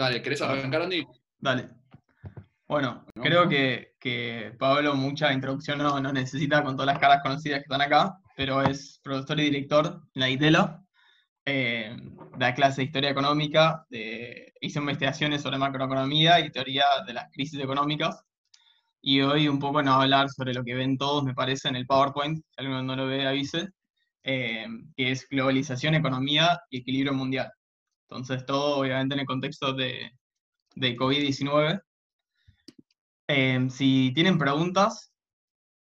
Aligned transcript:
Dale, 0.00 0.22
¿querés 0.22 0.40
arrancar, 0.40 0.80
Andy? 0.80 1.06
Dale. 1.38 1.68
Bueno, 2.66 3.04
creo 3.16 3.46
que, 3.46 4.56
Pablo 4.58 4.94
mucha 4.94 5.30
introducción 5.30 5.76
no, 5.76 6.00
necesita 6.10 6.64
con 6.64 6.74
todas 6.74 6.86
las 6.94 6.98
caras 6.98 7.20
conocidas 7.22 7.58
que 7.58 7.64
están 7.64 7.82
acá, 7.82 8.18
pero 8.34 8.62
es 8.62 8.98
profesor 9.04 9.38
y 9.40 9.50
director 9.50 10.00
en 10.14 10.20
la 10.20 10.30
ITELO, 10.30 10.86
eh, 11.44 11.94
da 12.38 12.54
clase 12.54 12.80
de 12.80 12.86
historia 12.86 13.10
económica, 13.10 13.84
de, 13.90 14.54
hizo 14.62 14.80
investigaciones 14.80 15.42
sobre 15.42 15.58
macroeconomía 15.58 16.40
y 16.40 16.50
teoría 16.50 16.86
de 17.06 17.12
las 17.12 17.30
crisis 17.30 17.60
económicas, 17.60 18.24
y 19.02 19.20
hoy 19.20 19.48
un 19.48 19.58
poco 19.58 19.82
nos 19.82 19.96
va 19.96 19.98
a 19.98 20.02
hablar 20.04 20.30
sobre 20.30 20.54
lo 20.54 20.64
que 20.64 20.74
ven 20.74 20.96
todos, 20.96 21.24
me 21.24 21.34
parece, 21.34 21.68
en 21.68 21.76
el 21.76 21.86
PowerPoint, 21.86 22.38
si 22.38 22.54
alguno 22.56 22.82
no 22.82 22.96
lo 22.96 23.06
ve, 23.06 23.26
avise, 23.26 23.68
eh, 24.22 24.66
que 24.96 25.10
es 25.10 25.28
globalización, 25.28 25.94
economía 25.94 26.58
y 26.70 26.78
equilibrio 26.78 27.12
mundial. 27.12 27.52
Entonces, 28.10 28.44
todo 28.44 28.78
obviamente 28.78 29.14
en 29.14 29.20
el 29.20 29.26
contexto 29.26 29.72
de, 29.72 30.10
de 30.74 30.96
COVID-19. 30.96 31.80
Em, 33.28 33.70
si 33.70 34.10
tienen 34.12 34.36
preguntas, 34.36 35.12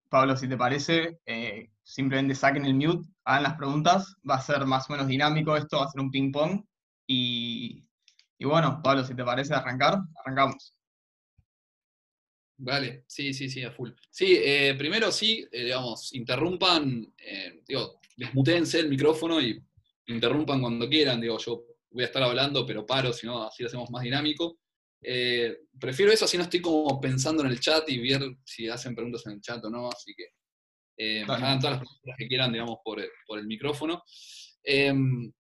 Pablo, 0.08 0.38
si 0.38 0.48
te 0.48 0.56
parece, 0.56 1.20
eh, 1.26 1.72
simplemente 1.82 2.36
saquen 2.36 2.66
el 2.66 2.76
mute, 2.76 3.10
hagan 3.24 3.44
las 3.44 3.56
preguntas, 3.56 4.16
va 4.30 4.36
a 4.36 4.42
ser 4.42 4.68
más 4.68 4.88
o 4.88 4.94
menos 4.94 5.08
dinámico 5.08 5.58
esto, 5.58 5.80
va 5.80 5.86
a 5.86 5.90
ser 5.90 6.02
un 6.02 6.12
ping-pong. 6.12 6.64
Y, 7.08 7.84
bueno, 8.40 8.82
Pablo, 8.84 9.04
si 9.04 9.16
te 9.16 9.24
parece 9.24 9.56
arrancar, 9.56 9.98
arrancamos. 10.24 10.76
Vale, 12.58 13.04
sí, 13.08 13.34
sí, 13.34 13.50
sí, 13.50 13.64
a 13.64 13.72
full. 13.72 13.90
Sí, 14.12 14.38
eh, 14.38 14.76
primero 14.78 15.12
sí, 15.12 15.44
eh, 15.52 15.64
digamos, 15.64 16.14
interrumpan, 16.14 17.12
digo, 17.68 18.00
desmutense 18.16 18.80
el 18.80 18.90
micrófono 18.90 19.42
y 19.42 19.60
interrumpan 20.06 20.62
cuando 20.62 20.88
quieran, 20.88 21.20
digo, 21.20 21.40
yo 21.40 21.71
voy 21.92 22.04
a 22.04 22.08
estar 22.08 22.24
hablando, 22.24 22.66
pero 22.66 22.86
paro, 22.86 23.14
si 23.14 23.28
no, 23.28 23.44
así 23.44 23.64
lo 23.64 23.68
hacemos 23.68 23.90
más 23.90 24.04
dinámico. 24.04 24.60
Eh, 25.04 25.58
prefiero 25.80 26.12
eso, 26.12 26.26
así 26.26 26.38
no 26.38 26.44
estoy 26.44 26.62
como 26.62 27.00
pensando 27.02 27.44
en 27.44 27.50
el 27.50 27.60
chat 27.60 27.90
y 27.90 28.00
ver 28.00 28.22
si 28.44 28.70
hacen 28.70 28.96
preguntas 28.96 29.26
en 29.26 29.34
el 29.34 29.42
chat 29.42 29.64
o 29.66 29.70
no, 29.70 29.90
así 29.90 30.14
que 30.16 30.26
eh, 30.98 31.24
hagan 31.28 31.60
todas 31.60 31.78
las 31.78 31.88
preguntas 31.88 32.16
que 32.18 32.28
quieran, 32.28 32.52
digamos, 32.52 32.78
por, 32.84 33.00
el 33.00 33.48
micrófono. 33.48 34.04
Em, 34.64 35.32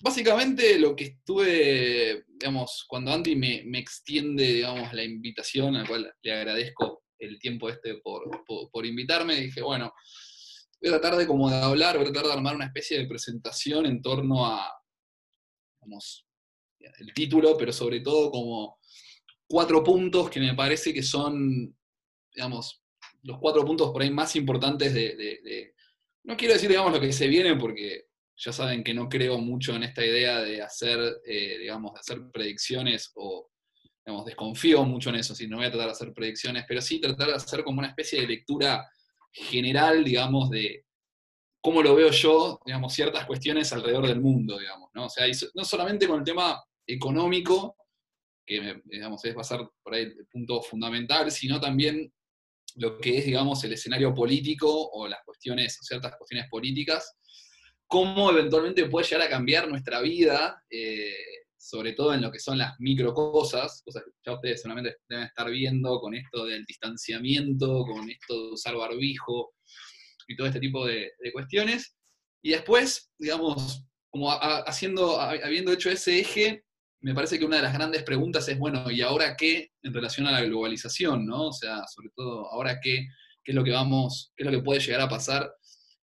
básicamente 0.00 0.78
lo 0.78 0.94
que 0.94 1.04
estuve, 1.04 2.24
digamos, 2.28 2.84
cuando 2.88 3.12
Andy 3.12 3.34
me, 3.34 3.78
extiende, 3.78 4.44
digamos, 4.44 4.92
la 4.92 5.02
invitación, 5.02 5.76
a 5.76 5.82
la 5.82 5.88
cual 5.88 6.14
le 6.22 6.32
agradezco 6.32 7.02
el 7.18 7.38
tiempo 7.38 7.68
este 7.68 7.96
por, 7.96 8.22
por, 8.70 8.86
invitarme, 8.86 9.34
dije, 9.34 9.60
bueno, 9.60 9.92
voy 10.80 10.88
a 10.88 11.00
tratar 11.00 11.18
de 11.18 11.26
como 11.26 11.50
de 11.50 11.56
hablar, 11.56 11.98
voy 11.98 12.06
a 12.06 12.12
tratar 12.12 12.28
de 12.28 12.32
armar 12.32 12.54
una 12.54 12.66
especie 12.66 12.98
de 12.98 13.06
presentación 13.06 13.84
en 13.86 14.00
torno 14.00 14.46
a, 14.46 14.79
el 16.98 17.14
título, 17.14 17.56
pero 17.56 17.72
sobre 17.72 18.00
todo 18.00 18.30
como 18.30 18.78
cuatro 19.46 19.82
puntos 19.82 20.30
que 20.30 20.40
me 20.40 20.54
parece 20.54 20.94
que 20.94 21.02
son, 21.02 21.76
digamos, 22.32 22.82
los 23.22 23.38
cuatro 23.38 23.64
puntos 23.64 23.90
por 23.90 24.02
ahí 24.02 24.10
más 24.10 24.34
importantes 24.36 24.94
de, 24.94 25.74
no 26.24 26.36
quiero 26.36 26.54
decir, 26.54 26.68
digamos, 26.68 26.92
lo 26.92 27.00
que 27.00 27.12
se 27.12 27.28
viene, 27.28 27.56
porque 27.56 28.06
ya 28.36 28.52
saben 28.52 28.82
que 28.82 28.94
no 28.94 29.08
creo 29.08 29.38
mucho 29.38 29.74
en 29.74 29.82
esta 29.82 30.04
idea 30.04 30.40
de 30.40 30.62
hacer, 30.62 30.98
eh, 31.26 31.58
digamos, 31.58 31.92
de 31.94 32.00
hacer 32.00 32.22
predicciones 32.32 33.10
o, 33.16 33.50
digamos, 34.04 34.24
desconfío 34.24 34.84
mucho 34.84 35.10
en 35.10 35.16
eso, 35.16 35.34
si 35.34 35.46
no 35.46 35.58
voy 35.58 35.66
a 35.66 35.70
tratar 35.70 35.88
de 35.88 35.92
hacer 35.92 36.12
predicciones, 36.14 36.64
pero 36.66 36.80
sí 36.80 37.00
tratar 37.00 37.28
de 37.28 37.34
hacer 37.34 37.62
como 37.64 37.80
una 37.80 37.88
especie 37.88 38.20
de 38.20 38.28
lectura 38.28 38.88
general, 39.32 40.04
digamos, 40.04 40.50
de 40.50 40.86
cómo 41.60 41.82
lo 41.82 41.94
veo 41.94 42.10
yo, 42.10 42.60
digamos, 42.64 42.92
ciertas 42.92 43.26
cuestiones 43.26 43.72
alrededor 43.72 44.06
del 44.06 44.20
mundo, 44.20 44.58
digamos, 44.58 44.90
¿no? 44.94 45.06
O 45.06 45.10
sea, 45.10 45.26
no 45.54 45.64
solamente 45.64 46.08
con 46.08 46.20
el 46.20 46.24
tema 46.24 46.62
económico, 46.86 47.76
que 48.46 48.80
digamos, 48.84 49.24
es, 49.24 49.36
va 49.36 49.42
a 49.42 49.44
ser 49.44 49.60
por 49.82 49.94
ahí 49.94 50.02
el 50.02 50.26
punto 50.26 50.62
fundamental, 50.62 51.30
sino 51.30 51.60
también 51.60 52.12
lo 52.76 52.98
que 52.98 53.18
es, 53.18 53.26
digamos, 53.26 53.62
el 53.64 53.72
escenario 53.74 54.14
político 54.14 54.68
o 54.68 55.06
las 55.06 55.20
cuestiones, 55.24 55.78
ciertas 55.82 56.16
cuestiones 56.16 56.48
políticas, 56.48 57.16
cómo 57.86 58.30
eventualmente 58.30 58.86
puede 58.86 59.06
llegar 59.06 59.26
a 59.26 59.30
cambiar 59.30 59.68
nuestra 59.68 60.00
vida, 60.00 60.62
eh, 60.70 61.12
sobre 61.58 61.92
todo 61.92 62.14
en 62.14 62.22
lo 62.22 62.32
que 62.32 62.38
son 62.38 62.56
las 62.56 62.74
micro 62.78 63.12
cosas, 63.12 63.82
cosas 63.84 64.04
que 64.04 64.10
ya 64.24 64.34
ustedes 64.34 64.62
solamente 64.62 64.96
deben 65.08 65.26
estar 65.26 65.50
viendo 65.50 66.00
con 66.00 66.14
esto 66.14 66.46
del 66.46 66.64
distanciamiento, 66.64 67.84
con 67.84 68.08
esto 68.08 68.46
de 68.46 68.52
usar 68.52 68.76
barbijo 68.76 69.52
y 70.30 70.36
todo 70.36 70.46
este 70.46 70.60
tipo 70.60 70.86
de, 70.86 71.12
cuestiones. 71.32 71.96
Y 72.40 72.50
después, 72.50 73.10
digamos, 73.18 73.84
como 74.10 74.30
haciendo, 74.30 75.20
habiendo 75.20 75.72
hecho 75.72 75.90
ese 75.90 76.20
eje, 76.20 76.64
me 77.00 77.14
parece 77.14 77.38
que 77.38 77.44
una 77.44 77.56
de 77.56 77.62
las 77.62 77.74
grandes 77.74 78.04
preguntas 78.04 78.48
es, 78.48 78.56
bueno, 78.56 78.90
¿y 78.90 79.00
ahora 79.00 79.36
qué 79.36 79.72
en 79.82 79.92
relación 79.92 80.28
a 80.28 80.32
la 80.32 80.42
globalización, 80.42 81.26
no? 81.26 81.48
O 81.48 81.52
sea, 81.52 81.82
sobre 81.88 82.10
todo, 82.14 82.46
¿ahora 82.52 82.78
qué, 82.80 83.08
qué 83.42 83.52
es 83.52 83.54
lo 83.56 83.64
que 83.64 83.72
vamos, 83.72 84.32
qué 84.36 84.44
es 84.44 84.50
lo 84.50 84.56
que 84.56 84.64
puede 84.64 84.80
llegar 84.80 85.00
a 85.00 85.08
pasar 85.08 85.52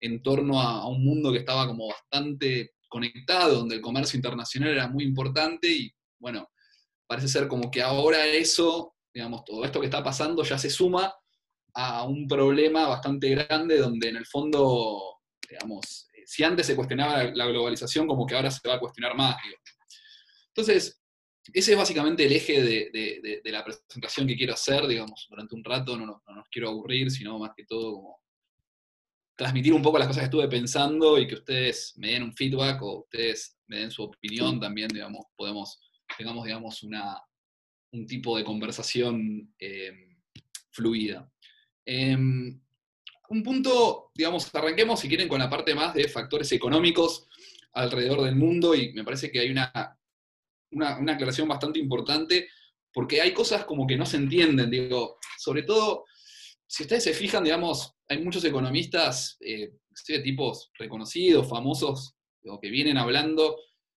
en 0.01 0.21
torno 0.21 0.61
a, 0.61 0.87
un 0.89 1.05
mundo 1.05 1.31
que 1.31 1.39
estaba 1.39 1.65
como 1.65 1.87
bastante 1.87 2.73
conectado, 2.89 3.59
donde 3.59 3.75
el 3.75 3.81
comercio 3.81 4.17
internacional 4.17 4.71
era 4.71 4.87
muy 4.89 5.05
importante 5.05 5.69
y, 5.69 5.93
bueno, 6.19 6.49
parece 7.07 7.29
ser 7.29 7.47
como 7.47 7.71
que 7.71 7.81
ahora 7.81 8.25
eso, 8.25 8.93
digamos, 9.13 9.45
todo 9.45 9.63
esto 9.63 9.79
que 9.79 9.85
está 9.85 10.03
pasando 10.03 10.43
ya 10.43 10.57
se 10.57 10.69
suma 10.69 11.13
a 11.79 12.03
un 12.03 12.27
problema 12.27 12.87
bastante 12.87 13.29
grande 13.29 13.77
donde 13.77 14.09
en 14.09 14.15
el 14.15 14.25
fondo, 14.25 15.19
digamos, 15.47 16.09
si 16.25 16.43
antes 16.43 16.65
se 16.65 16.75
cuestionaba 16.75 17.25
la 17.25 17.45
globalización, 17.45 18.07
como 18.07 18.25
que 18.25 18.35
ahora 18.35 18.49
se 18.49 18.67
va 18.67 18.75
a 18.75 18.79
cuestionar 18.79 19.15
más, 19.15 19.37
digo. 19.43 19.57
Entonces, 20.47 20.99
ese 21.53 21.73
es 21.73 21.77
básicamente 21.77 22.25
el 22.25 22.31
eje 22.31 22.63
de, 22.63 23.41
la 23.45 23.63
presentación 23.63 24.27
que 24.27 24.35
quiero 24.35 24.53
hacer, 24.53 24.87
digamos, 24.87 25.27
durante 25.29 25.53
un 25.53 25.63
rato, 25.63 25.95
no, 25.95 26.05
nos 26.05 26.49
quiero 26.49 26.69
aburrir, 26.69 27.11
sino 27.11 27.37
más 27.37 27.51
que 27.55 27.63
todo 27.65 27.93
como 27.93 28.21
transmitir 29.35 29.71
un 29.71 29.83
poco 29.83 29.99
las 29.99 30.07
cosas 30.07 30.21
que 30.21 30.25
estuve 30.25 30.47
pensando 30.47 31.19
y 31.19 31.27
que 31.27 31.35
ustedes 31.35 31.93
me 31.97 32.09
den 32.09 32.23
un 32.23 32.33
feedback 32.33 32.81
o 32.81 33.01
ustedes 33.01 33.55
me 33.67 33.77
den 33.77 33.91
su 33.91 34.01
opinión 34.01 34.59
también, 34.59 34.87
digamos, 34.87 35.27
podemos, 35.35 35.79
tengamos, 36.17 36.43
digamos, 36.43 36.81
una, 36.81 37.21
un 37.91 38.07
tipo 38.07 38.35
de 38.35 38.43
conversación 38.43 39.53
eh, 39.59 40.17
fluida. 40.71 41.31
Em, 41.89 42.61
un 43.29 43.43
punto, 43.43 44.11
digamos, 44.13 44.53
arranquemos 44.53 44.99
si 44.99 45.07
quieren 45.07 45.27
con 45.27 45.39
la 45.39 45.49
parte 45.49 45.73
más 45.73 45.93
de 45.93 46.07
factores 46.07 46.51
económicos 46.51 47.27
alrededor 47.73 48.21
del 48.23 48.35
mundo 48.35 48.75
y 48.75 48.93
me 48.93 49.03
parece 49.03 49.31
que 49.31 49.39
hay 49.39 49.51
una 49.51 49.97
una, 50.71 51.13
aclaración 51.13 51.47
bastante 51.47 51.79
importante, 51.79 52.49
porque 52.93 53.21
hay 53.21 53.33
cosas 53.33 53.65
como 53.65 53.85
que 53.85 53.97
no 53.97 54.05
se 54.05 54.17
entienden, 54.17 54.69
digo, 54.69 55.17
sobre 55.37 55.63
todo, 55.63 56.05
si 56.65 56.83
ustedes 56.83 57.03
se 57.03 57.13
fijan, 57.13 57.43
digamos, 57.43 57.95
hay 58.07 58.23
muchos 58.23 58.43
economistas, 58.43 59.37
eh, 59.41 59.71
de 60.07 60.19
tipos 60.19 60.71
reconocidos, 60.77 61.49
famosos, 61.49 62.13
que 62.61 62.69
vienen 62.69 62.97
hablando 62.97 63.57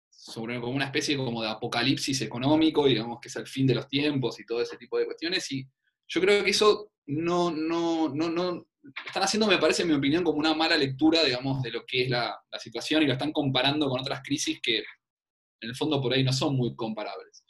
sobre 0.09 0.59
como 0.59 0.73
una 0.73 0.87
especie 0.87 1.17
como 1.19 1.43
de 1.43 1.49
apocalipsis 1.49 2.23
económico, 2.23 2.87
digamos 2.87 3.19
que 3.21 3.29
es 3.29 3.37
el 3.37 3.47
fin 3.47 3.67
de 3.67 3.75
los 3.75 3.89
tiempos 3.89 4.41
y 4.41 4.47
todo 4.47 4.63
ese 4.63 4.79
tipo 4.79 4.97
de 4.99 5.05
cuestiones, 5.05 5.51
y 5.53 5.69
yo 6.09 6.21
creo 6.21 6.45
que 6.45 6.51
eso 6.51 6.93
no, 7.07 7.51
no, 7.51 8.09
no, 8.09 8.31
no, 8.31 8.67
están 9.07 9.23
haciendo, 9.23 9.47
me 9.47 9.59
parece, 9.59 9.83
en 9.83 9.89
mi 9.89 9.95
opinión, 9.95 10.25
como 10.25 10.39
una 10.39 10.55
mala 10.55 10.77
lectura, 10.77 11.23
digamos, 11.25 11.63
de 11.63 11.71
lo 11.71 11.85
que 11.85 12.05
es 12.05 12.11
la, 12.11 12.39
la 12.51 12.59
situación 12.59 13.03
y 13.03 13.07
lo 13.07 13.13
están 13.13 13.33
comparando 13.33 13.89
con 13.89 14.01
otras 14.01 14.23
crisis 14.23 14.59
que 14.63 14.79
en 14.79 15.71
el 15.71 15.77
fondo 15.77 16.01
por 16.01 16.13
ahí 16.13 16.23
no 16.23 16.33
son 16.33 16.57
muy 16.57 16.75
comparables. 16.75 17.45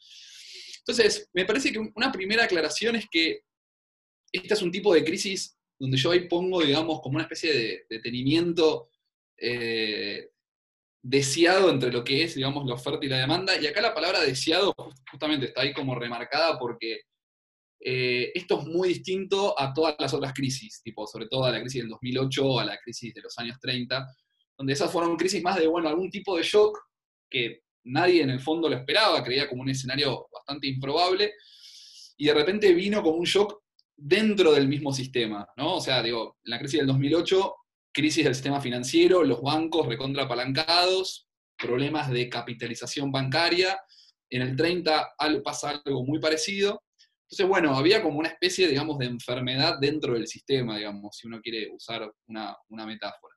Entonces, 0.78 1.28
me 1.34 1.44
parece 1.44 1.70
que 1.70 1.78
una 1.94 2.10
primera 2.10 2.44
aclaración 2.44 2.96
es 2.96 3.06
que 3.10 3.42
este 4.32 4.54
es 4.54 4.62
un 4.62 4.72
tipo 4.72 4.94
de 4.94 5.04
crisis 5.04 5.58
donde 5.78 5.96
yo 5.96 6.10
ahí 6.10 6.28
pongo, 6.28 6.62
digamos, 6.62 7.00
como 7.00 7.16
una 7.16 7.24
especie 7.24 7.52
de 7.52 7.86
detenimiento 7.88 8.90
eh, 9.36 10.30
deseado 11.02 11.70
entre 11.70 11.92
lo 11.92 12.02
que 12.02 12.24
es, 12.24 12.34
digamos, 12.34 12.66
la 12.66 12.74
oferta 12.74 13.04
y 13.04 13.08
la 13.08 13.18
demanda. 13.18 13.60
Y 13.60 13.66
acá 13.66 13.80
la 13.80 13.94
palabra 13.94 14.20
deseado 14.20 14.74
justamente 15.10 15.46
está 15.46 15.60
ahí 15.60 15.72
como 15.72 15.94
remarcada 15.94 16.58
porque 16.58 17.02
eh, 17.80 18.32
esto 18.34 18.60
es 18.60 18.66
muy 18.66 18.88
distinto 18.88 19.58
a 19.58 19.72
todas 19.72 19.94
las 19.98 20.12
otras 20.12 20.32
crisis, 20.32 20.80
tipo, 20.82 21.06
sobre 21.06 21.26
todo 21.26 21.44
a 21.44 21.52
la 21.52 21.60
crisis 21.60 21.82
del 21.82 21.90
2008 21.90 22.46
o 22.46 22.58
a 22.58 22.64
la 22.64 22.78
crisis 22.78 23.14
de 23.14 23.22
los 23.22 23.38
años 23.38 23.58
30, 23.60 24.06
donde 24.56 24.72
esas 24.72 24.90
fueron 24.90 25.16
crisis 25.16 25.42
más 25.42 25.56
de, 25.56 25.66
bueno, 25.66 25.88
algún 25.88 26.10
tipo 26.10 26.36
de 26.36 26.42
shock 26.42 26.78
que 27.30 27.62
nadie 27.84 28.22
en 28.22 28.30
el 28.30 28.40
fondo 28.40 28.68
lo 28.68 28.76
esperaba, 28.76 29.22
creía 29.22 29.48
como 29.48 29.62
un 29.62 29.70
escenario 29.70 30.26
bastante 30.32 30.66
improbable, 30.66 31.32
y 32.16 32.26
de 32.26 32.34
repente 32.34 32.72
vino 32.72 33.02
como 33.02 33.16
un 33.16 33.24
shock 33.24 33.62
dentro 33.96 34.52
del 34.52 34.68
mismo 34.68 34.92
sistema, 34.92 35.48
¿no? 35.56 35.76
O 35.76 35.80
sea, 35.80 36.02
digo, 36.02 36.38
en 36.44 36.50
la 36.50 36.58
crisis 36.58 36.80
del 36.80 36.88
2008, 36.88 37.54
crisis 37.92 38.24
del 38.24 38.34
sistema 38.34 38.60
financiero, 38.60 39.22
los 39.22 39.40
bancos 39.40 39.86
recontrapalancados, 39.86 41.28
problemas 41.56 42.10
de 42.10 42.28
capitalización 42.28 43.10
bancaria, 43.10 43.80
en 44.30 44.42
el 44.42 44.56
30 44.56 45.14
pasa 45.42 45.80
algo 45.84 46.04
muy 46.04 46.20
parecido, 46.20 46.82
entonces, 47.30 47.46
bueno, 47.46 47.76
había 47.76 48.02
como 48.02 48.18
una 48.18 48.30
especie, 48.30 48.66
digamos, 48.68 48.98
de 48.98 49.04
enfermedad 49.04 49.78
dentro 49.78 50.14
del 50.14 50.26
sistema, 50.26 50.78
digamos, 50.78 51.14
si 51.14 51.26
uno 51.26 51.42
quiere 51.42 51.68
usar 51.70 52.10
una, 52.26 52.56
una 52.70 52.86
metáfora. 52.86 53.34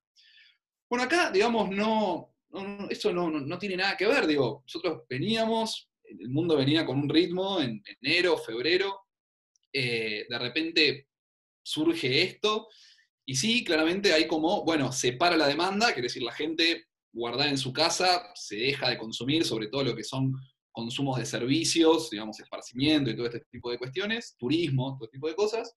Bueno, 0.90 1.04
acá, 1.04 1.30
digamos, 1.30 1.70
no, 1.70 2.34
eso 2.90 3.12
no, 3.12 3.60
tiene 3.60 3.76
nada 3.76 3.98
que 3.98 4.08
ver, 4.08 4.28
digo, 4.28 4.64
nosotros 4.66 5.02
veníamos, 5.10 5.90
el 6.06 6.30
mundo 6.30 6.56
venía 6.56 6.86
con 6.86 7.00
un 7.00 7.10
ritmo 7.10 7.60
en 7.60 7.84
enero, 8.02 8.38
febrero, 8.38 9.02
eh, 9.74 10.26
de 10.30 10.40
repente 10.40 11.08
surge 11.62 12.22
esto, 12.22 12.70
y 13.26 13.36
sí, 13.36 13.62
claramente 13.66 14.14
hay 14.14 14.26
como, 14.26 14.64
bueno, 14.64 14.94
se 14.94 15.14
para 15.14 15.36
la 15.36 15.48
demanda, 15.48 15.88
quiere 15.88 16.04
decir, 16.04 16.24
la 16.24 16.32
gente 16.32 16.86
guardada 17.12 17.50
en 17.50 17.58
su 17.58 17.74
casa 17.74 18.32
se 18.36 18.56
deja 18.56 18.90
de 18.90 18.98
consumir, 18.98 19.44
sobre 19.44 19.68
todo 19.68 19.84
lo 19.84 19.96
que 19.98 20.06
son 20.06 20.34
consumos 20.72 21.18
de 21.18 21.26
servicios, 21.26 22.10
digamos, 22.10 22.40
esparcimiento 22.40 23.10
y 23.10 23.16
todo 23.16 23.26
este 23.28 23.42
tipo 23.52 23.70
de 23.72 23.78
cuestiones, 23.78 24.36
turismo, 24.38 24.96
todo 24.96 25.06
este 25.06 25.18
tipo 25.18 25.28
de 25.28 25.36
cosas. 25.36 25.76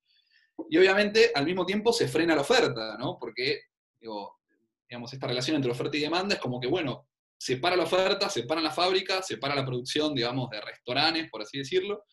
Y 0.71 0.79
obviamente 0.79 1.33
al 1.35 1.45
mismo 1.45 1.67
tiempo 1.67 1.93
se 1.93 2.09
frena 2.09 2.35
la 2.35 2.43
oferta, 2.43 2.97
¿no? 2.99 3.19
Porque, 3.19 3.61
digamos, 4.89 5.13
esta 5.13 5.27
relación 5.27 5.57
entre 5.57 5.71
oferta 5.71 5.97
y 5.97 6.01
demanda 6.01 6.35
es 6.37 6.41
como 6.41 6.61
que, 6.61 6.69
bueno, 6.69 7.09
se 7.37 7.57
para 7.57 7.77
la 7.77 7.85
oferta, 7.85 8.31
se 8.31 8.45
para 8.45 8.61
la 8.61 8.71
fábrica, 8.71 9.23
se 9.23 9.39
para 9.39 9.55
la 9.55 9.67
producción, 9.67 10.15
digamos, 10.15 10.49
de 10.51 10.61
restaurantes, 10.61 11.29
por 11.31 11.43
así 11.43 11.59
decirlo, 11.59 12.05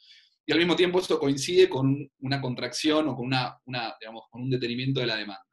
y 0.45 0.51
al 0.51 0.57
mismo 0.57 0.75
tiempo 0.75 0.99
esto 0.99 1.19
coincide 1.19 1.69
con 1.69 2.09
una 2.19 2.41
contracción 2.41 3.07
o 3.07 3.15
con, 3.15 3.27
una, 3.27 3.59
digamos, 3.99 4.23
con 4.29 4.41
un 4.41 4.49
detenimiento 4.49 4.99
de 4.99 5.05
la 5.05 5.15
demanda. 5.15 5.45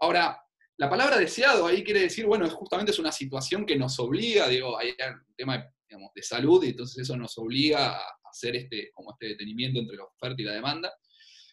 Ahora, 0.00 0.38
la 0.76 0.90
palabra 0.90 1.18
deseado 1.18 1.66
ahí 1.66 1.82
quiere 1.82 2.00
decir, 2.00 2.26
bueno, 2.26 2.48
justamente 2.50 2.92
es 2.92 2.98
una 2.98 3.10
situación 3.10 3.64
que 3.64 3.76
nos 3.76 3.98
obliga, 3.98 4.46
digo, 4.48 4.78
hay 4.78 4.90
un 4.90 5.34
tema 5.34 5.72
digamos, 5.88 6.12
de 6.14 6.22
salud, 6.22 6.62
y 6.64 6.70
entonces 6.70 6.98
eso 6.98 7.16
nos 7.16 7.36
obliga 7.38 7.96
a 7.96 8.02
hacer 8.30 8.56
este, 8.56 8.90
como 8.92 9.12
este 9.12 9.28
detenimiento 9.28 9.80
entre 9.80 9.96
la 9.96 10.04
oferta 10.04 10.40
y 10.40 10.44
la 10.44 10.54
demanda. 10.54 10.92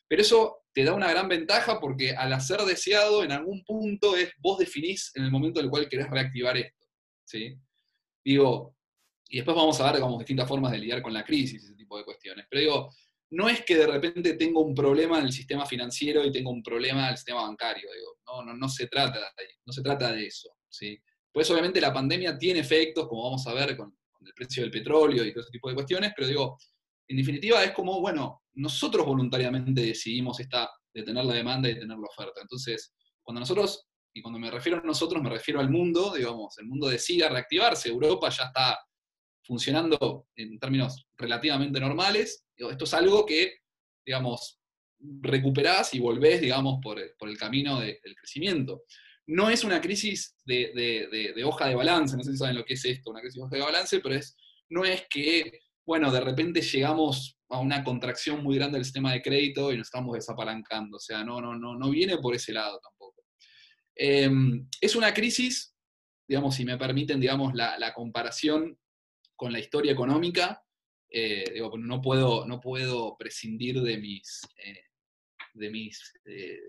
Pero 0.07 0.21
eso 0.21 0.63
te 0.73 0.83
da 0.83 0.93
una 0.93 1.09
gran 1.09 1.27
ventaja 1.27 1.79
porque 1.79 2.11
al 2.11 2.33
hacer 2.33 2.61
deseado, 2.61 3.23
en 3.23 3.31
algún 3.31 3.63
punto 3.63 4.15
es 4.15 4.31
vos 4.39 4.57
definís 4.57 5.11
en 5.15 5.23
el 5.23 5.31
momento 5.31 5.59
en 5.59 5.65
el 5.65 5.71
cual 5.71 5.87
querés 5.87 6.09
reactivar 6.09 6.57
esto. 6.57 6.87
¿sí? 7.25 7.55
Digo, 8.23 8.75
y 9.29 9.37
después 9.37 9.55
vamos 9.55 9.79
a 9.79 9.91
ver 9.91 10.01
como 10.01 10.19
distintas 10.19 10.47
formas 10.47 10.71
de 10.71 10.79
lidiar 10.79 11.01
con 11.01 11.13
la 11.13 11.23
crisis, 11.23 11.63
ese 11.63 11.75
tipo 11.75 11.97
de 11.97 12.05
cuestiones. 12.05 12.45
Pero 12.49 12.61
digo, 12.61 12.89
no 13.31 13.49
es 13.49 13.65
que 13.65 13.75
de 13.75 13.87
repente 13.87 14.33
tengo 14.33 14.61
un 14.61 14.75
problema 14.75 15.17
en 15.17 15.25
el 15.25 15.31
sistema 15.31 15.65
financiero 15.65 16.23
y 16.23 16.31
tengo 16.31 16.51
un 16.51 16.61
problema 16.61 17.05
en 17.05 17.09
el 17.11 17.17
sistema 17.17 17.41
bancario. 17.41 17.89
Digo, 17.91 18.17
no, 18.27 18.43
no, 18.43 18.53
no, 18.55 18.69
se 18.69 18.87
trata 18.87 19.19
de, 19.19 19.45
no 19.65 19.73
se 19.73 19.81
trata 19.81 20.11
de 20.11 20.27
eso. 20.27 20.49
¿sí? 20.69 20.99
Pues 21.31 21.49
obviamente 21.49 21.81
la 21.81 21.91
pandemia 21.91 22.37
tiene 22.37 22.59
efectos, 22.59 23.07
como 23.07 23.23
vamos 23.23 23.45
a 23.47 23.53
ver 23.53 23.75
con, 23.75 23.89
con 23.89 24.02
el 24.25 24.33
precio 24.33 24.63
del 24.63 24.71
petróleo 24.71 25.23
y 25.25 25.31
todo 25.31 25.41
ese 25.41 25.51
tipo 25.51 25.69
de 25.69 25.75
cuestiones, 25.75 26.13
pero 26.15 26.27
digo, 26.27 26.57
en 27.07 27.17
definitiva 27.17 27.63
es 27.63 27.71
como, 27.71 27.99
bueno, 28.01 28.43
nosotros 28.53 29.05
voluntariamente 29.05 29.81
decidimos 29.81 30.39
esta, 30.39 30.69
detener 30.93 31.25
la 31.25 31.33
demanda 31.33 31.69
y 31.69 31.73
detener 31.73 31.97
la 31.97 32.07
oferta. 32.07 32.41
Entonces, 32.41 32.93
cuando 33.21 33.39
nosotros, 33.39 33.87
y 34.13 34.21
cuando 34.21 34.39
me 34.39 34.51
refiero 34.51 34.79
a 34.79 34.85
nosotros, 34.85 35.21
me 35.21 35.29
refiero 35.29 35.59
al 35.59 35.69
mundo, 35.69 36.13
digamos, 36.15 36.57
el 36.59 36.65
mundo 36.65 36.87
decide 36.87 37.27
reactivarse, 37.27 37.89
Europa 37.89 38.29
ya 38.29 38.45
está 38.45 38.79
funcionando 39.43 40.27
en 40.35 40.57
términos 40.59 41.05
relativamente 41.17 41.79
normales, 41.79 42.45
esto 42.55 42.85
es 42.85 42.93
algo 42.93 43.25
que, 43.25 43.55
digamos, 44.05 44.59
recuperás 45.21 45.93
y 45.93 45.99
volvés, 45.99 46.39
digamos, 46.41 46.79
por, 46.81 46.99
el 46.99 47.37
camino 47.37 47.79
del 47.79 48.15
crecimiento. 48.15 48.83
No 49.27 49.49
es 49.49 49.63
una 49.63 49.79
crisis 49.79 50.35
de, 50.45 51.43
hoja 51.45 51.67
de 51.67 51.75
balance, 51.75 52.17
no 52.17 52.23
sé 52.23 52.31
si 52.31 52.37
saben 52.37 52.57
lo 52.57 52.65
que 52.65 52.73
es 52.73 52.85
esto, 52.85 53.11
una 53.11 53.21
crisis 53.21 53.37
de 53.37 53.43
hoja 53.43 53.55
de 53.55 53.61
balance, 53.61 53.99
pero 53.99 54.15
es, 54.15 54.35
no 54.69 54.83
es 54.83 55.05
que 55.09 55.61
bueno, 55.85 56.11
de 56.11 56.21
repente 56.21 56.61
llegamos 56.61 57.37
a 57.49 57.59
una 57.59 57.83
contracción 57.83 58.41
muy 58.41 58.55
grande 58.55 58.77
del 58.77 58.85
sistema 58.85 59.11
de 59.11 59.21
crédito 59.21 59.71
y 59.71 59.77
nos 59.77 59.87
estamos 59.87 60.15
desapalancando. 60.15 60.97
O 60.97 60.99
sea, 60.99 61.23
no, 61.23 61.41
no, 61.41 61.55
no, 61.55 61.75
no 61.75 61.89
viene 61.89 62.17
por 62.17 62.35
ese 62.35 62.53
lado 62.53 62.79
tampoco. 62.81 63.23
Em, 63.95 64.67
es 64.79 64.95
una 64.95 65.13
crisis, 65.13 65.75
digamos, 66.27 66.55
si 66.55 66.65
me 66.65 66.77
permiten, 66.77 67.19
digamos, 67.19 67.53
la, 67.53 67.93
comparación 67.93 68.77
con 69.35 69.51
la 69.51 69.59
historia 69.59 69.91
económica. 69.91 70.63
Eh, 71.09 71.51
digo, 71.53 71.77
no 71.77 72.01
puedo, 72.01 72.45
no 72.47 72.59
puedo 72.59 73.17
prescindir 73.17 73.81
de 73.81 73.97
mis, 73.97 74.41
eh, 74.65 74.85
de 75.53 75.69
mis 75.69 76.13
eh, 76.25 76.59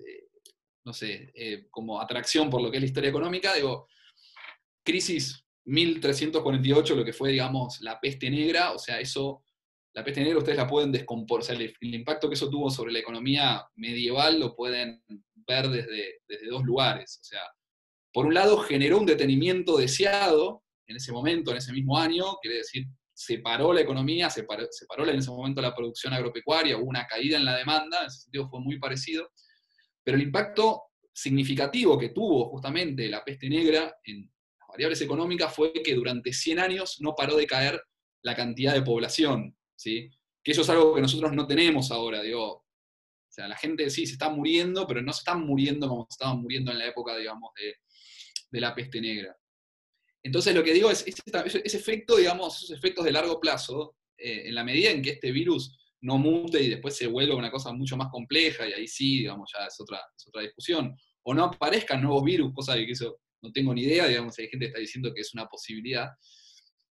no 0.85 0.93
sé, 0.93 1.33
como 1.71 2.01
atracción 2.01 2.51
por 2.51 2.63
lo 2.63 2.71
que 2.71 2.77
es 2.77 2.83
la 2.83 2.87
historia 2.87 3.11
económica. 3.11 3.55
Digo, 3.55 3.89
crisis 4.85 5.45
1348, 5.65 6.95
lo 6.95 7.05
que 7.05 7.13
fue, 7.13 7.31
digamos, 7.31 7.81
la 7.81 7.99
peste 8.01 8.31
negra, 8.31 8.73
o 8.73 8.79
sea, 8.79 9.01
eso, 9.01 9.43
la 9.95 10.05
peste 10.05 10.23
negra 10.23 10.39
ustedes 10.39 10.59
la 10.59 10.67
pueden 10.67 10.93
descomponer, 10.93 11.43
o 11.43 11.47
sea, 11.47 11.57
el, 11.57 11.95
impacto 11.95 12.29
que 12.29 12.35
eso 12.35 12.51
tuvo 12.51 12.71
sobre 12.71 12.93
la 12.93 12.99
economía 12.99 13.67
medieval 13.77 14.39
lo 14.39 14.55
pueden 14.55 15.03
ver 15.47 15.69
desde, 15.69 16.21
desde 16.29 16.49
dos 16.49 16.65
lugares. 16.65 17.19
O 17.21 17.25
sea, 17.25 17.41
por 18.13 18.27
un 18.27 18.35
lado 18.35 18.59
generó 18.59 18.99
un 18.99 19.07
detenimiento 19.07 19.77
deseado 19.77 20.63
en 20.87 20.97
ese 20.97 21.13
momento, 21.13 21.51
en 21.51 21.57
ese 21.57 21.73
mismo 21.73 21.99
año, 21.99 22.37
quiere 22.43 22.59
decir, 22.59 22.87
separó 23.15 23.73
la 23.73 23.81
economía, 23.81 24.29
separó, 24.29 24.67
separó 24.71 25.09
en 25.09 25.19
ese 25.19 25.31
momento 25.31 25.63
la 25.63 25.75
producción 25.75 26.13
agropecuaria, 26.13 26.77
hubo 26.77 26.87
una 26.87 27.07
caída 27.07 27.39
en 27.39 27.45
la 27.45 27.57
demanda, 27.57 28.01
en 28.01 28.07
ese 28.07 28.23
sentido 28.23 28.49
fue 28.49 28.61
muy 28.61 28.79
parecido, 28.79 29.31
pero 30.05 30.17
el 30.17 30.23
impacto 30.23 30.83
significativo 31.13 31.99
que 31.99 32.11
tuvo 32.11 32.51
justamente 32.51 33.09
la 33.09 33.25
peste 33.25 33.49
negra 33.49 33.97
en, 34.05 34.31
variables 34.75 35.01
económicas 35.03 35.55
fue 35.55 35.73
que 35.73 35.95
durante 35.95 36.33
100 36.33 36.59
años 36.59 37.01
no 37.01 37.15
paró 37.15 37.37
de 37.37 37.47
caer 37.47 37.81
la 38.23 38.35
cantidad 38.35 38.75
de 38.75 38.83
población, 38.83 39.57
¿sí? 39.77 40.11
Que 40.43 40.51
eso 40.51 40.63
es 40.63 40.69
algo 40.69 40.97
que 40.97 41.01
nosotros 41.01 41.33
no 41.33 41.47
tenemos 41.47 41.93
ahora, 41.93 42.21
digo. 42.21 42.45
O 42.45 42.65
sea, 43.29 43.47
la 43.47 43.57
gente 43.57 43.89
sí 43.89 44.05
se 44.05 44.15
está 44.15 44.31
muriendo, 44.31 44.85
pero 44.87 45.01
no 45.01 45.13
se 45.13 45.21
están 45.21 45.47
muriendo 45.47 45.89
como 45.89 46.09
estaban 46.11 46.41
muriendo 46.41 46.73
en 46.73 46.79
la 46.79 46.87
época, 46.87 47.17
digamos, 47.17 47.53
de, 47.55 48.61
la 48.61 48.75
peste 48.75 49.01
negra. 49.01 49.37
Entonces, 50.25 50.55
lo 50.55 50.65
que 50.65 50.73
digo 50.73 50.91
es, 50.91 51.05
ese 51.07 51.77
efecto, 51.77 52.17
digamos, 52.17 52.57
esos 52.57 52.77
efectos 52.77 53.05
de 53.05 53.13
largo 53.13 53.39
plazo, 53.39 53.97
eh, 54.17 54.43
en 54.47 54.55
la 54.57 54.65
medida 54.65 54.91
en 54.91 55.03
que 55.03 55.11
este 55.11 55.31
virus 55.31 55.77
no 56.05 56.19
mute 56.19 56.63
y 56.63 56.69
después 56.69 56.97
se 56.97 57.07
vuelva 57.07 57.35
una 57.35 57.51
cosa 57.51 57.73
mucho 57.73 57.97
más 57.97 58.09
compleja, 58.11 58.69
y 58.69 58.73
ahí 58.75 58.87
sí, 58.87 59.21
digamos, 59.21 59.51
ya 59.53 59.67
es 59.67 59.81
otra, 59.81 60.01
es 60.15 60.29
otra 60.29 60.43
discusión, 60.43 60.95
o 61.23 61.33
no 61.33 61.45
aparezcan 61.45 62.03
nuevos 62.03 62.23
virus, 62.23 62.53
cosa 62.53 62.75
de 62.75 62.85
que 62.85 62.93
eso 62.93 63.19
no 63.43 63.51
tengo 63.53 63.73
ni 63.73 63.83
idea, 63.83 64.07
digamos, 64.07 64.39
hay 64.39 64.49
gente 64.49 64.67
que 64.67 64.69
está 64.69 64.81
diciendo 64.81 65.13
que 65.15 65.23
es 65.23 65.33
una 65.33 65.47
posibilidad. 65.47 66.11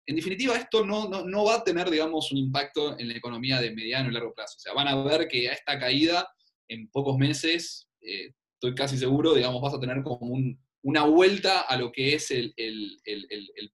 En 0.07 0.15
definitiva, 0.15 0.55
esto 0.55 0.83
no, 0.83 1.07
no, 1.07 1.45
va 1.45 1.57
a 1.57 1.63
tener, 1.63 1.89
digamos, 1.89 2.31
un 2.31 2.39
impacto 2.39 2.99
en 2.99 3.07
la 3.07 3.15
economía 3.15 3.61
de 3.61 3.71
mediano 3.71 4.09
y 4.09 4.13
largo 4.13 4.33
plazo. 4.33 4.57
O 4.57 4.59
sea, 4.59 4.73
van 4.73 4.87
a 4.87 5.01
ver 5.03 5.27
que 5.27 5.49
a 5.49 5.53
esta 5.53 5.79
caída, 5.79 6.27
en 6.67 6.89
pocos 6.89 7.17
meses, 7.17 7.87
eh, 8.01 8.33
estoy 8.55 8.73
casi 8.75 8.97
seguro, 8.97 9.35
digamos, 9.35 9.61
vas 9.61 9.75
a 9.75 9.79
tener 9.79 10.01
como 10.03 10.35
una 10.81 11.03
vuelta 11.05 11.61
a 11.61 11.77
lo 11.77 11.91
que 11.91 12.15
es 12.15 12.31
el, 12.31 12.53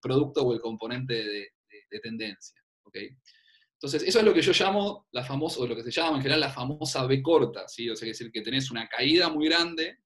producto 0.02 0.44
o 0.44 0.54
el 0.54 0.60
componente 0.60 1.14
de, 1.14 2.00
tendencia. 2.02 2.62
¿okay? 2.84 3.10
Entonces, 3.82 4.04
eso 4.04 4.20
es 4.20 4.26
lo 4.26 4.34
que 4.34 4.42
yo 4.42 4.52
llamo 4.52 5.08
la 5.12 5.24
famosa, 5.24 5.62
o 5.62 5.68
lo 5.68 5.76
que 5.76 5.84
se 5.84 5.92
llama 5.92 6.18
en 6.18 6.22
general 6.22 6.42
la 6.42 6.50
famosa 6.50 7.06
B 7.06 7.22
corta, 7.22 7.66
¿sí? 7.68 7.90
O 7.90 7.96
sea, 7.96 8.10
es 8.10 8.18
decir, 8.18 8.32
que 8.32 8.42
tenés 8.42 8.70
una 8.72 8.90
caída 8.90 9.30
muy 9.30 9.48
grande 9.48 10.00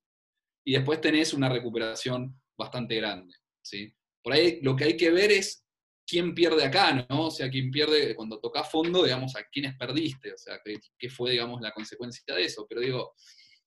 y 0.64 0.74
después 0.74 1.02
tenés 1.02 1.34
una 1.34 1.50
recuperación 1.50 2.40
bastante 2.58 2.96
grande. 2.96 3.36
¿sí? 3.62 3.94
Por 4.22 4.34
ahí 4.34 4.60
lo 4.62 4.76
que 4.76 4.86
hay 4.86 4.98
que 4.98 5.12
ver 5.12 5.32
es 5.32 5.66
quién 6.06 6.34
pierde 6.36 6.64
acá, 6.64 7.06
¿no? 7.10 7.28
O 7.28 7.32
sea, 7.32 7.50
quién 7.50 7.72
pierde 7.72 8.16
cuando 8.16 8.40
toca 8.40 8.64
fondo, 8.64 9.04
digamos, 9.04 9.36
a 9.36 9.44
quiénes 9.52 9.76
perdiste, 9.78 10.34
o 10.34 10.38
sea, 10.38 10.60
qué, 10.64 11.10
fue, 11.10 11.32
digamos, 11.32 11.62
la 11.62 11.72
consecuencia 11.72 12.36
de 12.36 12.46
eso. 12.46 12.66
Pero 12.68 12.82
digo, 12.82 13.14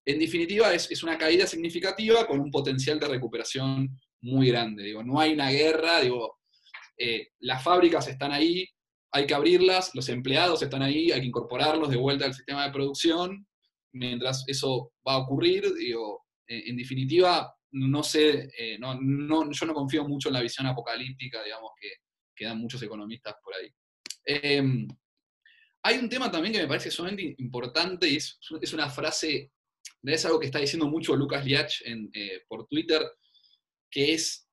en 0.05 0.19
definitiva 0.19 0.73
es, 0.73 1.03
una 1.03 1.19
caída 1.19 1.47
significativa 1.47 2.27
con 2.27 2.41
un 2.41 2.51
potencial 2.51 3.01
de 3.01 3.09
recuperación 3.09 3.99
muy 4.21 4.49
grande. 4.49 4.85
Digo, 4.85 5.03
no 5.03 5.19
hay 5.19 5.33
una 5.33 5.51
guerra, 5.51 6.01
digo, 6.01 6.39
eh, 6.99 7.29
las 7.41 7.63
fábricas 7.63 8.07
están 8.09 8.33
ahí, 8.33 8.67
hay 9.17 9.27
que 9.27 9.35
abrirlas, 9.35 9.95
los 9.95 10.09
empleados 10.09 10.63
están 10.63 10.83
ahí, 10.83 11.11
hay 11.11 11.21
que 11.21 11.27
incorporarlos 11.27 11.91
de 11.91 11.97
vuelta 11.97 12.27
al 12.27 12.35
sistema 12.35 12.65
de 12.65 12.73
producción. 12.73 13.47
Mientras 13.93 14.45
eso 14.47 14.93
va 15.07 15.15
a 15.15 15.19
ocurrir, 15.19 15.73
digo, 15.75 16.27
en 16.47 16.77
definitiva, 16.77 17.57
no 17.73 18.03
sé, 18.03 18.49
eh, 18.59 18.79
no, 18.79 19.51
yo 19.51 19.67
no 19.67 19.75
confío 19.75 20.07
mucho 20.07 20.29
en 20.29 20.35
la 20.35 20.43
visión 20.43 20.67
apocalíptica, 20.67 21.43
digamos, 21.43 21.73
que, 21.81 21.89
que 22.35 22.45
dan 22.45 22.59
muchos 22.59 22.83
economistas 22.83 23.35
por 23.43 23.55
ahí. 23.55 23.71
Em, 24.25 24.87
hay 25.83 25.99
un 25.99 26.09
tema 26.09 26.31
también 26.31 26.53
que 26.53 26.61
me 26.61 26.69
parece 26.69 26.91
sumamente 26.91 27.35
importante 27.39 28.09
y 28.09 28.17
es, 28.17 28.39
es 28.61 28.73
una 28.73 28.91
frase, 28.91 29.53
es 30.03 30.25
algo 30.25 30.41
que 30.41 30.47
está 30.47 30.59
diciendo 30.59 30.89
mucho 30.89 31.17
Lucas 31.17 31.45
Liach 31.45 31.83
en, 31.85 32.11
eh, 32.13 32.43
por 32.49 32.67
Twitter, 32.67 33.03
que 33.91 34.15
es 34.15 34.46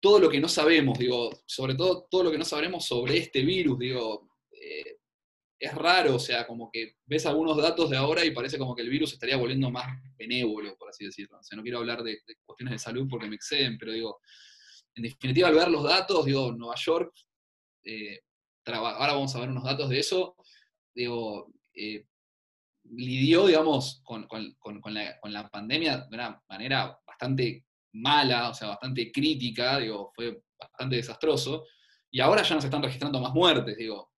todo 0.00 0.18
lo 0.18 0.28
que 0.28 0.40
no 0.40 0.48
sabemos, 0.48 0.98
digo, 0.98 1.30
sobre 1.46 1.74
todo 1.74 2.06
todo 2.10 2.24
lo 2.24 2.30
que 2.30 2.38
no 2.38 2.44
sabremos 2.44 2.84
sobre 2.86 3.18
este 3.18 3.42
virus, 3.42 3.78
digo, 3.78 4.28
eh, 4.52 4.98
es 5.58 5.74
raro, 5.74 6.16
o 6.16 6.18
sea, 6.18 6.46
como 6.46 6.70
que 6.70 6.96
ves 7.06 7.24
algunos 7.26 7.56
datos 7.56 7.88
de 7.88 7.96
ahora 7.96 8.24
y 8.24 8.30
parece 8.30 8.58
como 8.58 8.74
que 8.74 8.82
el 8.82 8.90
virus 8.90 9.14
estaría 9.14 9.36
volviendo 9.36 9.70
más 9.70 9.86
benévolo, 10.16 10.76
por 10.76 10.90
así 10.90 11.06
decirlo. 11.06 11.38
O 11.38 11.42
sea, 11.42 11.56
no 11.56 11.62
quiero 11.62 11.78
hablar 11.78 12.02
de, 12.02 12.18
cuestiones 12.44 12.72
de 12.72 12.78
salud 12.78 13.06
porque 13.08 13.28
me 13.28 13.36
exceden, 13.36 13.78
pero 13.78 13.92
digo, 13.92 14.20
en 14.94 15.04
definitiva, 15.04 15.48
al 15.48 15.54
ver 15.54 15.68
los 15.68 15.82
datos, 15.82 16.26
digo, 16.26 16.52
Nueva 16.52 16.74
York, 16.76 17.14
eh, 17.84 18.20
ahora 18.66 19.14
vamos 19.14 19.34
a 19.34 19.40
ver 19.40 19.48
unos 19.48 19.64
datos 19.64 19.88
de 19.88 19.98
eso, 19.98 20.36
digo, 20.94 21.52
eh, 21.74 22.04
lidió, 22.84 23.46
digamos, 23.46 24.02
con, 24.04 24.26
la, 24.94 25.18
con 25.20 25.32
la 25.32 25.48
pandemia 25.48 25.98
de 25.98 26.16
una 26.16 26.42
manera 26.48 26.98
bastante 27.06 27.65
mala, 27.96 28.50
o 28.50 28.54
sea, 28.54 28.68
bastante 28.68 29.10
crítica, 29.12 29.78
digo, 29.78 30.12
fue 30.14 30.42
bastante 30.58 30.96
desastroso. 30.96 31.64
y 32.10 32.20
ahora 32.20 32.42
ya 32.42 32.54
no 32.54 32.60
se 32.60 32.68
están 32.68 32.82
registrando 32.82 33.20
más 33.20 33.32
muertes, 33.32 33.76
digo. 33.76 34.12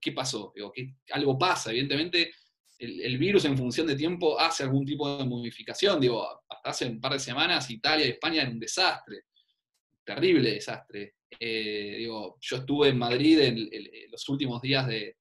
¿qué 0.00 0.12
pasó? 0.12 0.52
Digo, 0.54 0.72
algo 1.10 1.38
pasa, 1.38 1.70
evidentemente 1.70 2.32
el, 2.78 3.18
virus 3.18 3.44
en 3.44 3.56
función 3.56 3.86
de 3.86 3.96
tiempo 3.96 4.38
hace 4.38 4.64
algún 4.64 4.84
tipo 4.84 5.16
de 5.16 5.24
modificación. 5.24 6.00
Digo, 6.00 6.26
hasta 6.48 6.70
hace 6.70 6.86
un 6.86 7.00
par 7.00 7.12
de 7.12 7.18
semanas 7.18 7.70
Italia 7.70 8.06
y 8.06 8.10
España 8.10 8.42
eran 8.42 8.54
un 8.54 8.60
desastre, 8.60 9.24
terrible 10.04 10.52
desastre. 10.52 11.14
Eh, 11.38 11.96
digo, 11.98 12.38
yo 12.40 12.56
estuve 12.56 12.88
en 12.88 12.98
Madrid 12.98 13.40
en, 13.40 13.70
los 14.10 14.28
últimos 14.28 14.60
días 14.60 14.86
de, 14.86 15.16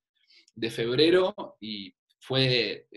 febrero 0.70 1.58
y 1.60 1.94
fue, 2.20 2.88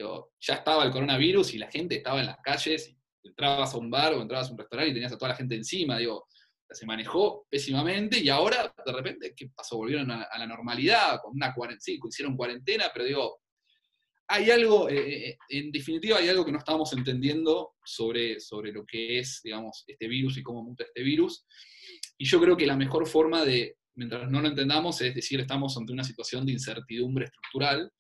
ya 0.41 0.55
estaba 0.55 0.85
el 0.85 0.91
coronavirus 0.91 1.55
y 1.55 1.59
la 1.59 1.71
gente 1.71 1.97
estaba 1.97 2.21
en 2.21 2.27
las 2.27 2.39
calles, 2.43 2.96
entrabas 3.29 3.75
a 3.75 3.79
un 3.79 3.91
bar 3.91 4.15
o 4.15 4.23
entrabas 4.23 4.49
a 4.49 4.53
un 4.53 4.59
restaurante 4.59 4.91
y 4.91 4.95
tenías 4.95 5.13
a 5.13 5.19
toda 5.19 5.31
la 5.31 5.37
gente 5.37 5.55
encima, 5.55 5.99
digo, 5.99 6.27
se 6.69 6.87
manejó 6.87 7.47
pésimamente 7.49 8.19
y 8.19 8.29
ahora 8.29 8.75
de 8.85 8.93
repente, 8.93 9.35
¿qué 9.37 9.51
pasó? 9.55 9.77
Volvieron 9.77 10.11
a, 10.11 10.29
la 10.37 10.47
normalidad, 10.47 11.21
con 11.23 11.35
una 11.35 11.55
cuarentena, 11.55 11.99
hicieron 12.09 12.37
cuarentena, 12.37 12.87
pero 12.93 13.05
digo, 13.05 13.41
hay 14.29 14.51
algo, 14.51 14.89
eh, 14.89 15.29
eh, 15.29 15.39
en 15.51 15.71
definitiva 15.71 16.19
hay 16.19 16.29
algo 16.29 16.45
que 16.45 16.51
no 16.51 16.59
estábamos 16.59 16.93
entendiendo 16.93 17.75
sobre, 17.85 18.41
sobre 18.41 18.73
lo 18.73 18.85
que 18.85 19.21
es, 19.21 19.41
digamos, 19.45 19.85
este 19.87 20.09
virus 20.09 20.37
y 20.37 20.43
cómo 20.43 20.65
muta 20.65 20.85
este 20.85 21.03
virus. 21.03 21.47
Y 22.19 22.25
yo 22.25 22.41
creo 22.41 22.57
que 22.57 22.67
la 22.67 22.77
mejor 22.77 23.07
forma 23.07 23.45
de, 23.45 23.77
mientras 23.95 24.29
no 24.31 24.41
lo 24.41 24.49
entendamos, 24.49 25.01
es 25.01 25.15
decir, 25.15 25.41
estamos 25.41 25.77
ante 25.77 25.93
una 25.93 26.03
situación 26.03 26.45
de 26.45 26.53
incertidumbre 26.53 27.27
estructural, 27.27 27.93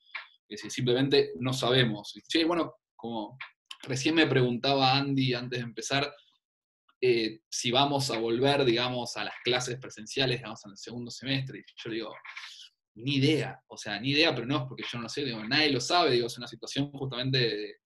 es 0.49 0.59
decir, 0.59 0.71
simplemente 0.71 1.33
no 1.38 1.52
sabemos. 1.52 2.12
Che, 2.28 2.45
bueno, 2.45 2.75
como 2.97 3.38
recién 3.83 4.14
me 4.14 4.26
preguntaba 4.26 4.97
Andy 4.97 5.35
antes 5.35 5.59
de 5.59 5.64
empezar, 5.64 6.14
eh, 7.00 7.40
si 7.49 7.71
vamos 7.71 8.11
a 8.11 8.18
volver, 8.18 8.64
digamos, 8.64 9.16
a 9.16 9.25
las 9.25 9.35
clases 9.45 9.78
presenciales, 9.78 10.38
digamos, 10.38 10.64
en 10.64 10.73
el 10.73 10.76
segundo 10.78 11.11
semestre, 11.11 11.59
y 11.59 11.62
yo 11.76 11.90
digo, 11.90 12.14
ni 12.95 13.16
idea, 13.16 13.61
o 13.68 13.76
sea, 13.76 14.00
ni 14.00 14.11
idea, 14.11 14.35
pero 14.35 14.47
no 14.47 14.56
es 14.59 14.62
porque 14.68 14.85
yo 14.90 14.99
no 14.99 15.09
sé, 15.09 15.25
digo, 15.25 15.45
nadie 15.45 15.71
lo 15.71 15.80
sabe, 15.80 16.12
digo, 16.12 16.26
es 16.26 16.38
una 16.38 16.49
situación 16.49 16.90
justamente 16.92 17.78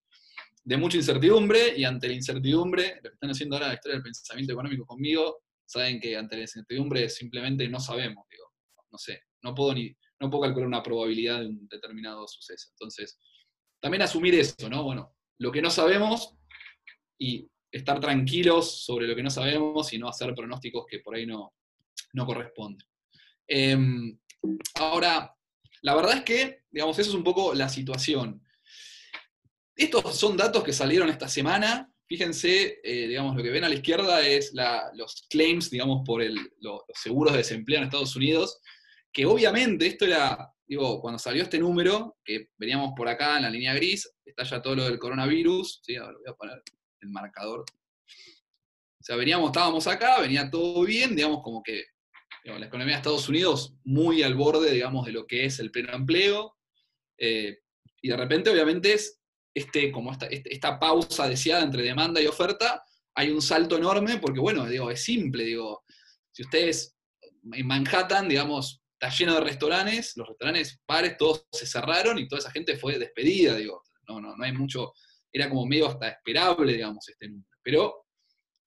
de, 0.65 0.77
mucha 0.77 0.97
incertidumbre, 0.97 1.77
y 1.77 1.85
ante 1.85 2.07
la 2.09 2.15
incertidumbre, 2.15 3.01
lo 3.03 3.11
que 3.11 3.15
están 3.15 3.31
haciendo 3.31 3.57
ahora 3.57 3.69
la 3.69 3.75
historia 3.75 3.97
del 3.97 4.05
pensamiento 4.05 4.53
económico 4.53 4.87
conmigo, 4.87 5.43
saben 5.67 6.01
que 6.01 6.17
ante 6.17 6.37
la 6.37 6.43
incertidumbre 6.43 7.09
simplemente 7.09 7.69
no 7.69 7.81
sabemos, 7.81 8.25
digo, 8.31 8.45
no 8.91 8.99
sé, 8.99 9.23
no 9.43 9.55
puedo 9.55 9.75
ni, 9.75 9.95
no 10.21 10.31
puedo 10.31 10.43
calcular 10.43 10.69
una 10.69 10.83
probabilidad 10.83 11.41
de 11.41 11.47
un 11.47 11.67
determinado 11.69 12.27
suceso. 12.29 12.69
Entonces, 12.73 13.19
también 13.81 14.03
asumir 14.03 14.35
eso, 14.35 14.69
¿no? 14.69 14.85
Bueno, 14.85 15.17
lo 15.41 15.51
que 15.51 15.61
no 15.61 15.71
sabemos 15.71 16.37
y 17.19 17.49
estar 17.71 18.01
tranquilos 18.01 18.85
sobre 18.85 19.07
lo 19.07 19.15
que 19.15 19.23
no 19.23 19.31
sabemos 19.31 19.93
y 19.93 19.99
no 19.99 20.09
hacer 20.09 20.35
pronósticos 20.35 20.87
que 20.89 21.01
por 21.01 21.17
ahí 21.17 21.27
no, 21.27 21.53
no 22.15 22.25
corresponden. 22.25 22.87
Em, 23.47 24.17
Ahora, 24.75 25.35
la 25.83 25.95
verdad 25.95 26.19
es 26.19 26.23
que, 26.23 26.63
digamos, 26.71 26.99
eso 26.99 27.11
es 27.11 27.17
un 27.17 27.25
poco 27.25 27.55
la 27.55 27.69
situación. 27.69 28.43
Estos 29.77 30.17
son 30.17 30.37
datos 30.37 30.63
que 30.63 30.73
salieron 30.73 31.09
esta 31.09 31.29
semana. 31.29 31.93
Fíjense, 32.07 32.81
eh, 32.83 33.09
digamos, 33.09 33.37
lo 33.37 33.43
que 33.43 33.51
ven 33.51 33.65
a 33.65 33.69
la 33.69 33.75
izquierda 33.75 34.27
es 34.27 34.53
los 34.95 35.27
claims, 35.31 35.71
digamos, 35.71 36.03
por 36.05 36.23
los 36.61 36.83
seguros 36.95 37.33
de 37.33 37.39
desempleo 37.39 37.79
en 37.79 37.85
Estados 37.85 38.17
Unidos, 38.17 38.61
que 39.13 39.27
obviamente 39.27 39.87
esto 39.87 40.07
era, 40.07 40.53
digo, 40.71 41.01
cuando 41.01 41.19
salió 41.19 41.43
este 41.43 41.59
número, 41.59 42.17
que 42.25 42.49
veníamos 42.57 42.93
por 42.97 43.09
acá 43.09 43.37
en 43.37 43.43
la 43.43 43.51
línea 43.51 43.75
gris, 43.75 44.09
está 44.25 44.45
ya 44.45 44.63
todo 44.63 44.77
lo 44.77 44.85
del 44.85 45.01
coronavirus, 45.01 45.81
¿sí? 45.83 45.99
voy 45.99 46.29
a 46.29 46.35
poner 46.35 46.63
el 47.01 47.09
marcador. 47.11 47.63
O 47.63 49.03
sea, 49.03 49.17
veníamos, 49.17 49.49
estábamos 49.49 49.89
acá, 49.89 50.21
venía 50.21 50.49
todo 50.49 50.85
bien, 50.85 51.17
digamos, 51.17 51.43
como 51.43 51.61
que 51.61 51.87
la 52.45 52.67
economía 52.67 52.95
de 52.95 52.99
Estados 52.99 53.29
Unidos 53.29 53.75
muy 53.83 54.23
al 54.23 54.37
borde, 54.37 54.71
digamos, 54.71 55.07
de 55.07 55.13
lo 55.13 55.27
que 55.27 55.45
es 55.45 55.59
el 55.59 55.73
pleno 55.73 55.93
empleo, 55.93 56.57
eh, 57.19 57.59
y 58.01 58.09
de 58.09 58.17
repente, 58.17 58.51
obviamente, 58.51 58.93
es 58.93 59.21
este, 59.53 59.91
como 59.91 60.13
esta, 60.13 60.27
este, 60.27 60.55
esta, 60.55 60.79
pausa 60.79 61.29
deseada 61.29 61.65
entre 61.65 61.83
demanda 61.83 62.23
y 62.23 62.29
oferta, 62.29 62.85
hay 63.17 63.31
un 63.31 63.43
salto 63.43 63.77
enorme, 63.77 64.19
porque, 64.19 64.39
bueno, 64.39 64.67
digo, 64.67 64.89
es 64.89 65.03
simple, 65.03 65.43
digo, 65.43 65.83
si 66.31 66.45
ustedes 66.45 66.97
en 67.53 67.67
Manhattan, 67.67 68.29
digamos, 68.29 68.80
está 69.01 69.09
lleno 69.09 69.35
de 69.35 69.41
restaurantes, 69.41 70.17
los 70.17 70.29
restaurantes 70.29 70.81
pares, 70.85 71.17
todos 71.17 71.47
se 71.51 71.67
cerraron 71.67 72.19
y 72.19 72.29
toda 72.29 72.41
esa 72.41 72.51
gente 72.51 72.77
fue 72.77 72.99
despedida, 72.99 73.57
digo, 73.57 73.83
no, 74.07 74.21
no, 74.21 74.37
no 74.37 74.45
hay 74.45 74.53
mucho, 74.53 74.93
era 75.33 75.49
como 75.49 75.65
medio 75.65 75.87
hasta 75.87 76.09
esperable, 76.09 76.75
digamos, 76.75 77.09
este 77.09 77.29
número. 77.29 77.49
Pero 77.63 78.07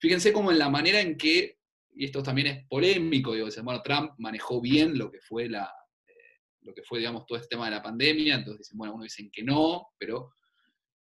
fíjense 0.00 0.32
como 0.32 0.50
en 0.50 0.58
la 0.58 0.68
manera 0.68 1.00
en 1.00 1.16
que 1.16 1.58
y 1.96 2.06
esto 2.06 2.22
también 2.22 2.48
es 2.48 2.66
polémico, 2.66 3.34
digo, 3.34 3.46
dicen, 3.46 3.64
bueno, 3.64 3.82
Trump 3.82 4.12
manejó 4.18 4.60
bien 4.60 4.98
lo 4.98 5.10
que 5.10 5.20
fue 5.20 5.48
la, 5.48 5.72
eh, 6.06 6.40
lo 6.62 6.74
que 6.74 6.82
fue, 6.82 6.98
digamos, 6.98 7.24
todo 7.26 7.38
este 7.38 7.48
tema 7.48 7.66
de 7.66 7.76
la 7.76 7.82
pandemia, 7.82 8.34
entonces 8.34 8.66
dicen, 8.66 8.78
bueno, 8.78 8.94
uno 8.94 9.04
dicen 9.04 9.30
que 9.30 9.42
no, 9.42 9.88
pero 9.96 10.34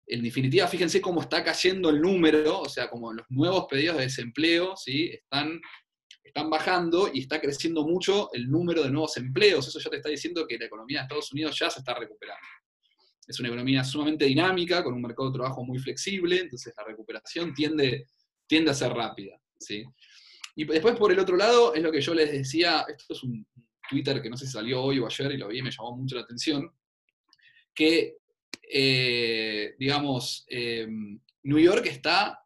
en 0.06 0.22
definitiva, 0.22 0.66
fíjense 0.66 1.00
cómo 1.00 1.22
está 1.22 1.42
cayendo 1.42 1.88
el 1.88 2.00
número, 2.00 2.60
o 2.60 2.68
sea, 2.68 2.90
como 2.90 3.12
los 3.12 3.24
nuevos 3.30 3.66
pedidos 3.70 3.96
de 3.96 4.02
desempleo, 4.02 4.76
¿sí? 4.76 5.06
Están, 5.06 5.60
están 6.22 6.48
bajando 6.48 7.10
y 7.12 7.20
está 7.20 7.40
creciendo 7.40 7.86
mucho 7.86 8.30
el 8.32 8.50
número 8.50 8.82
de 8.82 8.90
nuevos 8.90 9.16
empleos, 9.16 9.66
eso 9.68 9.78
ya 9.78 9.90
te 9.90 9.96
está 9.96 10.08
diciendo 10.08 10.46
que 10.46 10.58
la 10.58 10.66
economía 10.66 11.00
de 11.00 11.02
Estados 11.04 11.32
Unidos 11.32 11.58
ya 11.58 11.68
se 11.68 11.80
está 11.80 11.94
recuperando. 11.94 12.46
Es 13.26 13.38
una 13.38 13.48
economía 13.48 13.84
sumamente 13.84 14.24
dinámica, 14.24 14.82
con 14.82 14.94
un 14.94 15.02
mercado 15.02 15.30
de 15.30 15.38
trabajo 15.38 15.64
muy 15.64 15.78
flexible, 15.78 16.40
entonces 16.40 16.72
la 16.76 16.84
recuperación 16.84 17.54
tiende, 17.54 18.06
tiende 18.46 18.70
a 18.70 18.74
ser 18.74 18.92
rápida, 18.92 19.40
¿sí? 19.58 19.84
Y 20.54 20.64
después, 20.64 20.96
por 20.96 21.12
el 21.12 21.18
otro 21.18 21.36
lado, 21.36 21.74
es 21.74 21.82
lo 21.82 21.90
que 21.90 22.00
yo 22.00 22.14
les 22.14 22.30
decía, 22.30 22.84
esto 22.88 23.14
es 23.14 23.22
un 23.22 23.46
Twitter 23.88 24.20
que 24.20 24.28
no 24.28 24.36
sé 24.36 24.46
si 24.46 24.52
salió 24.52 24.82
hoy 24.82 24.98
o 24.98 25.06
ayer 25.06 25.32
y 25.32 25.36
lo 25.38 25.48
vi 25.48 25.58
y 25.58 25.62
me 25.62 25.70
llamó 25.70 25.96
mucho 25.96 26.16
la 26.16 26.22
atención, 26.22 26.70
que, 27.74 28.18
eh, 28.70 29.74
digamos, 29.78 30.44
eh, 30.48 30.86
New 31.44 31.58
York 31.58 31.86
está 31.86 32.41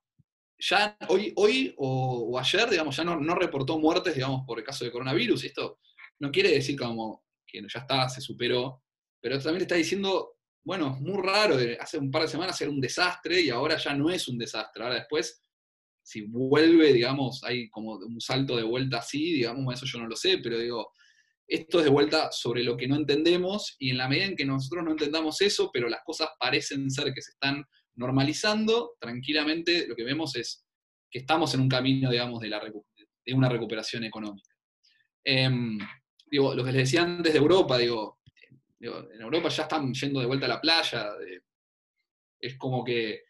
ya 0.58 0.96
hoy, 1.08 1.32
hoy 1.36 1.74
o, 1.78 2.38
ayer, 2.38 2.70
digamos, 2.70 2.96
ya 2.96 3.04
no, 3.04 3.34
reportó 3.34 3.78
muertes, 3.78 4.14
digamos, 4.14 4.42
por 4.46 4.58
el 4.58 4.64
caso 4.64 4.84
de 4.84 4.92
coronavirus. 4.92 5.44
Esto 5.44 5.80
no 6.18 6.30
quiere 6.30 6.50
decir 6.50 6.78
como 6.78 7.24
que 7.46 7.60
ya 7.60 7.80
está, 7.80 8.08
se 8.08 8.20
superó, 8.20 8.82
pero 9.20 9.38
también 9.38 9.62
está 9.62 9.74
diciendo, 9.74 10.36
bueno, 10.64 10.94
es 10.94 11.00
muy 11.00 11.22
raro, 11.22 11.56
hace 11.80 11.98
un 11.98 12.10
par 12.10 12.22
de 12.22 12.28
semanas 12.28 12.60
era 12.60 12.70
un 12.70 12.80
desastre 12.80 13.40
y 13.40 13.50
ahora 13.50 13.76
ya 13.76 13.94
no 13.94 14.10
es 14.10 14.26
un 14.28 14.38
desastre. 14.38 14.82
Ahora 14.82 14.96
después 14.96 15.40
si 16.06 16.22
vuelve, 16.22 16.92
digamos, 16.92 17.42
hay 17.42 17.68
como 17.68 17.94
un 17.96 18.20
salto 18.20 18.56
de 18.56 18.62
vuelta 18.62 18.98
así, 18.98 19.32
digamos, 19.32 19.74
eso 19.74 19.86
yo 19.86 19.98
no 19.98 20.06
lo 20.06 20.14
sé, 20.14 20.38
pero 20.38 20.56
digo, 20.56 20.92
esto 21.48 21.78
es 21.78 21.84
de 21.84 21.90
vuelta 21.90 22.30
sobre 22.30 22.62
lo 22.62 22.76
que 22.76 22.86
no 22.86 22.94
entendemos 22.94 23.74
y 23.80 23.90
en 23.90 23.98
la 23.98 24.08
medida 24.08 24.26
en 24.26 24.36
que 24.36 24.44
nosotros 24.44 24.84
no 24.84 24.92
entendamos 24.92 25.40
eso, 25.40 25.68
pero 25.72 25.88
las 25.88 26.02
cosas 26.04 26.28
parecen 26.38 26.88
ser 26.92 27.12
que 27.12 27.22
se 27.22 27.32
están 27.32 27.64
normalizando, 27.96 28.96
tranquilamente 29.00 29.86
lo 29.86 29.94
que 29.96 30.04
vemos 30.04 30.36
es 30.36 30.64
que 31.10 31.20
estamos 31.20 31.52
en 31.54 31.60
un 31.60 31.68
camino, 31.68 32.10
digamos, 32.10 32.40
de, 32.40 32.48
la, 32.48 32.60
de 32.60 33.34
una 33.34 33.48
recuperación 33.48 34.04
económica. 34.04 34.54
Em, 35.24 35.78
digo, 36.30 36.54
lo 36.54 36.64
que 36.64 36.72
les 36.72 36.82
decía 36.82 37.02
antes 37.02 37.32
de 37.32 37.38
Europa, 37.38 37.78
digo, 37.78 38.20
en 38.80 39.20
Europa 39.20 39.48
ya 39.48 39.62
están 39.64 39.92
yendo 39.92 40.20
de 40.20 40.26
vuelta 40.26 40.46
a 40.46 40.50
la 40.50 40.60
playa, 40.60 41.08
es 42.38 42.56
como 42.56 42.84
que 42.84 43.22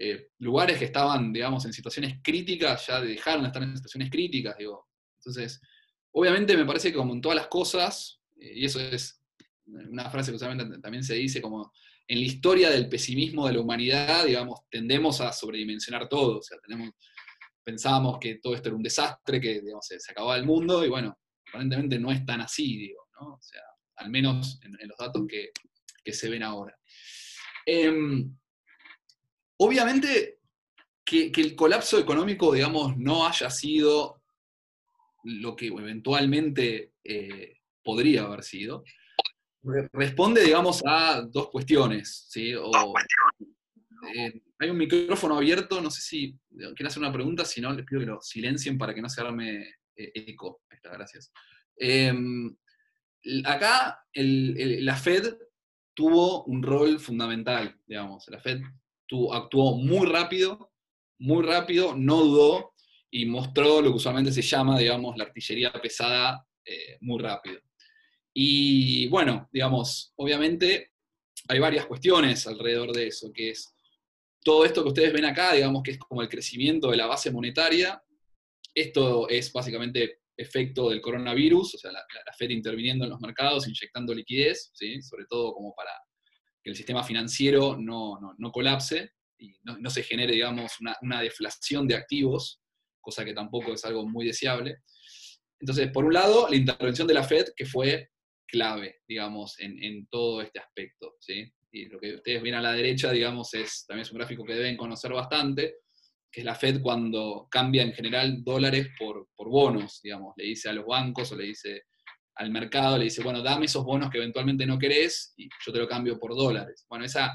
eh, 0.00 0.30
lugares 0.38 0.78
que 0.78 0.86
estaban, 0.86 1.32
digamos, 1.32 1.64
en 1.64 1.72
situaciones 1.72 2.20
críticas, 2.22 2.86
ya 2.86 3.00
dejaron 3.00 3.42
de 3.42 3.48
estar 3.48 3.62
en 3.62 3.76
situaciones 3.76 4.10
críticas, 4.10 4.56
digo. 4.56 4.88
Entonces, 5.16 5.60
obviamente 6.12 6.56
me 6.56 6.64
parece 6.64 6.90
que 6.90 6.96
como 6.96 7.14
en 7.14 7.20
todas 7.20 7.36
las 7.36 7.48
cosas, 7.48 8.20
eh, 8.36 8.52
y 8.56 8.64
eso 8.64 8.80
es 8.80 9.20
una 9.66 10.08
frase 10.10 10.32
que 10.32 10.38
también 10.38 11.02
se 11.02 11.14
dice 11.14 11.42
como 11.42 11.72
en 12.08 12.20
la 12.20 12.26
historia 12.26 12.70
del 12.70 12.88
pesimismo 12.88 13.46
de 13.46 13.52
la 13.52 13.60
humanidad, 13.60 14.24
digamos, 14.24 14.60
tendemos 14.70 15.20
a 15.20 15.32
sobredimensionar 15.32 16.08
todo, 16.08 16.38
o 16.38 16.42
sea, 16.42 16.58
pensábamos 17.62 18.18
que 18.18 18.36
todo 18.36 18.54
esto 18.54 18.70
era 18.70 18.76
un 18.76 18.82
desastre, 18.82 19.40
que 19.40 19.62
se, 19.82 20.10
acababa 20.10 20.36
el 20.36 20.46
mundo, 20.46 20.84
y 20.84 20.88
bueno, 20.88 21.18
aparentemente 21.48 21.98
no 21.98 22.10
es 22.10 22.24
tan 22.24 22.40
así, 22.40 22.78
digo, 22.78 23.06
¿no? 23.20 23.34
O 23.34 23.40
sea, 23.40 23.62
al 23.96 24.10
menos 24.10 24.58
en, 24.62 24.88
los 24.88 24.96
datos 24.98 25.26
que, 25.28 25.50
se 26.10 26.30
ven 26.30 26.42
ahora. 26.42 26.74
Em, 27.66 28.34
Obviamente 29.58 30.38
que, 31.04 31.32
el 31.34 31.56
colapso 31.56 31.98
económico, 31.98 32.52
digamos, 32.52 32.96
no 32.96 33.26
haya 33.26 33.50
sido 33.50 34.22
lo 35.24 35.56
que 35.56 35.66
eventualmente 35.66 36.92
eh, 37.02 37.56
podría 37.82 38.22
haber 38.22 38.44
sido, 38.44 38.84
responde, 39.92 40.44
digamos, 40.44 40.82
a 40.86 41.22
dos 41.22 41.50
cuestiones, 41.50 42.26
¿sí? 42.28 42.52
Eh, 44.14 44.42
hay 44.60 44.70
un 44.70 44.78
micrófono 44.78 45.36
abierto, 45.36 45.80
no 45.80 45.90
sé 45.90 46.00
si 46.00 46.38
quieren 46.50 46.86
hacer 46.86 47.02
una 47.02 47.12
pregunta, 47.12 47.44
si 47.44 47.60
no, 47.60 47.72
les 47.72 47.84
pido 47.84 48.00
que 48.00 48.06
lo 48.06 48.20
silencien 48.20 48.78
para 48.78 48.94
que 48.94 49.02
no 49.02 49.08
se 49.08 49.20
arme 49.20 49.60
eh, 49.96 50.12
eco. 50.14 50.62
Ahí 50.70 50.76
está, 50.76 50.90
gracias. 50.90 51.32
Em, 51.76 52.56
acá 53.44 54.04
la 54.14 54.96
Fed 54.96 55.36
tuvo 55.94 56.44
un 56.44 56.62
rol 56.62 56.98
fundamental, 57.00 57.76
digamos. 57.86 58.26
La 58.28 58.40
Fed 58.40 58.60
actuó 59.32 59.76
muy 59.76 60.06
rápido, 60.06 60.72
muy 61.18 61.44
rápido, 61.44 61.96
no 61.96 62.22
dudó 62.22 62.74
y 63.10 63.26
mostró 63.26 63.80
lo 63.80 63.90
que 63.90 63.96
usualmente 63.96 64.32
se 64.32 64.42
llama, 64.42 64.78
digamos, 64.78 65.16
la 65.16 65.24
artillería 65.24 65.72
pesada 65.72 66.46
eh, 66.64 66.98
muy 67.00 67.20
rápido. 67.20 67.60
Y 68.40 69.08
bueno, 69.08 69.48
digamos, 69.52 70.12
obviamente 70.14 70.92
hay 71.48 71.58
varias 71.58 71.86
cuestiones 71.86 72.46
alrededor 72.46 72.92
de 72.92 73.08
eso, 73.08 73.32
que 73.32 73.50
es 73.50 73.74
todo 74.44 74.64
esto 74.64 74.84
que 74.84 74.90
ustedes 74.90 75.12
ven 75.12 75.24
acá, 75.24 75.54
digamos 75.54 75.82
que 75.82 75.90
es 75.90 75.98
como 75.98 76.22
el 76.22 76.28
crecimiento 76.28 76.88
de 76.88 76.98
la 76.98 77.06
base 77.06 77.32
monetaria. 77.32 78.00
Esto 78.72 79.28
es 79.28 79.52
básicamente 79.52 80.20
efecto 80.36 80.88
del 80.88 81.00
coronavirus, 81.00 81.74
o 81.74 81.78
sea, 81.78 81.90
la, 81.90 82.04
Fed 82.38 82.50
interviniendo 82.50 83.04
en 83.04 83.10
los 83.10 83.20
mercados, 83.20 83.66
inyectando 83.66 84.14
liquidez, 84.14 84.70
¿sí? 84.72 85.02
sobre 85.02 85.24
todo 85.24 85.52
como 85.52 85.74
para 85.74 85.90
que 86.62 86.70
el 86.70 86.76
sistema 86.76 87.02
financiero 87.02 87.76
no, 87.76 88.20
colapse 88.52 89.14
y 89.36 89.52
no, 89.64 89.90
se 89.90 90.04
genere, 90.04 90.34
digamos, 90.34 90.74
una, 91.02 91.20
deflación 91.22 91.88
de 91.88 91.96
activos, 91.96 92.60
cosa 93.00 93.24
que 93.24 93.34
tampoco 93.34 93.72
es 93.72 93.84
algo 93.84 94.06
muy 94.06 94.26
deseable. 94.26 94.76
Entonces, 95.58 95.90
por 95.90 96.04
un 96.04 96.14
lado, 96.14 96.46
la 96.48 96.54
intervención 96.54 97.08
de 97.08 97.14
la 97.14 97.24
Fed, 97.24 97.46
que 97.56 97.66
fue 97.66 98.10
clave, 98.48 98.96
digamos, 99.06 99.60
en, 99.60 99.82
en 99.82 100.06
todo 100.06 100.42
este 100.42 100.58
aspecto, 100.58 101.14
¿sí? 101.20 101.52
Y 101.70 101.86
lo 101.86 102.00
que 102.00 102.14
ustedes 102.14 102.42
ven 102.42 102.54
a 102.54 102.62
la 102.62 102.72
derecha, 102.72 103.12
digamos, 103.12 103.52
es 103.54 103.84
también 103.86 104.02
es 104.02 104.10
un 104.10 104.18
gráfico 104.18 104.44
que 104.44 104.54
deben 104.54 104.76
conocer 104.76 105.12
bastante, 105.12 105.76
que 106.30 106.40
es 106.40 106.44
la 106.44 106.54
Fed 106.54 106.80
cuando 106.80 107.46
cambia 107.50 107.82
en 107.82 107.92
general 107.92 108.42
dólares 108.42 108.88
por, 108.98 109.28
por 109.36 109.48
bonos, 109.48 110.00
digamos, 110.02 110.34
le 110.36 110.44
dice 110.44 110.68
a 110.68 110.72
los 110.72 110.86
bancos 110.86 111.30
o 111.32 111.36
le 111.36 111.44
dice 111.44 111.84
al 112.36 112.50
mercado, 112.50 112.98
le 112.98 113.04
dice, 113.04 113.22
bueno, 113.22 113.42
dame 113.42 113.66
esos 113.66 113.84
bonos 113.84 114.10
que 114.10 114.18
eventualmente 114.18 114.64
no 114.64 114.78
querés 114.78 115.34
y 115.36 115.48
yo 115.64 115.72
te 115.72 115.78
lo 115.78 115.88
cambio 115.88 116.18
por 116.18 116.36
dólares. 116.36 116.86
Bueno, 116.88 117.04
esa, 117.04 117.34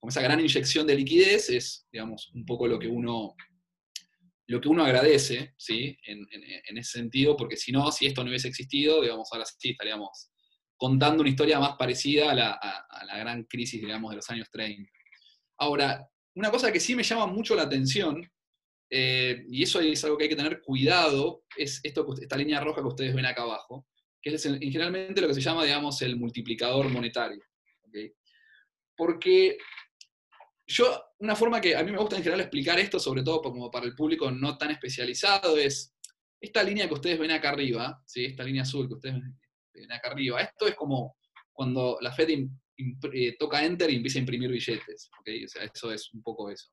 como 0.00 0.08
esa 0.08 0.22
gran 0.22 0.40
inyección 0.40 0.86
de 0.86 0.96
liquidez 0.96 1.50
es, 1.50 1.86
digamos, 1.92 2.30
un 2.34 2.46
poco 2.46 2.66
lo 2.66 2.78
que 2.78 2.88
uno, 2.88 3.34
lo 4.48 4.60
que 4.60 4.68
uno 4.68 4.84
agradece, 4.84 5.54
¿sí? 5.56 5.98
En, 6.04 6.26
ese 6.78 6.98
sentido, 6.98 7.36
porque 7.36 7.56
si 7.56 7.72
no, 7.72 7.90
si 7.90 8.06
esto 8.06 8.22
no 8.22 8.28
hubiese 8.30 8.48
existido, 8.48 9.02
digamos, 9.02 9.28
ahora 9.32 9.44
sí 9.44 9.70
estaríamos 9.70 10.30
contando 10.76 11.22
una 11.22 11.30
historia 11.30 11.58
más 11.58 11.76
parecida 11.76 12.30
a 12.30 12.34
la, 12.34 13.18
gran 13.18 13.44
crisis, 13.44 13.80
digamos, 13.80 14.10
de 14.10 14.16
los 14.16 14.30
años 14.30 14.48
30. 14.50 14.90
Ahora, 15.58 16.06
una 16.34 16.50
cosa 16.50 16.70
que 16.70 16.80
sí 16.80 16.94
me 16.94 17.02
llama 17.02 17.26
mucho 17.26 17.56
la 17.56 17.62
atención, 17.62 18.30
eh, 18.90 19.44
y 19.48 19.62
eso 19.62 19.80
es 19.80 20.04
algo 20.04 20.16
que 20.16 20.24
hay 20.24 20.30
que 20.30 20.36
tener 20.36 20.60
cuidado, 20.60 21.44
es 21.56 21.80
esta 21.82 22.36
línea 22.36 22.60
roja 22.60 22.82
que 22.82 22.88
ustedes 22.88 23.14
ven 23.14 23.26
acá 23.26 23.42
abajo, 23.42 23.86
que 24.22 24.34
es 24.34 24.42
generalmente 24.42 25.20
lo 25.20 25.28
que 25.28 25.34
se 25.34 25.40
llama, 25.40 25.64
digamos, 25.64 26.00
el 26.02 26.16
multiplicador 26.16 26.88
monetario. 26.88 27.42
Porque 28.96 29.58
yo, 30.66 31.05
una 31.18 31.34
forma 31.34 31.60
que 31.60 31.74
a 31.74 31.82
mí 31.82 31.90
me 31.90 31.98
gusta 31.98 32.16
en 32.16 32.22
general 32.22 32.40
explicar 32.40 32.78
esto, 32.78 32.98
sobre 32.98 33.22
todo 33.22 33.40
como 33.40 33.70
para 33.70 33.86
el 33.86 33.94
público 33.94 34.30
no 34.30 34.58
tan 34.58 34.70
especializado, 34.70 35.56
es 35.56 35.94
esta 36.40 36.62
línea 36.62 36.86
que 36.86 36.94
ustedes 36.94 37.18
ven 37.18 37.30
acá 37.30 37.50
arriba, 37.50 38.02
¿sí? 38.04 38.26
esta 38.26 38.44
línea 38.44 38.62
azul 38.62 38.86
que 38.86 38.94
ustedes 38.94 39.16
ven 39.72 39.92
acá 39.92 40.10
arriba. 40.10 40.40
Esto 40.40 40.66
es 40.66 40.74
como 40.74 41.16
cuando 41.52 41.98
la 42.00 42.12
Fed 42.12 42.28
eh, 42.30 43.36
toca 43.38 43.64
Enter 43.64 43.90
y 43.90 43.96
empieza 43.96 44.18
a 44.18 44.20
imprimir 44.20 44.50
billetes. 44.50 45.10
O 45.18 45.48
sea, 45.48 45.64
eso 45.64 45.92
es 45.92 46.12
un 46.12 46.22
poco 46.22 46.50
eso. 46.50 46.68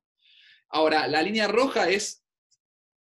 Ahora, 0.70 1.08
la 1.08 1.22
línea 1.22 1.48
roja 1.48 1.90
es 1.90 2.24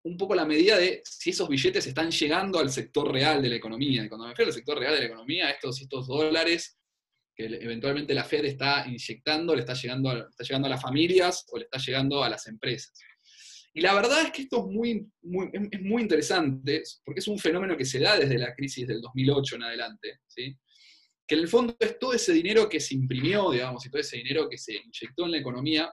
un 0.04 0.18
poco 0.18 0.36
la 0.36 0.46
medida 0.46 0.78
de 0.78 1.02
si 1.06 1.30
esos 1.30 1.48
billetes 1.48 1.86
están 1.86 2.12
llegando 2.12 2.60
al 2.60 2.70
sector 2.70 3.12
real 3.12 3.42
de 3.42 3.50
la 3.50 3.56
economía. 3.56 4.04
Y 4.04 4.10
cuando 4.10 4.26
me 4.26 4.32
refiero 4.32 4.50
al 4.50 4.56
sector 4.56 4.78
real 4.78 4.94
de 4.94 5.00
la 5.00 5.06
economía, 5.06 5.50
estos, 5.52 5.82
estos 5.82 6.08
dólares 6.08 6.79
que 7.40 7.46
eventualmente 7.46 8.14
la 8.14 8.26
Fed 8.26 8.44
está 8.44 8.86
inyectando, 8.86 9.56
le 9.56 9.62
está 9.62 9.74
llegando, 9.74 10.10
a, 10.10 10.28
está 10.30 10.44
llegando 10.44 10.68
a 10.68 10.72
las 10.72 10.82
familias 10.82 11.46
o 11.50 11.58
le 11.58 11.64
está 11.64 11.78
llegando 11.78 12.22
a 12.22 12.28
las 12.28 12.46
empresas. 12.48 12.92
Y 13.74 13.80
la 13.80 13.94
verdad 13.94 14.24
es 14.24 14.32
que 14.32 14.42
esto 14.42 14.68
es 14.68 14.76
muy, 14.76 15.08
es 15.54 15.82
muy 15.82 16.02
interesante, 16.02 16.84
porque 17.06 17.22
es 17.22 17.28
un 17.30 17.40
fenómeno 17.40 17.78
que 17.78 17.86
se 17.86 18.00
da 18.00 18.18
desde 18.18 18.38
la 18.38 18.54
crisis 18.54 18.86
del 18.86 19.00
2008 19.00 19.56
en 19.56 19.64
adelante, 19.64 20.20
que 20.36 21.36
en 21.36 21.40
el 21.40 21.48
fondo 21.48 21.78
es 21.80 21.98
todo 21.98 22.12
ese 22.12 22.34
dinero 22.34 22.68
que 22.68 22.82
se 22.82 22.96
imprimió, 22.96 23.52
digamos, 23.52 23.86
y 23.86 23.90
todo 23.90 24.02
ese 24.02 24.18
dinero 24.18 24.50
que 24.50 24.58
se 24.58 24.74
inyectó 24.74 25.24
en 25.24 25.32
la 25.32 25.38
economía, 25.38 25.90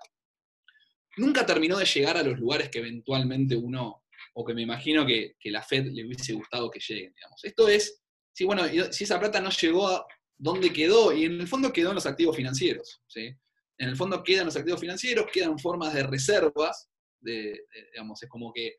nunca 1.19 1.47
terminó 1.47 1.79
de 1.79 1.85
llegar 1.85 2.17
a 2.17 2.25
los 2.25 2.41
lugares 2.41 2.71
que 2.71 2.81
eventualmente 2.81 3.55
uno, 3.55 4.03
o 4.35 4.45
que 4.45 4.55
me 4.55 4.63
imagino 4.63 5.07
que, 5.07 5.37
la 5.45 5.63
Fed 5.63 5.93
le 5.93 6.07
hubiese 6.07 6.33
gustado 6.33 6.69
que 6.73 6.81
lleguen, 6.81 7.13
digamos. 7.15 7.45
Esto 7.45 7.69
es, 7.69 8.03
sí, 8.33 8.45
bueno, 8.45 8.65
si 8.91 9.05
esa 9.05 9.21
plata 9.21 9.41
no 9.41 9.51
llegó 9.51 9.87
a 9.87 10.05
dónde 10.39 10.73
quedó, 10.73 11.13
y 11.13 11.25
en 11.25 11.41
el 11.41 11.49
fondo 11.49 11.73
quedó 11.73 11.91
en 11.91 11.97
los 11.97 12.07
activos 12.07 12.37
financieros, 12.37 13.03
¿sí? 13.07 13.35
En 13.79 13.89
el 13.89 13.97
fondo 13.97 14.23
quedan 14.23 14.47
los 14.47 14.57
activos 14.57 14.81
financieros, 14.81 15.27
quedan 15.33 15.59
formas 15.59 15.95
de 15.95 16.03
reservas, 16.03 16.89
digamos, 17.21 18.23
es 18.23 18.29
como 18.29 18.53
que 18.53 18.77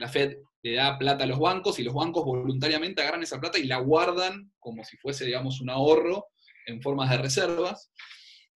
la 0.00 0.08
Fed 0.08 0.38
le 0.62 0.74
da 0.74 0.98
plata 0.98 1.24
a 1.24 1.26
los 1.26 1.38
bancos 1.38 1.78
y 1.78 1.84
los 1.84 1.94
bancos 1.94 2.24
voluntariamente 2.24 3.02
agarran 3.02 3.22
esa 3.22 3.40
plata 3.40 3.58
y 3.58 3.64
la 3.64 3.78
guardan 3.78 4.52
como 4.58 4.82
si 4.82 4.96
fuese, 4.96 5.24
digamos, 5.24 5.60
un 5.60 5.70
ahorro 5.70 6.26
en 6.66 6.82
formas 6.82 7.10
de 7.10 7.18
reservas. 7.18 7.92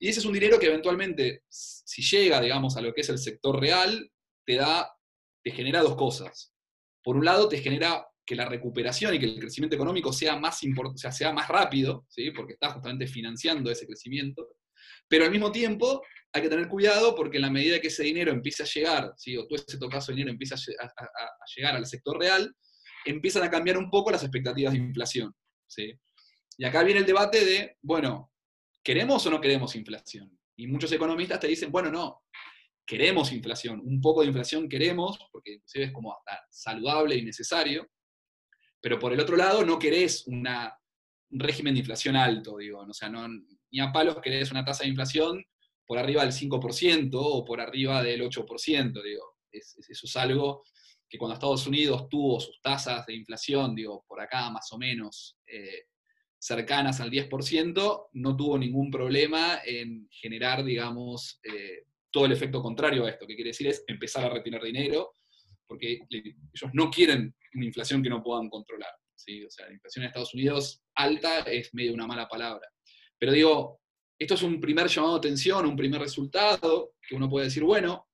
Y 0.01 0.09
ese 0.09 0.21
es 0.21 0.27
un 0.27 0.33
dinero 0.33 0.59
que 0.59 0.67
eventualmente, 0.67 1.43
si 1.49 2.03
llega, 2.03 2.41
digamos, 2.41 2.77
a 2.77 2.81
lo 2.81 2.93
que 2.93 3.03
es 3.03 3.09
el 3.09 3.19
sector 3.19 3.61
real, 3.61 4.11
te 4.45 4.57
da, 4.57 4.91
te 5.45 5.51
genera 5.53 5.83
dos 5.83 5.97
cosas. 5.97 6.53
Por 7.05 7.17
un 7.17 7.25
lado, 7.25 7.49
te 7.49 7.59
genera 7.59 8.08
que 8.29 8.37
la 8.37 8.45
recuperación 8.45 9.15
y 9.15 9.19
que 9.19 9.25
el 9.25 9.41
crecimiento 9.41 9.75
económico 9.75 10.13
sea 10.13 10.37
más, 10.37 10.61
o 10.63 10.97
sea, 10.99 11.11
sea 11.11 11.33
más 11.33 11.49
rápido, 11.49 12.05
¿sí? 12.11 12.31
porque 12.31 12.53
está 12.53 12.69
justamente 12.69 13.07
financiando 13.07 13.71
ese 13.71 13.87
crecimiento. 13.87 14.47
Pero 15.09 15.25
al 15.25 15.31
mismo 15.31 15.51
tiempo, 15.51 16.03
hay 16.31 16.43
que 16.43 16.51
tener 16.51 16.69
cuidado 16.69 17.15
porque 17.15 17.39
en 17.39 17.43
la 17.43 17.51
medida 17.51 17.81
que 17.81 17.89
ese 17.89 18.03
dinero 18.03 18.31
empiece 18.31 18.65
a 18.65 18.67
llegar, 18.67 19.15
¿sí? 19.17 19.35
o 19.35 19.47
todo 19.47 19.59
ese 19.67 19.79
tocazo 19.79 20.13
de 20.13 20.17
dinero 20.17 20.33
empieza 20.33 20.57
a, 20.57 21.47
llegar 21.57 21.75
al 21.75 21.87
sector 21.87 22.19
real, 22.19 22.55
empiezan 23.07 23.45
a 23.45 23.51
cambiar 23.51 23.79
un 23.79 23.89
poco 23.89 24.11
las 24.11 24.23
expectativas 24.23 24.75
de 24.75 24.79
inflación. 24.79 25.35
¿sí? 25.67 25.95
Y 26.59 26.67
acá 26.67 26.83
viene 26.83 27.01
el 27.01 27.07
debate 27.07 27.43
de, 27.47 27.79
bueno, 27.81 28.31
¿queremos 28.85 29.25
o 29.25 29.31
no 29.31 29.41
queremos 29.41 29.75
inflación? 29.75 30.39
Y 30.55 30.67
muchos 30.67 30.93
economistas 30.93 31.41
te 31.41 31.49
dicen, 31.49 31.73
bueno, 31.73 31.91
no, 31.91 32.25
queremos 32.85 33.33
inflación, 33.33 33.81
un 33.83 34.03
poco 34.03 34.21
de 34.21 34.27
inflación 34.27 34.69
queremos, 34.69 35.19
porque 35.33 35.55
inclusive 35.55 35.87
es 35.87 35.93
como 35.93 36.13
hasta 36.13 36.45
saludable 36.51 37.17
y 37.17 37.25
necesario, 37.25 37.89
pero 38.81 38.99
por 38.99 39.13
el 39.13 39.21
otro 39.21 39.37
lado 39.37 39.65
no 39.65 39.79
querés 39.79 40.27
un 40.27 40.47
régimen 41.31 41.75
de 41.75 41.81
inflación 41.81 42.17
alto, 42.17 42.59
digo, 42.59 42.81
o 42.81 42.95
sea, 42.95 43.09
no, 43.09 43.27
ni 43.71 43.81
a 43.81 43.93
palos 43.93 44.21
querés 44.23 44.51
una 44.51 44.65
tasa 44.65 44.85
de 44.85 44.91
inflación 44.91 45.45
por 45.87 45.99
arriba 45.99 46.23
del 46.23 46.33
5% 46.33 47.11
o 47.15 47.45
por 47.45 47.61
arriba 47.61 48.03
del 48.03 48.23
8%, 48.23 49.03
digo. 49.03 49.37
eso 49.51 49.81
es 50.07 50.17
algo 50.17 50.63
que 51.09 51.17
cuando 51.17 51.35
Estados 51.35 51.67
Unidos 51.67 52.09
tuvo 52.09 52.39
sus 52.39 52.61
tasas 52.61 53.07
de 53.07 53.15
inflación, 53.15 53.75
digo, 53.75 54.05
por 54.07 54.21
acá 54.21 54.51
más 54.51 54.71
o 54.73 54.79
menos 54.79 55.39
eh, 55.47 55.85
cercanas 56.39 57.01
al 57.01 57.11
10%, 57.11 58.09
no 58.13 58.37
tuvo 58.37 58.59
ningún 58.59 58.91
problema 58.91 59.61
en 59.65 60.09
generar, 60.11 60.63
digamos, 60.63 61.41
eh, 61.43 61.85
todo 62.11 62.27
el 62.27 62.33
efecto 62.33 62.63
contrario 62.63 63.07
a 63.07 63.11
esto, 63.11 63.27
que 63.27 63.35
quiere 63.35 63.51
decir 63.51 63.69
es 63.69 63.85
empezar 63.87 64.25
a 64.25 64.31
retener 64.31 64.63
dinero, 64.63 65.15
porque 65.69 66.01
ellos 66.11 66.71
no 66.73 66.91
quieren 66.91 67.35
una 67.55 67.67
inflación 67.67 68.03
que 68.03 68.09
no 68.09 68.23
puedan 68.23 68.49
controlar. 68.49 68.91
¿sí? 69.15 69.45
O 69.45 69.51
sea, 69.51 69.67
la 69.67 69.75
inflación 69.75 70.05
en 70.05 70.09
Estados 70.09 70.35
Unidos 70.35 70.83
alta 70.95 71.41
es 71.41 71.73
medio 71.75 71.95
una 71.95 72.07
mala 72.07 72.27
palabra. 72.27 72.67
Pero 73.19 73.33
digo, 73.33 73.81
esto 74.19 74.35
es 74.35 74.43
un 74.43 74.61
primer 74.61 74.89
llamado 74.89 75.15
de 75.15 75.29
atención, 75.29 75.67
un 75.67 75.77
primer 75.77 76.01
resultado, 76.01 76.95
que 77.01 77.15
uno 77.15 77.29
puede 77.29 77.47
decir, 77.47 77.63
bueno, 77.63 78.09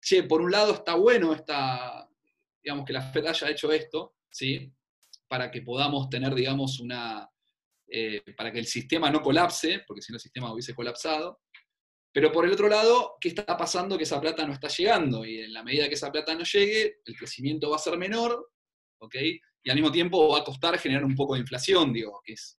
che, 0.00 0.22
por 0.24 0.40
un 0.40 0.50
lado 0.50 0.74
está 0.74 0.94
bueno 0.94 1.32
esta, 1.32 2.08
digamos, 2.62 2.84
que 2.84 2.92
la 2.92 3.02
FED 3.02 3.26
haya 3.26 3.50
hecho 3.50 3.72
esto, 3.72 4.16
¿sí? 4.30 4.72
Para 5.28 5.50
que 5.50 5.62
podamos 5.62 6.08
tener, 6.08 6.34
digamos, 6.34 6.80
una, 6.80 7.28
eh, 7.88 8.22
para 8.36 8.52
que 8.52 8.58
el 8.58 8.66
sistema 8.66 9.10
no 9.10 9.22
colapse, 9.22 9.82
porque 9.86 10.02
si 10.02 10.12
no 10.12 10.16
el 10.16 10.20
sistema 10.20 10.52
hubiese 10.52 10.74
colapsado. 10.74 11.40
Pero 12.12 12.32
por 12.32 12.44
el 12.44 12.52
otro 12.52 12.68
lado, 12.68 13.16
¿qué 13.20 13.28
está 13.28 13.56
pasando? 13.56 13.96
Que 13.96 14.02
esa 14.04 14.20
plata 14.20 14.44
no 14.46 14.52
está 14.52 14.68
llegando, 14.68 15.24
y 15.24 15.38
en 15.38 15.52
la 15.52 15.62
medida 15.62 15.88
que 15.88 15.94
esa 15.94 16.10
plata 16.10 16.34
no 16.34 16.44
llegue, 16.44 17.00
el 17.04 17.16
crecimiento 17.16 17.70
va 17.70 17.76
a 17.76 17.80
ser 17.80 17.96
menor, 17.96 18.50
¿ok? 18.98 19.14
Y 19.62 19.70
al 19.70 19.76
mismo 19.76 19.92
tiempo 19.92 20.28
va 20.30 20.38
a 20.38 20.44
costar 20.44 20.78
generar 20.78 21.04
un 21.04 21.14
poco 21.14 21.34
de 21.34 21.40
inflación, 21.40 21.92
digo, 21.92 22.20
que 22.24 22.32
es 22.32 22.56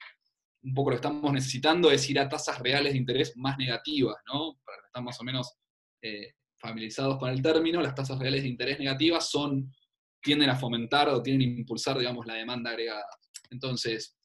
un 0.63 0.73
poco 0.73 0.91
lo 0.91 0.95
que 0.95 1.07
estamos 1.07 1.33
necesitando 1.33 1.91
es 1.91 2.07
ir 2.09 2.19
a 2.19 2.29
tasas 2.29 2.59
reales 2.59 2.93
de 2.93 2.99
interés 2.99 3.35
más 3.35 3.57
negativas, 3.57 4.15
¿no? 4.27 4.59
Para 4.63 4.77
que 4.77 4.85
están 4.85 5.03
más 5.03 5.19
o 5.19 5.23
menos 5.23 5.57
eh, 6.01 6.33
familiarizados 6.59 7.17
con 7.17 7.29
el 7.29 7.41
término, 7.41 7.81
las 7.81 7.95
tasas 7.95 8.19
reales 8.19 8.43
de 8.43 8.49
interés 8.49 8.79
negativas 8.79 9.29
son, 9.29 9.73
tienden 10.21 10.49
a 10.49 10.55
fomentar 10.55 11.09
o 11.09 11.21
tienden 11.21 11.49
a 11.49 11.59
impulsar, 11.59 11.97
digamos, 11.97 12.25
la 12.27 12.35
demanda 12.35 12.69
agregada. 12.69 13.07
Entonces, 13.49 14.15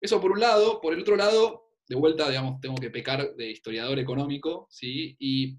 eso 0.00 0.20
por 0.20 0.32
un 0.32 0.40
lado. 0.40 0.80
Por 0.80 0.94
el 0.94 1.00
otro 1.00 1.16
lado, 1.16 1.67
de 1.88 1.96
vuelta, 1.96 2.28
digamos, 2.28 2.60
tengo 2.60 2.76
que 2.76 2.90
pecar 2.90 3.34
de 3.34 3.50
historiador 3.50 3.98
económico, 3.98 4.66
¿sí? 4.70 5.16
Y 5.18 5.58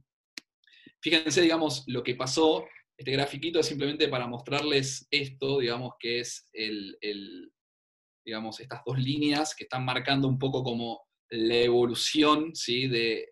fíjense, 1.01 1.41
digamos, 1.41 1.83
lo 1.87 2.03
que 2.03 2.15
pasó. 2.15 2.65
Este 2.97 3.11
grafiquito 3.11 3.59
es 3.59 3.65
simplemente 3.65 4.09
para 4.09 4.27
mostrarles 4.27 5.07
esto, 5.09 5.59
digamos, 5.59 5.93
que 5.99 6.19
es 6.19 6.49
el 6.53 6.97
digamos, 8.29 8.59
estas 8.59 8.81
dos 8.85 8.97
líneas 8.99 9.55
que 9.55 9.63
están 9.63 9.83
marcando 9.83 10.27
un 10.27 10.37
poco 10.37 10.63
como 10.63 11.07
la 11.29 11.55
evolución, 11.55 12.55
¿sí? 12.55 12.87
de, 12.87 13.27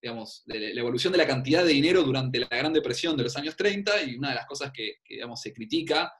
digamos, 0.00 0.42
la 0.46 0.80
evolución 0.80 1.12
de 1.12 1.18
la 1.18 1.26
cantidad 1.26 1.64
de 1.64 1.72
dinero 1.72 2.02
durante 2.02 2.38
la 2.38 2.46
Gran 2.46 2.72
Depresión 2.72 3.16
de 3.16 3.24
los 3.24 3.36
años 3.36 3.56
30, 3.56 4.02
y 4.04 4.16
una 4.16 4.30
de 4.30 4.34
las 4.36 4.46
cosas 4.46 4.70
que, 4.72 4.96
digamos, 5.08 5.40
se 5.40 5.52
critica 5.52 6.12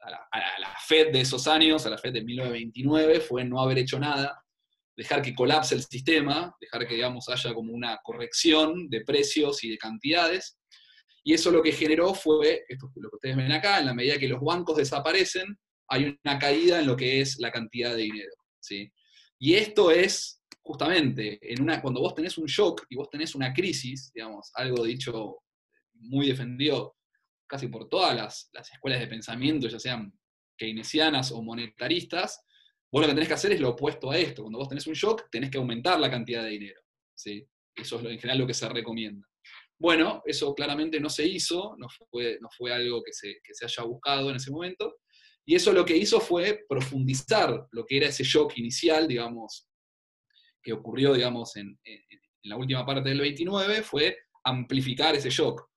a 0.00 0.10
la, 0.10 0.74
Fed 0.86 1.12
de 1.12 1.20
esos 1.20 1.46
años, 1.46 1.86
a 1.86 1.90
la 1.90 1.98
Fed 1.98 2.12
de 2.12 2.22
1929, 2.22 3.20
fue 3.20 3.44
no 3.44 3.60
haber 3.60 3.78
hecho 3.78 3.98
nada, 3.98 4.43
dejar 4.96 5.22
que 5.22 5.34
colapse 5.34 5.74
el 5.74 5.82
sistema, 5.82 6.54
dejar 6.60 6.86
que 6.86 6.94
digamos, 6.94 7.28
haya 7.28 7.52
como 7.52 7.72
una 7.72 7.98
corrección 8.02 8.88
de 8.88 9.02
precios 9.02 9.64
y 9.64 9.70
de 9.70 9.78
cantidades. 9.78 10.58
Y 11.24 11.34
eso 11.34 11.50
lo 11.50 11.62
que 11.62 11.72
generó 11.72 12.14
fue, 12.14 12.64
esto 12.68 12.86
es 12.86 13.02
lo 13.02 13.10
que 13.10 13.16
ustedes 13.16 13.36
ven 13.36 13.52
acá, 13.52 13.80
en 13.80 13.86
la 13.86 13.94
medida 13.94 14.18
que 14.18 14.28
los 14.28 14.40
bancos 14.40 14.76
desaparecen, 14.76 15.58
hay 15.88 16.18
una 16.24 16.38
caída 16.38 16.80
en 16.80 16.86
lo 16.86 16.96
que 16.96 17.20
es 17.20 17.38
la 17.38 17.50
cantidad 17.50 17.94
de 17.94 18.02
dinero. 18.02 18.32
¿sí? 18.60 18.92
Y 19.38 19.54
esto 19.54 19.90
es 19.90 20.42
justamente 20.62 21.38
en 21.42 21.62
una, 21.62 21.80
cuando 21.82 22.00
vos 22.00 22.14
tenés 22.14 22.38
un 22.38 22.46
shock 22.46 22.86
y 22.88 22.96
vos 22.96 23.10
tenés 23.10 23.34
una 23.34 23.52
crisis, 23.52 24.10
digamos, 24.14 24.50
algo 24.54 24.84
dicho 24.84 25.38
muy 25.92 26.28
defendido 26.28 26.96
casi 27.46 27.68
por 27.68 27.88
todas 27.88 28.16
las, 28.16 28.50
escuelas 28.72 29.00
de 29.00 29.06
pensamiento, 29.06 29.68
ya 29.68 29.78
sean 29.78 30.12
keynesianas 30.56 31.32
o 31.32 31.42
monetaristas, 31.42 32.40
vos 32.94 33.02
lo 33.02 33.08
que 33.08 33.14
tenés 33.14 33.26
que 33.26 33.34
hacer 33.34 33.50
es 33.50 33.60
lo 33.60 33.70
opuesto 33.70 34.12
a 34.12 34.16
esto. 34.16 34.42
Cuando 34.42 34.60
vos 34.60 34.68
tenés 34.68 34.86
un 34.86 34.94
shock, 34.94 35.28
tenés 35.28 35.50
que 35.50 35.58
aumentar 35.58 35.98
la 35.98 36.08
cantidad 36.08 36.44
de 36.44 36.50
dinero. 36.50 36.80
¿sí? 37.12 37.44
Eso 37.74 37.98
es 37.98 38.04
en 38.04 38.20
general 38.20 38.38
lo 38.38 38.46
que 38.46 38.54
se 38.54 38.68
recomienda. 38.68 39.26
Bueno, 39.76 40.22
eso 40.24 40.54
claramente 40.54 41.00
no 41.00 41.10
se 41.10 41.26
hizo, 41.26 41.74
no 41.76 41.88
fue, 42.08 42.38
no 42.40 42.48
fue 42.56 42.72
algo 42.72 43.02
que 43.02 43.12
se, 43.12 43.40
se 43.52 43.64
haya 43.64 43.82
buscado 43.82 44.30
en 44.30 44.36
ese 44.36 44.52
momento, 44.52 44.98
y 45.44 45.56
eso 45.56 45.72
lo 45.72 45.84
que 45.84 45.96
hizo 45.96 46.20
fue 46.20 46.64
profundizar 46.68 47.66
lo 47.72 47.84
que 47.84 47.96
era 47.96 48.06
ese 48.06 48.22
shock 48.22 48.56
inicial, 48.58 49.08
digamos, 49.08 49.66
que 50.62 50.72
ocurrió, 50.72 51.14
digamos, 51.14 51.56
en, 51.56 51.76
en, 51.82 52.00
la 52.44 52.56
última 52.56 52.86
parte 52.86 53.08
del 53.08 53.20
29, 53.20 53.82
fue 53.82 54.16
amplificar 54.44 55.16
ese 55.16 55.30
shock 55.30 55.68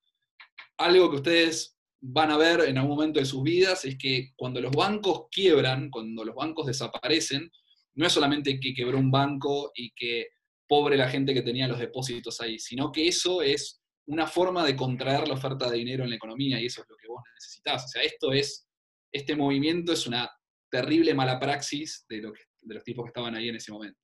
algo 0.78 1.10
que 1.10 1.16
ustedes 1.16 1.77
van 2.10 2.32
a 2.32 2.38
ver 2.38 2.62
en 2.62 2.78
algún 2.78 2.96
momento 2.96 3.20
de 3.20 3.26
sus 3.26 3.44
vidas 3.44 3.84
es 3.84 3.98
que 3.98 4.32
cuando 4.36 4.62
los 4.62 4.72
bancos 4.72 5.26
quiebran, 5.30 5.90
cuando 5.90 6.24
los 6.24 6.36
bancos 6.36 6.68
desaparecen, 6.68 7.52
no 7.96 8.06
es 8.06 8.14
solamente 8.14 8.60
que 8.60 8.74
quebró 8.74 8.98
un 8.98 9.12
banco 9.12 9.72
y 9.76 9.92
que 9.92 10.28
pobre 10.68 10.96
la 10.96 11.10
gente 11.10 11.34
que 11.34 11.42
tenía 11.42 11.68
los 11.68 11.80
depósitos 11.80 12.40
ahí, 12.40 12.60
sino 12.60 12.92
que 12.92 13.08
eso 13.08 13.42
es 13.42 13.82
una 14.06 14.26
forma 14.26 14.66
de 14.66 14.76
contraer 14.76 15.28
la 15.28 15.34
oferta 15.34 15.70
de 15.70 15.78
dinero 15.78 16.06
en 16.06 16.12
la 16.12 16.16
economía 16.16 16.62
y 16.62 16.68
eso 16.68 16.82
es 16.82 16.88
lo 16.90 16.96
que 16.96 17.08
vos 17.10 17.22
necesitas. 17.36 17.84
O 17.84 17.88
sea, 17.90 18.04
esto 18.04 18.32
es, 18.32 18.70
este 19.12 19.36
movimiento 19.36 19.92
es 19.92 20.08
una 20.08 20.30
terrible 20.72 21.14
mala 21.14 21.40
praxis 21.40 22.06
de, 22.08 22.22
de 22.22 22.76
los 22.76 22.84
tipos 22.86 23.04
que 23.04 23.10
estaban 23.10 23.36
ahí 23.36 23.50
en 23.50 23.58
ese 23.58 23.72
momento. 23.72 24.00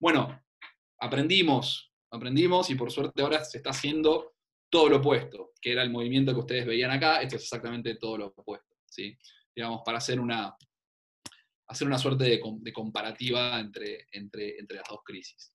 Bueno, 0.00 0.42
aprendimos, 0.98 1.92
aprendimos 2.10 2.68
y 2.70 2.74
por 2.74 2.90
suerte 2.90 3.22
ahora 3.22 3.44
se 3.44 3.58
está 3.58 3.70
haciendo 3.70 4.33
todo 4.74 4.88
lo 4.88 4.96
opuesto, 4.96 5.52
que 5.60 5.70
era 5.70 5.84
el 5.84 5.90
movimiento 5.90 6.34
que 6.34 6.40
ustedes 6.40 6.66
veían 6.66 6.90
acá, 6.90 7.22
esto 7.22 7.36
es 7.36 7.42
exactamente 7.42 7.94
todo 7.94 8.18
lo 8.18 8.26
opuesto, 8.26 8.74
¿sí? 8.84 9.16
Digamos, 9.54 9.82
para 9.84 9.98
hacer 9.98 10.18
una, 10.18 10.52
hacer 11.68 11.86
una 11.86 11.96
suerte 11.96 12.24
de, 12.24 12.72
comparativa 12.72 13.60
entre, 13.60 14.08
entre, 14.10 14.58
entre, 14.58 14.78
las 14.78 14.88
dos 14.88 14.98
crisis. 15.04 15.54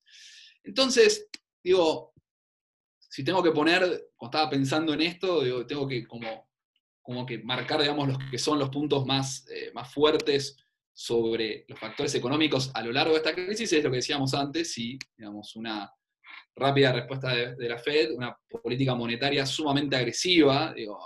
Entonces, 0.64 1.28
digo, 1.62 2.14
si 2.98 3.26
tengo 3.26 3.44
que 3.44 3.52
poner, 3.52 3.82
cuando 4.16 4.38
estaba 4.38 4.50
pensando 4.50 4.94
en 4.94 5.02
esto, 5.02 5.44
digo, 5.44 5.68
tengo 5.68 5.86
que 5.86 6.08
como, 6.08 6.50
como 7.02 7.26
que 7.26 7.40
marcar, 7.40 7.82
digamos, 7.82 8.08
los 8.08 8.18
que 8.32 8.38
son 8.38 8.58
los 8.58 8.70
puntos 8.70 9.06
más, 9.06 9.46
eh, 9.50 9.70
más 9.74 9.94
fuertes 9.94 10.56
sobre 10.94 11.66
los 11.68 11.78
factores 11.78 12.16
económicos 12.16 12.72
a 12.74 12.82
lo 12.82 12.94
largo 12.94 13.12
de 13.12 13.18
esta 13.18 13.36
crisis, 13.36 13.74
es 13.74 13.84
lo 13.84 13.92
que 13.92 13.98
decíamos 13.98 14.34
antes, 14.34 14.72
sí, 14.72 14.98
digamos, 15.18 15.58
una, 15.58 15.92
rápida 16.56 16.92
respuesta 16.92 17.34
de, 17.34 17.70
la 17.70 17.78
Fed, 17.78 18.12
una 18.12 18.38
política 18.62 18.96
monetaria 18.96 19.46
sumamente 19.46 19.96
agresiva, 19.96 20.74
digo, 20.74 21.00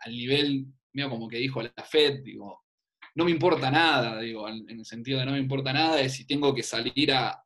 al 0.00 0.12
nivel, 0.12 0.66
mío 0.92 1.10
como 1.10 1.28
que 1.28 1.38
dijo 1.38 1.62
la 1.62 1.72
Fed, 1.84 2.20
digo, 2.22 2.62
no 3.16 3.24
me 3.24 3.30
importa 3.30 3.70
nada, 3.70 4.20
digo, 4.20 4.48
en 4.48 4.68
el 4.68 4.84
sentido 4.84 5.18
de 5.18 5.26
no 5.26 5.32
me 5.32 5.38
importa 5.38 5.72
nada, 5.72 6.00
es 6.00 6.14
si 6.14 6.26
tengo 6.26 6.54
que 6.54 6.62
salir 6.62 7.12
a, 7.12 7.40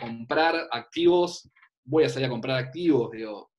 comprar 0.00 0.66
activos, 0.72 1.48
voy 1.84 2.02
a 2.02 2.08
salir 2.08 2.26
a 2.26 2.30
comprar 2.30 2.58
activos, 2.58 3.12
digo, 3.12 3.52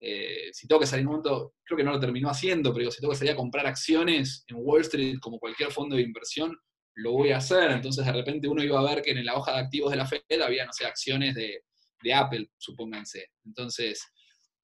eh, 0.00 0.50
si 0.52 0.68
tengo 0.68 0.78
que 0.78 0.86
salir 0.86 1.02
en 1.02 1.08
un 1.08 1.12
momento, 1.14 1.54
creo 1.64 1.76
que 1.76 1.82
no 1.82 1.90
lo 1.90 1.98
terminó 1.98 2.30
haciendo, 2.30 2.70
pero 2.70 2.80
digo, 2.80 2.92
si 2.92 3.00
tengo 3.00 3.12
que 3.12 3.18
salir 3.18 3.32
a 3.32 3.36
comprar 3.36 3.66
acciones 3.66 4.44
en 4.46 4.58
Wall 4.60 4.82
Street 4.82 5.18
como 5.20 5.40
cualquier 5.40 5.72
fondo 5.72 5.96
de 5.96 6.02
inversión, 6.02 6.56
lo 6.96 7.12
voy 7.12 7.30
a 7.30 7.38
hacer. 7.38 7.70
Entonces 7.70 8.04
de 8.04 8.12
repente 8.12 8.48
uno 8.48 8.62
iba 8.62 8.78
a 8.78 8.94
ver 8.94 9.02
que 9.02 9.10
en 9.10 9.24
la 9.24 9.34
hoja 9.34 9.52
de 9.52 9.58
activos 9.58 9.90
de 9.90 9.96
la 9.96 10.06
Fed 10.06 10.40
había, 10.42 10.64
no 10.64 10.72
sé, 10.72 10.86
acciones 10.86 11.34
de 11.34 11.62
de 12.02 12.14
Apple, 12.14 12.50
supónganse. 12.58 13.30
Entonces, 13.44 14.02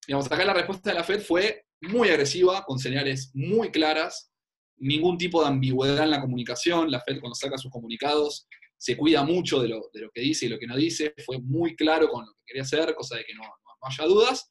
digamos, 0.06 0.30
acá 0.30 0.44
la 0.44 0.54
respuesta 0.54 0.90
de 0.90 0.96
la 0.96 1.04
Fed 1.04 1.22
fue 1.22 1.64
muy 1.80 2.08
agresiva, 2.08 2.64
con 2.64 2.78
señales 2.78 3.30
muy 3.34 3.70
claras, 3.70 4.32
ningún 4.76 5.18
tipo 5.18 5.40
de 5.42 5.48
ambigüedad 5.48 6.04
en 6.04 6.10
la 6.10 6.20
comunicación. 6.20 6.90
La 6.90 7.00
Fed 7.00 7.20
cuando 7.20 7.34
saca 7.34 7.58
sus 7.58 7.70
comunicados 7.70 8.46
se 8.82 8.96
cuida 8.96 9.22
mucho 9.22 9.60
de 9.60 9.68
lo, 9.68 9.80
que 10.12 10.20
dice 10.20 10.46
y 10.46 10.48
lo 10.48 10.58
que 10.58 10.66
no 10.66 10.76
dice, 10.76 11.14
fue 11.24 11.38
muy 11.38 11.76
claro 11.76 12.08
con 12.08 12.26
lo 12.26 12.32
que 12.32 12.42
quería 12.46 12.62
hacer, 12.62 12.92
cosa 12.96 13.16
de 13.16 13.24
que 13.24 13.32
no, 13.32 13.44
haya 13.82 14.04
dudas. 14.06 14.50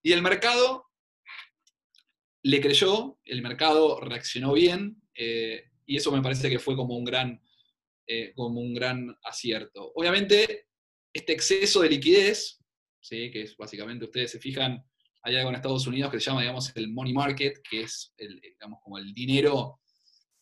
Y 0.00 0.12
el 0.12 0.22
mercado 0.22 0.86
le 2.44 2.60
creyó, 2.60 3.18
el 3.24 3.42
mercado 3.42 4.00
reaccionó 4.00 4.52
bien, 4.52 5.02
eh, 5.16 5.64
y 5.86 5.96
eso 5.96 6.12
me 6.12 6.22
parece 6.22 6.48
que 6.48 6.60
fue 6.60 6.76
como 6.76 6.96
un 6.96 7.04
gran, 7.04 7.42
eh, 8.06 8.32
como 8.36 8.60
un 8.60 8.74
gran 8.74 9.18
acierto. 9.24 9.90
Obviamente, 9.96 10.68
este 11.14 11.32
exceso 11.32 11.80
de 11.80 11.90
liquidez, 11.90 12.60
¿sí? 13.00 13.30
que 13.30 13.42
es 13.42 13.56
básicamente, 13.56 14.04
ustedes 14.04 14.32
se 14.32 14.40
fijan, 14.40 14.84
hay 15.22 15.36
algo 15.36 15.48
en 15.50 15.56
Estados 15.56 15.86
Unidos 15.86 16.10
que 16.10 16.18
se 16.18 16.26
llama, 16.26 16.42
digamos, 16.42 16.76
el 16.76 16.92
money 16.92 17.14
market, 17.14 17.60
que 17.68 17.82
es, 17.82 18.12
el, 18.18 18.38
digamos, 18.40 18.80
como 18.82 18.98
el 18.98 19.14
dinero, 19.14 19.80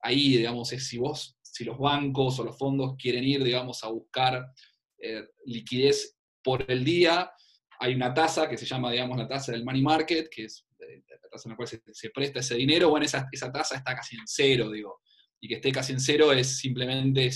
ahí, 0.01 0.39
digamos, 0.39 0.73
es 0.73 0.89
si 0.89 0.99
vos, 0.99 1.37
si 1.43 1.65
los 1.65 1.79
bancos 1.79 2.41
o 2.41 2.45
los 2.45 2.59
fondos 2.59 2.97
quieren 2.97 3.23
ir, 3.23 3.45
digamos, 3.45 3.85
a 3.85 3.89
buscar 3.89 4.51
eh, 4.99 5.29
liquidez 5.45 6.17
por 6.43 6.69
el 6.69 6.83
día, 6.83 7.31
hay 7.79 7.95
una 7.95 8.15
tasa 8.15 8.49
que 8.49 8.57
se 8.57 8.65
llama, 8.65 8.91
digamos, 8.91 9.19
la 9.19 9.29
tasa 9.29 9.53
del 9.53 9.65
money 9.65 9.83
market, 9.83 10.29
que 10.31 10.45
es 10.45 10.67
eh, 10.81 11.03
la 11.09 11.29
tasa 11.31 11.49
en 11.49 11.51
la 11.51 11.57
cual 11.57 11.69
se, 11.69 12.11
presta 12.11 12.41
ese 12.41 12.55
dinero, 12.55 12.89
bueno, 12.89 13.05
esa, 13.05 13.29
esa, 13.31 13.53
tasa 13.53 13.77
está 13.77 13.95
casi 13.95 14.17
en 14.17 14.23
cero, 14.25 14.71
digo, 14.71 15.01
y 15.39 15.49
que 15.49 15.57
esté 15.57 15.71
casi 15.71 15.93
en 15.93 16.01
cero 16.01 16.33
es 16.33 16.59
simplemente 16.59 17.31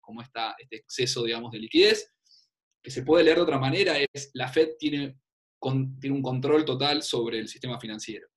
como 0.00 0.20
está 0.20 0.56
este 0.58 0.76
exceso, 0.76 1.24
digamos, 1.24 1.52
de 1.52 1.60
liquidez 1.60 2.15
que 2.86 2.92
se 2.92 3.02
puede 3.02 3.24
leer 3.24 3.38
de 3.38 3.42
otra 3.42 3.58
manera 3.58 3.98
es 3.98 4.30
la 4.34 4.46
Fed 4.46 4.76
tiene, 4.78 5.18
tiene 6.00 6.14
un 6.14 6.22
control 6.22 6.64
total 6.64 7.02
sobre 7.02 7.40
el 7.40 7.48
sistema 7.48 7.80
financiero. 7.80 8.28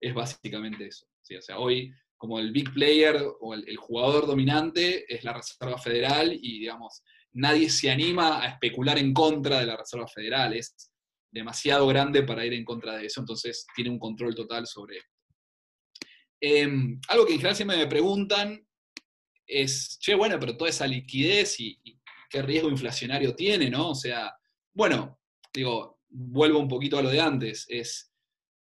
Es 0.00 0.14
básicamente 0.14 0.86
eso. 0.86 1.04
O 1.04 1.42
sea, 1.42 1.58
hoy 1.58 1.92
como 2.16 2.38
el 2.38 2.52
big 2.52 2.72
player 2.72 3.20
o 3.40 3.54
el, 3.54 3.76
jugador 3.76 4.28
dominante 4.28 5.12
es 5.12 5.24
la 5.24 5.32
Reserva 5.32 5.78
Federal 5.78 6.32
y 6.32 6.60
digamos, 6.60 7.02
nadie 7.32 7.68
se 7.70 7.90
anima 7.90 8.40
a 8.40 8.46
especular 8.50 9.00
en 9.00 9.12
contra 9.12 9.58
de 9.58 9.66
la 9.66 9.76
Reserva 9.76 10.06
Federal. 10.06 10.54
Es 10.54 10.92
demasiado 11.32 11.84
grande 11.88 12.22
para 12.22 12.46
ir 12.46 12.52
en 12.52 12.64
contra 12.64 12.96
de 12.96 13.06
eso, 13.06 13.18
entonces 13.18 13.66
tiene 13.74 13.90
un 13.90 13.98
control 13.98 14.32
total 14.32 14.68
sobre 14.68 14.98
esto. 14.98 15.10
Em, 16.40 17.00
algo 17.08 17.26
que 17.26 17.32
en 17.32 17.38
general 17.38 17.56
siempre 17.56 17.76
me 17.76 17.88
preguntan 17.88 18.64
es, 19.44 19.98
che, 19.98 20.14
bueno, 20.14 20.38
pero 20.38 20.56
toda 20.56 20.70
esa 20.70 20.86
liquidez 20.86 21.58
y, 21.58 21.97
qué 22.28 22.42
riesgo 22.42 22.68
inflacionario 22.68 23.34
tiene, 23.34 23.70
¿no? 23.70 23.90
O 23.90 23.94
sea, 23.94 24.36
bueno, 24.72 25.20
digo, 25.52 26.00
vuelvo 26.08 26.58
un 26.58 26.68
poquito 26.68 26.98
a 26.98 27.02
lo 27.02 27.10
de 27.10 27.20
antes, 27.20 27.66
es, 27.68 28.12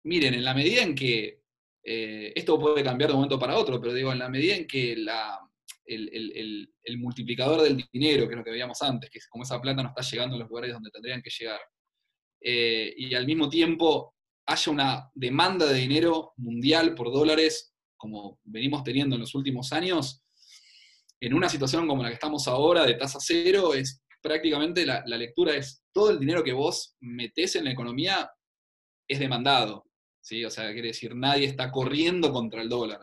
miren, 0.04 0.34
en 0.34 0.44
la 0.44 0.54
medida 0.54 0.82
en 0.82 0.94
que, 0.94 1.40
eh, 1.82 2.32
esto 2.34 2.58
puede 2.58 2.82
cambiar 2.82 3.10
de 3.10 3.14
un 3.14 3.20
momento 3.20 3.38
para 3.38 3.56
otro, 3.56 3.80
pero 3.80 3.94
digo, 3.94 4.12
en 4.12 4.18
la 4.18 4.28
medida 4.28 4.56
en 4.56 4.66
que 4.66 4.92
el, 5.86 6.68
multiplicador 6.98 7.62
del 7.62 7.84
dinero, 7.92 8.26
que 8.26 8.34
es 8.34 8.38
lo 8.38 8.44
que 8.44 8.50
veíamos 8.50 8.82
antes, 8.82 9.08
que 9.08 9.18
es 9.18 9.28
como 9.28 9.44
esa 9.44 9.60
plata 9.60 9.82
no 9.82 9.90
está 9.90 10.02
llegando 10.02 10.36
a 10.36 10.38
los 10.40 10.48
lugares 10.48 10.72
donde 10.72 10.90
tendrían 10.90 11.22
que 11.22 11.30
llegar, 11.30 11.60
eh, 12.40 12.92
y 12.96 13.14
al 13.14 13.26
mismo 13.26 13.48
tiempo 13.48 14.14
haya 14.46 14.72
una 14.72 15.10
demanda 15.14 15.66
de 15.66 15.78
dinero 15.78 16.32
mundial 16.36 16.94
por 16.94 17.12
dólares, 17.12 17.74
como 17.96 18.40
venimos 18.44 18.84
teniendo 18.84 19.16
en 19.16 19.20
los 19.20 19.34
últimos 19.34 19.72
años, 19.72 20.25
en 21.26 21.34
una 21.34 21.48
situación 21.48 21.88
como 21.88 22.04
la 22.04 22.08
que 22.10 22.14
estamos 22.14 22.46
ahora, 22.46 22.86
de 22.86 22.94
tasa 22.94 23.18
cero, 23.20 23.74
es 23.74 24.00
prácticamente 24.22 24.86
la, 24.86 25.02
lectura 25.04 25.56
es 25.56 25.82
todo 25.92 26.10
el 26.10 26.20
dinero 26.20 26.44
que 26.44 26.52
vos 26.52 26.94
metés 27.00 27.56
en 27.56 27.64
la 27.64 27.72
economía 27.72 28.30
es 29.08 29.18
demandado. 29.18 29.86
¿sí? 30.20 30.44
O 30.44 30.50
sea, 30.50 30.72
quiere 30.72 30.88
decir, 30.88 31.16
nadie 31.16 31.46
está 31.46 31.72
corriendo 31.72 32.32
contra 32.32 32.62
el 32.62 32.68
dólar. 32.68 33.00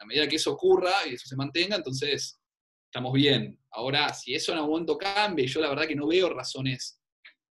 A 0.00 0.04
medida 0.04 0.26
que 0.26 0.36
eso 0.36 0.52
ocurra 0.52 0.90
y 1.08 1.14
eso 1.14 1.28
se 1.28 1.36
mantenga, 1.36 1.76
entonces 1.76 2.40
estamos 2.84 3.12
bien. 3.12 3.56
Ahora, 3.70 4.12
si 4.12 4.34
eso 4.34 4.50
en 4.50 4.58
algún 4.58 4.72
momento 4.72 4.98
cambie, 4.98 5.46
yo 5.46 5.60
la 5.60 5.68
verdad 5.68 5.86
que 5.86 5.94
no 5.94 6.08
veo 6.08 6.28
razones 6.28 7.00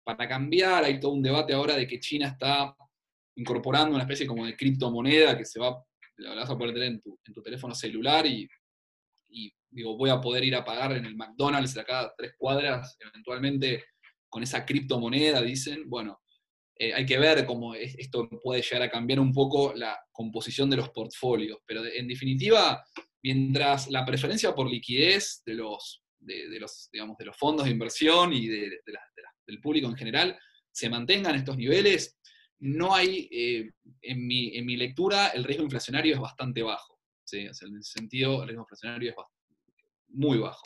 para 0.05 0.27
cambiar. 0.27 0.85
Hay 0.85 1.01
todo 1.01 1.13
un 1.13 1.23
debate 1.23 1.53
ahora 1.53 1.77
de 1.77 1.87
que 1.87 2.01
China 2.01 2.29
está 2.29 2.75
incorporando 3.37 3.95
una 3.95 4.05
especie 4.05 4.27
como 4.27 4.47
de 4.47 4.57
criptomoneda 4.57 5.37
que 5.37 5.45
se 5.45 5.61
va, 5.61 5.85
la 6.17 6.35
vas 6.35 6.49
a 6.49 6.57
poder 6.57 6.73
tener 6.73 6.89
en 6.93 7.35
tu 7.35 7.43
teléfono 7.43 7.75
celular 7.75 8.25
y 8.25 8.49
y 9.33 9.53
digo, 9.71 9.97
voy 9.97 10.11
a 10.11 10.21
poder 10.21 10.45
ir 10.45 10.55
a 10.55 10.65
pagar 10.65 10.93
en 10.93 11.07
el 11.07 11.17
McDonald's 11.17 11.75
de 11.75 11.81
acá 11.81 12.13
tres 12.17 12.35
cuadras, 12.37 12.97
eventualmente 13.01 13.85
con 14.29 14.43
esa 14.43 14.65
criptomoneda, 14.65 15.43
dicen, 15.43 15.89
bueno, 15.89 16.21
eh, 16.79 16.95
hay 16.95 17.05
que 17.05 17.19
ver 17.19 17.45
cómo 17.47 17.75
esto 17.75 18.29
puede 18.43 18.63
llegar 18.63 18.83
a 18.83 18.91
cambiar 18.91 19.21
un 19.21 19.33
poco 19.33 19.73
la 19.75 19.99
composición 20.11 20.71
de 20.71 20.77
los 20.77 20.91
portfolios, 20.91 21.59
pero 21.67 21.85
en 21.85 22.09
definitiva, 22.09 22.83
mientras 23.23 23.89
la 23.91 24.05
preferencia 24.05 24.55
por 24.55 24.71
liquidez 24.71 25.43
de 25.45 25.55
los, 25.55 26.03
de, 26.19 26.59
los, 26.59 26.89
digamos, 26.93 27.17
de 27.19 27.27
los 27.27 27.37
fondos 27.37 27.67
de 27.67 27.73
inversión 27.73 28.33
y 28.33 28.49
del 28.49 29.61
público 29.63 29.89
en 29.89 29.97
general 29.97 30.39
se 30.71 30.89
mantengan 30.89 31.35
estos 31.35 31.57
niveles, 31.57 32.19
no 32.59 32.95
hay, 32.95 33.29
eh, 33.31 33.71
en, 34.01 34.27
mi, 34.27 34.57
en, 34.57 34.65
mi, 34.65 34.77
lectura, 34.77 35.29
el 35.29 35.45
riesgo 35.45 35.65
inflacionario 35.65 36.15
es 36.15 36.21
bastante 36.21 36.63
bajo. 36.63 36.92
En 37.41 37.51
ese 37.51 37.93
sentido, 37.99 38.43
el 38.43 38.49
riesgo 38.49 38.63
inflacionario 38.63 39.11
es 39.11 39.17
muy 40.09 40.39
bajo. 40.39 40.63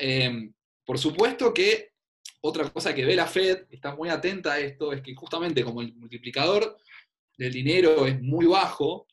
Eh, 0.00 0.50
por 0.84 0.98
supuesto 0.98 1.52
que 1.52 1.92
otra 2.40 2.68
cosa 2.70 2.94
que 2.94 3.04
ve 3.04 3.16
la 3.16 3.26
Fed, 3.26 3.66
está 3.70 3.94
muy 3.94 4.08
atenta 4.08 4.54
a 4.54 4.60
esto, 4.60 4.92
es 4.92 5.00
que 5.00 5.14
justamente 5.14 5.64
como 5.64 5.80
el 5.80 5.94
multiplicador 5.94 6.76
del 7.38 7.52
dinero 7.52 8.06
es 8.06 8.20
muy 8.20 8.46
bajo, 8.46 9.06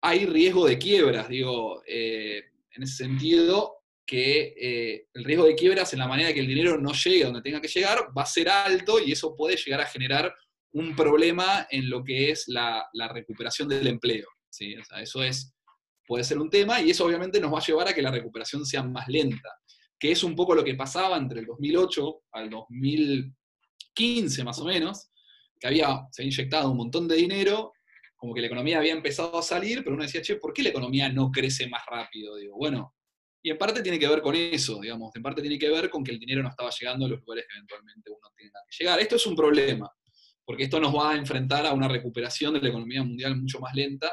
hay 0.00 0.26
riesgo 0.26 0.66
de 0.66 0.78
quiebras, 0.78 1.28
digo, 1.28 1.82
eh, 1.86 2.44
en 2.70 2.82
ese 2.82 3.04
sentido 3.04 3.74
que 4.06 5.04
el 5.12 5.24
riesgo 5.24 5.44
de 5.44 5.54
quiebras 5.54 5.92
en 5.92 5.98
la 5.98 6.08
manera 6.08 6.32
que 6.32 6.40
el 6.40 6.46
dinero 6.46 6.78
no 6.78 6.92
llegue 6.92 7.24
a 7.24 7.26
donde 7.26 7.42
tenga 7.42 7.60
que 7.60 7.68
llegar 7.68 8.06
va 8.16 8.22
a 8.22 8.26
ser 8.26 8.48
alto 8.48 8.98
y 9.04 9.12
eso 9.12 9.36
puede 9.36 9.56
llegar 9.56 9.82
a 9.82 9.86
generar 9.86 10.34
un 10.72 10.94
problema 10.94 11.66
en 11.70 11.88
lo 11.88 12.04
que 12.04 12.30
es 12.30 12.48
la, 12.48 12.88
recuperación 13.12 13.68
del 13.68 13.86
empleo. 13.86 14.28
¿sí? 14.50 14.74
eso 15.00 15.22
es, 15.22 15.54
puede 16.08 16.24
ser 16.24 16.38
un 16.38 16.48
tema 16.48 16.80
y 16.80 16.90
eso 16.90 17.04
obviamente 17.04 17.38
nos 17.38 17.52
va 17.52 17.58
a 17.58 17.64
llevar 17.64 17.88
a 17.88 17.92
que 17.92 18.00
la 18.00 18.10
recuperación 18.10 18.64
sea 18.64 18.82
más 18.82 19.06
lenta, 19.08 19.50
que 19.98 20.10
es 20.10 20.24
un 20.24 20.34
poco 20.34 20.54
lo 20.54 20.64
que 20.64 20.74
pasaba 20.74 21.18
entre 21.18 21.40
el 21.40 21.46
2008 21.46 22.22
al 22.32 22.48
2015 22.48 24.42
más 24.42 24.58
o 24.58 24.64
menos, 24.64 25.10
que 25.60 25.66
había, 25.66 25.86
se 26.10 26.22
había 26.22 26.32
inyectado 26.32 26.70
un 26.70 26.78
montón 26.78 27.06
de 27.06 27.16
dinero, 27.16 27.72
como 28.16 28.32
que 28.32 28.40
la 28.40 28.46
economía 28.46 28.78
había 28.78 28.94
empezado 28.94 29.38
a 29.38 29.42
salir, 29.42 29.84
pero 29.84 29.94
uno 29.94 30.02
decía, 30.02 30.22
che, 30.22 30.36
¿por 30.36 30.54
qué 30.54 30.62
la 30.62 30.70
economía 30.70 31.12
no 31.12 31.30
crece 31.30 31.68
más 31.68 31.82
rápido? 31.86 32.36
Digo, 32.36 32.56
bueno, 32.56 32.94
y 33.42 33.50
en 33.50 33.58
parte 33.58 33.82
tiene 33.82 33.98
que 33.98 34.08
ver 34.08 34.22
con 34.22 34.34
eso, 34.34 34.80
digamos, 34.80 35.14
en 35.14 35.22
parte 35.22 35.42
tiene 35.42 35.58
que 35.58 35.68
ver 35.68 35.90
con 35.90 36.02
que 36.02 36.12
el 36.12 36.18
dinero 36.18 36.42
no 36.42 36.48
estaba 36.48 36.70
llegando 36.70 37.06
a 37.06 37.08
los 37.10 37.20
lugares 37.20 37.44
que 37.48 37.56
eventualmente 37.56 38.10
uno 38.10 38.32
tenga 38.34 38.60
que 38.68 38.76
llegar. 38.84 38.98
Esto 38.98 39.16
es 39.16 39.26
un 39.26 39.36
problema 39.36 39.88
porque 40.48 40.62
esto 40.62 40.80
nos 40.80 40.96
va 40.96 41.10
a 41.10 41.16
enfrentar 41.16 41.66
a 41.66 41.74
una 41.74 41.88
recuperación 41.88 42.54
de 42.54 42.62
la 42.62 42.70
economía 42.70 43.02
mundial 43.02 43.36
mucho 43.36 43.60
más 43.60 43.74
lenta 43.74 44.10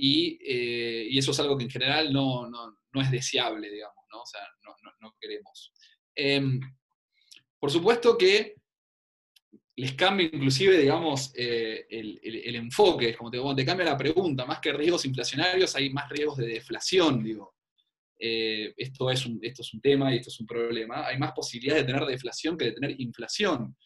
y, 0.00 0.38
eh, 0.44 1.08
eso 1.18 1.30
es 1.30 1.40
algo 1.40 1.56
que 1.56 1.64
en 1.64 1.70
general 1.70 2.12
no, 2.12 2.50
es 3.00 3.10
deseable, 3.10 3.70
digamos, 3.70 4.04
¿no? 4.10 4.22
O 4.22 4.26
sea, 4.26 4.40
no, 5.00 5.14
queremos. 5.20 5.72
Em, 6.14 6.60
por 7.58 7.70
supuesto 7.70 8.16
que 8.16 8.54
les 9.76 9.94
cambia 9.94 10.30
inclusive, 10.32 10.78
digamos, 10.78 11.32
eh, 11.36 11.86
el, 11.90 12.56
enfoque, 12.56 13.16
como 13.16 13.30
te, 13.30 13.38
te 13.56 13.66
cambia 13.66 13.86
la 13.86 13.96
pregunta, 13.96 14.46
más 14.46 14.60
que 14.60 14.72
riesgos 14.72 15.04
inflacionarios, 15.04 15.74
hay 15.74 15.90
más 15.90 16.08
riesgos 16.08 16.36
de 16.38 16.46
deflación, 16.46 17.22
digo. 17.22 17.54
Eh, 18.18 18.72
esto, 18.76 19.10
es 19.10 19.26
un, 19.26 19.38
esto 19.42 19.62
es 19.62 19.74
un 19.74 19.80
tema 19.80 20.12
y 20.12 20.18
esto 20.18 20.30
es 20.30 20.40
un 20.40 20.46
problema. 20.46 21.06
Hay 21.06 21.18
más 21.18 21.32
posibilidades 21.32 21.84
de 21.84 21.92
tener 21.92 22.06
deflación 22.06 22.56
que 22.56 22.66
de 22.66 22.72
tener 22.72 23.00
inflación. 23.00 23.76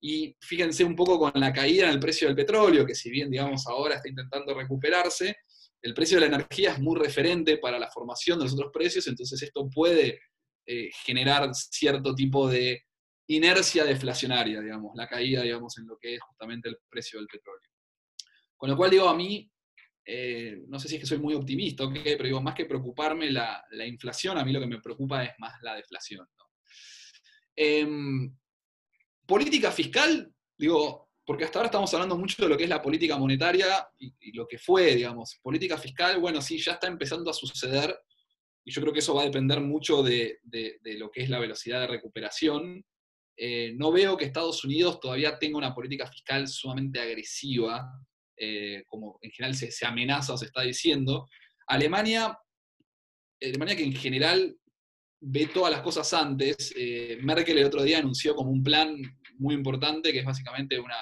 Y 0.00 0.36
fíjense 0.40 0.84
un 0.84 0.94
poco 0.94 1.18
con 1.18 1.32
la 1.40 1.52
caída 1.52 1.86
en 1.86 1.92
el 1.92 2.00
precio 2.00 2.28
del 2.28 2.36
petróleo, 2.36 2.84
que 2.84 2.94
si 2.94 3.10
bien, 3.10 3.30
digamos, 3.30 3.66
ahora 3.66 3.96
está 3.96 4.08
intentando 4.08 4.54
recuperarse, 4.54 5.36
el 5.82 5.94
precio 5.94 6.16
de 6.16 6.28
la 6.28 6.34
energía 6.34 6.72
es 6.72 6.80
muy 6.80 6.98
referente 6.98 7.58
para 7.58 7.78
la 7.78 7.90
formación 7.90 8.38
de 8.38 8.44
los 8.44 8.54
otros 8.54 8.70
precios, 8.72 9.06
entonces 9.06 9.40
esto 9.42 9.68
puede 9.68 10.20
eh, 10.66 10.90
generar 11.04 11.48
cierto 11.54 12.14
tipo 12.14 12.48
de 12.48 12.82
inercia 13.28 13.84
deflacionaria, 13.84 14.60
digamos, 14.60 14.92
la 14.96 15.06
caída, 15.06 15.42
digamos, 15.42 15.78
en 15.78 15.86
lo 15.86 15.96
que 15.98 16.14
es 16.14 16.20
justamente 16.20 16.68
el 16.68 16.78
precio 16.88 17.18
del 17.18 17.28
petróleo. 17.28 17.70
Con 18.56 18.70
lo 18.70 18.76
cual 18.76 18.90
digo, 18.90 19.08
a 19.08 19.16
mí, 19.16 19.50
eh, 20.04 20.62
no 20.68 20.78
sé 20.78 20.88
si 20.88 20.96
es 20.96 21.00
que 21.00 21.06
soy 21.06 21.18
muy 21.18 21.34
optimista, 21.34 21.84
pero 21.92 22.24
digo, 22.24 22.40
más 22.40 22.54
que 22.54 22.64
preocuparme 22.64 23.30
la, 23.30 23.64
inflación, 23.86 24.38
a 24.38 24.44
mí 24.44 24.52
lo 24.52 24.60
que 24.60 24.66
me 24.66 24.80
preocupa 24.80 25.24
es 25.24 25.32
más 25.38 25.54
la 25.62 25.74
deflación. 25.74 26.26
Em, 27.54 28.36
política 29.26 29.72
fiscal, 29.72 30.32
digo, 30.56 31.10
porque 31.24 31.44
hasta 31.44 31.58
ahora 31.58 31.66
estamos 31.66 31.92
hablando 31.92 32.16
mucho 32.16 32.42
de 32.42 32.48
lo 32.48 32.56
que 32.56 32.64
es 32.64 32.70
la 32.70 32.80
política 32.80 33.18
monetaria 33.18 33.86
y, 33.98 34.32
lo 34.32 34.46
que 34.46 34.58
fue, 34.58 34.94
digamos. 34.94 35.38
Política 35.42 35.76
fiscal, 35.76 36.20
bueno, 36.20 36.40
sí, 36.40 36.58
ya 36.58 36.72
está 36.72 36.86
empezando 36.86 37.30
a 37.30 37.34
suceder 37.34 37.98
y 38.64 38.72
yo 38.72 38.80
creo 38.80 38.92
que 38.92 39.00
eso 39.00 39.14
va 39.14 39.22
a 39.22 39.26
depender 39.26 39.60
mucho 39.60 40.02
de, 40.02 40.38
lo 40.82 41.10
que 41.10 41.22
es 41.22 41.28
la 41.28 41.40
velocidad 41.40 41.80
de 41.80 41.88
recuperación. 41.88 42.84
Eh, 43.36 43.74
no 43.76 43.90
veo 43.92 44.16
que 44.16 44.24
Estados 44.24 44.64
Unidos 44.64 45.00
todavía 45.00 45.38
tenga 45.38 45.58
una 45.58 45.74
política 45.74 46.06
fiscal 46.06 46.46
sumamente 46.46 47.00
agresiva, 47.00 47.90
eh, 48.36 48.84
como 48.86 49.18
en 49.20 49.30
general 49.30 49.56
se, 49.56 49.70
se, 49.70 49.84
amenaza 49.84 50.32
o 50.32 50.38
se 50.38 50.46
está 50.46 50.62
diciendo. 50.62 51.28
Alemania, 51.66 52.38
Alemania 53.42 53.76
que 53.76 53.84
en 53.84 53.94
general 53.94 54.56
ve 55.28 55.48
todas 55.52 55.72
las 55.72 55.82
cosas 55.82 56.12
antes. 56.14 56.72
Eh, 56.76 57.18
Merkel 57.20 57.58
el 57.58 57.66
otro 57.66 57.82
día 57.82 57.98
anunció 57.98 58.34
como 58.34 58.50
un 58.50 58.62
plan 58.62 58.96
muy 59.38 59.54
importante, 59.54 60.12
que 60.12 60.20
es 60.20 60.24
básicamente 60.24 60.78
una, 60.78 60.96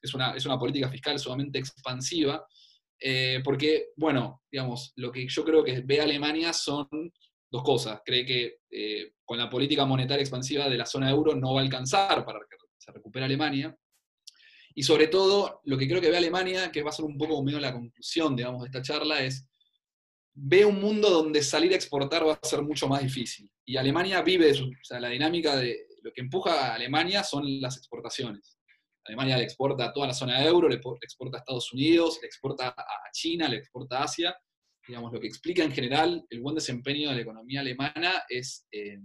es 0.00 0.14
una, 0.14 0.32
es 0.32 0.46
una 0.46 0.58
política 0.58 0.88
fiscal 0.88 1.18
sumamente 1.18 1.58
expansiva, 1.58 2.46
eh, 3.00 3.40
porque, 3.42 3.88
bueno, 3.96 4.42
digamos, 4.50 4.92
lo 4.96 5.10
que 5.10 5.26
yo 5.28 5.44
creo 5.44 5.64
que 5.64 5.80
ve 5.80 6.00
Alemania 6.00 6.52
son 6.52 6.86
dos 7.50 7.62
cosas. 7.64 8.00
Cree 8.04 8.24
que 8.24 8.58
eh, 8.70 9.12
con 9.24 9.38
la 9.38 9.50
política 9.50 9.84
monetaria 9.84 10.22
expansiva 10.22 10.68
de 10.68 10.76
la 10.76 10.86
zona 10.86 11.10
euro 11.10 11.34
no 11.34 11.54
va 11.54 11.60
a 11.60 11.64
alcanzar 11.64 12.24
para 12.24 12.38
que 12.38 12.56
se 12.76 12.92
recupere 12.92 13.24
Alemania. 13.24 13.76
Y 14.74 14.84
sobre 14.84 15.08
todo, 15.08 15.62
lo 15.64 15.76
que 15.76 15.88
creo 15.88 16.00
que 16.00 16.10
ve 16.10 16.16
Alemania, 16.16 16.70
que 16.70 16.84
va 16.84 16.90
a 16.90 16.92
ser 16.92 17.04
un 17.04 17.18
poco 17.18 17.42
medio 17.42 17.58
la 17.58 17.72
conclusión, 17.72 18.36
digamos, 18.36 18.62
de 18.62 18.68
esta 18.68 18.82
charla, 18.82 19.20
es 19.24 19.47
ve 20.40 20.64
un 20.64 20.80
mundo 20.80 21.10
donde 21.10 21.42
salir 21.42 21.72
a 21.72 21.76
exportar 21.76 22.26
va 22.26 22.38
a 22.40 22.46
ser 22.46 22.62
mucho 22.62 22.86
más 22.86 23.02
difícil. 23.02 23.50
Y 23.64 23.76
Alemania 23.76 24.22
vive 24.22 24.52
o 24.52 24.84
sea, 24.84 25.00
la 25.00 25.08
dinámica 25.08 25.56
de 25.56 25.86
lo 26.02 26.12
que 26.12 26.20
empuja 26.20 26.52
a 26.52 26.74
Alemania 26.74 27.24
son 27.24 27.60
las 27.60 27.76
exportaciones. 27.76 28.56
Alemania 29.04 29.36
le 29.36 29.44
exporta 29.44 29.86
a 29.86 29.92
toda 29.92 30.06
la 30.06 30.14
zona 30.14 30.38
de 30.38 30.46
euro, 30.46 30.68
le 30.68 30.76
exporta 30.76 31.38
a 31.38 31.40
Estados 31.40 31.72
Unidos, 31.72 32.18
le 32.20 32.28
exporta 32.28 32.68
a 32.68 33.10
China, 33.12 33.48
le 33.48 33.56
exporta 33.56 33.98
a 33.98 34.04
Asia. 34.04 34.36
Digamos, 34.86 35.12
lo 35.12 35.20
que 35.20 35.26
explica 35.26 35.64
en 35.64 35.72
general 35.72 36.24
el 36.30 36.40
buen 36.40 36.54
desempeño 36.54 37.08
de 37.08 37.16
la 37.16 37.22
economía 37.22 37.60
alemana 37.60 38.22
es, 38.28 38.66
eh, 38.70 38.98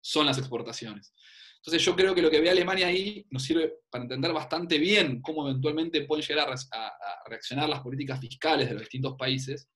son 0.00 0.26
las 0.26 0.38
exportaciones. 0.38 1.14
Entonces 1.58 1.84
yo 1.84 1.94
creo 1.94 2.14
que 2.14 2.22
lo 2.22 2.30
que 2.30 2.40
ve 2.40 2.50
Alemania 2.50 2.88
ahí 2.88 3.24
nos 3.30 3.44
sirve 3.44 3.74
para 3.88 4.02
entender 4.02 4.32
bastante 4.32 4.78
bien 4.78 5.22
cómo 5.22 5.48
eventualmente 5.48 6.04
pueden 6.04 6.26
llegar 6.26 6.48
a 6.50 6.92
reaccionar 7.28 7.68
las 7.68 7.80
políticas 7.80 8.18
fiscales 8.18 8.68
de 8.68 8.74
los 8.74 8.82
distintos 8.82 9.14
países 9.16 9.70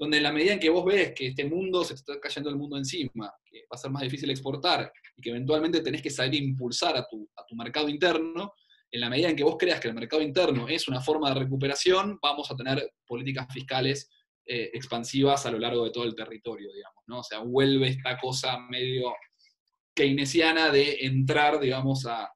donde 0.00 0.16
en 0.16 0.22
la 0.22 0.32
medida 0.32 0.54
en 0.54 0.58
que 0.58 0.70
vos 0.70 0.82
ves 0.82 1.12
que 1.14 1.26
este 1.26 1.44
mundo 1.44 1.84
se 1.84 1.92
está 1.92 2.18
cayendo 2.18 2.48
el 2.48 2.56
mundo 2.56 2.78
encima, 2.78 3.30
que 3.44 3.60
va 3.64 3.72
a 3.72 3.76
ser 3.76 3.90
más 3.90 4.02
difícil 4.02 4.30
exportar 4.30 4.90
y 5.14 5.20
que 5.20 5.28
eventualmente 5.28 5.82
tenés 5.82 6.00
que 6.00 6.08
salir 6.08 6.40
a 6.40 6.44
impulsar 6.44 6.96
a 6.96 7.06
tu, 7.06 7.28
a 7.36 7.44
tu 7.44 7.54
mercado 7.54 7.86
interno, 7.86 8.54
en 8.90 9.00
la 9.00 9.10
medida 9.10 9.28
en 9.28 9.36
que 9.36 9.44
vos 9.44 9.56
creas 9.58 9.78
que 9.78 9.88
el 9.88 9.94
mercado 9.94 10.22
interno 10.22 10.66
es 10.68 10.88
una 10.88 11.02
forma 11.02 11.28
de 11.28 11.40
recuperación, 11.40 12.18
vamos 12.22 12.50
a 12.50 12.56
tener 12.56 12.94
políticas 13.06 13.46
fiscales 13.52 14.08
eh, 14.46 14.70
expansivas 14.72 15.44
a 15.44 15.50
lo 15.50 15.58
largo 15.58 15.84
de 15.84 15.90
todo 15.90 16.04
el 16.04 16.14
territorio, 16.14 16.72
digamos, 16.72 17.04
¿no? 17.06 17.18
O 17.18 17.22
sea, 17.22 17.40
vuelve 17.40 17.88
esta 17.88 18.16
cosa 18.16 18.58
medio 18.58 19.14
keynesiana 19.94 20.70
de 20.70 20.96
entrar, 21.00 21.60
digamos, 21.60 22.06
a, 22.06 22.32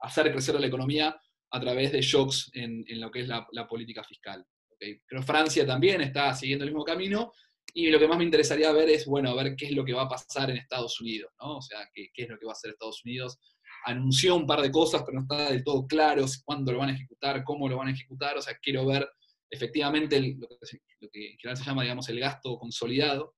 hacer 0.00 0.32
crecer 0.32 0.58
la 0.58 0.66
economía 0.66 1.20
a 1.50 1.60
través 1.60 1.92
de 1.92 2.00
shocks 2.00 2.50
en, 2.54 2.84
lo 2.98 3.10
que 3.10 3.20
es 3.20 3.28
la 3.28 3.68
política 3.68 4.02
fiscal. 4.04 4.46
Creo 4.78 5.22
Francia 5.22 5.66
también 5.66 6.00
está 6.00 6.34
siguiendo 6.34 6.64
el 6.64 6.70
mismo 6.70 6.84
camino. 6.84 7.32
Y 7.74 7.90
lo 7.90 7.98
que 7.98 8.08
más 8.08 8.18
me 8.18 8.24
interesaría 8.24 8.72
ver 8.72 8.88
es, 8.88 9.06
bueno, 9.06 9.34
ver 9.36 9.54
qué 9.54 9.66
es 9.66 9.72
lo 9.72 9.84
que 9.84 9.92
va 9.92 10.02
a 10.02 10.08
pasar 10.08 10.50
en 10.50 10.56
Estados 10.56 11.00
Unidos, 11.00 11.30
¿no? 11.40 11.58
O 11.58 11.62
sea, 11.62 11.88
qué, 11.92 12.10
es 12.14 12.28
lo 12.28 12.38
que 12.38 12.46
va 12.46 12.52
a 12.52 12.54
hacer 12.54 12.70
Estados 12.70 13.04
Unidos. 13.04 13.38
Anunció 13.84 14.34
un 14.36 14.46
par 14.46 14.62
de 14.62 14.70
cosas, 14.70 15.02
pero 15.02 15.16
no 15.16 15.22
está 15.22 15.50
del 15.50 15.62
todo 15.62 15.86
claro 15.86 16.24
cuándo 16.44 16.72
lo 16.72 16.78
van 16.78 16.90
a 16.90 16.94
ejecutar, 16.94 17.44
cómo 17.44 17.68
lo 17.68 17.76
van 17.76 17.88
a 17.88 17.92
ejecutar. 17.92 18.36
O 18.38 18.42
sea, 18.42 18.56
quiero 18.60 18.86
ver 18.86 19.08
efectivamente 19.50 20.18
lo, 20.20 20.48
que, 20.48 21.30
en 21.30 21.38
general 21.38 21.56
se 21.56 21.64
llama, 21.64 21.82
digamos, 21.82 22.08
el 22.08 22.20
gasto 22.20 22.58
consolidado. 22.58 23.34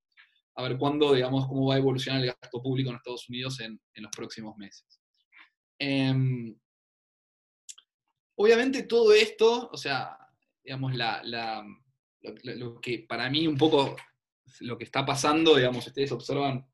A 0.56 0.62
ver 0.62 0.78
cuándo, 0.78 1.12
digamos, 1.12 1.46
cómo 1.46 1.66
va 1.66 1.74
a 1.74 1.78
evolucionar 1.78 2.22
el 2.22 2.28
gasto 2.28 2.62
público 2.62 2.90
en 2.90 2.96
Estados 2.96 3.28
Unidos 3.28 3.60
en, 3.60 3.80
los 3.94 4.10
próximos 4.10 4.56
meses. 4.56 5.00
Em, 5.78 6.56
obviamente 8.36 8.82
todo 8.84 9.12
esto, 9.12 9.70
o 9.72 9.76
sea, 9.76 10.16
digamos, 10.62 10.94
la, 10.94 11.22
lo, 12.22 12.80
que 12.80 13.00
para 13.08 13.28
mí 13.30 13.46
un 13.46 13.56
poco 13.56 13.96
lo 14.60 14.76
que 14.76 14.84
está 14.84 15.04
pasando, 15.04 15.56
digamos, 15.56 15.86
ustedes 15.86 16.12
observan 16.12 16.66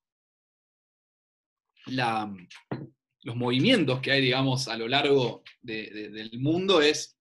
los 1.86 3.36
movimientos 3.36 4.00
que 4.00 4.12
hay, 4.12 4.22
digamos, 4.22 4.68
a 4.68 4.76
lo 4.76 4.88
largo 4.88 5.42
del 5.60 6.30
mundo, 6.38 6.80
es, 6.80 7.18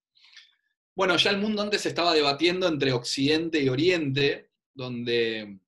bueno, 0.95 1.17
ya 1.17 1.31
el 1.31 1.37
mundo 1.37 1.61
antes 1.61 1.85
estaba 1.85 2.13
debatiendo 2.13 2.67
entre 2.67 2.93
Occidente 2.93 3.61
y 3.61 3.69
Oriente, 3.69 4.49
donde 4.73 5.59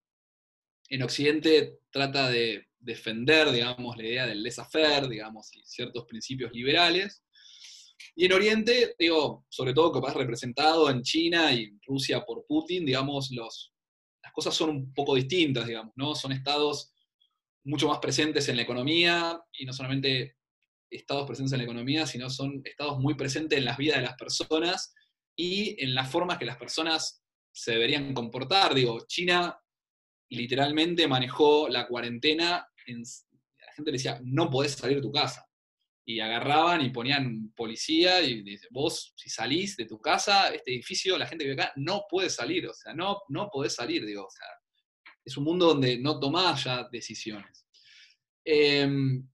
en 0.89 1.03
Occidente 1.03 1.79
trata 1.91 2.29
de 2.29 2.67
defender, 2.79 3.51
digamos, 3.51 3.97
la 3.97 4.03
idea 4.03 4.25
del 4.25 4.41
laissez-faire, 4.43 5.07
digamos, 5.07 5.53
y 5.55 5.63
ciertos 5.65 6.05
principios 6.05 6.51
liberales, 6.53 7.23
Y 8.15 8.25
en 8.25 8.33
Oriente, 8.33 8.95
digo, 8.97 9.45
sobre 9.49 9.73
todo 9.73 9.91
que 9.91 9.99
vas 9.99 10.13
representado 10.13 10.89
en 10.89 11.01
China 11.01 11.53
y 11.53 11.77
Rusia 11.85 12.25
por 12.25 12.45
Putin, 12.45 12.85
digamos, 12.85 13.31
los, 13.31 13.73
las 14.23 14.33
cosas 14.33 14.55
son 14.55 14.69
un 14.69 14.93
poco 14.93 15.15
distintas, 15.15 15.67
digamos, 15.67 15.93
¿no? 15.95 16.15
Son 16.15 16.31
estados 16.31 16.93
mucho 17.63 17.87
más 17.87 17.99
presentes 17.99 18.47
en 18.49 18.55
la 18.55 18.61
economía 18.61 19.39
y 19.53 19.65
no 19.65 19.73
solamente 19.73 20.37
estados 20.89 21.25
presentes 21.25 21.53
en 21.53 21.59
la 21.59 21.65
economía, 21.65 22.05
sino 22.05 22.29
son 22.29 22.61
estados 22.63 22.99
muy 22.99 23.15
presentes 23.15 23.59
en 23.59 23.65
las 23.65 23.77
vidas 23.77 23.97
de 23.97 24.03
las 24.03 24.15
personas 24.15 24.93
y 25.35 25.81
en 25.83 25.93
las 25.93 26.09
formas 26.09 26.37
que 26.37 26.45
las 26.45 26.57
personas 26.57 27.23
se 27.51 27.71
deberían 27.73 28.13
comportar. 28.13 28.73
Digo, 28.73 29.05
China 29.07 29.59
literalmente 30.29 31.07
manejó 31.07 31.69
la 31.69 31.87
cuarentena, 31.87 32.67
en, 32.85 33.01
la 33.01 33.73
gente 33.73 33.91
le 33.91 33.97
decía, 33.97 34.19
no 34.23 34.49
podés 34.49 34.73
salir 34.73 34.97
de 34.97 35.03
tu 35.03 35.11
casa. 35.11 35.46
Y 36.09 36.21
agarraban 36.21 36.81
y 36.81 36.89
ponían 36.89 37.51
policía 37.53 38.21
y 38.21 38.41
dice, 38.41 38.67
vos 38.71 39.13
si 39.17 39.29
salís 39.29 39.75
de 39.75 39.85
tu 39.85 39.99
casa, 39.99 40.47
este 40.53 40.71
edificio, 40.71 41.17
la 41.17 41.27
gente 41.27 41.43
que 41.43 41.49
vive 41.49 41.61
acá, 41.61 41.73
no 41.75 42.05
puede 42.09 42.29
salir, 42.29 42.65
o 42.65 42.73
sea, 42.73 42.93
no, 42.93 43.23
no 43.27 43.49
podés 43.51 43.75
salir, 43.75 44.05
digo, 44.05 44.25
o 44.25 44.31
sea, 44.31 44.47
es 45.25 45.35
un 45.35 45.43
mundo 45.43 45.65
donde 45.65 45.99
no 45.99 46.17
tomás 46.17 46.63
ya 46.63 46.87
decisiones. 46.89 47.67
Em, 48.45 49.27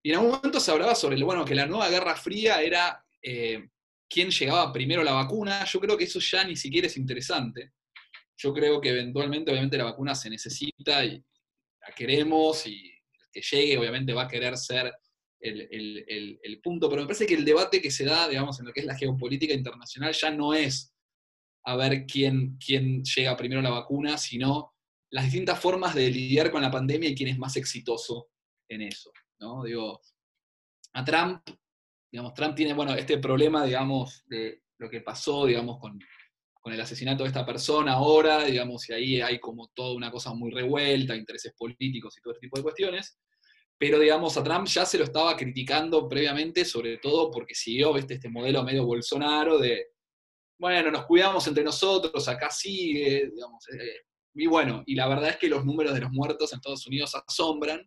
y 0.00 0.10
en 0.10 0.16
algún 0.16 0.30
momento 0.30 0.60
se 0.60 0.70
hablaba 0.70 0.94
sobre, 0.94 1.20
bueno, 1.24 1.44
que 1.44 1.56
la 1.56 1.66
nueva 1.66 1.88
Guerra 1.88 2.14
Fría 2.14 2.62
era 2.62 3.04
eh, 3.20 3.68
quién 4.08 4.30
llegaba 4.30 4.72
primero 4.72 5.02
la 5.02 5.12
vacuna. 5.12 5.64
Yo 5.64 5.80
creo 5.80 5.96
que 5.96 6.04
eso 6.04 6.20
ya 6.20 6.44
ni 6.44 6.54
siquiera 6.54 6.86
es 6.86 6.96
interesante. 6.96 7.72
Yo 8.36 8.52
creo 8.54 8.80
que 8.80 8.90
eventualmente, 8.90 9.50
obviamente, 9.50 9.76
la 9.76 9.84
vacuna 9.84 10.14
se 10.14 10.30
necesita 10.30 11.04
y 11.04 11.16
la 11.80 11.94
queremos 11.96 12.66
y 12.68 12.90
el 12.90 13.30
que 13.32 13.42
llegue, 13.42 13.78
obviamente, 13.78 14.12
va 14.12 14.24
a 14.24 14.28
querer 14.28 14.56
ser 14.56 14.92
el, 15.44 16.60
punto. 16.62 16.88
Pero 16.88 17.02
me 17.02 17.06
parece 17.06 17.26
que 17.26 17.34
el 17.34 17.44
debate 17.44 17.80
que 17.80 17.90
se 17.90 18.04
da, 18.04 18.28
digamos, 18.28 18.58
en 18.60 18.66
lo 18.66 18.72
que 18.72 18.80
es 18.80 18.86
la 18.86 18.96
geopolítica 18.96 19.54
internacional 19.54 20.12
ya 20.12 20.30
no 20.30 20.54
es 20.54 20.94
a 21.66 21.76
ver 21.76 22.06
quién, 22.06 22.58
quién 22.64 23.02
llega 23.02 23.36
primero 23.36 23.60
a 23.60 23.64
la 23.64 23.70
vacuna, 23.70 24.18
sino 24.18 24.74
las 25.10 25.24
distintas 25.24 25.58
formas 25.60 25.94
de 25.94 26.10
lidiar 26.10 26.50
con 26.50 26.62
la 26.62 26.70
pandemia 26.70 27.08
y 27.08 27.14
quién 27.14 27.28
es 27.28 27.38
más 27.38 27.56
exitoso 27.56 28.28
en 28.68 28.82
eso. 28.82 29.12
¿no? 29.40 29.64
Digo, 29.64 30.00
a 30.92 31.04
Trump, 31.04 31.42
digamos, 32.10 32.34
Trump 32.34 32.54
tiene, 32.54 32.74
bueno, 32.74 32.94
este 32.94 33.18
problema, 33.18 33.64
digamos, 33.64 34.24
de 34.26 34.62
lo 34.78 34.90
que 34.90 35.00
pasó, 35.00 35.46
digamos, 35.46 35.78
con, 35.78 35.98
el 36.66 36.80
asesinato 36.80 37.24
de 37.24 37.28
esta 37.28 37.44
persona 37.44 37.92
ahora, 37.92 38.44
digamos, 38.44 38.88
y 38.88 38.94
ahí 38.94 39.20
hay 39.20 39.38
como 39.38 39.68
toda 39.74 39.94
una 39.94 40.10
cosa 40.10 40.32
muy 40.32 40.50
revuelta, 40.50 41.14
intereses 41.14 41.52
políticos 41.54 42.16
y 42.16 42.22
todo 42.22 42.32
este 42.32 42.46
tipo 42.46 42.56
de 42.56 42.62
cuestiones. 42.62 43.18
Pero, 43.86 43.98
digamos, 43.98 44.34
a 44.38 44.42
Trump 44.42 44.66
ya 44.66 44.86
se 44.86 44.96
lo 44.96 45.04
estaba 45.04 45.36
criticando 45.36 46.08
previamente, 46.08 46.64
sobre 46.64 46.96
todo 46.96 47.30
porque 47.30 47.54
siguió, 47.54 47.92
viste, 47.92 48.14
este 48.14 48.30
modelo 48.30 48.64
medio 48.64 48.86
Bolsonaro 48.86 49.58
de, 49.58 49.88
bueno, 50.58 50.90
nos 50.90 51.04
cuidamos 51.04 51.46
entre 51.48 51.62
nosotros, 51.62 52.26
acá 52.26 52.50
sigue, 52.50 53.30
digamos. 53.30 53.68
Eh, 53.68 54.06
y 54.36 54.46
bueno, 54.46 54.82
y 54.86 54.94
la 54.94 55.06
verdad 55.06 55.28
es 55.28 55.36
que 55.36 55.50
los 55.50 55.66
números 55.66 55.92
de 55.92 56.00
los 56.00 56.10
muertos 56.12 56.50
en 56.50 56.60
Estados 56.60 56.86
Unidos 56.86 57.12
asombran, 57.14 57.86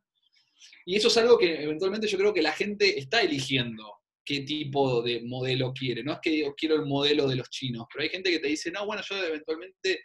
y 0.86 0.96
eso 0.96 1.08
es 1.08 1.18
algo 1.18 1.36
que 1.36 1.64
eventualmente 1.64 2.06
yo 2.06 2.20
creo 2.20 2.32
que 2.32 2.44
la 2.44 2.52
gente 2.52 3.00
está 3.00 3.22
eligiendo 3.24 3.96
qué 4.24 4.42
tipo 4.42 5.02
de 5.02 5.24
modelo 5.24 5.74
quiere. 5.74 6.04
No 6.04 6.14
es 6.14 6.20
que 6.22 6.30
digo, 6.30 6.54
quiero 6.56 6.76
el 6.76 6.86
modelo 6.86 7.28
de 7.28 7.38
los 7.38 7.50
chinos, 7.50 7.88
pero 7.92 8.04
hay 8.04 8.10
gente 8.10 8.30
que 8.30 8.38
te 8.38 8.50
dice, 8.50 8.70
no, 8.70 8.86
bueno, 8.86 9.02
yo 9.02 9.18
eventualmente 9.18 10.02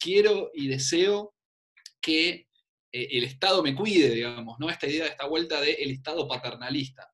quiero 0.00 0.50
y 0.52 0.66
deseo 0.66 1.32
que 2.00 2.48
eh, 2.92 3.08
el 3.12 3.24
Estado 3.24 3.62
me 3.62 3.74
cuide, 3.74 4.10
digamos, 4.10 4.58
¿no? 4.58 4.70
Esta 4.70 4.86
idea 4.86 5.04
de 5.04 5.10
esta 5.10 5.26
vuelta 5.26 5.60
del 5.60 5.76
el 5.78 5.90
Estado 5.90 6.26
paternalista. 6.26 7.10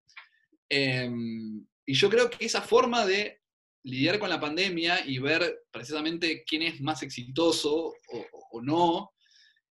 Em, 0.68 1.66
y 1.86 1.94
yo 1.94 2.08
creo 2.08 2.30
que 2.30 2.44
esa 2.44 2.62
forma 2.62 3.04
de 3.06 3.40
lidiar 3.84 4.18
con 4.18 4.30
la 4.30 4.40
pandemia 4.40 5.06
y 5.06 5.18
ver 5.18 5.64
precisamente 5.70 6.42
quién 6.44 6.62
es 6.62 6.80
más 6.80 7.02
exitoso 7.02 7.74
o, 7.74 8.26
o 8.52 8.62
no, 8.62 9.12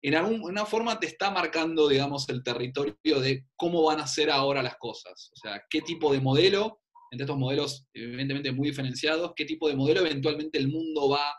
en 0.01 0.15
alguna 0.15 0.65
forma 0.65 0.99
te 0.99 1.07
está 1.07 1.29
marcando, 1.29 1.87
digamos, 1.87 2.27
el 2.29 2.43
territorio 2.43 3.19
de 3.19 3.45
cómo 3.55 3.83
van 3.83 3.99
a 3.99 4.07
ser 4.07 4.31
ahora 4.31 4.63
las 4.63 4.77
cosas. 4.77 5.29
O 5.33 5.35
sea, 5.35 5.61
qué 5.69 5.81
tipo 5.81 6.13
de 6.13 6.21
modelo, 6.21 6.81
entre 7.11 7.25
estos 7.25 7.37
modelos 7.37 7.87
evidentemente 7.93 8.51
muy 8.51 8.69
diferenciados, 8.69 9.33
qué 9.35 9.45
tipo 9.45 9.67
de 9.67 9.75
modelo 9.75 10.01
eventualmente 10.01 10.57
el 10.57 10.69
mundo 10.69 11.09
va 11.09 11.35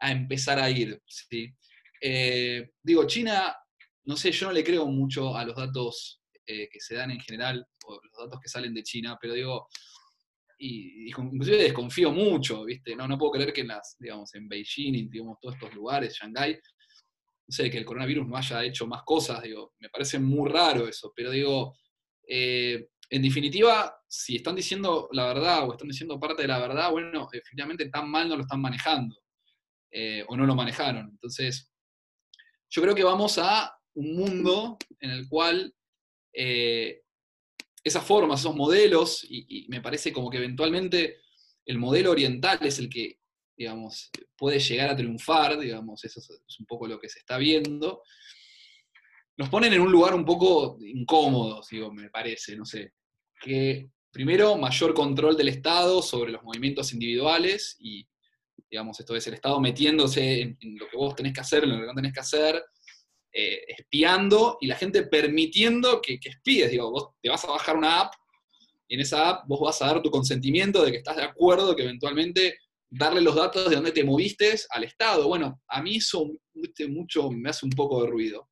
a 0.00 0.10
empezar 0.10 0.58
a 0.58 0.70
ir. 0.70 1.00
¿sí? 1.06 1.54
Eh, 2.00 2.70
digo, 2.82 3.06
China, 3.06 3.56
no 4.04 4.16
sé, 4.16 4.32
yo 4.32 4.46
no 4.46 4.52
le 4.52 4.64
creo 4.64 4.86
mucho 4.86 5.36
a 5.36 5.44
los 5.44 5.56
datos 5.56 6.20
eh, 6.46 6.68
que 6.70 6.80
se 6.80 6.94
dan 6.94 7.10
en 7.10 7.20
general, 7.20 7.66
o 7.86 8.00
los 8.02 8.26
datos 8.26 8.40
que 8.40 8.48
salen 8.48 8.74
de 8.74 8.82
China, 8.82 9.16
pero 9.20 9.34
digo, 9.34 9.68
y, 10.58 11.08
inclusive 11.08 11.56
desconfío 11.56 12.12
mucho, 12.12 12.64
¿viste? 12.64 12.94
No, 12.94 13.08
no 13.08 13.18
puedo 13.18 13.32
creer 13.32 13.52
que 13.52 13.62
en 13.62 13.68
las, 13.68 13.96
digamos, 13.98 14.34
en 14.34 14.48
Beijing 14.48 14.94
y 14.94 15.08
digamos, 15.08 15.38
todos 15.40 15.54
estos 15.54 15.74
lugares, 15.74 16.16
Shanghái, 16.16 16.54
no 16.54 17.52
sé, 17.52 17.70
que 17.70 17.78
el 17.78 17.84
coronavirus 17.84 18.26
no 18.26 18.36
haya 18.36 18.64
hecho 18.64 18.86
más 18.86 19.02
cosas, 19.04 19.42
digo, 19.42 19.74
me 19.78 19.88
parece 19.88 20.18
muy 20.18 20.50
raro 20.50 20.86
eso, 20.86 21.12
pero 21.14 21.30
digo, 21.30 21.76
eh, 22.26 22.88
en 23.10 23.22
definitiva, 23.22 23.94
si 24.08 24.36
están 24.36 24.56
diciendo 24.56 25.08
la 25.12 25.26
verdad 25.26 25.68
o 25.68 25.72
están 25.72 25.88
diciendo 25.88 26.18
parte 26.18 26.42
de 26.42 26.48
la 26.48 26.58
verdad, 26.58 26.90
bueno, 26.90 27.28
definitivamente 27.30 27.88
tan 27.90 28.10
mal 28.10 28.28
no 28.28 28.36
lo 28.36 28.42
están 28.42 28.60
manejando, 28.60 29.16
eh, 29.90 30.24
o 30.26 30.36
no 30.36 30.46
lo 30.46 30.54
manejaron. 30.54 31.08
Entonces, 31.10 31.70
yo 32.70 32.82
creo 32.82 32.94
que 32.94 33.04
vamos 33.04 33.38
a 33.38 33.72
un 33.94 34.16
mundo 34.16 34.78
en 35.00 35.10
el 35.10 35.28
cual 35.28 35.74
eh, 36.32 37.02
esas 37.82 38.04
formas, 38.04 38.40
esos 38.40 38.56
modelos, 38.56 39.26
y 39.28 39.66
me 39.68 39.80
parece 39.80 40.12
como 40.12 40.30
que 40.30 40.38
eventualmente 40.38 41.18
el 41.66 41.78
modelo 41.78 42.10
oriental 42.10 42.58
es 42.62 42.78
el 42.78 42.88
que 42.88 43.18
digamos, 43.56 44.10
puede 44.36 44.58
llegar 44.58 44.90
a 44.90 44.96
triunfar, 44.96 45.58
digamos, 45.58 46.04
eso 46.04 46.20
es 46.20 46.60
un 46.60 46.66
poco 46.66 46.86
lo 46.86 46.98
que 46.98 47.08
se 47.08 47.20
está 47.20 47.38
viendo, 47.38 48.02
nos 49.36 49.48
ponen 49.48 49.72
en 49.72 49.80
un 49.80 49.90
lugar 49.90 50.14
un 50.14 50.24
poco 50.24 50.78
incómodo, 50.80 51.62
digo, 51.70 51.92
me 51.92 52.10
parece, 52.10 52.56
no 52.56 52.64
sé, 52.64 52.92
que 53.40 53.90
primero 54.10 54.56
mayor 54.56 54.94
control 54.94 55.36
del 55.36 55.48
Estado 55.48 56.02
sobre 56.02 56.32
los 56.32 56.42
movimientos 56.42 56.92
individuales 56.92 57.76
y, 57.80 58.06
digamos, 58.70 58.98
esto 59.00 59.14
es 59.16 59.26
el 59.26 59.34
Estado 59.34 59.60
metiéndose 59.60 60.40
en, 60.40 60.58
lo 60.78 60.88
que 60.88 60.96
vos 60.96 61.14
tenés 61.14 61.32
que 61.32 61.40
hacer, 61.40 61.64
en 61.64 61.70
lo 61.70 61.80
que 61.80 61.86
no 61.86 61.94
tenés 61.94 62.12
que 62.12 62.20
hacer, 62.20 62.62
eh, 63.36 63.64
espiando 63.66 64.58
y 64.60 64.68
la 64.68 64.76
gente 64.76 65.02
permitiendo 65.02 66.00
que, 66.00 66.20
que 66.20 66.28
espíes, 66.28 66.70
digo, 66.70 66.90
vos 66.90 67.08
te 67.20 67.28
vas 67.28 67.44
a 67.44 67.48
bajar 67.48 67.76
una 67.76 68.02
app 68.02 68.14
y 68.86 68.94
en 68.94 69.00
esa 69.00 69.28
app 69.28 69.48
vos 69.48 69.60
vas 69.60 69.82
a 69.82 69.86
dar 69.86 70.02
tu 70.02 70.10
consentimiento 70.10 70.84
de 70.84 70.92
que 70.92 70.98
estás 70.98 71.16
de 71.16 71.24
acuerdo 71.24 71.74
que 71.74 71.82
eventualmente 71.82 72.58
darle 72.88 73.20
los 73.20 73.34
datos 73.34 73.68
de 73.68 73.74
dónde 73.74 73.90
te 73.90 74.04
moviste 74.04 74.54
al 74.70 74.84
Estado. 74.84 75.26
Bueno, 75.26 75.60
a 75.66 75.82
mí 75.82 75.96
eso 75.96 76.30
mucho 76.88 77.30
me 77.30 77.50
hace 77.50 77.66
un 77.66 77.72
poco 77.72 78.02
de 78.02 78.08
ruido. 78.08 78.50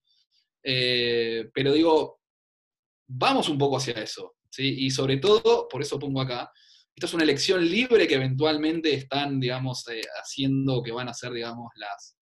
Eh, 0.64 1.48
pero 1.54 1.72
digo, 1.72 2.20
vamos 3.06 3.48
un 3.48 3.58
poco 3.58 3.76
hacia 3.76 3.94
eso. 3.94 4.34
¿sí? 4.50 4.86
Y 4.86 4.90
sobre 4.90 5.18
todo, 5.18 5.68
por 5.68 5.80
eso 5.80 5.98
pongo 5.98 6.20
acá, 6.20 6.50
esta 6.94 7.06
es 7.06 7.14
una 7.14 7.24
elección 7.24 7.64
libre 7.64 8.08
que 8.08 8.16
eventualmente 8.16 8.92
están, 8.94 9.38
digamos, 9.38 9.86
eh, 9.88 10.02
haciendo 10.20 10.82
que 10.82 10.92
van 10.92 11.08
a 11.08 11.14
ser, 11.14 11.32
digamos, 11.32 11.70
las, 11.76 12.16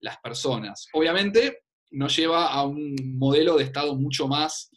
las 0.00 0.18
personas. 0.18 0.86
Obviamente, 0.92 1.63
nos 1.94 2.16
lleva 2.16 2.48
a 2.48 2.64
un 2.64 2.94
modelo 3.18 3.56
de 3.56 3.64
Estado 3.64 3.94
mucho 3.96 4.28
más 4.28 4.70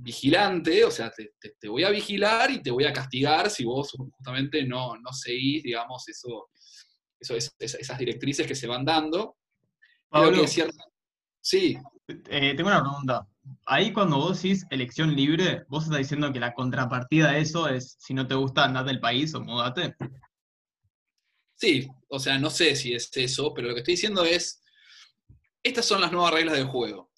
vigilante, 0.00 0.84
o 0.84 0.90
sea, 0.90 1.12
te, 1.12 1.68
voy 1.68 1.82
a 1.84 1.90
vigilar 1.90 2.50
y 2.50 2.62
te 2.62 2.70
voy 2.70 2.84
a 2.84 2.92
castigar 2.92 3.50
si 3.50 3.64
vos 3.64 3.90
justamente 3.90 4.64
no, 4.64 4.96
no 4.96 5.12
seguís, 5.12 5.62
digamos, 5.64 6.08
eso, 6.08 6.50
eso 7.18 7.34
esas 7.58 7.98
directrices 7.98 8.46
que 8.46 8.54
se 8.54 8.66
van 8.66 8.84
dando. 8.84 9.36
Pablo, 10.08 10.44
Sí. 11.40 11.78
Eh, 12.08 12.54
tengo 12.56 12.68
una 12.68 12.82
pregunta. 12.82 13.26
Ahí 13.64 13.92
cuando 13.92 14.16
vos 14.16 14.42
decís 14.42 14.64
elección 14.70 15.14
libre, 15.14 15.64
vos 15.68 15.84
estás 15.84 15.98
diciendo 15.98 16.32
que 16.32 16.40
la 16.40 16.54
contrapartida 16.54 17.32
de 17.32 17.40
eso 17.40 17.68
es 17.68 17.96
si 18.00 18.14
no 18.14 18.26
te 18.26 18.34
gusta 18.34 18.64
andar 18.64 18.84
del 18.84 19.00
país 19.00 19.34
o 19.34 19.40
mudate. 19.40 19.94
Sí, 21.54 21.88
o 22.08 22.18
sea, 22.18 22.38
no 22.38 22.50
sé 22.50 22.76
si 22.76 22.94
es 22.94 23.10
eso, 23.16 23.52
pero 23.54 23.68
lo 23.68 23.74
que 23.74 23.80
estoy 23.80 23.94
diciendo 23.94 24.24
es, 24.24 24.62
estas 25.66 25.84
son 25.84 26.00
las 26.00 26.12
nuevas 26.12 26.32
reglas 26.32 26.56
del 26.56 26.66
juego. 26.66 27.10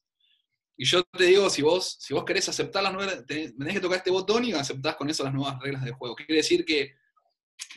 Y 0.77 0.85
yo 0.85 1.03
te 1.05 1.25
digo, 1.25 1.51
si 1.51 1.61
vos, 1.61 1.97
si 1.99 2.15
vos 2.15 2.25
querés 2.25 2.49
aceptar 2.49 2.85
las 2.85 2.93
nuevas, 2.93 3.27
tenés, 3.27 3.53
que 3.73 3.81
tocar 3.81 3.99
este 3.99 4.13
botón 4.13 4.45
y 4.45 4.53
aceptás 4.53 4.95
con 4.95 5.11
eso 5.11 5.25
las 5.25 5.35
nuevas 5.35 5.59
reglas 5.61 5.85
del 5.85 5.95
juego. 5.95 6.15
Quiere 6.15 6.37
decir 6.37 6.65
que 6.65 6.95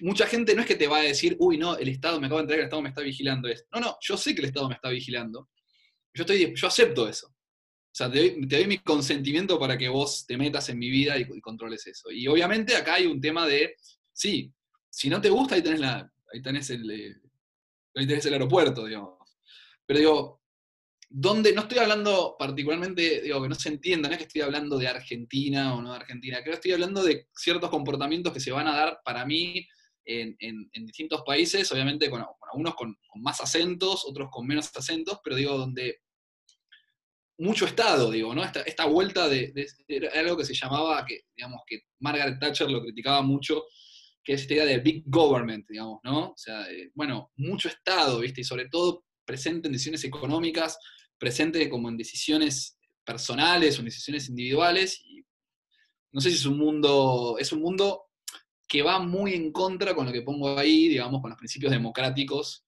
mucha 0.02 0.28
gente 0.28 0.54
no 0.54 0.62
es 0.62 0.68
que 0.68 0.76
te 0.76 0.88
va 0.88 1.00
a 1.00 1.04
decir, 1.04 1.36
uy, 1.40 1.58
no, 1.58 1.76
el 1.78 1.90
Estado 1.90 2.20
me 2.20 2.28
acaba 2.28 2.42
de 2.42 2.44
entregar, 2.44 2.60
el 2.60 2.66
Estado 2.68 2.82
me 2.84 2.90
está 2.90 3.02
vigilando. 3.02 3.50
No, 3.72 3.80
no, 3.80 3.98
yo 4.02 4.18
sé 4.18 4.36
que 4.36 4.42
el 4.42 4.48
Estado 4.48 4.70
me 4.70 4.76
está 4.76 4.90
vigilando. 4.90 5.50
Yo, 6.14 6.22
estoy, 6.24 6.54
yo 6.56 6.68
acepto 6.68 7.08
eso. 7.08 7.28
O 7.28 7.94
sea, 7.94 8.10
te 8.10 8.36
doy, 8.40 8.68
mi 8.68 8.78
consentimiento 8.78 9.60
para 9.60 9.78
que 9.78 9.90
vos 9.90 10.26
te 10.28 10.38
metas 10.38 10.70
en 10.70 10.78
mi 10.78 10.92
vida 10.92 11.18
y, 11.18 11.26
controles 11.42 11.88
eso. 11.88 12.12
Y 12.12 12.28
obviamente 12.28 12.76
acá 12.76 12.96
hay 12.96 13.08
un 13.08 13.20
tema 13.20 13.48
de, 13.48 13.76
sí, 14.14 14.54
si 14.90 15.10
no 15.10 15.20
te 15.20 15.30
gusta, 15.30 15.56
ahí 15.56 15.64
tenés, 15.64 15.80
la, 15.80 16.10
ahí 16.32 16.42
tenés, 16.42 16.70
el, 16.70 16.90
eh, 16.90 17.16
ahí 17.96 18.06
tenés 18.06 18.26
el 18.28 18.34
aeropuerto, 18.34 18.86
digamos. 18.86 19.18
Pero 19.86 20.00
digo, 20.00 20.41
donde 21.14 21.52
no 21.52 21.64
estoy 21.64 21.80
hablando 21.80 22.38
particularmente, 22.40 23.22
digo, 23.22 23.42
que 23.42 23.50
no 23.50 23.56
se 23.56 23.68
entienda, 23.68 24.08
no 24.08 24.14
es 24.14 24.20
que 24.20 24.28
estoy 24.28 24.42
hablando 24.42 24.78
de 24.78 24.88
Argentina 24.88 25.76
o 25.76 25.82
no 25.82 25.92
de 25.92 25.98
Argentina, 25.98 26.38
creo 26.38 26.54
que 26.54 26.56
estoy 26.56 26.72
hablando 26.72 27.04
de 27.04 27.28
ciertos 27.36 27.70
comportamientos 27.70 28.32
que 28.32 28.40
se 28.40 28.52
van 28.52 28.68
a 28.68 28.76
dar 28.76 29.02
para 29.04 29.26
mí 29.26 29.68
en, 30.06 30.70
distintos 30.86 31.22
países, 31.26 31.70
obviamente 31.72 32.10
con, 32.10 32.24
algunos 32.50 32.76
con, 32.76 32.96
más 33.16 33.42
acentos, 33.42 34.06
otros 34.06 34.30
con 34.32 34.48
menos 34.48 34.72
acentos, 34.74 35.20
pero 35.22 35.36
digo, 35.36 35.58
donde 35.58 36.00
mucho 37.40 37.66
Estado, 37.66 38.10
digo, 38.10 38.34
¿no? 38.34 38.44
Esta, 38.44 38.62
esta 38.62 38.86
vuelta 38.86 39.28
de, 39.28 39.54
algo 40.16 40.38
que 40.38 40.46
se 40.46 40.54
llamaba, 40.54 41.06
que 41.06 41.24
digamos 41.36 41.62
que 41.68 41.82
Margaret 42.00 42.40
Thatcher 42.40 42.72
lo 42.72 42.82
criticaba 42.82 43.22
mucho, 43.22 43.66
que 44.24 44.34
es 44.34 44.42
esta 44.44 44.54
idea 44.54 44.66
de 44.66 44.80
big 44.80 45.04
government, 45.08 45.66
digamos, 45.68 46.00
¿no? 46.06 46.30
O 46.30 46.38
sea, 46.38 46.66
bueno, 46.96 47.32
mucho 47.36 47.68
Estado, 47.68 48.20
¿viste? 48.20 48.42
Y 48.42 48.46
sobre 48.46 48.70
todo 48.70 49.04
presente 49.26 49.68
en 49.68 49.74
decisiones 49.74 50.04
económicas, 50.06 50.78
presente 51.22 51.70
como 51.70 51.88
en 51.88 51.98
decisiones 51.98 52.80
personales 53.06 53.78
o 53.78 53.82
en 53.82 53.86
decisiones 53.86 54.28
individuales. 54.28 55.00
Y 55.06 55.24
no 56.12 56.20
sé 56.20 56.32
si 56.32 56.38
es 56.38 56.46
un 56.48 56.58
mundo, 56.58 57.36
es 57.40 57.52
un 57.52 57.62
mundo 57.62 58.06
que 58.68 58.82
va 58.82 58.98
muy 58.98 59.36
en 59.36 59.52
contra 59.52 59.94
con 59.94 60.08
lo 60.08 60.12
que 60.12 60.24
pongo 60.24 60.58
ahí, 60.58 60.88
digamos, 60.88 61.22
con 61.22 61.30
los 61.30 61.38
principios 61.38 61.72
democráticos, 61.72 62.66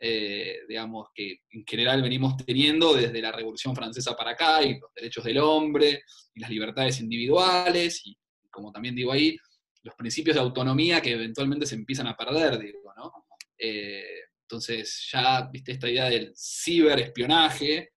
eh, 0.00 0.58
digamos, 0.68 1.08
que 1.14 1.42
en 1.50 1.64
general 1.64 2.02
venimos 2.02 2.36
teniendo 2.44 2.94
desde 2.94 3.22
la 3.22 3.30
Revolución 3.30 3.76
Francesa 3.76 4.16
para 4.16 4.32
acá, 4.32 4.64
y 4.64 4.80
los 4.80 4.92
derechos 4.92 5.22
del 5.22 5.38
hombre, 5.38 6.02
y 6.34 6.40
las 6.40 6.50
libertades 6.50 6.98
individuales, 6.98 8.04
y 8.06 8.18
como 8.50 8.72
también 8.72 8.96
digo 8.96 9.12
ahí, 9.12 9.36
los 9.82 9.94
principios 9.94 10.34
de 10.34 10.42
autonomía 10.42 11.00
que 11.00 11.12
eventualmente 11.12 11.66
se 11.66 11.76
empiezan 11.76 12.08
a 12.08 12.16
perder, 12.16 12.58
digo, 12.58 12.92
¿no? 12.96 13.12
Eh, 13.56 14.02
entonces 14.44 15.08
ya, 15.10 15.48
viste, 15.50 15.72
esta 15.72 15.88
idea 15.88 16.10
del 16.10 16.32
ciberespionaje 16.36 17.92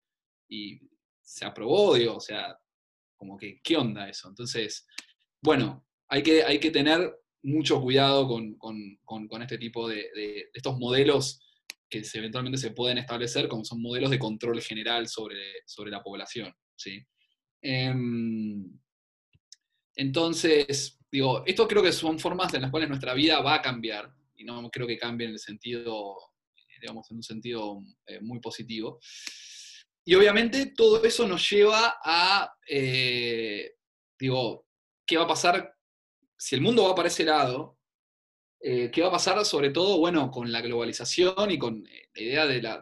y 0.48 0.80
se 1.22 1.44
aprobó, 1.44 1.96
digo, 1.96 2.16
o 2.16 2.22
sea, 2.22 2.56
como 3.16 3.38
que, 3.38 3.60
¿qué 3.64 3.76
onda 3.78 4.08
eso? 4.08 4.30
Entonces, 4.30 4.88
bueno, 5.42 5.86
hay 6.08 6.22
que, 6.22 6.44
hay 6.44 6.60
que 6.60 6.72
tener 6.72 7.14
mucho 7.42 7.82
cuidado 7.82 8.28
con, 8.28 9.42
este 9.42 9.58
tipo 9.58 9.88
de, 9.88 10.50
estos 10.54 10.78
modelos 10.78 11.42
que 11.90 12.04
eventualmente 12.14 12.58
se 12.58 12.72
pueden 12.72 12.98
establecer 12.98 13.48
como 13.48 13.64
son 13.64 13.82
modelos 13.82 14.12
de 14.12 14.20
control 14.20 14.62
general 14.62 15.08
sobre, 15.08 15.42
sobre 15.66 15.92
la 15.92 16.04
población. 16.04 16.54
¿sí? 16.76 17.04
Em, 17.62 18.80
entonces, 19.96 21.00
digo, 21.12 21.44
esto 21.46 21.68
creo 21.68 21.82
que 21.82 21.92
son 21.92 22.20
formas 22.20 22.54
en 22.54 22.62
las 22.62 22.72
cuales 22.72 22.90
nuestra 22.90 23.14
vida 23.16 23.42
va 23.42 23.56
a 23.56 23.62
cambiar, 23.62 24.14
y 24.38 24.44
no 24.44 24.70
creo 24.70 24.86
que 24.86 24.98
cambie 24.98 25.28
en 25.28 25.34
el 25.34 25.40
sentido 25.40 26.16
digamos, 26.80 27.10
en 27.12 27.18
un 27.18 27.24
sentido 27.24 27.84
eh, 28.06 28.20
muy 28.22 28.40
positivo. 28.40 29.00
Y 30.08 30.14
obviamente 30.14 30.74
todo 30.76 31.04
eso 31.04 31.28
nos 31.28 31.50
lleva 31.50 31.98
a, 32.04 32.54
eh, 32.70 33.74
digo, 34.20 34.68
¿qué 35.06 35.18
va 35.18 35.24
a 35.24 35.28
pasar 35.28 35.74
si 36.38 36.56
el 36.56 36.62
mundo 36.62 36.84
va 36.84 36.94
para 36.94 37.08
ese 37.08 37.24
lado? 37.24 37.80
Eh, 38.60 38.92
¿Qué 38.92 39.02
va 39.02 39.08
a 39.08 39.12
pasar 39.12 39.44
sobre 39.46 39.72
todo, 39.72 39.98
bueno, 39.98 40.30
con 40.30 40.52
la 40.52 40.62
globalización 40.62 41.50
y 41.50 41.58
con 41.58 41.84
la 41.84 42.22
idea 42.22 42.46
de 42.46 42.62
la, 42.62 42.82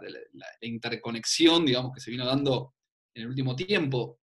interconexión, 0.62 1.66
digamos, 1.66 1.94
que 1.94 2.02
se 2.02 2.12
vino 2.12 2.26
dando 2.26 2.74
en 3.14 3.24
el 3.24 3.30
último 3.30 3.56
tiempo? 3.56 4.20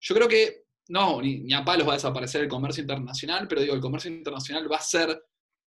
Yo 0.00 0.14
creo 0.14 0.28
que, 0.28 0.64
no, 0.88 1.20
ni, 1.20 1.40
ni 1.40 1.54
a 1.54 1.64
palos 1.64 1.88
va 1.88 1.92
a 1.92 1.96
desaparecer 1.96 2.42
el 2.42 2.48
comercio 2.48 2.82
internacional, 2.82 3.48
pero 3.48 3.62
digo, 3.62 3.74
el 3.74 3.80
comercio 3.80 4.12
internacional 4.12 4.70
va 4.70 4.76
a 4.76 4.80
ser 4.80 5.24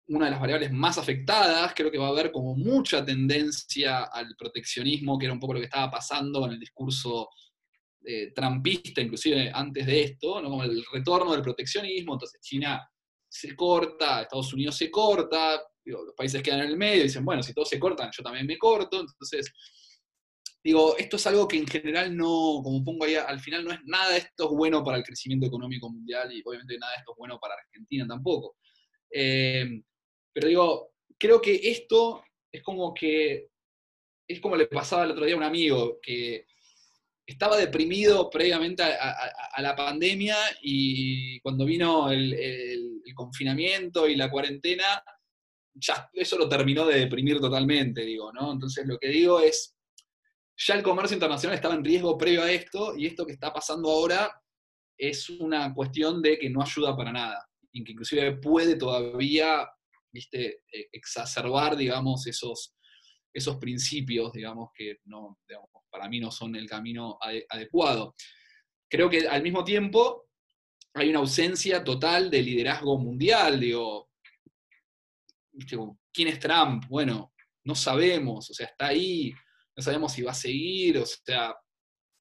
una 0.08 0.26
de 0.26 0.30
las 0.32 0.40
variables 0.40 0.72
más 0.72 0.98
afectadas. 0.98 1.72
Creo 1.74 1.90
que 1.90 1.98
va 1.98 2.06
a 2.06 2.10
haber 2.10 2.30
como 2.30 2.54
mucha 2.56 3.04
tendencia 3.04 4.04
al 4.04 4.34
proteccionismo, 4.36 5.18
que 5.18 5.26
era 5.26 5.34
un 5.34 5.40
poco 5.40 5.54
lo 5.54 5.60
que 5.60 5.66
estaba 5.66 5.90
pasando 5.90 6.44
en 6.46 6.52
el 6.52 6.60
discurso 6.60 7.28
eh, 8.04 8.32
trumpista, 8.34 9.00
inclusive 9.00 9.50
antes 9.52 9.86
de 9.86 10.02
esto, 10.02 10.40
¿no? 10.42 10.50
como 10.50 10.64
el 10.64 10.84
retorno 10.92 11.32
del 11.32 11.42
proteccionismo. 11.42 12.14
Entonces 12.14 12.40
China 12.42 12.86
se 13.28 13.56
corta, 13.56 14.22
Estados 14.22 14.52
Unidos 14.52 14.76
se 14.76 14.90
corta, 14.90 15.60
los 15.84 16.14
países 16.16 16.42
quedan 16.42 16.60
en 16.60 16.70
el 16.70 16.76
medio 16.76 17.00
y 17.00 17.04
dicen, 17.04 17.24
bueno, 17.24 17.42
si 17.42 17.52
todos 17.52 17.68
se 17.68 17.78
cortan, 17.78 18.10
yo 18.12 18.22
también 18.22 18.46
me 18.46 18.58
corto. 18.58 19.00
Entonces, 19.00 19.52
digo, 20.62 20.96
esto 20.96 21.16
es 21.16 21.26
algo 21.26 21.48
que 21.48 21.56
en 21.56 21.66
general 21.66 22.16
no, 22.16 22.60
como 22.62 22.84
pongo 22.84 23.04
ahí, 23.04 23.16
al 23.16 23.40
final 23.40 23.64
no 23.64 23.72
es 23.72 23.80
nada 23.84 24.12
de 24.12 24.18
esto 24.18 24.44
es 24.44 24.56
bueno 24.56 24.84
para 24.84 24.98
el 24.98 25.02
crecimiento 25.02 25.46
económico 25.46 25.90
mundial 25.90 26.32
y 26.32 26.42
obviamente 26.44 26.78
nada 26.78 26.92
de 26.92 26.98
esto 26.98 27.12
es 27.12 27.18
bueno 27.18 27.38
para 27.40 27.54
Argentina 27.54 28.06
tampoco. 28.06 28.56
Eh, 29.10 29.64
pero 30.34 30.48
digo, 30.48 30.92
creo 31.16 31.40
que 31.40 31.60
esto 31.62 32.24
es 32.52 32.62
como 32.62 32.92
que, 32.92 33.48
es 34.28 34.40
como 34.40 34.56
le 34.56 34.66
pasaba 34.66 35.04
el 35.04 35.12
otro 35.12 35.24
día 35.24 35.34
a 35.34 35.38
un 35.38 35.44
amigo, 35.44 35.98
que 36.02 36.46
estaba 37.26 37.56
deprimido 37.56 38.28
previamente 38.28 38.82
a, 38.82 39.62
la 39.62 39.74
pandemia 39.74 40.36
y 40.62 41.40
cuando 41.40 41.64
vino 41.64 42.10
el, 42.10 43.00
confinamiento 43.14 44.08
y 44.08 44.16
la 44.16 44.28
cuarentena, 44.28 44.84
ya 45.74 46.10
eso 46.12 46.36
lo 46.36 46.48
terminó 46.48 46.84
de 46.84 46.98
deprimir 46.98 47.38
totalmente, 47.38 48.04
digo, 48.04 48.32
¿no? 48.32 48.50
Entonces 48.50 48.84
lo 48.86 48.98
que 48.98 49.08
digo 49.08 49.38
es, 49.38 49.76
ya 50.56 50.74
el 50.74 50.82
comercio 50.82 51.14
internacional 51.14 51.54
estaba 51.54 51.76
en 51.76 51.84
riesgo 51.84 52.18
previo 52.18 52.42
a 52.42 52.50
esto 52.50 52.96
y 52.96 53.06
esto 53.06 53.24
que 53.24 53.32
está 53.32 53.52
pasando 53.52 53.88
ahora 53.88 54.42
es 54.98 55.30
una 55.30 55.72
cuestión 55.72 56.20
de 56.22 56.38
que 56.38 56.50
no 56.50 56.60
ayuda 56.60 56.96
para 56.96 57.12
nada, 57.12 57.48
y 57.70 57.84
que 57.84 57.92
inclusive 57.92 58.32
puede 58.32 58.74
todavía 58.74 59.68
¿viste? 60.14 60.62
E, 60.72 60.88
exacerbar, 60.92 61.76
digamos, 61.76 62.26
esos, 62.28 62.76
esos 63.32 63.56
principios, 63.56 64.32
digamos, 64.32 64.70
que 64.72 64.98
no, 65.06 65.38
para 65.90 66.08
mí 66.08 66.20
no 66.20 66.30
son 66.30 66.54
el 66.54 66.68
camino 66.68 67.18
adecuado. 67.50 68.14
Creo 68.88 69.10
que 69.10 69.26
al 69.26 69.42
mismo 69.42 69.64
tiempo 69.64 70.28
hay 70.94 71.10
una 71.10 71.18
ausencia 71.18 71.82
total 71.82 72.30
de 72.30 72.42
liderazgo 72.42 72.96
mundial, 72.96 73.58
digo, 73.58 74.08
¿quién 76.12 76.28
es 76.28 76.38
Trump? 76.38 76.84
Bueno, 76.88 77.32
no 77.64 77.74
sabemos, 77.74 78.50
o 78.50 78.54
sea, 78.54 78.66
está 78.68 78.88
ahí, 78.88 79.32
no 79.76 79.82
sabemos 79.82 80.12
si 80.12 80.22
va 80.22 80.30
a 80.30 80.34
seguir, 80.34 80.98
o 80.98 81.06
sea, 81.06 81.56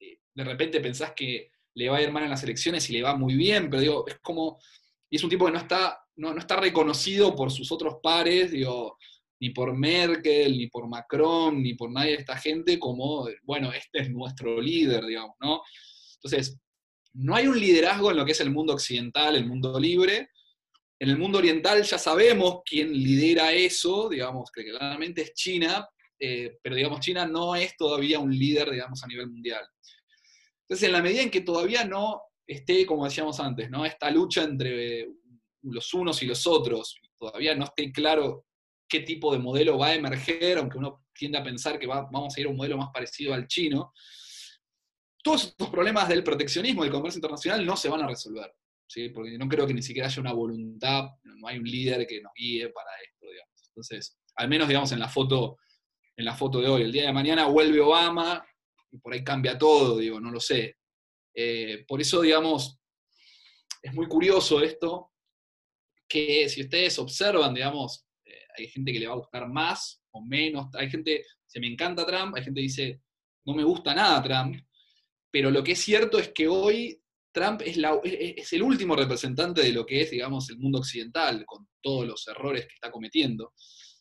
eh, 0.00 0.18
de 0.34 0.44
repente 0.44 0.80
pensás 0.80 1.12
que 1.14 1.52
le 1.76 1.88
va 1.88 1.98
a 1.98 2.02
ir 2.02 2.10
mal 2.10 2.24
en 2.24 2.30
las 2.30 2.42
elecciones 2.42 2.90
y 2.90 2.94
le 2.94 3.02
va 3.02 3.14
muy 3.16 3.36
bien, 3.36 3.70
pero 3.70 3.80
digo, 3.80 4.04
es 4.08 4.18
como, 4.18 4.58
y 5.08 5.16
es 5.16 5.22
un 5.22 5.30
tipo 5.30 5.46
que 5.46 5.52
no 5.52 5.58
está 5.58 6.03
no, 6.16 6.36
está 6.38 6.56
reconocido 6.56 7.34
por 7.34 7.50
sus 7.50 7.70
otros 7.72 7.96
pares, 8.02 8.52
ni 9.40 9.50
por 9.50 9.76
Merkel, 9.76 10.56
ni 10.56 10.68
por 10.68 10.88
Macron, 10.88 11.62
ni 11.62 11.74
por 11.74 11.90
nadie 11.90 12.12
de 12.12 12.18
esta 12.18 12.36
gente 12.36 12.78
como, 12.78 13.28
bueno, 13.42 13.72
este 13.72 14.00
es 14.00 14.10
nuestro 14.10 14.60
líder, 14.60 15.04
digamos, 15.04 15.36
¿no? 15.40 15.62
Entonces, 16.16 16.58
no 17.14 17.34
hay 17.34 17.46
un 17.46 17.58
liderazgo 17.58 18.10
en 18.10 18.16
lo 18.16 18.24
que 18.24 18.32
es 18.32 18.40
el 18.40 18.50
mundo 18.50 18.72
occidental, 18.72 19.36
el 19.36 19.46
mundo 19.46 19.78
libre. 19.78 20.30
En 20.98 21.10
el 21.10 21.18
mundo 21.18 21.38
oriental 21.38 21.82
ya 21.82 21.98
sabemos 21.98 22.60
quién 22.64 22.92
lidera 22.92 23.52
eso, 23.52 24.08
digamos, 24.08 24.50
que 24.50 24.64
claramente 24.64 25.22
es 25.22 25.34
China, 25.34 25.86
eh, 26.18 26.58
pero 26.62 26.74
digamos, 26.76 27.00
China 27.00 27.26
no 27.26 27.54
es 27.54 27.76
todavía 27.76 28.18
un 28.18 28.36
líder, 28.36 28.70
digamos, 28.70 29.02
a 29.02 29.06
nivel 29.06 29.28
mundial. 29.28 29.64
Entonces, 30.62 30.86
en 30.86 30.92
la 30.92 31.02
medida 31.02 31.22
en 31.22 31.30
que 31.30 31.42
todavía 31.42 31.84
no 31.84 32.22
esté, 32.46 32.86
como 32.86 33.04
decíamos 33.04 33.38
antes, 33.40 33.70
¿no? 33.70 33.84
Esta 33.84 34.10
lucha 34.10 34.42
entre 34.42 35.08
los 35.64 35.92
unos 35.94 36.22
y 36.22 36.26
los 36.26 36.46
otros, 36.46 36.96
todavía 37.18 37.54
no 37.54 37.64
esté 37.64 37.90
claro 37.92 38.46
qué 38.88 39.00
tipo 39.00 39.32
de 39.32 39.38
modelo 39.38 39.78
va 39.78 39.88
a 39.88 39.94
emerger, 39.94 40.58
aunque 40.58 40.78
uno 40.78 41.06
tiende 41.12 41.38
a 41.38 41.42
pensar 41.42 41.78
que 41.78 41.86
vamos 41.86 42.36
a 42.36 42.40
ir 42.40 42.46
a 42.46 42.50
un 42.50 42.56
modelo 42.56 42.76
más 42.76 42.90
parecido 42.92 43.34
al 43.34 43.46
chino, 43.46 43.92
todos 45.22 45.44
estos 45.44 45.70
problemas 45.70 46.08
del 46.08 46.22
proteccionismo 46.22 46.82
del 46.82 46.92
comercio 46.92 47.18
internacional 47.18 47.64
no 47.64 47.76
se 47.76 47.88
van 47.88 48.02
a 48.02 48.06
resolver, 48.06 48.54
¿sí? 48.86 49.08
porque 49.08 49.38
no 49.38 49.48
creo 49.48 49.66
que 49.66 49.72
ni 49.72 49.82
siquiera 49.82 50.06
haya 50.06 50.20
una 50.20 50.34
voluntad, 50.34 51.04
no 51.22 51.48
hay 51.48 51.58
un 51.58 51.64
líder 51.64 52.06
que 52.06 52.20
nos 52.20 52.32
guíe 52.36 52.68
para 52.68 52.90
esto, 53.02 53.26
digamos. 53.30 53.62
Entonces, 53.68 54.18
al 54.36 54.48
menos, 54.48 54.68
digamos, 54.68 54.92
en 54.92 55.00
la 55.00 55.08
foto, 55.08 55.56
en 56.16 56.24
la 56.26 56.34
foto 56.34 56.60
de 56.60 56.68
hoy, 56.68 56.82
el 56.82 56.92
día 56.92 57.06
de 57.06 57.12
mañana 57.12 57.46
vuelve 57.46 57.80
Obama 57.80 58.46
y 58.92 58.98
por 58.98 59.14
ahí 59.14 59.24
cambia 59.24 59.56
todo, 59.56 59.96
digo, 59.98 60.20
no 60.20 60.30
lo 60.30 60.40
sé. 60.40 60.76
Eh, 61.34 61.84
por 61.88 62.00
eso, 62.00 62.20
digamos, 62.20 62.78
es 63.82 63.92
muy 63.94 64.06
curioso 64.06 64.60
esto, 64.60 65.13
que 66.08 66.48
si 66.48 66.62
ustedes 66.62 66.98
observan, 66.98 67.54
digamos, 67.54 68.04
eh, 68.24 68.32
hay 68.56 68.68
gente 68.68 68.92
que 68.92 69.00
le 69.00 69.06
va 69.06 69.14
a 69.14 69.18
gustar 69.18 69.48
más 69.48 70.02
o 70.10 70.22
menos, 70.22 70.74
hay 70.74 70.90
gente, 70.90 71.24
se 71.46 71.60
me 71.60 71.66
encanta 71.66 72.06
Trump, 72.06 72.34
hay 72.36 72.44
gente 72.44 72.60
que 72.60 72.66
dice, 72.66 73.00
no 73.46 73.54
me 73.54 73.64
gusta 73.64 73.94
nada 73.94 74.22
Trump, 74.22 74.56
pero 75.30 75.50
lo 75.50 75.64
que 75.64 75.72
es 75.72 75.80
cierto 75.80 76.18
es 76.18 76.28
que 76.28 76.46
hoy 76.46 77.00
Trump 77.32 77.62
es, 77.64 78.52
el 78.52 78.62
último 78.62 78.94
representante 78.94 79.62
de 79.62 79.72
lo 79.72 79.84
que 79.84 80.02
es, 80.02 80.10
digamos, 80.12 80.48
el 80.50 80.58
mundo 80.58 80.78
occidental, 80.78 81.44
con 81.44 81.66
todos 81.82 82.06
los 82.06 82.28
errores 82.28 82.66
que 82.66 82.74
está 82.74 82.92
cometiendo. 82.92 83.52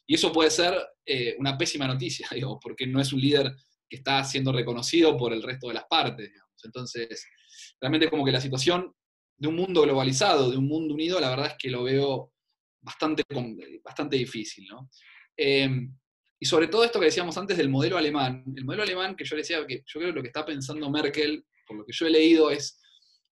Y 0.06 0.14
eso 0.14 0.32
puede 0.32 0.52
ser 0.52 0.76
eh, 1.04 1.36
una 1.40 1.58
pésima 1.58 1.88
noticia, 1.88 2.28
digo, 2.32 2.60
porque 2.62 2.86
no 2.86 3.02
es 3.02 3.12
un 3.12 3.20
líder 3.20 3.52
que 3.90 3.98
está 3.98 4.24
siendo 4.24 4.52
reconocido 4.52 5.18
por 5.18 5.34
el 5.34 5.42
resto 5.42 5.70
de 5.70 5.74
las 5.74 5.86
partes. 5.86 6.30
Digamos. 6.30 6.64
Entonces, 6.64 7.26
realmente 7.82 8.10
como 8.10 8.24
que 8.24 8.32
la 8.32 8.40
situación 8.42 8.94
de 9.38 9.48
un 9.48 9.56
mundo 9.56 9.82
globalizado, 9.82 10.52
de 10.52 10.58
un 10.58 10.68
mundo 10.68 10.94
unido, 10.94 11.20
la 11.20 11.30
verdad 11.30 11.48
es 11.48 11.56
que 11.58 11.70
lo 11.70 11.84
veo 11.84 12.32
bastante, 12.82 13.24
bastante 13.84 14.18
difícil. 14.18 14.66
¿no? 14.70 14.90
Eh, 15.38 15.70
y 16.40 16.46
sobre 16.46 16.68
todo 16.68 16.84
esto 16.84 17.00
que 17.00 17.06
decíamos 17.06 17.38
antes 17.38 17.58
del 17.58 17.70
modelo 17.70 17.98
alemán, 17.98 18.44
el 18.56 18.66
modelo 18.66 18.84
alemán 18.84 19.16
que 19.16 19.26
yo 19.26 19.36
decía 19.36 19.66
que 19.66 19.84
yo 19.86 20.00
creo 20.00 20.12
que 20.12 20.16
lo 20.16 20.22
que 20.22 20.28
está 20.28 20.46
pensando 20.46 20.90
Merkel, 20.90 21.46
por 21.66 21.78
lo 21.78 21.86
que 21.86 21.94
yo 21.94 22.06
he 22.06 22.10
leído, 22.10 22.52
es 22.52 22.80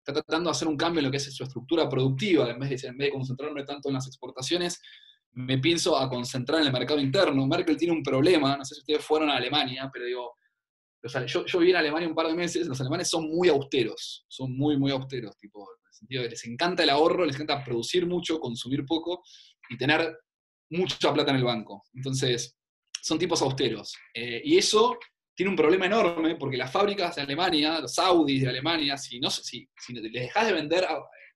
está 0.01 0.13
tratando 0.13 0.49
de 0.49 0.51
hacer 0.51 0.67
un 0.67 0.77
cambio 0.77 0.99
en 0.99 1.05
lo 1.05 1.11
que 1.11 1.17
es 1.17 1.35
su 1.35 1.43
estructura 1.43 1.87
productiva, 1.87 2.49
en 2.49 2.59
vez 2.59 2.81
de, 2.81 2.87
en 2.87 2.97
vez 2.97 3.07
de 3.07 3.11
concentrarme 3.11 3.63
tanto 3.63 3.89
en 3.89 3.95
las 3.95 4.07
exportaciones, 4.07 4.81
me 5.33 5.59
pienso 5.59 5.97
a 5.97 6.09
concentrar 6.09 6.59
en 6.61 6.67
el 6.67 6.73
mercado 6.73 6.99
interno. 6.99 7.45
Merkel 7.45 7.77
tiene 7.77 7.93
un 7.93 8.03
problema, 8.03 8.57
no 8.57 8.65
sé 8.65 8.75
si 8.75 8.81
ustedes 8.81 9.05
fueron 9.05 9.29
a 9.29 9.37
Alemania, 9.37 9.89
pero 9.93 10.05
digo, 10.05 10.37
yo, 11.27 11.45
yo 11.45 11.59
viví 11.59 11.71
en 11.71 11.77
Alemania 11.77 12.07
un 12.07 12.15
par 12.15 12.27
de 12.27 12.33
meses, 12.33 12.67
los 12.67 12.79
alemanes 12.81 13.09
son 13.09 13.29
muy 13.29 13.47
austeros, 13.49 14.25
son 14.27 14.55
muy, 14.55 14.77
muy 14.77 14.91
austeros, 14.91 15.37
tipo, 15.37 15.67
el 15.91 15.97
sentido 15.97 16.23
de 16.23 16.29
les 16.29 16.45
encanta 16.45 16.83
el 16.83 16.89
ahorro, 16.89 17.25
les 17.25 17.35
encanta 17.35 17.63
producir 17.63 18.05
mucho, 18.05 18.39
consumir 18.39 18.85
poco 18.85 19.23
y 19.69 19.77
tener 19.77 20.17
mucha 20.69 21.13
plata 21.13 21.31
en 21.31 21.37
el 21.37 21.43
banco. 21.43 21.83
Entonces, 21.93 22.57
son 23.01 23.19
tipos 23.19 23.41
austeros. 23.41 23.93
Eh, 24.13 24.41
y 24.43 24.57
eso 24.57 24.97
tiene 25.35 25.49
un 25.49 25.55
problema 25.55 25.85
enorme 25.85 26.35
porque 26.35 26.57
las 26.57 26.71
fábricas 26.71 27.15
de 27.15 27.23
Alemania, 27.23 27.79
los 27.79 27.97
Audis 27.99 28.43
de 28.43 28.49
Alemania, 28.49 28.97
si, 28.97 29.19
no, 29.19 29.29
si, 29.29 29.67
si 29.77 29.93
les 29.93 30.11
dejas 30.11 30.47
de 30.47 30.53
vender 30.53 30.87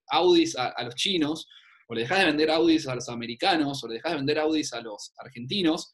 Audis 0.08 0.56
a, 0.56 0.82
los 0.84 0.94
chinos, 0.94 1.48
o 1.88 1.94
le 1.94 2.02
dejas 2.02 2.20
de 2.20 2.24
vender 2.26 2.50
Audis 2.50 2.86
a 2.88 2.94
los 2.94 3.08
americanos, 3.08 3.82
o 3.82 3.88
le 3.88 3.94
dejas 3.94 4.12
de 4.12 4.16
vender 4.16 4.38
Audis 4.38 4.72
a 4.72 4.80
los 4.80 5.12
argentinos, 5.18 5.92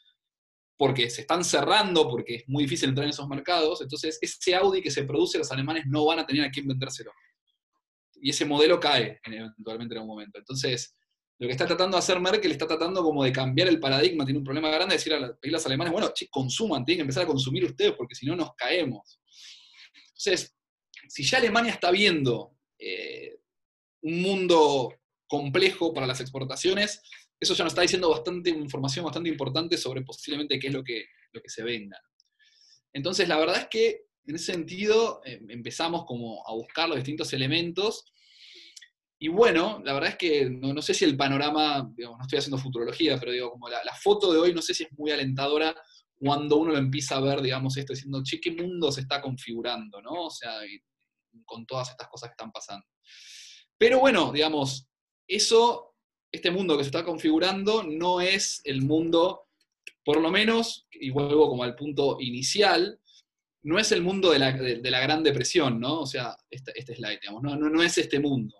porque 0.76 1.08
se 1.10 1.22
están 1.22 1.44
cerrando, 1.44 2.08
porque 2.08 2.36
es 2.36 2.44
muy 2.48 2.64
difícil 2.64 2.88
entrar 2.88 3.04
en 3.04 3.10
esos 3.10 3.28
mercados, 3.28 3.80
entonces 3.82 4.18
ese 4.20 4.54
Audi 4.54 4.82
que 4.82 4.90
se 4.90 5.04
produce, 5.04 5.38
los 5.38 5.52
alemanes 5.52 5.84
no 5.86 6.04
van 6.04 6.18
a 6.18 6.26
tener 6.26 6.44
a 6.44 6.50
quién 6.50 6.66
vendérselo. 6.66 7.12
Y 8.22 8.30
ese 8.30 8.44
modelo 8.44 8.78
cae 8.78 9.20
eventualmente 9.24 9.94
en 9.94 9.98
algún 9.98 10.14
momento. 10.14 10.38
Entonces, 10.38 10.96
lo 11.40 11.48
que 11.48 11.52
está 11.52 11.66
tratando 11.66 11.96
de 11.96 11.98
hacer 11.98 12.20
Merkel 12.20 12.52
está 12.52 12.68
tratando 12.68 13.02
como 13.02 13.24
de 13.24 13.32
cambiar 13.32 13.66
el 13.66 13.80
paradigma, 13.80 14.24
tiene 14.24 14.38
un 14.38 14.44
problema 14.44 14.70
grande 14.70 14.94
de 14.94 14.98
decir 14.98 15.12
a 15.12 15.36
las 15.42 15.66
alemanes, 15.66 15.92
bueno, 15.92 16.12
che, 16.14 16.28
consuman, 16.28 16.84
tienen 16.84 16.98
que 16.98 17.02
empezar 17.02 17.24
a 17.24 17.26
consumir 17.26 17.64
ustedes 17.64 17.94
porque 17.94 18.14
si 18.14 18.24
no 18.26 18.36
nos 18.36 18.54
caemos. 18.54 19.20
Entonces, 20.06 20.56
si 21.08 21.24
ya 21.24 21.38
Alemania 21.38 21.72
está 21.72 21.90
viendo 21.90 22.56
eh, 22.78 23.40
un 24.02 24.22
mundo 24.22 24.94
complejo 25.26 25.92
para 25.92 26.06
las 26.06 26.20
exportaciones, 26.20 27.02
eso 27.40 27.54
ya 27.54 27.64
nos 27.64 27.72
está 27.72 27.82
diciendo 27.82 28.08
bastante 28.08 28.50
información 28.50 29.04
bastante 29.04 29.28
importante 29.28 29.76
sobre 29.76 30.02
posiblemente 30.02 30.60
qué 30.60 30.68
es 30.68 30.72
lo 30.72 30.84
que, 30.84 31.06
lo 31.32 31.42
que 31.42 31.48
se 31.48 31.64
venga. 31.64 32.00
Entonces, 32.92 33.26
la 33.26 33.38
verdad 33.38 33.56
es 33.62 33.66
que 33.66 34.04
en 34.26 34.34
ese 34.34 34.52
sentido 34.52 35.20
eh, 35.24 35.40
empezamos 35.48 36.04
como 36.04 36.46
a 36.46 36.52
buscar 36.52 36.88
los 36.88 36.96
distintos 36.96 37.32
elementos 37.32 38.04
y 39.22 39.28
bueno, 39.28 39.80
la 39.84 39.92
verdad 39.92 40.10
es 40.10 40.16
que 40.16 40.50
no, 40.50 40.82
sé 40.82 40.94
si 40.94 41.04
el 41.04 41.16
panorama, 41.16 41.88
digamos, 41.94 42.18
no 42.18 42.24
estoy 42.24 42.40
haciendo 42.40 42.58
futurología, 42.58 43.20
pero 43.20 43.30
digo, 43.30 43.52
como 43.52 43.68
la, 43.68 43.94
foto 44.02 44.32
de 44.32 44.40
hoy 44.40 44.52
no 44.52 44.60
sé 44.60 44.74
si 44.74 44.82
es 44.82 44.92
muy 44.98 45.12
alentadora 45.12 45.72
cuando 46.16 46.56
uno 46.56 46.72
lo 46.72 46.78
empieza 46.78 47.18
a 47.18 47.20
ver, 47.20 47.40
digamos, 47.40 47.76
esto 47.76 47.92
diciendo, 47.92 48.20
che, 48.24 48.40
¿qué 48.40 48.50
mundo 48.50 48.90
se 48.90 49.02
está 49.02 49.22
configurando, 49.22 50.02
no? 50.02 50.24
O 50.24 50.30
sea, 50.30 50.54
con 51.44 51.64
todas 51.66 51.90
estas 51.90 52.08
cosas 52.08 52.30
que 52.30 52.32
están 52.32 52.50
pasando. 52.50 52.84
Pero 53.78 54.00
bueno, 54.00 54.32
digamos, 54.32 54.88
eso, 55.28 55.94
este 56.32 56.50
mundo 56.50 56.76
que 56.76 56.82
se 56.82 56.88
está 56.88 57.04
configurando 57.04 57.84
no 57.84 58.20
es 58.20 58.60
el 58.64 58.82
mundo, 58.82 59.42
por 60.04 60.20
lo 60.20 60.32
menos, 60.32 60.88
y 60.90 61.10
vuelvo 61.10 61.48
como 61.48 61.62
al 61.62 61.76
punto 61.76 62.16
inicial, 62.18 62.98
no 63.64 63.78
es 63.78 63.92
el 63.92 64.02
mundo 64.02 64.30
de 64.30 64.38
la, 64.38 65.00
Gran 65.00 65.22
Depresión, 65.22 65.80
¿no? 65.80 66.00
O 66.00 66.06
sea, 66.06 66.36
este, 66.50 66.72
este 66.74 66.96
slide, 66.96 67.20
digamos, 67.20 67.42
no, 67.42 67.56
no, 67.56 67.68
no 67.70 67.82
es 67.82 67.96
este 67.98 68.18
mundo. 68.18 68.56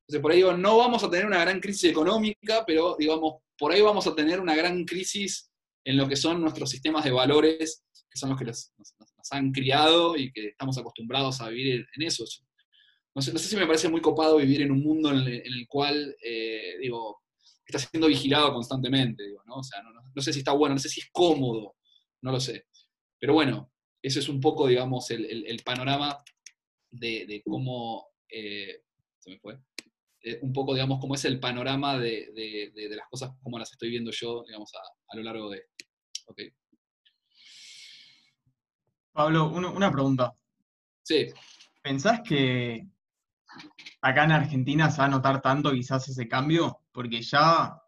Entonces, 0.00 0.22
por 0.22 0.32
ahí 0.32 0.38
digo, 0.38 0.56
no 0.56 0.78
vamos 0.78 1.04
a 1.04 1.10
tener 1.10 1.26
una 1.26 1.40
gran 1.40 1.60
crisis 1.60 1.90
económica, 1.90 2.64
pero 2.66 2.96
digamos, 2.98 3.42
por 3.56 3.72
ahí 3.72 3.80
vamos 3.80 4.06
a 4.06 4.14
tener 4.14 4.40
una 4.40 4.56
gran 4.56 4.84
crisis 4.84 5.50
en 5.84 5.96
lo 5.96 6.08
que 6.08 6.16
son 6.16 6.40
nuestros 6.40 6.70
sistemas 6.70 7.04
de 7.04 7.10
valores, 7.10 7.84
que 8.10 8.18
son 8.18 8.30
los 8.30 8.38
que 8.38 8.44
nos, 8.46 8.72
han 9.30 9.52
criado 9.52 10.16
y 10.16 10.32
que 10.32 10.48
estamos 10.48 10.76
acostumbrados 10.78 11.40
a 11.40 11.48
vivir 11.48 11.86
en, 11.94 12.02
eso. 12.02 12.24
No 13.14 13.22
sé, 13.22 13.38
si 13.38 13.56
me 13.56 13.66
parece 13.66 13.88
muy 13.88 14.00
copado 14.00 14.38
vivir 14.38 14.62
en 14.62 14.72
un 14.72 14.82
mundo 14.82 15.10
en 15.10 15.18
el, 15.18 15.66
cual, 15.68 16.16
eh, 16.24 16.76
digo, 16.80 17.20
está 17.64 17.78
siendo 17.78 18.08
vigilado 18.08 18.52
constantemente, 18.52 19.24
¿no? 19.46 19.56
O 19.56 19.62
sea, 19.62 19.82
no, 19.82 20.22
sé 20.22 20.32
si 20.32 20.40
está 20.40 20.52
bueno, 20.52 20.74
no 20.74 20.80
sé 20.80 20.88
si 20.88 21.00
es 21.00 21.08
cómodo, 21.12 21.76
no 22.22 22.32
lo 22.32 22.40
sé. 22.40 22.66
Pero 23.18 23.34
bueno, 23.34 23.70
ese 24.02 24.20
es 24.20 24.28
un 24.28 24.40
poco, 24.40 24.66
digamos, 24.66 25.10
el, 25.10 25.60
panorama 25.64 26.18
de, 26.90 27.42
cómo... 27.44 28.08
Eh, 28.28 28.82
se 29.18 29.30
me 29.30 29.38
fue. 29.38 29.58
Eh, 30.22 30.38
un 30.42 30.52
poco, 30.52 30.74
digamos, 30.74 31.00
cómo 31.00 31.14
es 31.14 31.24
el 31.24 31.40
panorama 31.40 31.98
de, 31.98 32.72
las 32.90 33.08
cosas 33.08 33.32
como 33.42 33.58
las 33.58 33.72
estoy 33.72 33.90
viendo 33.90 34.10
yo, 34.10 34.44
digamos, 34.46 34.72
a, 34.74 35.16
lo 35.16 35.22
largo 35.22 35.50
de... 35.50 35.64
Okay. 36.26 36.50
Pablo, 39.12 39.48
una 39.48 39.90
pregunta. 39.90 40.32
Sí. 41.02 41.26
¿Pensás 41.82 42.20
que 42.20 42.86
acá 44.02 44.24
en 44.24 44.32
Argentina 44.32 44.90
se 44.90 44.98
va 44.98 45.06
a 45.06 45.10
notar 45.10 45.40
tanto 45.40 45.72
quizás 45.72 46.08
ese 46.08 46.28
cambio? 46.28 46.82
Porque 46.92 47.22
ya 47.22 47.80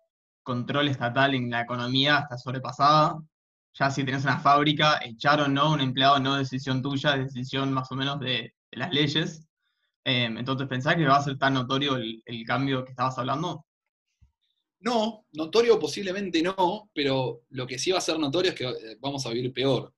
control 0.43 0.89
estatal 0.89 1.35
en 1.35 1.51
la 1.51 1.61
economía 1.63 2.21
está 2.21 2.37
sobrepasada. 2.39 3.23
Ya 3.75 3.91
si 3.91 4.05
tenés 4.05 4.25
una 4.25 4.39
fábrica, 4.39 5.01
echar 5.03 5.41
o 5.41 5.49
no 5.49 5.73
un 5.73 5.81
empleado 5.81 6.19
no 6.19 6.37
decisión 6.37 6.83
tuya, 6.83 7.17
es 7.17 7.33
decisión 7.33 7.73
más 7.73 7.91
o 7.91 7.95
menos 7.95 8.21
de 8.21 8.55
las 8.73 8.93
leyes. 8.93 9.47
Em, 10.05 10.37
entonces, 10.37 10.67
¿pensás 10.69 10.97
que 10.97 11.05
va 11.05 11.17
a 11.17 11.23
ser 11.23 11.39
tan 11.39 11.55
notorio 11.55 11.97
el, 11.97 12.45
cambio 12.47 12.85
que 12.85 12.91
estabas 12.91 13.19
hablando? 13.19 13.67
No, 14.81 15.27
notorio 15.33 15.79
posiblemente 15.79 16.43
no, 16.43 16.91
pero 16.93 17.43
lo 17.51 17.67
que 17.67 17.79
sí 17.79 17.93
va 17.93 17.99
a 17.99 18.01
ser 18.01 18.19
notorio 18.19 18.51
es 18.51 18.57
que 18.57 18.65
eh, 18.65 18.97
vamos 19.01 19.25
a 19.25 19.31
vivir 19.31 19.53
peor. 19.53 19.95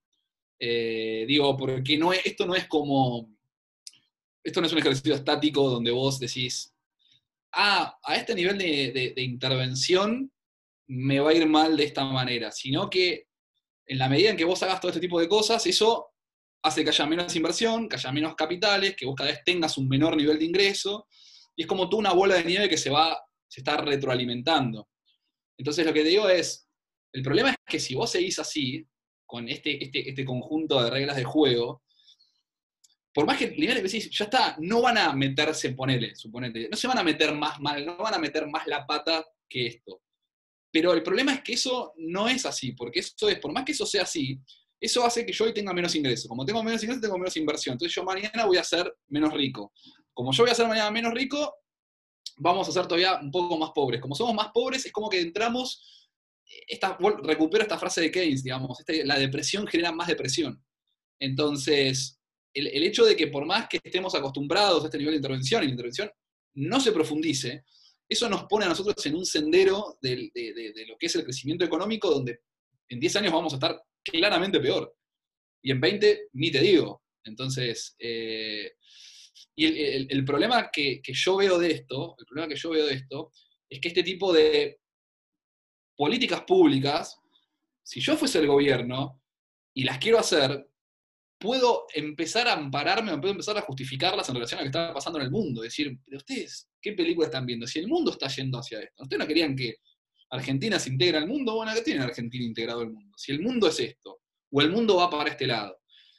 Eh, 0.58 1.24
digo, 1.26 1.56
porque 1.56 1.96
no 1.98 2.12
esto 2.12 2.46
no 2.46 2.54
es 2.54 2.66
como. 2.68 3.30
Esto 4.42 4.60
no 4.60 4.66
es 4.66 4.72
un 4.72 4.78
ejercicio 4.78 5.14
estático 5.14 5.70
donde 5.70 5.90
vos 5.90 6.18
decís, 6.18 6.74
ah, 7.52 7.98
a 8.02 8.16
este 8.16 8.34
nivel 8.34 8.58
de, 8.58 9.14
intervención 9.16 10.30
me 10.86 11.18
va 11.20 11.30
a 11.30 11.34
ir 11.34 11.46
mal 11.48 11.76
de 11.76 11.84
esta 11.84 12.04
manera, 12.04 12.52
sino 12.52 12.90
que 12.90 13.26
en 13.86 13.98
la 13.98 14.08
medida 14.08 14.30
en 14.30 14.36
que 14.36 14.44
vos 14.44 14.62
hagas 14.62 14.80
todo 14.80 14.90
este 14.90 15.00
tipo 15.00 15.20
de 15.20 15.28
cosas, 15.28 15.66
eso 15.66 16.10
hace 16.62 16.82
que 16.82 16.90
haya 16.90 17.06
menos 17.06 17.36
inversión, 17.36 17.88
que 17.88 17.96
haya 17.96 18.12
menos 18.12 18.34
capitales, 18.34 18.96
que 18.96 19.06
vos 19.06 19.14
cada 19.14 19.30
vez 19.30 19.42
tengas 19.44 19.76
un 19.76 19.88
menor 19.88 20.16
nivel 20.16 20.38
de 20.38 20.46
ingreso, 20.46 21.06
y 21.54 21.62
es 21.62 21.68
como 21.68 21.88
tú 21.88 21.98
una 21.98 22.12
bola 22.12 22.36
de 22.36 22.44
nieve 22.44 22.68
que 22.68 22.78
se 22.78 22.90
va, 22.90 23.18
se 23.46 23.60
está 23.60 23.76
retroalimentando. 23.76 24.88
Entonces 25.58 25.84
lo 25.84 25.92
que 25.92 26.02
te 26.02 26.08
digo 26.08 26.28
es, 26.28 26.68
el 27.12 27.22
problema 27.22 27.50
es 27.50 27.56
que 27.66 27.78
si 27.78 27.94
vos 27.94 28.10
seguís 28.10 28.38
así, 28.38 28.86
con 29.26 29.48
este, 29.48 29.82
este, 29.82 30.08
este 30.08 30.24
conjunto 30.24 30.82
de 30.82 30.90
reglas 30.90 31.16
de 31.16 31.24
juego, 31.24 31.82
por 33.12 33.26
más 33.26 33.38
que 33.38 33.48
lineales 33.48 33.84
decís, 33.84 34.10
ya 34.10 34.24
está, 34.24 34.56
no 34.58 34.82
van 34.82 34.98
a 34.98 35.12
meterse, 35.12 35.72
ponele, 35.72 36.16
suponete, 36.16 36.68
no 36.68 36.76
se 36.76 36.88
van 36.88 36.98
a 36.98 37.04
meter 37.04 37.32
más 37.34 37.60
mal, 37.60 37.86
no 37.86 37.96
van 37.96 38.14
a 38.14 38.18
meter 38.18 38.48
más 38.48 38.66
la 38.66 38.84
pata 38.86 39.24
que 39.48 39.66
esto. 39.66 40.02
Pero 40.74 40.92
el 40.92 41.04
problema 41.04 41.32
es 41.34 41.42
que 41.42 41.52
eso 41.52 41.92
no 41.98 42.28
es 42.28 42.44
así, 42.44 42.72
porque 42.72 42.98
eso 42.98 43.28
es, 43.28 43.38
por 43.38 43.52
más 43.52 43.64
que 43.64 43.70
eso 43.70 43.86
sea 43.86 44.02
así, 44.02 44.40
eso 44.80 45.06
hace 45.06 45.24
que 45.24 45.32
yo 45.32 45.44
hoy 45.44 45.54
tenga 45.54 45.72
menos 45.72 45.94
ingresos. 45.94 46.26
Como 46.26 46.44
tengo 46.44 46.64
menos 46.64 46.82
ingresos, 46.82 47.00
tengo 47.00 47.16
menos 47.16 47.36
inversión. 47.36 47.74
Entonces 47.74 47.94
yo 47.94 48.02
mañana 48.02 48.44
voy 48.44 48.56
a 48.56 48.64
ser 48.64 48.92
menos 49.06 49.32
rico. 49.32 49.72
Como 50.12 50.32
yo 50.32 50.42
voy 50.42 50.50
a 50.50 50.54
ser 50.56 50.66
mañana 50.66 50.90
menos 50.90 51.14
rico, 51.14 51.58
vamos 52.38 52.68
a 52.68 52.72
ser 52.72 52.88
todavía 52.88 53.20
un 53.22 53.30
poco 53.30 53.56
más 53.56 53.70
pobres. 53.70 54.00
Como 54.00 54.16
somos 54.16 54.34
más 54.34 54.48
pobres, 54.52 54.84
es 54.84 54.90
como 54.90 55.08
que 55.08 55.20
entramos, 55.20 56.10
esta, 56.66 56.98
recupero 57.22 57.62
esta 57.62 57.78
frase 57.78 58.00
de 58.00 58.10
Keynes, 58.10 58.42
digamos, 58.42 58.80
este, 58.80 59.06
la 59.06 59.16
depresión 59.16 59.68
genera 59.68 59.92
más 59.92 60.08
depresión. 60.08 60.60
Entonces, 61.20 62.18
el, 62.52 62.82
hecho 62.82 63.04
de 63.04 63.14
que 63.14 63.28
por 63.28 63.46
más 63.46 63.68
que 63.68 63.78
estemos 63.80 64.12
acostumbrados 64.16 64.82
a 64.82 64.86
este 64.86 64.98
nivel 64.98 65.12
de 65.12 65.18
intervención 65.18 65.62
y 65.62 65.66
la 65.66 65.72
intervención 65.72 66.10
no 66.54 66.80
se 66.80 66.90
profundice, 66.90 67.64
eso 68.08 68.28
nos 68.28 68.44
pone 68.44 68.66
a 68.66 68.68
nosotros 68.68 69.04
en 69.06 69.14
un 69.14 69.24
sendero 69.24 69.98
de, 70.00 70.30
lo 70.86 70.96
que 70.98 71.06
es 71.06 71.16
el 71.16 71.24
crecimiento 71.24 71.64
económico, 71.64 72.10
donde 72.10 72.40
en 72.88 73.00
10 73.00 73.16
años 73.16 73.32
vamos 73.32 73.52
a 73.52 73.56
estar 73.56 73.82
claramente 74.02 74.60
peor. 74.60 74.94
Y 75.62 75.70
en 75.70 75.80
20, 75.80 76.28
ni 76.34 76.50
te 76.50 76.60
digo. 76.60 77.02
Entonces, 77.24 77.96
eh, 77.98 78.72
y 79.56 79.66
el, 79.66 80.24
problema 80.24 80.70
que, 80.70 81.00
yo 81.02 81.36
veo 81.36 81.58
de 81.58 81.70
esto, 81.70 82.16
el 82.18 82.26
problema 82.26 82.48
que 82.48 82.56
yo 82.56 82.70
veo 82.70 82.86
de 82.86 82.94
esto, 82.94 83.32
es 83.68 83.80
que 83.80 83.88
este 83.88 84.02
tipo 84.02 84.32
de 84.32 84.80
políticas 85.96 86.42
públicas, 86.42 87.16
si 87.82 88.00
yo 88.00 88.16
fuese 88.16 88.40
el 88.40 88.46
gobierno 88.46 89.22
y 89.74 89.84
las 89.84 89.98
quiero 89.98 90.18
hacer, 90.18 90.68
puedo 91.38 91.86
empezar 91.94 92.48
a 92.48 92.54
ampararme, 92.54 93.16
puedo 93.18 93.32
empezar 93.32 93.56
a 93.58 93.62
justificarlas 93.62 94.28
en 94.28 94.34
relación 94.34 94.58
a 94.58 94.62
lo 94.62 94.70
que 94.70 94.78
está 94.78 94.94
pasando 94.94 95.18
en 95.18 95.26
el 95.26 95.30
mundo. 95.30 95.62
Decir, 95.62 95.98
pero 96.04 96.18
ustedes, 96.18 96.68
¿qué 96.80 96.92
película 96.92 97.26
están 97.26 97.46
viendo? 97.46 97.66
Si 97.66 97.78
el 97.78 97.88
mundo 97.88 98.12
está 98.12 98.28
yendo 98.28 98.58
hacia 98.58 98.80
esto, 98.80 99.02
¿ustedes 99.02 99.20
no 99.20 99.26
querían 99.26 99.54
que 99.54 99.76
Argentina 100.30 100.78
se 100.78 100.90
integra 100.90 101.18
al 101.18 101.28
mundo, 101.28 101.54
bueno, 101.54 101.72
¿qué 101.74 101.82
tiene 101.82 102.02
Argentina 102.02 102.44
integrado 102.44 102.80
al 102.80 102.90
mundo? 102.90 103.16
Si 103.16 103.32
el 103.32 103.40
mundo 103.40 103.68
es 103.68 103.78
esto, 103.78 104.20
o 104.50 104.60
el 104.60 104.70
mundo 104.70 104.96
va 104.96 105.10
para 105.10 105.30
este 105.30 105.46
lado. 105.46 105.78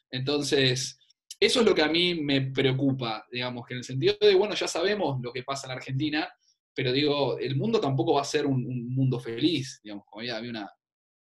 Entonces, 0.10 0.98
eso 1.40 1.60
es 1.60 1.66
lo 1.66 1.76
que 1.76 1.82
a 1.82 1.90
mí 1.90 2.16
me 2.16 2.42
preocupa, 2.42 3.26
digamos, 3.32 3.66
que 3.66 3.74
en 3.74 3.80
el 3.80 3.84
sentido 3.84 4.16
de, 4.20 4.36
bueno, 4.36 4.56
ya 4.56 4.68
sabemos 4.68 5.20
lo 5.22 5.34
que 5.34 5.44
pasa 5.44 5.68
en 5.68 5.74
Argentina, 5.74 6.30
pero 6.74 6.92
digo, 6.92 7.38
el 7.40 7.56
mundo 7.56 7.80
tampoco 7.80 8.14
va 8.14 8.22
a 8.22 8.26
ser 8.26 8.46
un, 8.46 8.94
mundo 8.94 9.20
feliz, 9.20 9.80
digamos, 9.84 10.06
como 10.06 10.22
había, 10.22 10.40
una, 10.50 10.70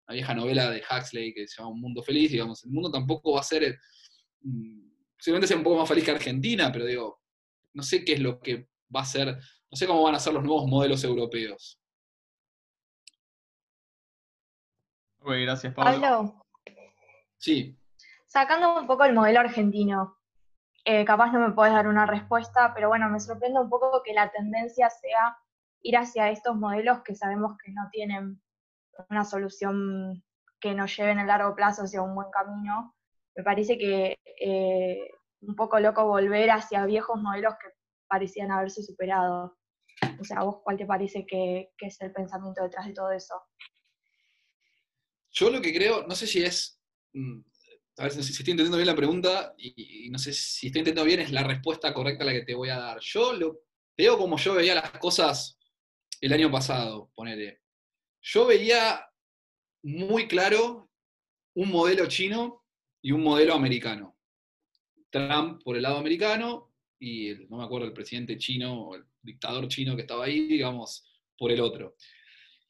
una 0.08 0.14
vieja 0.14 0.34
novela 0.34 0.70
de 0.70 0.84
Huxley 0.90 1.34
que 1.34 1.48
se 1.48 1.58
llama 1.58 1.72
Un 1.72 1.82
Mundo 1.82 2.04
Feliz, 2.04 2.32
digamos, 2.32 2.64
el 2.64 2.72
mundo 2.72 2.92
tampoco 2.92 3.34
va 3.34 3.40
a 3.40 3.44
ser, 3.44 3.80
mm, 4.42 4.90
posiblemente 5.18 5.48
sea 5.48 5.58
un 5.58 5.64
poco 5.64 5.80
más 5.80 5.88
feliz 5.88 6.04
que 6.04 6.12
Argentina, 6.12 6.72
pero 6.72 6.86
digo, 6.86 7.22
no 7.74 7.84
sé 7.84 8.06
qué 8.06 8.14
es 8.14 8.20
lo 8.20 8.40
que 8.40 8.70
va 8.96 9.02
a 9.02 9.06
ser, 9.06 9.28
no 9.28 9.78
sé 9.78 9.88
cómo 9.88 10.04
van 10.04 10.16
a 10.16 10.20
ser 10.20 10.34
los 10.34 10.44
nuevos 10.44 10.68
modelos 10.68 11.04
europeos. 11.04 11.82
Ok, 15.20 15.32
gracias, 15.42 15.74
Pablo. 15.74 16.02
Pablo, 16.02 16.42
Sí, 17.38 17.78
sacando 18.28 18.80
un 18.80 18.88
poco 18.88 19.06
el 19.06 19.14
modelo 19.14 19.40
argentino, 19.40 20.18
eh, 20.84 21.04
capaz 21.04 21.32
no 21.32 21.40
me 21.40 21.54
puedes 21.54 21.74
dar 21.74 21.88
una 21.88 22.06
respuesta, 22.06 22.74
pero 22.74 22.90
bueno, 22.90 23.10
me 23.10 23.20
sorprende 23.20 23.60
un 23.60 23.70
poco 23.70 24.02
que 24.04 24.14
la 24.14 24.32
tendencia 24.32 24.90
sea 24.90 25.38
ir 25.82 25.98
hacia 25.98 26.30
estos 26.30 26.56
modelos 26.56 27.02
que 27.04 27.16
sabemos 27.16 27.58
que 27.64 27.72
no 27.72 27.90
tienen 27.92 28.42
una 29.10 29.24
solución 29.24 30.24
que 30.60 30.74
nos 30.74 30.96
lleve 30.96 31.12
en 31.12 31.20
el 31.20 31.28
largo 31.28 31.56
plazo 31.56 31.84
hacia 31.84 32.02
un 32.02 32.16
buen 32.16 32.30
camino. 32.32 32.96
Me 33.36 33.44
parece 33.44 33.78
que 33.78 34.18
eh, 34.40 35.10
un 35.42 35.56
poco 35.56 35.80
loco 35.80 36.06
volver 36.06 36.52
hacia 36.52 36.86
viejos 36.86 37.22
modelos 37.22 37.54
que 37.62 37.70
parecían 38.08 38.52
haberse 38.52 38.82
superado. 38.84 39.58
O 40.20 40.24
sea, 40.24 40.40
¿a 40.40 40.44
vos 40.44 40.62
cuál 40.64 40.78
te 40.78 40.86
parece 40.86 41.26
que, 41.26 41.70
es 41.78 42.02
el 42.02 42.12
pensamiento 42.12 42.64
detrás 42.64 42.88
de 42.88 42.94
todo 42.94 43.12
eso? 43.12 43.36
Yo 45.32 45.50
lo 45.50 45.62
que 45.62 45.74
creo, 45.74 46.08
no 46.08 46.16
sé 46.16 46.28
si 46.28 46.44
es, 46.44 46.80
mm, 47.14 47.40
a 47.98 48.04
ver 48.04 48.12
si 48.12 48.20
estoy 48.20 48.52
entendiendo 48.52 48.78
bien 48.78 48.88
la 48.88 48.96
pregunta 48.96 49.54
y, 49.58 50.10
no 50.10 50.18
sé 50.18 50.34
si 50.34 50.68
estoy 50.68 50.80
entendiendo 50.80 51.04
bien, 51.04 51.20
es 51.20 51.32
la 51.32 51.44
respuesta 51.44 51.94
correcta 51.94 52.26
la 52.26 52.32
que 52.32 52.44
te 52.44 52.56
voy 52.56 52.70
a 52.70 52.78
dar. 52.78 53.00
Yo 53.02 53.34
lo 53.34 53.62
veo 53.98 54.18
como 54.18 54.38
yo 54.38 54.56
veía 54.56 54.76
las 54.76 54.92
cosas 54.92 55.60
el 56.22 56.34
año 56.34 56.50
pasado, 56.52 57.12
ponele. 57.14 57.65
Yo 58.28 58.48
veía 58.48 59.06
muy 59.84 60.28
claro 60.28 60.90
un 61.56 61.70
modelo 61.70 62.08
chino 62.08 62.64
y 63.02 63.12
un 63.12 63.22
modelo 63.22 63.54
americano. 63.54 64.18
Trump 65.12 65.62
por 65.64 65.76
el 65.76 65.84
lado 65.84 65.98
americano 65.98 66.74
y 67.00 67.30
el- 67.30 67.48
no 67.50 67.58
me 67.58 67.64
acuerdo 67.66 67.86
el 67.86 67.94
presidente 67.94 68.36
chino 68.40 68.82
o 68.82 68.96
el 68.96 69.06
dictador 69.22 69.68
chino 69.68 69.96
que 69.96 70.02
estaba 70.02 70.26
ahí, 70.26 70.48
digamos, 70.48 71.06
por 71.38 71.52
el 71.52 71.62
otro. 71.62 71.96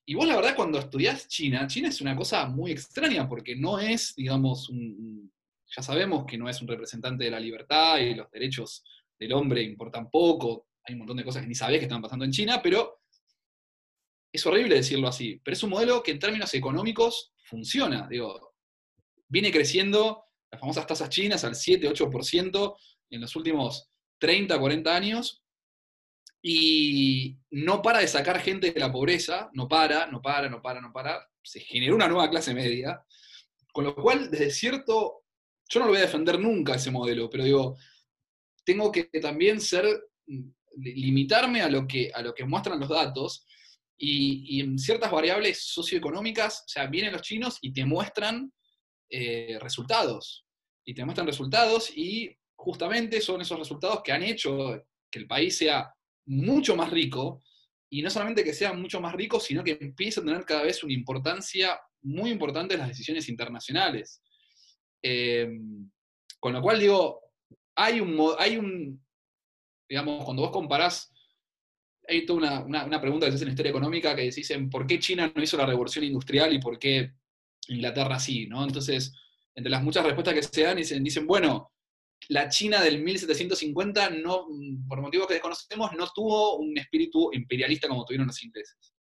Y 0.05 0.13
vos 0.13 0.27
la 0.27 0.35
verdad 0.35 0.57
cuando 0.57 0.77
estudiás 0.77 1.29
China, 1.29 1.65
China 1.67 1.87
es 1.87 2.01
una 2.01 2.17
cosa 2.17 2.47
muy 2.47 2.71
extraña 2.71 3.27
porque 3.27 3.55
no 3.55 3.79
es, 3.79 4.13
digamos, 4.13 4.67
un, 4.69 5.31
ya 5.73 5.81
sabemos 5.81 6.25
que 6.25 6.37
no 6.37 6.49
es 6.49 6.61
un 6.61 6.67
representante 6.67 7.23
de 7.23 7.31
la 7.31 7.39
libertad 7.39 7.97
y 7.99 8.13
los 8.13 8.29
derechos 8.29 8.83
del 9.17 9.31
hombre 9.31 9.63
importan 9.63 10.09
poco, 10.11 10.67
hay 10.83 10.93
un 10.95 10.99
montón 10.99 11.17
de 11.17 11.23
cosas 11.23 11.43
que 11.43 11.47
ni 11.47 11.55
sabés 11.55 11.79
que 11.79 11.85
están 11.85 12.01
pasando 12.01 12.25
en 12.25 12.31
China, 12.31 12.59
pero 12.61 12.94
es 14.35 14.45
horrible 14.45 14.75
decirlo 14.75 15.07
así, 15.07 15.39
pero 15.43 15.55
es 15.55 15.63
un 15.63 15.71
modelo 15.71 16.01
que 16.03 16.11
en 16.11 16.19
términos 16.19 16.53
económicos 16.53 17.33
funciona, 17.43 18.07
digo, 18.09 18.55
viene 19.27 19.51
creciendo 19.51 20.25
las 20.51 20.59
famosas 20.59 20.87
tasas 20.87 21.09
chinas 21.09 21.43
al 21.43 21.53
7-8% 21.53 22.75
en 23.09 23.21
los 23.21 23.35
últimos 23.35 23.89
30, 24.19 24.57
40 24.57 24.95
años, 24.95 25.43
y 26.41 27.37
no 27.49 27.81
para 27.81 27.99
de 27.99 28.07
sacar 28.07 28.39
gente 28.39 28.71
de 28.71 28.79
la 28.79 28.91
pobreza, 28.91 29.49
no 29.53 29.67
para, 29.67 30.05
no 30.07 30.21
para, 30.21 30.47
no 30.47 30.61
para, 30.61 30.79
no 30.79 30.93
para, 30.93 31.27
se 31.41 31.59
generó 31.59 31.95
una 31.95 32.07
nueva 32.07 32.29
clase 32.29 32.53
media, 32.53 33.03
con 33.73 33.83
lo 33.83 33.95
cual, 33.95 34.29
desde 34.29 34.51
cierto, 34.51 35.23
yo 35.67 35.79
no 35.79 35.87
lo 35.87 35.91
voy 35.93 35.99
a 35.99 36.05
defender 36.05 36.39
nunca 36.39 36.75
ese 36.75 36.91
modelo, 36.91 37.29
pero 37.29 37.43
digo, 37.43 37.77
tengo 38.63 38.91
que 38.91 39.05
también 39.05 39.59
ser, 39.59 39.85
mm, 40.27 40.49
limitarme 40.77 41.61
a 41.61 41.69
lo 41.69 41.87
que, 41.87 42.11
a 42.13 42.21
lo 42.21 42.33
que 42.33 42.45
muestran 42.45 42.79
los 42.79 42.89
datos, 42.89 43.45
y, 43.97 44.59
en 44.59 44.77
ciertas 44.77 45.11
variables 45.11 45.63
socioeconómicas, 45.63 46.61
o 46.61 46.67
sea, 46.67 46.87
vienen 46.87 47.13
los 47.13 47.21
chinos 47.21 47.57
y 47.61 47.71
te 47.73 47.85
muestran 47.85 48.51
eh, 49.09 49.57
resultados, 49.61 50.45
y 50.85 50.93
te 50.93 51.05
muestran 51.05 51.27
resultados, 51.27 51.95
y 51.95 52.35
justamente 52.55 53.21
son 53.21 53.41
esos 53.41 53.57
resultados 53.57 54.01
que 54.03 54.11
han 54.11 54.23
hecho 54.23 54.83
que 55.09 55.19
el 55.19 55.27
país 55.27 55.57
sea 55.57 55.93
mucho 56.25 56.75
más 56.75 56.89
rico, 56.91 57.41
y 57.89 58.01
no 58.01 58.09
solamente 58.09 58.43
que 58.43 58.53
sea 58.53 58.73
mucho 58.73 58.99
más 58.99 59.13
rico, 59.13 59.39
sino 59.39 59.63
que 59.63 59.77
empiece 59.79 60.19
a 60.19 60.23
tener 60.23 60.43
cada 60.43 60.63
vez 60.63 60.83
una 60.83 60.93
importancia 60.93 61.79
muy 62.01 62.31
importante 62.31 62.73
en 62.73 62.81
las 62.81 62.89
decisiones 62.89 63.29
internacionales. 63.29 64.21
Eh, 65.01 65.47
con 66.39 66.53
lo 66.53 66.61
cual 66.61 66.79
digo, 66.79 67.21
hay 67.75 67.99
un, 67.99 68.35
hay 68.37 68.57
un, 68.57 69.03
digamos, 69.87 70.25
cuando 70.25 70.43
vos 70.43 70.51
comparás, 70.51 71.11
hay 72.07 72.25
toda 72.25 72.39
una, 72.39 72.59
una- 72.63 72.85
una 72.85 73.01
pregunta 73.01 73.25
que 73.25 73.31
se 73.31 73.35
hace 73.35 73.45
en 73.45 73.51
historia 73.51 73.69
económica 73.71 74.15
que 74.15 74.23
dicen, 74.23 74.69
¿por 74.69 74.85
qué 74.87 74.99
China 74.99 75.31
no 75.33 75.43
hizo 75.43 75.57
la 75.57 75.65
revolución 75.65 76.05
industrial 76.05 76.53
y 76.53 76.59
por 76.59 76.77
qué 76.79 77.11
Inglaterra 77.69 78.19
sí? 78.19 78.47
¿no? 78.47 78.63
Entonces, 78.63 79.13
entre 79.55 79.71
las 79.71 79.83
muchas 79.83 80.03
respuestas 80.05 80.33
que 80.33 80.43
se 80.43 80.63
dan, 80.63 80.77
dicen, 80.77 81.03
dicen 81.03 81.25
bueno, 81.27 81.71
la 82.29 82.49
China 82.49 82.81
del 82.81 83.01
1750, 83.03 84.09
no, 84.11 84.47
por 84.87 85.01
motivos 85.01 85.27
que 85.27 85.35
desconocemos, 85.35 85.91
no 85.97 86.07
tuvo 86.13 86.57
un 86.57 86.77
espíritu 86.77 87.29
imperialista 87.33 87.87
como 87.87 88.03
tuvieron 88.05 88.27
los 88.27 88.43
ingleses. 88.43 88.93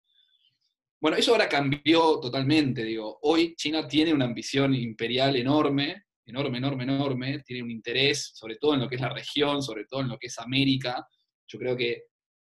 Bueno, 0.99 1.17
eso 1.17 1.31
ahora 1.31 1.49
cambió 1.49 2.19
totalmente, 2.19 2.83
digo. 2.83 3.19
Hoy 3.23 3.55
China 3.55 3.87
tiene 3.87 4.13
una 4.13 4.25
ambición 4.25 4.73
imperial 4.73 5.35
enorme, 5.35 6.03
enorme, 6.25 6.57
enorme, 6.59 6.83
enorme, 6.83 7.39
tiene 7.45 7.63
un 7.63 7.71
interés, 7.71 8.31
sobre 8.33 8.55
todo 8.55 8.73
en 8.73 8.79
lo 8.81 8.87
que 8.89 8.95
es 8.95 9.01
la 9.01 9.09
región, 9.09 9.61
sobre 9.61 9.85
todo 9.85 9.99
en 10.01 10.07
lo 10.09 10.17
que 10.17 10.27
es 10.27 10.39
América. 10.39 11.05
Yo 11.47 11.59
creo 11.59 11.75
que 11.75 12.03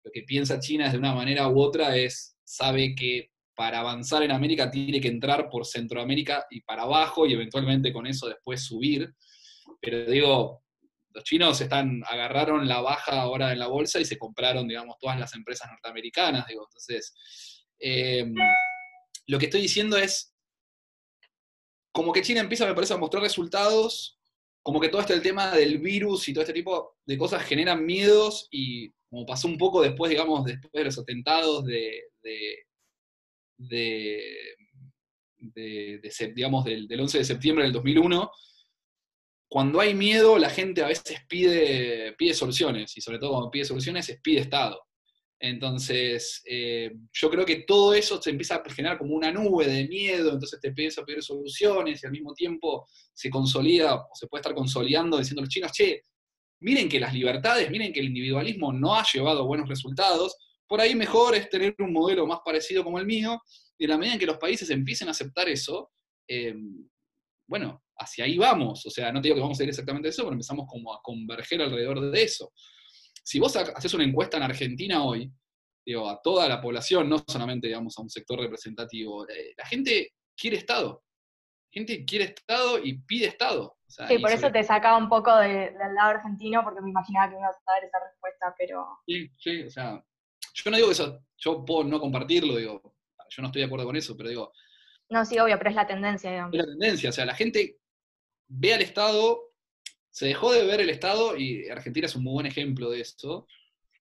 lo 0.05 0.11
que 0.12 0.22
piensa 0.22 0.61
China 0.61 0.90
de 0.90 0.98
una 0.98 1.14
manera 1.14 1.48
u 1.48 1.59
otra 1.61 1.96
es, 1.96 2.36
sabe 2.44 2.94
que 2.94 3.30
para 3.57 3.80
avanzar 3.80 4.22
en 4.22 4.32
América 4.32 4.70
tiene 4.70 5.00
que 5.00 5.09
entrar 5.09 5.48
por 5.48 5.64
Centroamérica 5.64 6.46
y 6.50 6.61
para 6.61 6.82
abajo 6.82 7.26
y 7.26 7.32
eventualmente 7.32 7.92
con 7.92 8.07
eso 8.07 8.28
después 8.28 8.62
subir. 8.64 9.14
Pero 9.80 10.05
digo, 10.11 10.62
los 11.11 11.24
chinos 11.24 11.61
están, 11.61 12.02
agarraron 12.07 12.68
la 12.68 12.80
baja 12.80 13.22
ahora 13.22 13.52
en 13.52 13.59
la 13.59 13.68
bolsa 13.68 14.00
y 14.00 14.05
se 14.05 14.18
compraron, 14.18 14.66
digamos, 14.66 14.96
todas 14.98 15.18
las 15.18 15.34
empresas 15.34 15.70
norteamericanas, 15.70 16.46
digo, 16.48 16.66
entonces, 16.68 17.14
eh, 17.78 18.26
lo 19.26 19.38
que 19.38 19.46
estoy 19.46 19.62
diciendo 19.62 19.96
es, 19.96 20.34
como 21.92 22.12
que 22.12 22.22
China 22.22 22.40
empieza, 22.40 22.66
me 22.66 22.74
parece, 22.74 22.94
a 22.94 22.98
mostrar 22.98 23.22
resultados, 23.22 24.18
como 24.62 24.80
que 24.80 24.88
todo 24.88 25.02
este 25.02 25.14
el 25.14 25.22
tema 25.22 25.52
del 25.52 25.78
virus 25.78 26.28
y 26.28 26.32
todo 26.32 26.42
este 26.42 26.52
tipo 26.52 26.96
de 27.07 27.16
cosas 27.16 27.44
generan 27.44 27.86
miedos 27.86 28.48
y 28.50 28.92
como 29.14 29.26
pasó 29.26 29.46
un 29.46 29.56
poco 29.56 29.80
después, 29.80 30.10
digamos, 30.10 30.44
después 30.44 30.72
de 30.72 30.84
los 30.84 30.98
atentados 30.98 31.64
de, 31.64 32.02
de, 32.20 32.56
de, 33.58 34.22
de- 35.38 36.00
de 36.02 36.32
digamos, 36.34 36.64
del, 36.64 36.88
del 36.88 37.00
11 37.00 37.18
de 37.18 37.24
septiembre 37.24 37.62
del 37.64 37.72
2001, 37.72 38.28
cuando 39.48 39.78
hay 39.78 39.94
miedo, 39.94 40.36
la 40.36 40.50
gente 40.50 40.82
a 40.82 40.88
veces 40.88 41.18
pide, 41.28 42.12
pide 42.18 42.34
soluciones, 42.34 42.96
y 42.96 43.00
sobre 43.00 43.20
todo 43.20 43.30
cuando 43.32 43.50
pide 43.52 43.64
soluciones, 43.64 44.08
es 44.08 44.20
pide 44.20 44.40
Estado. 44.40 44.80
Entonces, 45.38 46.42
eh, 46.50 46.90
yo 47.12 47.30
creo 47.30 47.44
que 47.46 47.62
todo 47.62 47.94
eso 47.94 48.20
se 48.20 48.30
empieza 48.30 48.56
a 48.56 48.70
generar 48.70 48.98
como 48.98 49.14
una 49.14 49.30
nube 49.30 49.68
de 49.68 49.86
miedo, 49.86 50.32
entonces 50.32 50.58
te 50.60 50.68
empieza 50.68 51.02
a 51.02 51.04
pedir 51.04 51.22
soluciones 51.22 52.02
y 52.02 52.06
al 52.06 52.12
mismo 52.12 52.34
tiempo 52.34 52.88
se 53.12 53.30
consolida, 53.30 53.94
o 53.94 54.08
se 54.14 54.26
puede 54.26 54.40
estar 54.40 54.54
consolidando 54.56 55.18
diciendo 55.18 55.40
a 55.42 55.44
los 55.44 55.50
chinos, 55.50 55.70
che, 55.70 56.02
miren 56.61 56.88
que 56.88 57.00
las 57.00 57.12
libertades, 57.12 57.70
miren 57.70 57.92
que 57.92 58.00
el 58.00 58.07
individualismo 58.07 58.72
no 58.72 58.94
ha 58.94 59.05
llevado 59.12 59.46
buenos 59.46 59.68
resultados, 59.68 60.36
por 60.66 60.80
ahí 60.80 60.94
mejor 60.94 61.34
es 61.34 61.48
tener 61.50 61.74
un 61.78 61.92
modelo 61.92 62.26
más 62.26 62.38
parecido 62.44 62.82
como 62.84 62.98
el 62.98 63.07
mío, 63.07 63.40
y 63.78 63.84
en 63.84 63.90
la 63.90 63.98
medida 63.98 64.14
en 64.14 64.20
que 64.20 64.26
los 64.26 64.38
países 64.38 64.70
empiecen 64.70 65.09
a 65.09 65.11
aceptar 65.11 65.48
eso, 65.48 65.90
eh, 66.28 66.55
bueno, 67.46 67.82
hacia 67.98 68.24
ahí 68.24 68.38
vamos. 68.38 68.86
O 68.86 68.90
sea, 68.90 69.12
no 69.12 69.20
te 69.20 69.28
digo 69.28 69.36
que 69.36 69.42
vamos 69.42 69.61
a 69.61 69.62
ir 69.62 69.68
exactamente 69.68 70.09
a 70.09 70.11
eso, 70.11 70.22
pero 70.22 70.32
empezamos 70.32 70.66
como 70.68 70.94
a 70.94 71.00
converger 71.02 71.61
alrededor 71.61 72.11
de 72.11 72.22
eso. 72.22 72.50
Si 73.22 73.38
vos 73.38 73.55
ha- 73.57 73.72
haces 73.76 73.92
una 73.94 74.05
encuesta 74.05 74.36
en 74.38 74.44
Argentina 74.44 75.05
hoy, 75.05 75.30
digo, 75.84 76.09
a 76.09 76.20
toda 76.22 76.48
la 76.48 76.61
población, 76.62 77.09
no 77.09 77.22
solamente, 77.28 77.66
digamos, 77.66 77.98
a 77.98 78.02
un 78.02 78.09
sector 78.11 78.40
representativo, 78.40 79.28
eh, 79.28 79.52
la 79.57 79.66
gente 79.66 80.12
quiere 80.36 80.57
Estado. 80.57 81.02
Gente 81.74 82.04
quiere 82.04 82.26
Estado 82.26 82.78
y 82.78 82.94
pide 82.98 83.26
Estado. 83.26 83.64
O 83.86 83.90
sea, 83.90 84.06
Sí, 84.06 84.18
por 84.18 84.30
eso 84.30 84.42
sobre- 84.42 84.60
te 84.60 84.64
sacaba 84.64 84.96
un 84.96 85.08
poco 85.08 85.36
de- 85.36 85.72
del 85.72 85.94
lado 85.94 86.10
argentino, 86.10 86.62
porque 86.62 86.80
me 86.80 86.90
imaginaba 86.90 87.28
que 87.28 87.34
me 87.34 87.40
ibas 87.40 87.56
a 87.66 87.72
dar 87.72 87.84
esa 87.84 87.98
respuesta, 87.98 88.54
pero 88.56 88.86
Sí, 89.06 89.28
sí, 89.38 89.62
o 89.64 89.70
sea, 89.70 90.04
yo 90.54 90.70
no 90.70 90.76
digo 90.76 90.88
que 90.88 90.92
eso, 90.92 91.20
yo 91.36 91.64
puedo 91.64 91.82
no 91.84 91.98
compartirlo, 92.00 92.56
digo, 92.56 92.80
yo 93.28 93.42
no 93.42 93.48
estoy 93.48 93.60
de 93.62 93.66
acuerdo 93.66 93.86
con 93.86 93.96
eso, 93.96 94.16
pero 94.16 94.28
digo, 94.28 94.52
no, 95.10 95.24
sí, 95.24 95.36
obvio, 95.40 95.58
pero 95.58 95.70
es 95.70 95.76
la 95.76 95.86
tendencia, 95.86 96.30
digamos. 96.30 96.54
es 96.54 96.60
la 96.60 96.66
tendencia, 96.72 97.10
o 97.10 97.12
sea, 97.12 97.26
la 97.26 97.34
gente 97.34 97.76
ve 98.48 98.74
al 98.74 98.82
Estado, 98.82 99.40
se 100.10 100.26
dejó 100.26 100.52
de 100.52 100.64
ver 100.64 100.80
el 100.80 100.90
Estado, 100.90 101.36
y 101.36 101.68
Argentina 101.68 102.06
es 102.06 102.14
un 102.14 102.22
muy 102.22 102.34
buen 102.34 102.46
ejemplo 102.46 102.88
de 102.90 103.00
eso, 103.00 103.48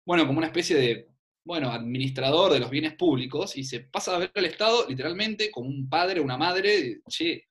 bueno, 0.05 0.27
como 0.27 0.37
una 0.37 0.47
especie 0.47 0.75
de, 0.77 1.07
bueno, 1.43 1.71
administrador 1.71 2.53
de 2.53 2.59
los 2.59 2.69
bienes 2.69 2.93
públicos, 2.95 3.57
y 3.57 3.63
se 3.63 3.79
pasa 3.81 4.15
a 4.15 4.19
ver 4.19 4.31
al 4.35 4.45
Estado 4.45 4.85
literalmente 4.87 5.49
como 5.51 5.69
un 5.69 5.89
padre, 5.89 6.19
una 6.21 6.37
madre, 6.37 7.01
che, 7.09 7.47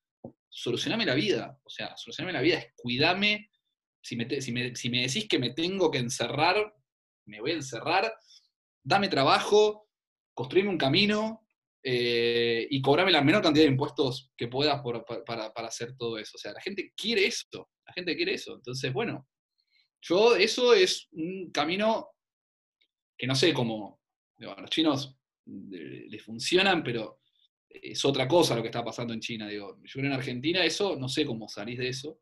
solucioname 0.52 1.06
la 1.06 1.14
vida, 1.14 1.58
o 1.64 1.70
sea, 1.70 1.96
solucioname 1.96 2.34
la 2.34 2.42
vida, 2.42 2.58
es 2.58 2.72
cuidame, 2.76 3.50
si 4.02 4.16
me, 4.16 4.40
si 4.40 4.52
me- 4.52 4.76
si 4.76 4.90
me 4.90 5.02
decís 5.02 5.26
que 5.26 5.38
me 5.38 5.50
tengo 5.50 5.90
que 5.90 5.98
encerrar, 5.98 6.74
me 7.26 7.40
voy 7.40 7.52
a 7.52 7.54
encerrar, 7.54 8.12
dame 8.84 9.08
trabajo, 9.08 9.88
construime 10.34 10.68
un 10.68 10.76
camino, 10.78 11.46
eh, 11.82 12.66
y 12.70 12.80
cobrame 12.80 13.10
la 13.10 13.22
menor 13.22 13.42
cantidad 13.42 13.64
de 13.64 13.72
impuestos 13.72 14.30
que 14.36 14.46
puedas 14.46 14.82
para, 14.82 15.50
para, 15.52 15.66
hacer 15.66 15.96
todo 15.96 16.18
eso. 16.18 16.32
O 16.36 16.38
sea, 16.38 16.52
la 16.52 16.60
gente 16.60 16.92
quiere 16.96 17.26
esto, 17.26 17.70
la 17.86 17.92
gente 17.92 18.14
quiere 18.14 18.34
eso. 18.34 18.54
Entonces, 18.54 18.92
bueno, 18.92 19.26
yo 20.00 20.36
eso 20.36 20.74
es 20.74 21.08
un 21.12 21.50
camino 21.50 22.10
que 23.16 23.26
no 23.26 23.34
sé 23.34 23.52
cómo, 23.52 24.00
a 24.40 24.60
los 24.60 24.70
chinos 24.70 25.16
les 25.46 26.22
funcionan, 26.22 26.84
pero 26.84 27.21
es 27.82 28.04
otra 28.04 28.28
cosa 28.28 28.54
lo 28.56 28.62
que 28.62 28.68
está 28.68 28.84
pasando 28.84 29.14
en 29.14 29.20
China. 29.20 29.48
Digo, 29.48 29.78
yo 29.82 29.92
creo 29.92 30.06
en 30.06 30.12
Argentina 30.12 30.64
eso, 30.64 30.96
no 30.96 31.08
sé 31.08 31.24
cómo 31.26 31.48
salís 31.48 31.78
de 31.78 31.88
eso. 31.88 32.18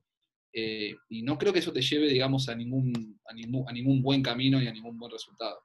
Eh, 0.53 0.97
y 1.11 1.23
no 1.23 1.39
creo 1.39 1.53
que 1.53 1.61
eso 1.61 1.73
te 1.73 1.83
lleve, 1.83 2.09
digamos, 2.09 2.49
a 2.49 2.55
ningún, 2.55 3.21
a 3.27 3.35
ningún, 3.35 3.69
a 3.69 3.73
ningún 3.73 4.03
buen 4.03 4.23
camino 4.23 4.61
y 4.63 4.67
a 4.67 4.73
ningún 4.73 4.99
buen 4.99 5.13
resultado. 5.13 5.61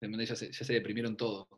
Ya 0.00 0.36
se, 0.36 0.52
ya 0.52 0.64
se 0.64 0.72
deprimieron 0.74 1.16
todos. 1.16 1.48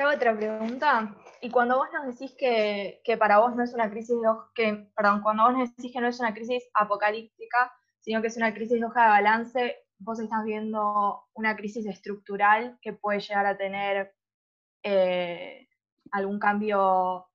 Te 0.00 0.04
hago 0.04 0.16
otra 0.16 0.34
pregunta. 0.34 1.14
Y 1.42 1.50
cuando 1.50 1.76
vos 1.76 1.88
nos 1.92 2.06
decís 2.06 2.34
que, 2.38 3.02
que, 3.04 3.18
para 3.18 3.38
vos 3.38 3.54
no 3.54 3.62
es 3.62 3.74
una 3.74 3.90
crisis 3.90 4.16
de 4.16 4.28
que, 4.54 4.90
perdón, 4.96 5.20
cuando 5.20 5.42
vos 5.42 5.52
nos 5.52 5.76
decís 5.76 5.92
que 5.92 6.00
no 6.00 6.08
es 6.08 6.18
una 6.20 6.32
crisis 6.32 6.66
apocalíptica, 6.72 7.70
sino 7.98 8.22
que 8.22 8.28
es 8.28 8.36
una 8.38 8.54
crisis 8.54 8.80
de 8.80 8.86
hoja 8.86 9.02
de 9.02 9.08
balance, 9.08 9.76
vos 9.98 10.18
estás 10.18 10.42
viendo 10.46 11.24
una 11.34 11.54
crisis 11.54 11.84
estructural 11.84 12.78
que 12.80 12.94
puede 12.94 13.20
llegar 13.20 13.44
a 13.44 13.58
tener 13.58 14.14
eh, 14.82 15.68
algún 16.12 16.38
cambio, 16.38 17.26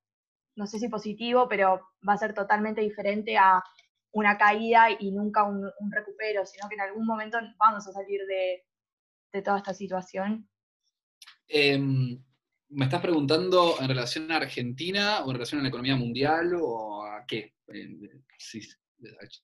no 0.56 0.66
sé 0.66 0.80
si 0.80 0.88
positivo, 0.88 1.48
pero 1.48 1.86
va 2.08 2.14
a 2.14 2.18
ser 2.18 2.34
totalmente 2.34 2.80
diferente 2.80 3.38
a 3.38 3.62
una 4.10 4.38
caída 4.38 4.88
y 4.90 5.12
nunca 5.12 5.44
un, 5.44 5.70
recupero, 5.92 6.44
sino 6.44 6.68
que 6.68 6.74
en 6.74 6.80
algún 6.80 7.06
momento 7.06 7.38
vamos 7.58 7.86
a 7.86 7.92
salir 7.92 8.22
de, 8.26 8.64
toda 9.44 9.58
esta 9.58 9.72
situación. 9.72 10.48
Em, 11.46 12.20
¿Me 12.68 12.86
estás 12.86 13.00
preguntando 13.00 13.76
en 13.80 13.88
relación 13.88 14.30
a 14.32 14.36
Argentina 14.36 15.24
o 15.24 15.30
en 15.30 15.34
relación 15.34 15.60
a 15.60 15.62
la 15.62 15.68
economía 15.68 15.96
mundial 15.96 16.52
o 16.60 17.04
a 17.04 17.24
qué? 17.26 17.54
Sí, 18.38 18.60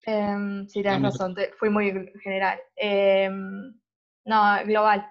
em, 0.07 0.67
sí 0.67 0.83
tienes 0.83 1.03
razón, 1.03 1.37
fui 1.59 1.71
muy 1.71 1.93
general. 2.23 2.61
Em, 2.77 3.73
no, 4.25 4.65
global. 4.67 5.07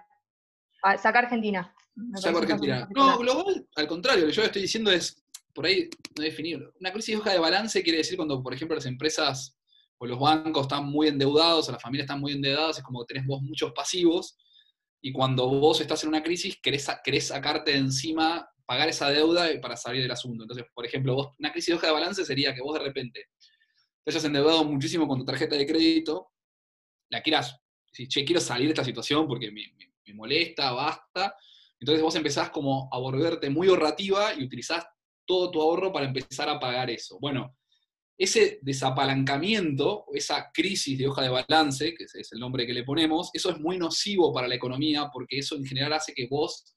Saca 1.00 1.20
Argentina. 1.20 1.74
Saca 2.16 2.38
Argentina. 2.38 2.88
No, 2.94 3.18
global, 3.18 3.66
al 3.76 3.86
contrario, 3.86 4.22
lo 4.22 4.26
que 4.28 4.36
yo 4.36 4.42
estoy 4.42 4.62
diciendo 4.62 4.90
es, 4.90 5.24
por 5.54 5.66
ahí 5.66 5.88
no 6.16 6.24
definirlo. 6.24 6.72
Una 6.80 6.92
crisis 6.92 7.14
de 7.14 7.20
hoja 7.20 7.32
de 7.32 7.38
balance 7.38 7.82
quiere 7.82 7.98
decir 7.98 8.16
cuando, 8.16 8.42
por 8.42 8.52
ejemplo, 8.52 8.74
las 8.74 8.86
empresas 8.86 9.56
o 9.98 10.06
los 10.06 10.18
bancos 10.18 10.62
están 10.62 10.86
muy 10.86 11.08
endeudados, 11.08 11.68
o 11.68 11.72
las 11.72 11.82
familias 11.82 12.04
están 12.04 12.20
muy 12.20 12.32
endeudadas, 12.32 12.78
es 12.78 12.84
como 12.84 13.00
que 13.00 13.14
tenés 13.14 13.26
vos 13.26 13.40
muchos 13.40 13.72
pasivos 13.72 14.36
y 15.02 15.12
cuando 15.12 15.48
vos 15.48 15.80
estás 15.80 16.02
en 16.04 16.10
una 16.10 16.22
crisis 16.22 16.58
querés, 16.62 16.88
querés 17.04 17.26
sacarte 17.26 17.72
de 17.72 17.78
encima, 17.78 18.48
pagar 18.64 18.88
esa 18.88 19.10
deuda 19.10 19.48
para 19.60 19.76
salir 19.76 20.00
del 20.00 20.10
asunto. 20.12 20.44
Entonces, 20.44 20.64
por 20.72 20.86
ejemplo, 20.86 21.34
una 21.38 21.50
crisis 21.50 21.68
de 21.68 21.74
hoja 21.74 21.88
de 21.88 21.92
balance 21.92 22.24
sería 22.24 22.54
que 22.54 22.62
vos 22.62 22.74
de 22.74 22.84
repente 22.84 23.26
te 24.04 24.10
hayas 24.10 24.24
endeudado 24.24 24.64
muchísimo 24.64 25.08
con 25.08 25.18
tu 25.18 25.24
tarjeta 25.24 25.56
de 25.56 25.66
crédito, 25.66 26.30
la 27.10 27.20
quieras, 27.20 27.58
si 27.90 28.06
quiero 28.24 28.40
salir 28.40 28.68
de 28.68 28.72
esta 28.72 28.84
situación 28.84 29.26
porque 29.26 29.50
me, 29.50 29.74
me 30.06 30.14
molesta, 30.14 30.70
basta, 30.70 31.36
entonces 31.80 32.02
vos 32.02 32.14
empezás 32.14 32.50
como 32.50 32.88
a 32.92 32.98
volverte 32.98 33.50
muy 33.50 33.68
ahorrativa 33.68 34.32
y 34.34 34.44
utilizás 34.44 34.86
todo 35.26 35.50
tu 35.50 35.60
ahorro 35.60 35.92
para 35.92 36.06
empezar 36.06 36.48
a 36.48 36.60
pagar 36.60 36.90
eso. 36.90 37.18
Bueno, 37.20 37.56
ese 38.18 38.58
desapalancamiento, 38.62 40.04
esa 40.14 40.50
crisis 40.52 40.98
de 40.98 41.08
hoja 41.08 41.22
de 41.22 41.28
balance, 41.28 41.94
que 41.94 42.04
es 42.04 42.32
el 42.32 42.40
nombre 42.40 42.66
que 42.66 42.74
le 42.74 42.84
ponemos, 42.84 43.30
eso 43.32 43.50
es 43.50 43.58
muy 43.58 43.78
nocivo 43.78 44.32
para 44.32 44.48
la 44.48 44.54
economía 44.54 45.08
porque 45.12 45.38
eso 45.38 45.56
en 45.56 45.64
general 45.64 45.94
hace 45.94 46.12
que 46.12 46.28
vos, 46.28 46.74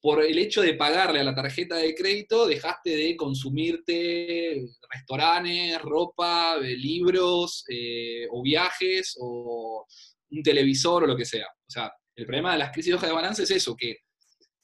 por 0.00 0.24
el 0.24 0.38
hecho 0.38 0.62
de 0.62 0.74
pagarle 0.74 1.20
a 1.20 1.24
la 1.24 1.34
tarjeta 1.34 1.76
de 1.76 1.94
crédito, 1.94 2.46
dejaste 2.46 2.90
de 2.96 3.16
consumirte 3.16 4.66
restaurantes, 4.90 5.80
ropa, 5.82 6.56
eh, 6.62 6.76
libros 6.76 7.64
eh, 7.68 8.26
o 8.30 8.42
viajes 8.42 9.16
o 9.20 9.86
un 10.30 10.42
televisor 10.42 11.04
o 11.04 11.06
lo 11.06 11.16
que 11.16 11.24
sea. 11.24 11.46
O 11.46 11.70
sea, 11.70 11.92
el 12.16 12.24
problema 12.24 12.52
de 12.52 12.58
las 12.58 12.72
crisis 12.72 12.90
de 12.90 12.96
hoja 12.96 13.06
de 13.06 13.12
balance 13.12 13.42
es 13.42 13.50
eso, 13.50 13.76
que 13.76 14.05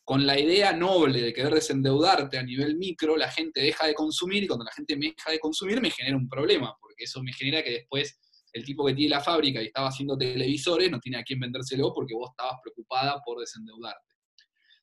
con 0.05 0.27
la 0.27 0.39
idea 0.39 0.73
noble 0.73 1.21
de 1.21 1.33
querer 1.33 1.55
desendeudarte 1.55 2.39
a 2.39 2.43
nivel 2.43 2.77
micro, 2.77 3.17
la 3.17 3.31
gente 3.31 3.61
deja 3.61 3.87
de 3.87 3.95
consumir 3.95 4.43
y 4.43 4.47
cuando 4.49 4.65
la 4.65 4.73
gente 4.73 4.97
me 4.97 5.07
deja 5.07 5.31
de 5.31 5.39
consumir 5.39 5.81
me 5.81 5.91
genera 5.91 6.17
un 6.17 6.29
problema, 6.29 6.77
porque 6.81 7.05
eso 7.05 7.23
me 7.23 7.33
genera 7.33 7.63
que 7.63 7.71
después 7.71 8.19
el 8.53 8.65
tipo 8.65 8.85
que 8.85 8.95
tiene 8.95 9.11
la 9.11 9.21
fábrica 9.21 9.63
y 9.63 9.67
estaba 9.67 9.89
haciendo 9.89 10.19
televisores 10.19 10.91
no 10.91 10.99
tiene 10.99 11.19
a 11.19 11.23
quién 11.23 11.41
vendérselo 11.41 11.93
porque 11.95 12.15
vos 12.15 12.31
estabas 12.31 12.57
preocupada 12.63 13.21
por 13.25 13.41
desendeudarte. 13.41 14.15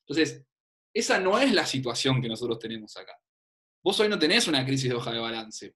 Entonces, 0.00 0.44
esa 0.92 1.20
no 1.20 1.38
es 1.38 1.52
la 1.52 1.66
situación 1.66 2.20
que 2.20 2.28
nosotros 2.28 2.58
tenemos 2.58 2.96
acá. 2.96 3.14
Vos 3.82 4.00
hoy 4.00 4.08
no 4.08 4.18
tenés 4.18 4.48
una 4.48 4.64
crisis 4.64 4.88
de 4.88 4.96
hoja 4.96 5.12
de 5.12 5.18
balance. 5.18 5.74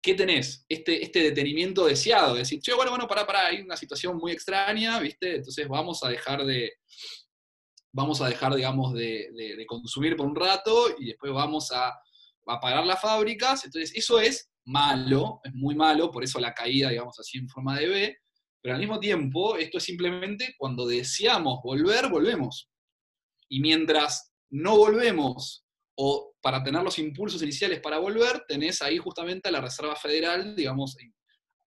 ¿Qué 0.00 0.14
tenés? 0.14 0.64
Este, 0.68 1.02
este 1.02 1.20
detenimiento 1.20 1.86
deseado, 1.86 2.34
de 2.34 2.40
decir, 2.40 2.60
che, 2.60 2.72
bueno, 2.72 2.90
bueno, 2.90 3.06
pará, 3.06 3.26
pará, 3.26 3.48
hay 3.48 3.60
una 3.60 3.76
situación 3.76 4.16
muy 4.16 4.32
extraña, 4.32 4.98
¿viste? 5.00 5.36
Entonces 5.36 5.68
vamos 5.68 6.02
a 6.04 6.08
dejar 6.08 6.44
de, 6.46 6.72
vamos 7.96 8.20
a 8.20 8.28
dejar, 8.28 8.54
digamos, 8.54 8.92
de, 8.92 9.64
consumir 9.66 10.16
por 10.16 10.26
un 10.26 10.36
rato 10.36 10.88
y 10.98 11.06
después 11.06 11.32
vamos 11.32 11.72
a, 11.72 11.92
pagar 12.60 12.86
las 12.86 13.00
fábricas. 13.00 13.64
Entonces, 13.64 13.90
eso 13.96 14.20
es 14.20 14.50
malo, 14.66 15.40
es 15.42 15.52
muy 15.54 15.74
malo, 15.74 16.12
por 16.12 16.22
eso 16.22 16.38
la 16.38 16.54
caída, 16.54 16.90
digamos 16.90 17.18
así, 17.18 17.38
en 17.38 17.48
forma 17.48 17.76
de 17.76 17.88
B, 17.88 18.18
pero 18.62 18.74
al 18.74 18.80
mismo 18.80 19.00
tiempo, 19.00 19.56
esto 19.56 19.78
es 19.78 19.84
simplemente 19.84 20.54
cuando 20.58 20.86
deseamos 20.86 21.60
volver, 21.64 22.08
volvemos. 22.08 22.68
Y 23.48 23.60
mientras 23.60 24.32
no 24.50 24.76
volvemos, 24.76 25.64
o 25.96 26.34
para 26.40 26.62
tener 26.62 26.82
los 26.82 26.98
impulsos 26.98 27.42
iniciales 27.42 27.80
para 27.80 27.98
volver, 27.98 28.44
tenés 28.46 28.82
ahí 28.82 28.98
justamente 28.98 29.48
a 29.48 29.52
la 29.52 29.62
Reserva 29.62 29.96
Federal, 29.96 30.54
digamos, 30.54 30.96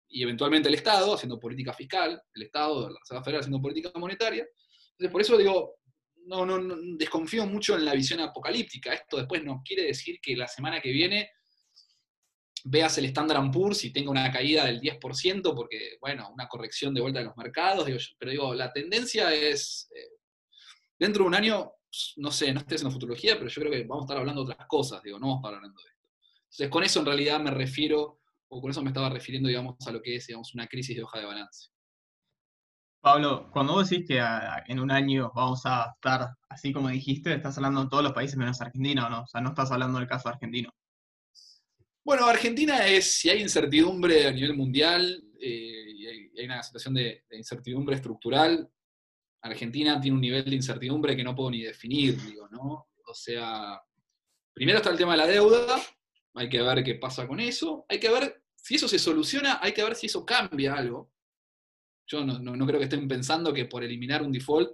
y 0.09 0.23
eventualmente 0.23 0.67
el 0.67 0.75
Estado 0.75 1.13
haciendo 1.13 1.39
política 1.39 1.73
fiscal, 1.73 2.19
el 2.33 2.41
Estado, 2.41 2.89
la 2.89 2.99
Reserva 2.99 3.23
Federal 3.23 3.41
haciendo 3.41 3.61
política 3.61 3.91
monetaria. 3.95 4.45
Entonces, 4.91 5.11
por 5.11 5.21
eso 5.21 5.37
digo, 5.37 5.76
no, 6.27 6.45
no, 6.45 6.75
desconfío 6.97 7.45
mucho 7.45 7.75
en 7.75 7.85
la 7.85 7.93
visión 7.93 8.19
apocalíptica. 8.19 8.93
Esto 8.93 9.17
después 9.17 9.43
no 9.43 9.61
quiere 9.63 9.83
decir 9.83 10.19
que 10.21 10.35
la 10.35 10.47
semana 10.47 10.81
que 10.81 10.91
viene 10.91 11.31
veas 12.65 12.97
el 12.97 13.05
Standard 13.05 13.51
Poor's 13.51 13.85
y 13.85 13.93
tenga 13.93 14.11
una 14.11 14.31
caída 14.31 14.65
del 14.65 14.81
10%, 14.81 15.55
porque, 15.55 15.97
bueno, 16.01 16.29
una 16.33 16.47
corrección 16.47 16.93
de 16.93 17.01
vuelta 17.01 17.19
de 17.19 17.25
los 17.25 17.37
mercados, 17.37 17.87
pero 18.19 18.31
digo, 18.31 18.53
la 18.53 18.71
tendencia 18.73 19.33
es, 19.33 19.89
eh, 19.95 20.17
dentro 20.99 21.23
de 21.23 21.27
un 21.27 21.35
año, 21.35 21.71
no 22.17 22.31
sé, 22.31 22.51
no 22.51 22.59
estoy 22.59 22.75
haciendo 22.75 22.93
futurología, 22.93 23.37
pero 23.37 23.47
yo 23.47 23.61
creo 23.61 23.71
que 23.71 23.83
vamos 23.83 24.03
a 24.03 24.05
estar 24.05 24.17
hablando 24.17 24.43
de 24.43 24.51
otras 24.51 24.67
cosas, 24.67 25.01
digo, 25.01 25.17
no 25.19 25.27
vamos 25.27 25.37
a 25.37 25.47
estar 25.47 25.55
hablando 25.55 25.81
de 25.81 25.89
esto. 25.89 26.07
Entonces, 26.43 26.69
con 26.69 26.83
eso 26.83 26.99
en 26.99 27.05
realidad 27.05 27.39
me 27.39 27.51
refiero, 27.51 28.19
o 28.49 28.61
con 28.61 28.71
eso 28.71 28.81
me 28.81 28.89
estaba 28.89 29.09
refiriendo, 29.09 29.47
digamos, 29.47 29.75
a 29.85 29.91
lo 29.91 30.01
que 30.01 30.15
es, 30.15 30.27
digamos, 30.27 30.53
una 30.53 30.67
crisis 30.67 30.95
de 30.95 31.03
hoja 31.03 31.19
de 31.19 31.25
balance. 31.25 31.69
Pablo, 33.07 33.49
cuando 33.53 33.71
vos 33.71 33.89
decís 33.89 34.05
que 34.05 34.21
en 34.67 34.81
un 34.81 34.91
año 34.91 35.31
vamos 35.33 35.61
a 35.63 35.93
estar 35.95 36.35
así 36.49 36.73
como 36.73 36.89
dijiste, 36.89 37.33
estás 37.33 37.55
hablando 37.55 37.85
de 37.85 37.89
todos 37.89 38.03
los 38.03 38.11
países 38.11 38.35
menos 38.35 38.59
Argentina, 38.59 39.07
¿o 39.07 39.09
no? 39.09 39.21
O 39.21 39.27
sea, 39.27 39.39
no 39.39 39.51
estás 39.51 39.71
hablando 39.71 39.97
del 39.97 40.09
caso 40.09 40.27
argentino. 40.27 40.75
Bueno, 42.03 42.25
Argentina 42.25 42.85
es, 42.85 43.13
si 43.13 43.29
hay 43.29 43.41
incertidumbre 43.41 44.27
a 44.27 44.31
nivel 44.33 44.57
mundial 44.57 45.23
eh, 45.39 45.85
y 45.95 46.05
hay, 46.05 46.45
una 46.47 46.61
situación 46.61 46.95
de, 46.95 47.23
incertidumbre 47.31 47.95
estructural, 47.95 48.69
Argentina 49.41 50.01
tiene 50.01 50.15
un 50.15 50.21
nivel 50.21 50.43
de 50.43 50.57
incertidumbre 50.57 51.15
que 51.15 51.23
no 51.23 51.33
puedo 51.33 51.51
ni 51.51 51.61
definir, 51.61 52.21
digo, 52.21 52.49
¿no? 52.49 52.89
O 53.05 53.13
sea, 53.13 53.81
primero 54.51 54.79
está 54.79 54.89
el 54.89 54.97
tema 54.97 55.13
de 55.13 55.17
la 55.19 55.27
deuda, 55.27 55.81
hay 56.33 56.49
que 56.49 56.61
ver 56.61 56.83
qué 56.83 56.95
pasa 56.95 57.25
con 57.25 57.39
eso, 57.39 57.85
hay 57.87 58.01
que 58.01 58.09
ver 58.09 58.43
si 58.57 58.75
eso 58.75 58.89
se 58.89 58.99
soluciona, 58.99 59.59
hay 59.61 59.71
que 59.71 59.83
ver 59.85 59.95
si 59.95 60.07
eso 60.07 60.25
cambia 60.25 60.73
algo. 60.73 61.09
Yo 62.07 62.23
no, 62.23 62.65
creo 62.65 62.79
que 62.79 62.85
estén 62.85 63.07
pensando 63.07 63.53
que 63.53 63.65
por 63.65 63.83
eliminar 63.83 64.21
un 64.21 64.31
default, 64.31 64.71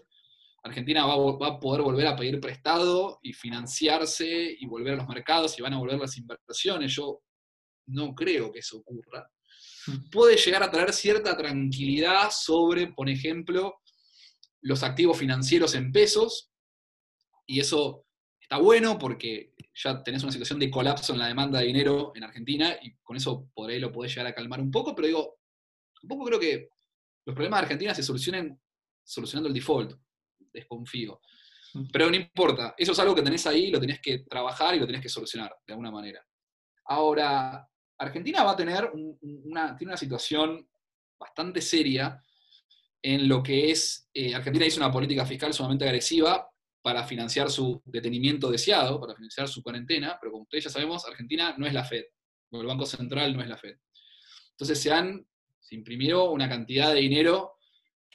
Argentina 0.63 1.05
va, 1.05 1.13
a 1.47 1.59
poder 1.59 1.81
volver 1.81 2.07
a 2.07 2.15
pedir 2.15 2.39
prestado 2.39 3.19
y 3.21 3.33
financiarse 3.33 4.55
y 4.57 4.65
volver 4.65 4.93
a 4.93 4.97
los 4.97 5.07
mercados 5.07 5.57
y 5.57 5.61
van 5.61 5.73
a 5.73 5.79
volver 5.79 5.99
las 5.99 6.17
inversiones. 6.17 6.95
Yo 6.95 7.21
no 7.87 8.15
creo 8.15 8.51
que 8.51 8.59
eso 8.59 8.77
ocurra. 8.77 9.29
Hmm. 9.87 10.09
Puede 10.09 10.37
llegar 10.37 10.63
a 10.63 10.71
traer 10.71 10.93
cierta 10.93 11.35
tranquilidad 11.35 12.29
sobre, 12.31 12.87
por 12.87 13.09
ejemplo, 13.09 13.81
los 14.61 14.83
activos 14.83 15.17
financieros 15.17 15.75
en 15.75 15.91
pesos, 15.91 16.53
y 17.45 17.59
eso 17.59 18.05
está 18.39 18.57
bueno 18.57 18.97
porque 18.97 19.53
ya 19.75 20.03
tenés 20.03 20.23
una 20.23 20.31
situación 20.31 20.59
de 20.59 20.69
colapso 20.69 21.13
en 21.13 21.19
la 21.19 21.27
demanda 21.27 21.59
de 21.59 21.65
dinero 21.65 22.13
en 22.15 22.23
Argentina 22.23 22.77
y 22.81 22.93
con 23.01 23.17
eso 23.17 23.49
por 23.53 23.69
ahí 23.69 23.79
lo 23.79 23.91
podés 23.91 24.11
llegar 24.11 24.27
a 24.27 24.35
calmar 24.35 24.61
un 24.61 24.71
poco, 24.71 24.95
pero 24.95 25.07
digo, 25.07 25.39
un 26.03 26.09
poco 26.09 26.25
creo 26.25 26.39
que 26.39 26.69
los 27.25 27.35
problemas 27.35 27.59
de 27.59 27.63
Argentina 27.63 27.95
se 27.95 28.03
solucionen 28.03 28.59
solucionando 29.03 29.47
el 29.47 29.53
default, 29.53 29.99
desconfío. 30.51 31.19
Mm. 31.73 31.87
Pero 31.91 32.09
no 32.09 32.15
importa, 32.15 32.73
eso 32.77 32.91
es 32.91 32.99
algo 32.99 33.15
que 33.15 33.21
tenés 33.21 33.45
ahí, 33.47 33.71
lo 33.71 33.79
tenés 33.79 33.99
que 34.01 34.19
trabajar 34.19 34.75
y 34.75 34.79
lo 34.79 34.85
tenés 34.85 35.01
que 35.01 35.09
solucionar 35.09 35.55
de 35.65 35.73
alguna 35.73 35.91
manera. 35.91 36.25
Ahora, 36.85 37.67
Argentina 37.97 38.43
va 38.43 38.51
a 38.51 38.57
tener 38.57 38.91
una, 38.93 39.75
tiene 39.77 39.91
una 39.91 39.97
situación 39.97 40.67
bastante 41.19 41.61
seria 41.61 42.21
en 43.01 43.27
lo 43.27 43.43
que 43.43 43.71
es, 43.71 44.09
eh, 44.13 44.33
Argentina 44.33 44.65
hizo 44.65 44.79
una 44.79 44.91
política 44.91 45.25
fiscal 45.25 45.53
sumamente 45.53 45.85
agresiva 45.85 46.49
para 46.81 47.05
financiar 47.05 47.49
su 47.49 47.81
detenimiento 47.85 48.49
deseado, 48.49 48.99
para 48.99 49.15
financiar 49.15 49.47
su 49.47 49.61
cuarentena, 49.61 50.17
pero 50.19 50.31
como 50.31 50.43
ustedes 50.43 50.65
ya 50.65 50.69
sabemos, 50.69 51.05
Argentina 51.05 51.55
no 51.57 51.65
es 51.65 51.73
la 51.73 51.83
Fed, 51.83 52.03
o 52.51 52.61
el 52.61 52.67
Banco 52.67 52.85
Central 52.85 53.35
no 53.35 53.41
es 53.41 53.49
la 53.49 53.57
Fed. 53.57 53.77
Entonces 54.51 54.81
se 54.81 54.91
han, 54.91 55.25
se 55.63 55.75
imprimió 55.75 56.29
una 56.29 56.47
cantidad 56.49 56.93
de 56.93 56.99
dinero 56.99 57.53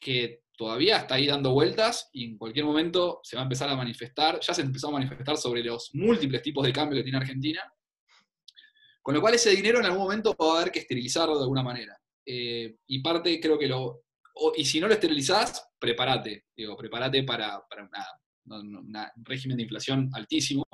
que 0.00 0.42
todavía 0.56 0.98
está 0.98 1.14
ahí 1.14 1.26
dando 1.26 1.52
vueltas 1.52 2.10
y 2.12 2.24
en 2.24 2.36
cualquier 2.36 2.64
momento 2.64 3.20
se 3.22 3.36
va 3.36 3.42
a 3.42 3.44
empezar 3.44 3.68
a 3.68 3.76
manifestar, 3.76 4.38
ya 4.40 4.52
se 4.52 4.62
empezó 4.62 4.88
a 4.88 4.92
manifestar 4.92 5.36
sobre 5.36 5.62
los 5.62 5.90
múltiples 5.94 6.42
tipos 6.42 6.66
de 6.66 6.72
cambio 6.72 6.98
que 6.98 7.04
tiene 7.04 7.18
Argentina, 7.18 7.62
con 9.00 9.14
lo 9.14 9.20
cual 9.20 9.34
ese 9.34 9.50
dinero 9.50 9.78
en 9.78 9.86
algún 9.86 10.02
momento 10.02 10.36
va 10.38 10.54
a 10.54 10.60
haber 10.60 10.72
que 10.72 10.80
esterilizarlo 10.80 11.36
de 11.36 11.42
alguna 11.42 11.62
manera. 11.62 11.98
Eh, 12.26 12.76
y 12.88 13.00
parte 13.00 13.40
creo 13.40 13.58
que 13.58 13.68
lo... 13.68 14.02
y 14.56 14.64
si 14.64 14.80
no 14.80 14.88
lo 14.88 14.94
esterilizás, 14.94 15.66
prepárate, 15.78 16.46
digo, 16.54 16.76
prepárate 16.76 17.22
para, 17.22 17.62
un 18.46 19.24
régimen 19.24 19.56
de 19.56 19.62
inflación 19.62 20.10
altísimo. 20.12 20.66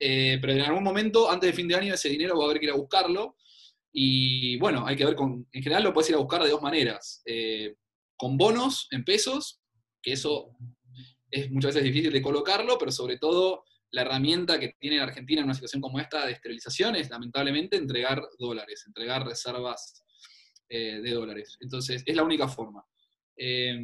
Eh, 0.00 0.38
pero 0.40 0.54
en 0.54 0.62
algún 0.62 0.82
momento, 0.82 1.30
antes 1.30 1.50
de 1.50 1.56
fin 1.56 1.68
de 1.68 1.76
año, 1.76 1.94
ese 1.94 2.08
dinero 2.08 2.36
va 2.36 2.44
a 2.44 2.46
haber 2.46 2.58
que 2.58 2.66
ir 2.66 2.72
a 2.72 2.76
buscarlo. 2.76 3.36
Y 3.92 4.56
bueno, 4.58 4.86
hay 4.86 4.96
que 4.96 5.04
ver 5.04 5.14
con. 5.14 5.46
En 5.52 5.62
general 5.62 5.84
lo 5.84 5.92
puedes 5.92 6.08
ir 6.10 6.16
a 6.16 6.20
buscar 6.20 6.42
de 6.42 6.50
dos 6.50 6.62
maneras. 6.62 7.22
Eh, 7.26 7.76
con 8.16 8.38
bonos 8.38 8.88
en 8.90 9.04
pesos, 9.04 9.60
que 10.00 10.12
eso 10.12 10.56
es 11.30 11.50
muchas 11.50 11.74
veces 11.74 11.84
difícil 11.84 12.12
de 12.12 12.22
colocarlo, 12.22 12.78
pero 12.78 12.92
sobre 12.92 13.18
todo 13.18 13.64
la 13.90 14.02
herramienta 14.02 14.58
que 14.58 14.74
tiene 14.78 15.00
Argentina 15.00 15.40
en 15.40 15.46
una 15.46 15.54
situación 15.54 15.82
como 15.82 16.00
esta 16.00 16.26
de 16.26 16.32
esterilización 16.32 16.96
es 16.96 17.10
lamentablemente 17.10 17.76
entregar 17.76 18.22
dólares, 18.38 18.84
entregar 18.86 19.26
reservas 19.26 20.02
eh, 20.68 21.00
de 21.02 21.10
dólares. 21.10 21.58
Entonces, 21.60 22.02
es 22.06 22.16
la 22.16 22.22
única 22.22 22.48
forma. 22.48 22.84
Eh, 23.36 23.78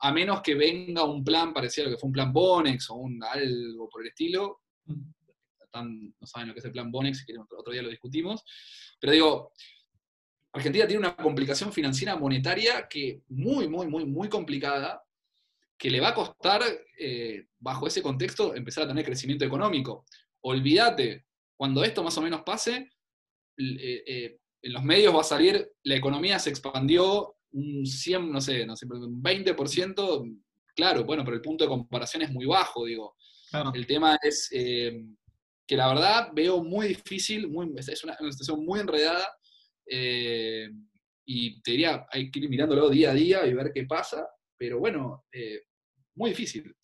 a 0.00 0.12
menos 0.12 0.42
que 0.42 0.54
venga 0.54 1.04
un 1.04 1.24
plan 1.24 1.54
parecido 1.54 1.86
a 1.86 1.90
lo 1.90 1.96
que 1.96 2.00
fue 2.00 2.08
un 2.08 2.12
plan 2.12 2.32
Bonex 2.32 2.90
o 2.90 2.94
un 2.96 3.22
algo 3.22 3.88
por 3.88 4.02
el 4.02 4.08
estilo, 4.08 4.62
no 5.82 6.26
saben 6.26 6.48
lo 6.48 6.54
que 6.54 6.60
es 6.60 6.66
el 6.66 6.72
plan 6.72 6.90
Bonex, 6.90 7.18
si 7.18 7.24
quieren 7.24 7.44
otro 7.50 7.72
día 7.72 7.82
lo 7.82 7.88
discutimos, 7.88 8.42
pero 9.00 9.12
digo, 9.12 9.52
Argentina 10.54 10.86
tiene 10.86 11.00
una 11.00 11.16
complicación 11.16 11.72
financiera 11.72 12.16
monetaria 12.16 12.86
que 12.88 13.22
muy, 13.28 13.68
muy, 13.68 13.88
muy, 13.88 14.04
muy 14.04 14.28
complicada, 14.28 15.02
que 15.76 15.90
le 15.90 16.00
va 16.00 16.10
a 16.10 16.14
costar, 16.14 16.62
eh, 16.98 17.46
bajo 17.58 17.88
ese 17.88 18.00
contexto, 18.00 18.54
empezar 18.54 18.84
a 18.84 18.88
tener 18.88 19.04
crecimiento 19.04 19.44
económico. 19.44 20.06
Olvídate, 20.42 21.26
cuando 21.56 21.82
esto 21.82 22.04
más 22.04 22.16
o 22.18 22.22
menos 22.22 22.42
pase, 22.42 22.88
eh, 23.58 24.04
eh, 24.06 24.38
en 24.62 24.72
los 24.72 24.84
medios 24.84 25.14
va 25.14 25.22
a 25.22 25.24
salir, 25.24 25.68
la 25.82 25.96
economía 25.96 26.38
se 26.38 26.50
expandió 26.50 27.34
un 27.50 27.84
100, 27.84 28.30
no 28.30 28.40
sé, 28.40 28.64
no 28.64 28.76
sé 28.76 28.86
un 28.86 29.20
20%, 29.20 30.40
claro, 30.76 31.04
bueno, 31.04 31.24
pero 31.24 31.36
el 31.36 31.42
punto 31.42 31.64
de 31.64 31.68
comparación 31.68 32.22
es 32.22 32.30
muy 32.30 32.46
bajo, 32.46 32.84
digo. 32.84 33.16
El 33.72 33.86
tema 33.86 34.18
es 34.22 34.50
que 35.66 35.76
la 35.76 35.88
verdad 35.88 36.30
veo 36.34 36.62
muy 36.62 36.88
difícil, 36.88 37.50
es 37.76 38.04
una 38.04 38.16
situación 38.16 38.64
muy 38.64 38.80
enredada, 38.80 39.26
eh, 39.86 40.68
y 41.26 41.60
te 41.62 41.72
diría, 41.72 42.06
hay 42.10 42.30
que 42.30 42.40
ir 42.40 42.48
mirándolo 42.48 42.90
día 42.90 43.10
a 43.10 43.14
día 43.14 43.46
y 43.46 43.54
ver 43.54 43.72
qué 43.72 43.84
pasa, 43.84 44.28
pero 44.58 44.78
bueno, 44.78 45.24
eh, 45.32 45.62
muy 46.16 46.30
difícil. 46.30 46.74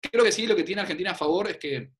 Creo 0.00 0.24
que 0.24 0.32
sí, 0.32 0.46
lo 0.46 0.56
que 0.56 0.64
tiene 0.64 0.82
Argentina 0.82 1.12
a 1.12 1.16
favor 1.16 1.48
es 1.48 1.58
que 1.58 1.92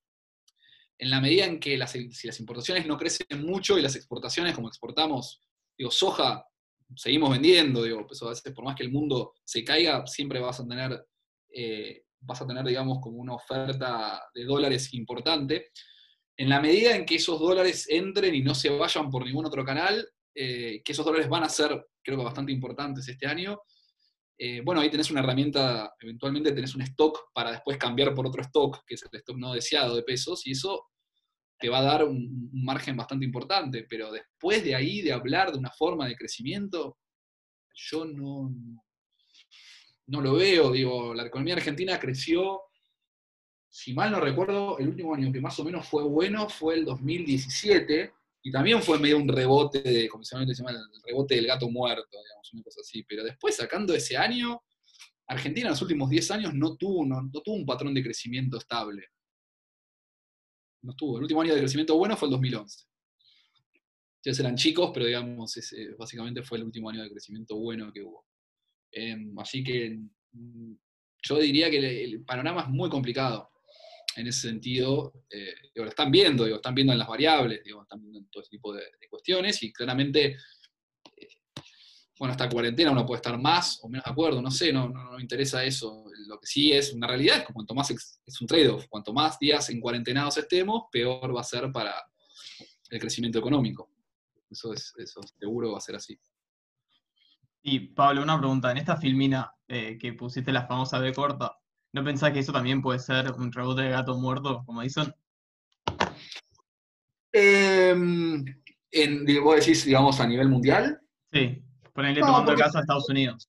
en 0.98 1.10
la 1.10 1.20
medida 1.20 1.44
en 1.44 1.58
que 1.58 1.76
las, 1.76 1.92
si 1.92 2.26
las 2.26 2.40
importaciones 2.40 2.86
no 2.86 2.96
crecen 2.96 3.44
mucho 3.44 3.78
y 3.78 3.82
las 3.82 3.96
exportaciones, 3.96 4.54
como 4.54 4.68
exportamos, 4.68 5.40
digo, 5.76 5.90
soja, 5.90 6.46
seguimos 6.94 7.30
vendiendo, 7.30 7.82
digo, 7.82 8.06
pues 8.06 8.22
a 8.22 8.28
veces 8.28 8.52
por 8.52 8.64
más 8.64 8.76
que 8.76 8.84
el 8.84 8.92
mundo 8.92 9.34
se 9.44 9.64
caiga, 9.64 10.06
siempre 10.06 10.40
vas 10.40 10.60
a 10.60 10.66
tener, 10.66 11.06
eh, 11.52 12.04
vas 12.20 12.40
a 12.42 12.46
tener, 12.46 12.64
digamos, 12.64 12.98
como 13.00 13.18
una 13.18 13.34
oferta 13.34 14.22
de 14.34 14.44
dólares 14.44 14.92
importante. 14.94 15.70
En 16.36 16.48
la 16.48 16.60
medida 16.60 16.96
en 16.96 17.06
que 17.06 17.16
esos 17.16 17.38
dólares 17.38 17.86
entren 17.88 18.34
y 18.34 18.42
no 18.42 18.54
se 18.54 18.70
vayan 18.70 19.10
por 19.10 19.24
ningún 19.24 19.46
otro 19.46 19.64
canal, 19.64 20.06
eh, 20.34 20.82
que 20.84 20.92
esos 20.92 21.04
dólares 21.04 21.28
van 21.28 21.44
a 21.44 21.48
ser, 21.48 21.86
creo 22.02 22.18
que 22.18 22.24
bastante 22.24 22.52
importantes 22.52 23.06
este 23.08 23.26
año. 23.26 23.60
Eh, 24.36 24.60
bueno, 24.64 24.80
ahí 24.80 24.90
tenés 24.90 25.10
una 25.12 25.20
herramienta, 25.20 25.94
eventualmente 26.00 26.50
tenés 26.50 26.74
un 26.74 26.82
stock 26.82 27.30
para 27.32 27.52
después 27.52 27.78
cambiar 27.78 28.12
por 28.14 28.26
otro 28.26 28.42
stock, 28.42 28.82
que 28.84 28.94
es 28.94 29.02
el 29.02 29.18
stock 29.20 29.36
no 29.36 29.52
deseado 29.52 29.94
de 29.94 30.02
pesos, 30.02 30.44
y 30.46 30.52
eso 30.52 30.88
te 31.56 31.68
va 31.68 31.78
a 31.78 31.82
dar 31.82 32.04
un, 32.04 32.50
margen 32.52 32.96
bastante 32.96 33.24
importante, 33.24 33.86
pero 33.88 34.10
después 34.10 34.64
de 34.64 34.74
ahí, 34.74 35.02
de 35.02 35.12
hablar 35.12 35.52
de 35.52 35.58
una 35.58 35.70
forma 35.70 36.08
de 36.08 36.16
crecimiento, 36.16 36.98
yo 37.74 38.04
no, 38.04 38.52
no 40.06 40.20
lo 40.20 40.34
veo, 40.34 40.72
digo, 40.72 41.14
la 41.14 41.26
economía 41.26 41.54
argentina 41.54 41.98
creció, 42.00 42.60
si 43.74 43.92
mal 43.92 44.12
no 44.12 44.20
recuerdo, 44.20 44.78
el 44.78 44.86
último 44.86 45.12
año 45.16 45.32
que 45.32 45.40
más 45.40 45.58
o 45.58 45.64
menos 45.64 45.84
fue 45.88 46.04
bueno 46.04 46.48
fue 46.48 46.76
el 46.76 46.84
2017, 46.84 48.14
y 48.40 48.52
también 48.52 48.80
fue 48.80 49.00
medio 49.00 49.16
un 49.16 49.26
rebote, 49.26 49.82
de, 49.82 50.08
como 50.08 50.22
se 50.22 50.36
llama, 50.36 50.70
el 50.70 51.02
rebote 51.04 51.34
del 51.34 51.48
gato 51.48 51.68
muerto, 51.68 52.22
digamos, 52.22 52.52
una 52.52 52.62
cosa 52.62 52.82
así. 52.82 53.02
Pero 53.02 53.24
después, 53.24 53.56
sacando 53.56 53.92
ese 53.92 54.16
año, 54.16 54.62
Argentina 55.26 55.66
en 55.66 55.72
los 55.72 55.82
últimos 55.82 56.08
10 56.08 56.30
años 56.30 56.54
no 56.54 56.76
tuvo, 56.76 57.04
no, 57.04 57.28
tuvo 57.42 57.56
un 57.56 57.66
patrón 57.66 57.92
de 57.94 58.04
crecimiento 58.04 58.58
estable. 58.58 59.08
No 60.82 60.94
tuvo. 60.94 61.16
El 61.16 61.24
último 61.24 61.40
año 61.40 61.52
de 61.54 61.58
crecimiento 61.58 61.96
bueno 61.96 62.16
fue 62.16 62.28
el 62.28 62.32
2011. 62.32 62.86
Ustedes 64.18 64.38
eran 64.38 64.54
chicos, 64.54 64.92
pero 64.94 65.06
digamos, 65.06 65.56
ese, 65.56 65.94
básicamente 65.98 66.44
fue 66.44 66.58
el 66.58 66.64
último 66.64 66.90
año 66.90 67.02
de 67.02 67.10
crecimiento 67.10 67.56
bueno 67.56 67.92
que 67.92 68.02
hubo. 68.02 68.24
Em, 68.92 69.36
así 69.40 69.64
que 69.64 69.98
mm, 70.30 70.74
yo 71.24 71.38
diría 71.38 71.68
que 71.70 72.04
el 72.04 72.22
panorama 72.24 72.62
es 72.62 72.68
muy 72.68 72.88
complicado 72.88 73.50
en 74.16 74.26
ese 74.26 74.48
sentido, 74.48 75.12
eh, 75.30 75.54
lo 75.74 75.86
están 75.86 76.10
viendo, 76.10 76.44
digo, 76.44 76.56
están 76.56 76.74
viendo 76.74 76.92
en 76.92 76.98
las 76.98 77.08
variables, 77.08 77.60
están 77.64 78.00
viendo 78.00 78.18
en 78.18 78.26
todo 78.28 78.42
ese 78.42 78.50
tipo 78.50 78.72
de, 78.72 78.82
cuestiones 79.10 79.62
y 79.62 79.72
claramente, 79.72 80.36
eh, 81.16 81.28
bueno, 82.18 82.32
esta 82.32 82.48
cuarentena 82.48 82.90
uno 82.90 83.06
puede 83.06 83.18
estar 83.18 83.38
más 83.40 83.80
o 83.82 83.88
menos 83.88 84.04
de 84.04 84.10
acuerdo, 84.10 84.42
no 84.42 84.50
sé, 84.50 84.72
no, 84.72 84.88
no, 84.88 85.12
me 85.12 85.22
interesa 85.22 85.64
eso. 85.64 86.04
Lo 86.26 86.38
que 86.38 86.46
sí 86.46 86.72
es 86.72 86.92
una 86.92 87.06
realidad 87.06 87.38
es 87.38 87.46
que 87.46 87.52
cuanto 87.52 87.74
más 87.74 87.90
es 87.90 88.40
un 88.40 88.46
trade-off, 88.46 88.86
cuanto 88.88 89.12
más 89.12 89.38
días 89.38 89.68
en 89.70 89.80
cuarentenados 89.80 90.36
estemos, 90.36 90.84
peor 90.90 91.34
va 91.34 91.40
a 91.40 91.44
ser 91.44 91.70
para 91.72 91.94
el 92.90 93.00
crecimiento 93.00 93.38
económico. 93.38 93.90
Eso, 94.50 94.72
es, 94.72 94.92
eso 94.98 95.20
seguro 95.38 95.72
va 95.72 95.78
a 95.78 95.80
ser 95.80 95.96
así. 95.96 96.18
Y 97.62 97.80
Pablo, 97.80 98.22
una 98.22 98.38
pregunta. 98.38 98.70
En 98.70 98.76
esta 98.76 98.96
filmina 98.96 99.52
eh, 99.66 99.96
que 99.98 100.12
pusiste 100.12 100.52
la 100.52 100.66
famosa 100.66 100.98
B 100.98 101.12
corta, 101.12 101.58
¿No 101.94 102.02
pensás 102.02 102.32
que 102.32 102.40
eso 102.40 102.52
también 102.52 102.82
puede 102.82 102.98
ser 102.98 103.30
un 103.30 103.52
rebote 103.52 103.82
de 103.82 103.90
gato 103.90 104.18
muerto, 104.18 104.64
como 104.66 104.82
dicen? 104.82 105.14
Em, 107.32 108.44
en, 108.90 109.24
¿Vos 109.44 109.60
decís, 109.60 109.84
digamos, 109.84 110.18
a 110.18 110.26
nivel 110.26 110.48
mundial? 110.48 111.00
Sí, 111.32 111.62
ponerle 111.92 112.20
no, 112.20 112.26
tomando 112.26 112.56
caso 112.56 112.78
a 112.78 112.80
Estados 112.80 113.08
Unidos. 113.08 113.48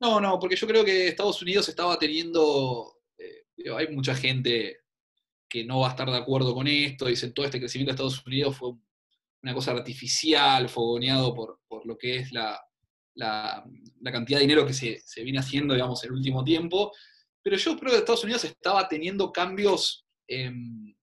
No, 0.00 0.22
no, 0.22 0.38
porque 0.38 0.56
yo 0.56 0.66
creo 0.66 0.86
que 0.86 1.08
Estados 1.08 1.42
Unidos 1.42 1.68
estaba 1.68 1.98
teniendo. 1.98 2.98
Eh, 3.18 3.70
hay 3.76 3.94
mucha 3.94 4.14
gente 4.14 4.78
que 5.46 5.62
no 5.62 5.80
va 5.80 5.88
a 5.88 5.90
estar 5.90 6.10
de 6.10 6.16
acuerdo 6.16 6.54
con 6.54 6.66
esto, 6.66 7.04
dicen 7.04 7.34
todo 7.34 7.44
este 7.44 7.58
crecimiento 7.58 7.90
de 7.90 7.96
Estados 7.96 8.26
Unidos 8.26 8.56
fue 8.56 8.70
una 9.42 9.52
cosa 9.52 9.72
artificial, 9.72 10.70
fogoneado 10.70 11.34
por, 11.34 11.60
por 11.68 11.84
lo 11.84 11.98
que 11.98 12.16
es 12.16 12.32
la, 12.32 12.58
la, 13.16 13.62
cantidad 14.10 14.38
de 14.38 14.46
dinero 14.46 14.64
que 14.64 14.72
se, 14.72 15.02
se, 15.04 15.22
viene 15.22 15.40
haciendo, 15.40 15.74
digamos, 15.74 16.02
en 16.04 16.08
el 16.08 16.16
último 16.16 16.42
tiempo, 16.42 16.92
pero 17.42 17.56
yo 17.56 17.76
creo 17.78 17.92
que 17.92 17.98
Estados 17.98 18.24
Unidos 18.24 18.44
estaba 18.44 18.88
teniendo 18.88 19.32
cambios, 19.32 20.06
em, 20.28 20.94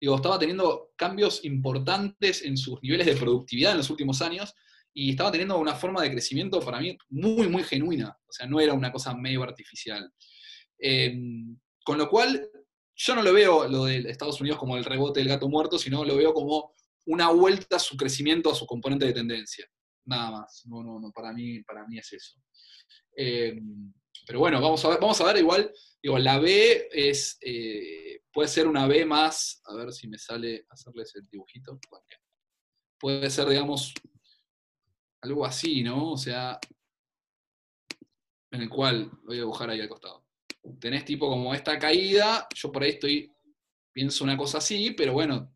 digo, 0.00 0.16
estaba 0.16 0.38
teniendo 0.38 0.92
cambios 0.96 1.44
importantes 1.44 2.42
en 2.42 2.56
sus 2.56 2.82
niveles 2.82 3.06
de 3.06 3.16
productividad 3.16 3.72
en 3.72 3.78
los 3.78 3.90
últimos 3.90 4.22
años 4.22 4.54
y 4.94 5.10
estaba 5.10 5.32
teniendo 5.32 5.58
una 5.58 5.74
forma 5.74 6.02
de 6.02 6.10
crecimiento 6.10 6.60
para 6.60 6.80
mí 6.80 6.96
muy, 7.10 7.48
muy 7.48 7.64
genuina. 7.64 8.16
O 8.26 8.32
sea, 8.32 8.46
no 8.46 8.60
era 8.60 8.72
una 8.72 8.92
cosa 8.92 9.14
medio 9.14 9.42
artificial. 9.42 10.10
Em, 10.78 11.58
con 11.84 11.98
lo 11.98 12.08
cual, 12.08 12.48
yo 12.96 13.14
no 13.14 13.22
lo 13.22 13.32
veo 13.32 13.68
lo 13.68 13.84
de 13.84 13.98
Estados 14.08 14.40
Unidos 14.40 14.58
como 14.58 14.76
el 14.76 14.84
rebote 14.84 15.20
del 15.20 15.28
gato 15.28 15.48
muerto, 15.48 15.78
sino 15.78 16.04
lo 16.04 16.16
veo 16.16 16.32
como 16.32 16.74
una 17.06 17.30
vuelta 17.30 17.76
a 17.76 17.80
su 17.80 17.96
crecimiento, 17.96 18.50
a 18.50 18.54
su 18.54 18.66
componente 18.66 19.06
de 19.06 19.12
tendencia. 19.12 19.66
Nada 20.06 20.30
más. 20.30 20.62
No, 20.66 20.82
no, 20.82 21.00
no, 21.00 21.10
para 21.10 21.32
mí, 21.32 21.62
para 21.62 21.86
mí 21.86 21.98
es 21.98 22.12
eso. 22.12 22.40
Em, 23.16 23.92
pero 24.26 24.38
bueno, 24.38 24.60
vamos 24.60 24.84
a 24.84 24.88
ver, 24.88 25.00
vamos 25.00 25.20
a 25.20 25.24
ver 25.24 25.38
igual, 25.38 25.72
digo, 26.02 26.18
la 26.18 26.38
B 26.38 26.88
es, 26.92 27.38
eh, 27.40 28.22
puede 28.32 28.48
ser 28.48 28.66
una 28.66 28.86
B 28.86 29.04
más, 29.04 29.62
a 29.66 29.74
ver 29.74 29.92
si 29.92 30.08
me 30.08 30.18
sale 30.18 30.66
hacerles 30.68 31.14
el 31.16 31.26
dibujito. 31.28 31.78
Puede 32.98 33.28
ser, 33.30 33.48
digamos, 33.48 33.92
algo 35.22 35.44
así, 35.44 35.82
¿no? 35.82 36.12
O 36.12 36.16
sea, 36.16 36.58
en 38.50 38.62
el 38.62 38.68
cual, 38.68 39.10
voy 39.24 39.36
a 39.36 39.40
dibujar 39.40 39.70
ahí 39.70 39.80
al 39.80 39.88
costado. 39.88 40.24
Tenés 40.80 41.04
tipo 41.04 41.28
como 41.28 41.54
esta 41.54 41.78
caída, 41.78 42.46
yo 42.54 42.72
por 42.72 42.82
ahí 42.82 42.90
estoy, 42.90 43.32
pienso 43.92 44.24
una 44.24 44.36
cosa 44.36 44.58
así, 44.58 44.92
pero 44.92 45.12
bueno, 45.12 45.54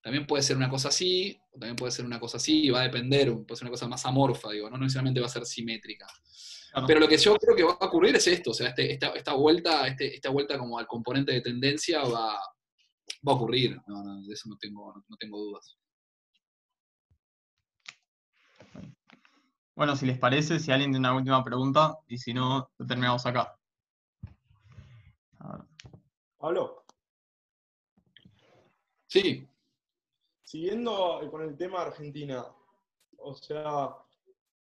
también 0.00 0.26
puede 0.26 0.42
ser 0.42 0.56
una 0.56 0.68
cosa 0.68 0.88
así, 0.88 1.40
o 1.50 1.58
también 1.58 1.76
puede 1.76 1.92
ser 1.92 2.04
una 2.04 2.20
cosa 2.20 2.36
así, 2.36 2.68
va 2.70 2.80
a 2.80 2.84
depender, 2.84 3.32
puede 3.46 3.56
ser 3.56 3.64
una 3.64 3.70
cosa 3.72 3.88
más 3.88 4.04
amorfa, 4.04 4.50
digo, 4.52 4.68
no 4.68 4.76
necesariamente 4.76 5.20
va 5.20 5.26
a 5.26 5.30
ser 5.30 5.46
simétrica. 5.46 6.06
Pero 6.86 7.00
lo 7.00 7.08
que 7.08 7.16
yo 7.16 7.36
creo 7.36 7.54
que 7.54 7.62
va 7.62 7.76
a 7.80 7.86
ocurrir 7.86 8.16
es 8.16 8.26
esto, 8.26 8.50
o 8.50 8.54
sea, 8.54 8.68
este, 8.68 8.92
esta, 8.92 9.34
vuelta, 9.34 9.86
este, 9.86 10.16
esta 10.16 10.30
vuelta 10.30 10.58
como 10.58 10.78
al 10.78 10.86
componente 10.86 11.32
de 11.32 11.40
tendencia 11.40 12.02
va, 12.02 12.34
va 12.36 13.32
a 13.32 13.34
ocurrir, 13.34 13.76
de 13.76 14.32
eso 14.32 14.48
no 14.48 14.56
tengo, 14.58 14.92
no 15.08 15.16
tengo 15.16 15.38
dudas. 15.38 15.78
Bueno, 19.76 19.96
si 19.96 20.06
les 20.06 20.18
parece, 20.18 20.58
si 20.58 20.70
alguien 20.72 20.92
tiene 20.92 21.06
una 21.08 21.16
última 21.16 21.42
pregunta, 21.44 21.98
y 22.08 22.18
si 22.18 22.32
no, 22.32 22.70
terminamos 22.88 23.24
acá. 23.26 23.56
Pablo. 26.38 26.84
Sí. 29.08 29.48
Siguiendo 30.42 31.28
con 31.30 31.42
el 31.42 31.56
tema 31.56 31.80
de 31.80 31.86
Argentina, 31.86 32.44
o 33.18 33.34
sea, 33.34 33.96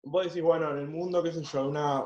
vos 0.04 0.26
decís, 0.26 0.42
bueno, 0.42 0.70
en 0.70 0.78
el 0.78 0.88
mundo, 0.88 1.22
qué 1.22 1.32
sé 1.32 1.42
yo, 1.42 1.68
una, 1.68 2.04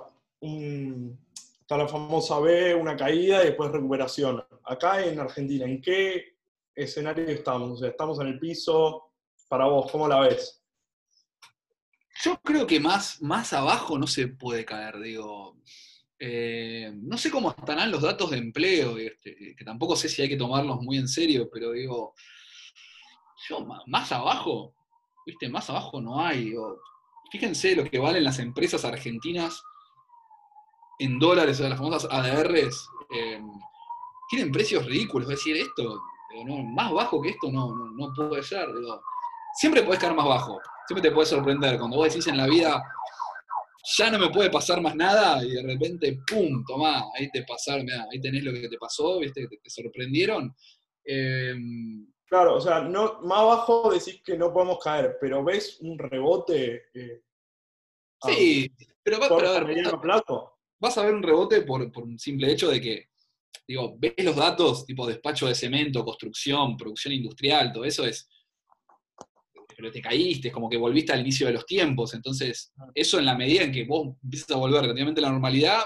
está 1.61 1.77
la 1.77 1.89
famosa 1.89 2.39
B, 2.41 2.75
una 2.75 2.97
caída 2.97 3.43
y 3.43 3.47
después 3.47 3.71
recuperación. 3.71 4.45
Acá 4.65 5.05
en 5.05 5.19
Argentina, 5.21 5.65
¿en 5.65 5.81
qué 5.81 6.37
escenario 6.75 7.27
estamos? 7.27 7.71
O 7.71 7.77
sea, 7.77 7.89
estamos 7.89 8.19
en 8.21 8.29
el 8.29 8.39
piso, 8.39 9.13
para 9.49 9.67
vos, 9.67 9.91
¿cómo 9.91 10.09
la 10.09 10.21
ves? 10.21 10.63
Yo 12.25 12.41
creo 12.43 12.67
que 12.67 12.81
más, 12.81 13.23
más 13.23 13.53
abajo 13.53 13.99
no 13.99 14.07
se 14.07 14.29
puede 14.29 14.65
caer, 14.65 14.99
digo. 15.01 15.57
Eh, 16.19 16.91
no 16.95 17.17
sé 17.17 17.31
cómo 17.31 17.51
estarán 17.51 17.93
los 17.93 18.03
datos 18.03 18.31
de 18.31 18.39
empleo, 18.39 18.99
este, 18.99 19.55
que 19.57 19.65
tampoco 19.65 19.95
sé 19.95 20.09
si 20.09 20.23
hay 20.23 20.29
que 20.29 20.37
tomarlos 20.37 20.81
muy 20.81 20.99
en 20.99 21.07
serio, 21.07 21.49
pero 21.53 21.71
digo, 21.71 22.15
yo 23.49 23.65
más 23.87 24.11
abajo, 24.11 24.75
viste, 25.25 25.49
más 25.49 25.71
abajo 25.71 26.01
no 26.01 26.21
hay. 26.21 26.55
Fíjense 27.31 27.77
lo 27.77 27.85
que 27.85 27.99
valen 27.99 28.25
las 28.25 28.39
empresas 28.39 28.85
argentinas 28.85 29.63
en 30.99 31.19
dólares, 31.19 31.57
o 31.57 31.59
sea, 31.61 31.69
las 31.71 31.79
famosas 31.79 32.09
ADRs, 32.11 32.89
eh, 33.11 33.41
tienen 34.29 34.53
precios 34.53 34.85
ridículos. 34.85 35.31
Es 35.31 35.39
decir, 35.39 35.57
esto, 35.57 36.01
más 36.75 36.93
bajo 36.93 37.21
que 37.23 37.31
esto 37.31 37.51
no, 37.51 37.75
no, 37.75 38.13
puede 38.15 38.43
ser. 38.43 38.67
siempre 39.59 39.83
puedes 39.83 40.01
caer 40.01 40.15
más 40.15 40.27
bajo, 40.27 40.61
siempre 40.87 41.09
te 41.09 41.15
puede 41.15 41.27
sorprender. 41.27 41.79
Cuando 41.79 41.97
vos 41.97 42.09
decís 42.09 42.27
en 42.27 42.37
la 42.37 42.47
vida, 42.47 42.83
ya 43.97 44.11
no 44.11 44.19
me 44.19 44.31
puede 44.31 44.51
pasar 44.51 44.81
más 44.83 44.95
nada, 44.95 45.43
y 45.45 45.53
de 45.53 45.63
repente, 45.63 46.19
¡pum! 46.27 46.65
Tomá, 46.67 47.05
ahí 47.17 47.31
te 47.31 47.45
pasaron, 47.45 47.87
ahí 47.91 48.21
tenés 48.21 48.43
lo 48.43 48.53
que 48.53 48.69
te 48.69 48.77
pasó, 48.77 49.21
¿viste? 49.21 49.47
Te, 49.47 49.57
te 49.57 49.71
sorprendieron. 49.71 50.55
Em, 51.05 52.07
claro, 52.29 52.57
o 52.57 52.61
sea, 52.61 52.81
no, 52.81 53.21
más 53.23 53.39
abajo 53.39 53.91
decís 53.93 54.23
que 54.25 54.37
no 54.37 54.53
podemos 54.53 54.79
caer, 54.83 55.17
pero 55.21 55.45
ves 55.45 55.79
un 55.81 55.99
rebote. 55.99 56.87
Eh, 56.95 57.23
sí, 58.23 58.71
pero, 59.03 59.19
va, 59.19 59.27
a 59.27 59.65
ver, 59.65 59.85
plazo. 60.01 60.59
vas 60.81 60.99
a 60.99 61.05
ver 61.05 61.15
un 61.15 61.23
rebote 61.23 61.63
por, 61.63 61.91
por 61.91 62.05
un 62.05 62.19
simple 62.19 62.51
hecho 62.53 62.69
de 62.69 62.81
que, 62.81 63.09
digo, 63.67 63.97
ves 63.99 64.15
los 64.19 64.37
datos, 64.37 64.85
tipo 64.87 65.07
despacho 65.07 65.47
de 65.47 65.55
cemento, 65.55 66.05
construcción, 66.05 66.77
producción 66.77 67.15
industrial, 67.15 67.73
todo 67.73 67.85
eso 67.85 68.05
es 68.05 68.29
pero 69.79 69.93
te 69.93 70.03
caíste, 70.03 70.49
es 70.49 70.55
como 70.55 70.69
que 70.69 70.77
volviste 70.77 71.13
al 71.13 71.21
inicio 71.21 71.47
de 71.47 71.53
los 71.53 71.65
tiempos. 71.65 72.13
Entonces, 72.13 72.73
eso 72.93 73.21
en 73.21 73.25
la 73.25 73.37
medida 73.37 73.63
en 73.63 73.71
que 73.71 73.85
vos 73.85 74.17
empiezas 74.25 74.51
a 74.51 74.57
volver 74.57 74.83
relativamente 74.83 75.21
a 75.21 75.23
la 75.23 75.31
normalidad, 75.31 75.83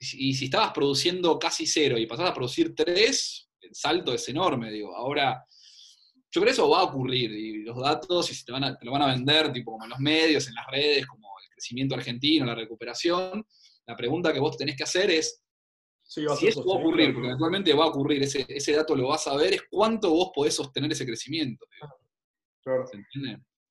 y 0.00 0.32
si 0.32 0.46
estabas 0.46 0.72
produciendo 0.72 1.38
casi 1.38 1.66
cero 1.66 1.98
y 1.98 2.06
pasás 2.06 2.30
a 2.30 2.34
producir 2.34 2.74
tres, 2.74 3.50
el 3.66 3.74
salto 3.74 4.12
es 4.12 4.28
enorme, 4.28 4.70
digo. 4.70 4.94
Ahora, 4.94 5.44
yo 6.30 6.40
creo 6.40 6.44
que 6.46 6.52
eso 6.52 6.68
va 6.68 6.80
a 6.80 6.84
ocurrir, 6.84 7.30
y 7.30 7.62
los 7.62 7.80
datos, 7.80 8.30
y 8.30 8.34
si 8.34 8.44
te, 8.44 8.52
van 8.52 8.64
a, 8.64 8.76
te 8.76 8.84
lo 8.84 8.92
van 8.92 9.02
a 9.02 9.06
vender, 9.06 9.52
tipo 9.52 9.72
como 9.72 9.84
en 9.84 9.90
los 9.90 10.00
medios, 10.00 10.48
en 10.48 10.54
las 10.54 10.66
redes, 10.66 11.06
como 11.06 11.28
el 11.42 11.48
crecimiento 11.50 11.94
argentino, 11.94 12.44
la 12.44 12.54
recuperación, 12.54 13.46
la 13.86 13.96
pregunta 13.96 14.32
que 14.32 14.40
vos 14.40 14.56
tenés 14.56 14.76
que 14.76 14.82
hacer 14.82 15.10
es, 15.10 15.40
si 16.02 16.24
eso 16.46 16.64
va 16.66 16.74
a 16.74 16.78
ocurrir, 16.78 17.12
porque 17.12 17.28
eventualmente 17.28 17.72
va 17.72 17.84
a 17.84 17.88
ocurrir, 17.88 18.22
ese, 18.22 18.44
ese 18.48 18.72
dato 18.72 18.94
lo 18.94 19.08
vas 19.08 19.26
a 19.26 19.36
ver, 19.36 19.54
es 19.54 19.62
cuánto 19.70 20.10
vos 20.10 20.30
podés 20.34 20.54
sostener 20.54 20.90
ese 20.92 21.06
crecimiento. 21.06 21.66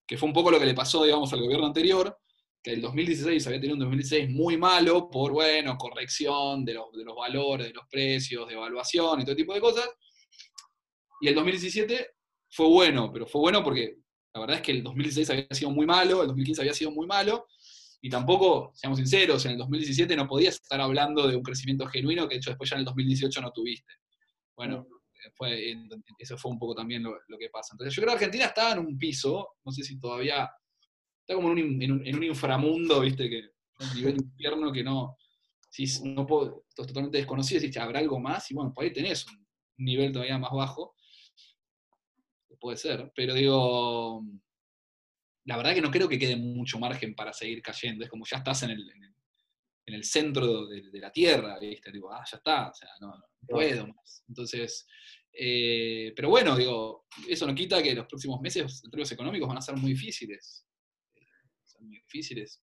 Que 0.08 0.18
fue 0.18 0.28
un 0.28 0.34
poco 0.34 0.52
lo 0.52 0.60
que 0.60 0.66
le 0.66 0.74
pasó, 0.74 1.04
digamos, 1.04 1.32
al 1.34 1.42
gobierno 1.42 1.68
anterior, 1.68 2.18
que 2.64 2.72
el 2.72 2.82
2016 2.82 3.46
había 3.48 3.60
tenido 3.60 3.76
un 3.76 3.82
2016 3.82 4.30
muy 4.30 4.58
malo 4.58 5.10
por, 5.10 5.34
bueno, 5.34 5.78
corrección 5.78 6.64
de 6.64 6.76
los, 6.76 6.92
de 6.94 7.04
los 7.04 7.16
valores, 7.16 7.68
de 7.68 7.74
los 7.74 7.86
precios, 7.90 8.48
de 8.48 8.54
evaluación 8.54 9.22
y 9.22 9.26
todo 9.26 9.36
tipo 9.36 9.54
de 9.54 9.60
cosas. 9.60 9.90
Y 11.20 11.28
el 11.28 11.36
2017 11.36 12.12
fue 12.50 12.68
bueno, 12.68 13.12
pero 13.12 13.28
fue 13.28 13.42
bueno 13.42 13.64
porque 13.64 13.98
la 14.34 14.42
verdad 14.42 14.58
es 14.58 14.62
que 14.62 14.72
el 14.72 14.84
2016 14.84 15.30
había 15.30 15.48
sido 15.52 15.72
muy 15.72 15.86
malo, 15.86 16.22
el 16.22 16.28
2015 16.28 16.62
había 16.62 16.74
sido 16.74 16.92
muy 16.92 17.06
malo, 17.06 17.48
y 18.02 18.10
tampoco, 18.10 18.72
seamos 18.76 18.98
sinceros, 18.98 19.46
en 19.46 19.54
el 19.54 19.58
2017 19.60 20.16
no 20.16 20.28
podías 20.28 20.56
estar 20.56 20.82
hablando 20.82 21.26
de 21.28 21.38
un 21.38 21.44
crecimiento 21.44 21.86
genuino 21.88 22.28
que 22.28 22.36
de 22.36 22.40
hecho 22.40 22.50
después 22.50 22.70
ya 22.70 22.76
en 22.76 22.82
el 22.82 22.86
2018 22.86 23.42
no 23.42 23.52
tuviste. 23.52 23.94
Bueno, 24.58 24.86
fue, 25.36 25.74
eso 26.18 26.38
fue 26.38 26.52
un 26.52 26.60
poco 26.60 26.76
también 26.76 27.02
lo, 27.04 27.38
que 27.40 27.50
pasa. 27.50 27.74
Entonces 27.74 27.96
yo 27.96 28.02
creo 28.02 28.12
que 28.12 28.26
Argentina 28.26 28.46
está 28.48 28.74
en 28.74 28.80
un 28.80 28.98
piso, 28.98 29.56
no 29.64 29.72
sé 29.72 29.84
si 29.84 29.98
todavía, 30.00 30.50
está 31.24 31.36
como 31.36 31.52
en 31.54 31.82
un, 31.92 32.06
en 32.06 32.16
un, 32.16 32.24
inframundo, 32.24 33.00
viste, 33.00 33.30
que 33.30 33.42
un 33.80 33.96
nivel 33.96 34.16
infierno 34.18 34.72
que 34.72 34.84
no, 34.84 35.18
si 35.70 35.86
no 36.04 36.28
puedo, 36.28 36.66
totalmente 36.76 37.18
desconocido, 37.18 37.62
si 37.62 37.80
habrá 37.80 38.00
algo 38.00 38.20
más, 38.20 38.52
y 38.52 38.54
bueno, 38.54 38.74
por 38.74 38.84
ahí 38.84 38.92
tenés 38.92 39.26
un 39.28 39.46
nivel 39.78 40.12
todavía 40.12 40.38
más 40.38 40.52
bajo, 40.52 40.96
puede 42.60 42.78
ser, 42.78 43.12
pero 43.16 43.34
digo, 43.34 44.24
la 45.46 45.58
verdad 45.58 45.74
que 45.74 45.82
no 45.82 45.92
creo 45.92 46.08
que 46.08 46.20
quede 46.20 46.36
mucho 46.36 46.80
margen 46.80 47.16
para 47.16 47.34
seguir 47.34 47.62
cayendo, 47.62 48.04
es 48.04 48.10
como 48.10 48.26
ya 48.26 48.38
estás 48.38 48.64
en 48.64 48.72
el, 48.72 48.90
en 49.86 49.94
el, 49.94 50.04
centro 50.04 50.68
de, 50.68 50.82
la 50.94 51.12
Tierra, 51.12 51.60
¿viste? 51.60 51.92
Digo, 51.92 52.12
ah, 52.12 52.24
ya 52.30 52.38
está, 52.38 52.70
o 52.70 52.74
sea, 52.74 52.90
no 53.02 53.14
puedo 53.48 53.88
más. 53.88 54.24
Entonces, 54.30 54.88
eh, 55.34 56.14
pero 56.16 56.30
bueno, 56.30 56.56
digo, 56.56 57.08
eso 57.28 57.46
no 57.46 57.56
quita 57.56 57.84
que 57.84 57.96
los 57.96 58.06
próximos 58.06 58.40
meses 58.40 58.84
los 58.92 59.12
económicos 59.12 59.48
van 59.48 59.58
a 59.58 59.62
ser 59.62 59.76
muy 59.76 59.92
difíciles. 59.92 60.66
Muy 61.84 61.98
difíciles. 61.98 62.62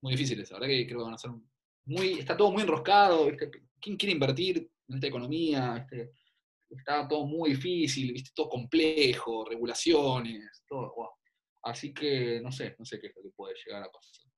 Muy 0.00 0.12
difíciles. 0.12 0.50
La 0.50 0.58
verdad 0.58 0.68
que 0.68 0.86
creo 0.86 0.98
que 0.98 1.04
van 1.04 1.14
a 1.14 1.18
ser 1.18 1.30
muy. 1.84 2.12
Está 2.18 2.36
todo 2.36 2.52
muy 2.52 2.62
enroscado. 2.62 3.28
¿Quién 3.80 3.96
quiere 3.96 4.12
invertir 4.12 4.70
en 4.88 4.94
esta 4.94 5.06
economía? 5.06 5.86
está 6.70 7.08
todo 7.08 7.26
muy 7.26 7.50
difícil, 7.50 8.12
¿viste? 8.12 8.30
todo 8.34 8.48
complejo, 8.48 9.44
regulaciones, 9.48 10.62
todo. 10.68 10.92
Así 11.62 11.92
que 11.92 12.40
no 12.42 12.52
sé, 12.52 12.76
no 12.78 12.84
sé 12.84 13.00
qué 13.00 13.08
es 13.08 13.16
lo 13.16 13.22
que 13.22 13.30
puede 13.30 13.54
llegar 13.64 13.82
a 13.82 13.90
pasar. 13.90 14.30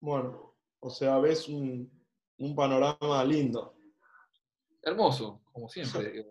Bueno, 0.00 0.56
o 0.80 0.90
sea, 0.90 1.18
ves 1.18 1.46
un, 1.48 1.90
un 2.38 2.54
panorama 2.54 3.24
lindo. 3.24 3.76
Hermoso, 4.82 5.42
como 5.52 5.68
siempre. 5.68 6.24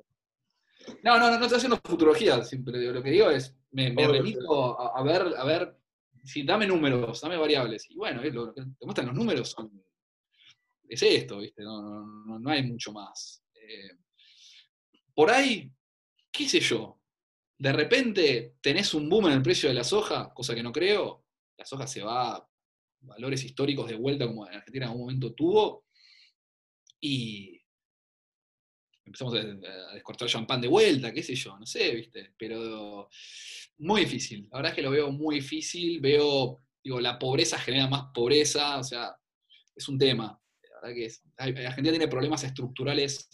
No, 1.03 1.19
no, 1.19 1.29
no, 1.29 1.37
no 1.37 1.43
estoy 1.43 1.57
haciendo 1.57 1.77
futurología, 1.83 2.43
siempre 2.43 2.79
lo 2.91 3.03
que 3.03 3.11
digo 3.11 3.29
es, 3.29 3.55
me, 3.71 4.07
remito 4.07 4.79
a, 4.79 5.03
ver, 5.03 5.33
a 5.37 5.43
ver, 5.45 5.77
si 6.23 6.43
dame 6.43 6.65
números, 6.67 7.21
dame 7.21 7.37
variables. 7.37 7.89
Y 7.89 7.95
bueno, 7.95 8.21
lo, 8.23 8.53
que 8.53 8.61
te 8.61 8.85
muestran 8.85 9.07
los 9.07 9.15
números 9.15 9.49
son, 9.49 9.83
es 10.87 11.01
esto, 11.03 11.39
¿viste? 11.39 11.63
No, 11.63 11.81
no, 12.25 12.39
no 12.39 12.49
hay 12.49 12.63
mucho 12.63 12.91
más. 12.91 13.43
Eh, 13.53 13.97
por 15.13 15.29
ahí, 15.29 15.71
qué 16.31 16.47
sé 16.47 16.59
yo, 16.59 16.99
de 17.57 17.73
repente 17.73 18.55
tenés 18.61 18.93
un 18.93 19.09
boom 19.09 19.27
en 19.27 19.33
el 19.33 19.41
precio 19.41 19.69
de 19.69 19.75
la 19.75 19.83
soja, 19.83 20.33
cosa 20.33 20.55
que 20.55 20.63
no 20.63 20.71
creo, 20.71 21.25
la 21.57 21.65
soja 21.65 21.85
se 21.85 22.01
va 22.01 22.35
a 22.35 22.49
valores 23.01 23.43
históricos 23.43 23.89
de 23.89 23.95
vuelta 23.95 24.25
como 24.25 24.47
en 24.47 24.55
Argentina 24.55 24.85
en 24.85 24.91
algún 24.91 25.05
momento 25.05 25.33
tuvo, 25.33 25.85
y 27.01 27.58
empezamos 29.09 29.33
a, 29.33 29.93
descortar 29.93 30.27
champán 30.27 30.61
de 30.61 30.67
vuelta, 30.67 31.11
qué 31.11 31.23
sé 31.23 31.35
yo, 31.35 31.57
no 31.57 31.65
sé, 31.65 31.95
¿viste? 31.95 32.33
Pero 32.37 33.09
muy 33.79 34.01
difícil. 34.01 34.47
La 34.51 34.59
verdad 34.59 34.71
es 34.71 34.75
que 34.75 34.81
lo 34.81 34.91
veo 34.91 35.11
muy 35.11 35.35
difícil, 35.35 35.99
veo, 35.99 36.61
digo, 36.83 36.99
la 36.99 37.17
pobreza 37.17 37.57
genera 37.57 37.87
más 37.87 38.11
pobreza, 38.13 38.77
o 38.77 38.83
sea, 38.83 39.15
es 39.75 39.87
un 39.89 39.97
tema. 39.97 40.39
La 40.61 40.81
verdad 40.81 40.95
que 40.95 41.05
es, 41.05 41.23
Argentina 41.37 41.91
tiene 41.91 42.07
problemas 42.07 42.43
estructurales, 42.43 43.29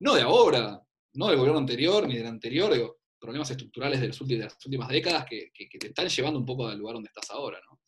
no 0.00 0.14
de 0.14 0.22
ahora, 0.22 0.82
no 1.14 1.28
del 1.28 1.36
gobierno 1.36 1.60
anterior 1.60 2.06
ni 2.08 2.16
del 2.16 2.26
anterior, 2.26 2.98
problemas 3.20 3.50
estructurales 3.50 4.00
de, 4.00 4.08
las 4.08 4.20
últimas 4.66 4.88
décadas 4.88 5.26
que, 5.26 5.52
te 5.54 5.86
están 5.86 6.08
llevando 6.08 6.40
un 6.40 6.46
poco 6.46 6.66
al 6.66 6.78
lugar 6.78 6.94
donde 6.94 7.08
estás 7.08 7.30
ahora, 7.30 7.60
¿no? 7.70 7.78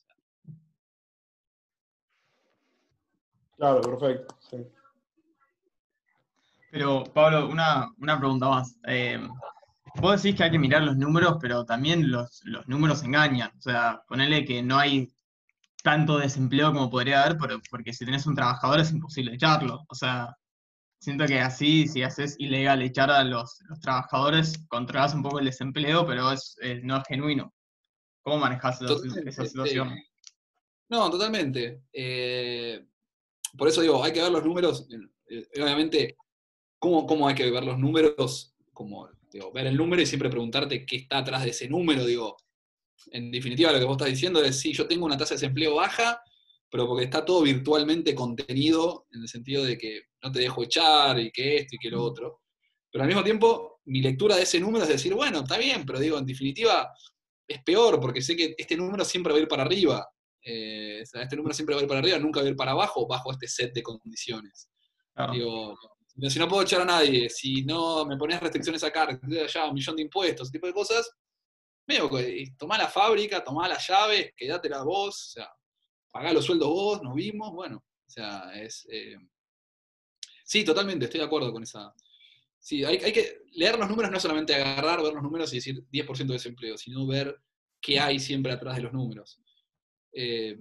Claro, 3.57 3.81
perfecto. 3.81 4.37
Sí. 4.51 4.57
Pero, 6.75 7.05
Pablo, 7.05 7.49
una, 7.49 7.95
pregunta 8.19 8.49
más. 8.49 8.77
Eh, 8.89 9.25
vos 10.01 10.21
decís 10.21 10.37
que 10.37 10.43
hay 10.43 10.51
que 10.51 10.59
mirar 10.59 10.83
los 10.83 10.97
números, 10.97 11.37
pero 11.41 11.65
también 11.65 12.11
los, 12.11 12.43
números 12.67 13.05
engañan. 13.05 13.53
O 13.57 13.61
sea, 13.61 14.03
ponerle 14.09 14.45
que 14.45 14.61
no 14.61 14.77
hay 14.77 15.09
tanto 15.85 16.19
desempleo 16.19 16.73
como 16.73 16.91
podría 16.91 17.23
haber, 17.23 17.39
porque 17.71 17.93
si 17.93 18.05
tenés 18.05 18.27
un 18.27 18.35
trabajador 18.35 18.81
es 18.81 18.91
imposible 18.91 19.35
echarlo. 19.35 19.85
O 19.89 19.95
sea, 19.95 20.37
siento 20.99 21.27
que 21.27 21.39
así, 21.39 21.87
si 21.87 22.03
haces 22.03 22.35
ilegal 22.41 22.83
echar 22.83 23.09
a 23.09 23.23
los, 23.23 23.61
trabajadores, 23.81 24.59
controlas 24.67 25.15
un 25.15 25.23
poco 25.23 25.39
el 25.39 25.45
desempleo, 25.45 26.05
pero 26.05 26.33
es, 26.33 26.57
no 26.83 26.97
es 26.97 27.05
genuino. 27.07 27.55
¿Cómo 28.25 28.39
manejas 28.39 28.81
esa, 28.83 29.45
situación? 29.47 29.95
No, 30.89 31.09
totalmente. 31.09 31.85
Eh, 31.93 32.85
por 33.57 33.69
eso 33.69 33.81
digo, 33.81 34.03
hay 34.03 34.13
que 34.13 34.23
ver 34.23 34.33
los 34.33 34.45
números, 34.45 34.89
eh, 35.29 35.63
obviamente, 35.63 36.17
¿cómo, 36.85 37.07
¿cómo, 37.07 37.27
hay 37.27 37.35
que 37.35 37.51
ver 37.51 37.65
los 37.65 37.79
números? 37.79 38.55
Como, 38.75 39.09
digo, 39.33 39.51
ver 39.53 39.69
el 39.69 39.77
número 39.77 40.03
y 40.03 40.07
siempre 40.07 40.29
preguntarte 40.29 40.85
qué 40.85 40.97
está 40.97 41.19
atrás 41.19 41.43
de 41.43 41.49
ese 41.49 41.67
número, 41.67 42.05
digo, 42.05 42.37
en 43.11 43.31
definitiva 43.31 43.73
lo 43.73 43.79
que 43.79 43.87
vos 43.87 43.95
estás 43.95 44.11
diciendo 44.11 44.45
es, 44.45 44.61
sí, 44.61 44.75
yo 44.75 44.87
tengo 44.87 45.07
una 45.07 45.17
tasa 45.17 45.35
de 45.35 45.41
desempleo 45.41 45.77
baja, 45.77 46.21
pero 46.71 46.87
porque 46.87 47.05
está 47.05 47.25
todo 47.25 47.41
virtualmente 47.41 48.15
contenido, 48.15 49.07
en 49.13 49.23
el 49.23 49.29
sentido 49.29 49.65
de 49.65 49.79
que 49.79 50.03
no 50.23 50.31
te 50.31 50.41
dejo 50.41 50.63
echar 50.63 51.19
y 51.19 51.31
que 51.33 51.57
esto 51.57 51.77
y 51.77 51.79
que 51.79 51.89
lo 51.89 52.03
otro. 52.03 52.43
Pero 52.91 53.03
al 53.03 53.09
mismo 53.09 53.25
tiempo, 53.25 53.81
mi 53.87 54.03
lectura 54.03 54.37
de 54.37 54.43
ese 54.43 54.61
número 54.61 54.85
es 54.85 54.91
decir, 54.91 55.15
bueno, 55.15 55.39
está 55.39 55.57
bien, 55.57 55.87
pero 55.87 55.99
digo, 55.99 56.19
en 56.19 56.27
definitiva, 56.27 56.93
es 57.49 57.63
peor, 57.63 57.99
porque 57.99 58.21
sé 58.21 58.37
que 58.37 58.55
este 58.59 58.77
número 58.77 59.07
siempre 59.07 59.33
va 59.33 59.39
a 59.39 59.43
ir 59.43 59.49
para 59.49 59.63
arriba. 59.63 60.07
Eh, 60.43 61.01
este 61.01 61.37
número 61.37 61.55
siempre 61.55 61.75
va 61.75 61.81
a 61.81 61.85
ir 61.85 61.89
para 61.89 62.01
arriba, 62.01 62.19
nunca 62.19 62.41
va 62.41 62.47
a 62.47 62.51
ir 62.51 62.57
para 62.57 62.73
abajo, 62.73 63.07
bajo 63.07 63.33
este 63.33 63.49
set 63.49 63.73
de 63.73 63.83
condiciones. 63.83 64.69
Digo, 65.33 65.79
si 66.29 66.39
no 66.39 66.49
puedo 66.49 66.63
echar 66.63 66.81
a 66.81 66.85
nadie, 66.85 67.29
si 67.29 67.65
no 67.65 68.05
me 68.05 68.17
pones 68.17 68.41
restricciones 68.41 68.83
acá, 68.85 69.09
allá, 69.09 69.67
un 69.67 69.75
millón 69.75 69.97
de 69.97 70.03
impuestos, 70.03 70.49
ese 70.49 70.53
tipo 70.53 70.67
de 70.67 70.73
cosas, 70.73 71.11
medio 71.87 72.09
que 72.09 72.55
tomá 72.57 72.79
la 72.79 72.89
fábrica, 72.89 73.43
tomá 73.43 73.69
las 73.69 73.87
llaves, 73.87 74.33
quedátela 74.37 74.83
vos, 74.83 75.29
o 75.29 75.31
sea, 75.33 75.49
pagá 76.11 76.33
los 76.33 76.45
sueldos 76.45 76.69
vos, 76.69 77.03
nos 77.03 77.15
vimos, 77.15 77.53
bueno, 77.53 77.85
o 78.07 78.11
sea, 78.11 78.53
es... 78.55 78.87
Eh, 78.91 79.17
sí, 80.45 80.65
totalmente, 80.65 81.07
estoy 81.07 81.21
de 81.21 81.27
acuerdo 81.27 81.53
con 81.53 81.63
esa... 81.63 81.93
Sí, 82.59 82.83
hay, 82.83 82.99
que 83.13 83.43
leer 83.53 83.79
los 83.79 83.89
números, 83.91 84.11
no 84.11 84.19
solamente 84.19 84.55
agarrar, 84.55 85.03
ver 85.03 85.13
los 85.13 85.23
números 85.23 85.53
y 85.53 85.57
decir 85.57 85.85
10% 85.91 86.27
de 86.29 86.33
desempleo, 86.33 86.79
sino 86.79 87.07
ver 87.07 87.39
qué 87.79 88.01
hay 88.01 88.19
siempre 88.19 88.53
atrás 88.53 88.77
de 88.77 88.83
los 88.83 88.93
números. 88.95 89.39
Eh, 90.11 90.57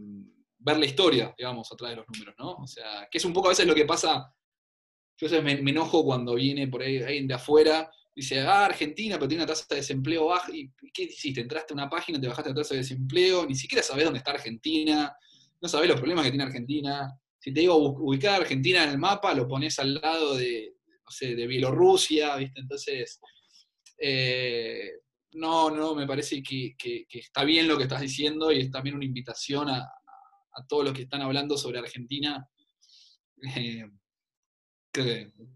ver 0.58 0.78
la 0.78 0.86
historia, 0.86 1.34
digamos, 1.38 1.72
atrás 1.72 1.92
de 1.92 1.96
los 1.98 2.06
números, 2.12 2.36
¿no? 2.38 2.56
O 2.56 2.68
sea, 2.68 3.08
que 3.10 3.20
es 3.20 3.24
un 3.24 3.32
poco 3.32 3.48
a 3.48 3.52
veces 3.52 3.66
lo 3.66 3.74
que 3.74 3.86
pasa, 3.86 4.34
yo 5.18 5.38
a 5.38 5.42
me, 5.42 5.54
enojo 5.54 6.04
cuando 6.04 6.36
viene 6.36 6.68
por 6.68 6.82
ahí 6.82 6.98
alguien 6.98 7.28
de 7.28 7.34
afuera 7.36 7.90
dice, 8.16 8.42
ah, 8.42 8.66
Argentina, 8.66 9.16
pero 9.16 9.28
tiene 9.28 9.44
una 9.44 9.52
tasa 9.52 9.66
de 9.70 9.78
desempleo 9.78 10.28
baja. 10.28 10.56
¿Y 10.56 10.72
qué 10.94 11.04
hiciste? 11.04 11.42
Entraste 11.42 11.74
a 11.74 11.76
una 11.76 11.90
página, 11.90 12.20
te 12.20 12.28
bajaste 12.28 12.50
la 12.50 12.56
tasa 12.56 12.76
de 12.76 12.82
desempleo, 12.82 13.46
ni 13.46 13.56
siquiera 13.56 13.84
sabés 13.84 14.06
dónde 14.06 14.20
está 14.20 14.32
Argentina, 14.32 15.16
no 15.62 15.68
sabés 15.68 15.90
los 15.90 15.98
problemas 15.98 16.26
que 16.26 16.32
tiene 16.32 16.44
Argentina. 16.44 17.12
Si 17.40 17.54
te 17.54 17.62
digo 17.62 17.76
ubicar 17.76 18.34
a 18.34 18.38
Argentina 18.38 18.84
en 18.84 18.92
el 18.92 18.98
mapa, 18.98 19.34
lo 19.34 19.48
pones 19.48 19.80
al 19.80 19.96
lado 19.96 20.36
de, 20.36 20.76
no 20.88 21.12
sé, 21.12 21.36
de 21.36 21.48
Bielorrusia, 21.48 22.36
¿viste? 22.36 22.60
Entonces, 22.60 23.20
eh, 23.98 24.92
no, 25.34 25.72
no, 25.72 25.96
me 25.96 26.06
parece 26.06 26.44
que, 26.44 26.76
está 27.10 27.44
bien 27.44 27.68
lo 27.68 27.78
que 27.78 27.84
estás 27.84 28.02
diciendo 28.02 28.52
y 28.52 28.60
es 28.60 28.72
también 28.72 28.96
una 28.96 29.06
invitación 29.06 29.70
a, 29.70 29.90
todos 30.68 30.86
los 30.86 30.94
que 30.94 31.04
están 31.04 31.22
hablando 31.22 31.58
sobre 31.58 31.80
Argentina, 31.80 32.48
eh, 33.56 33.90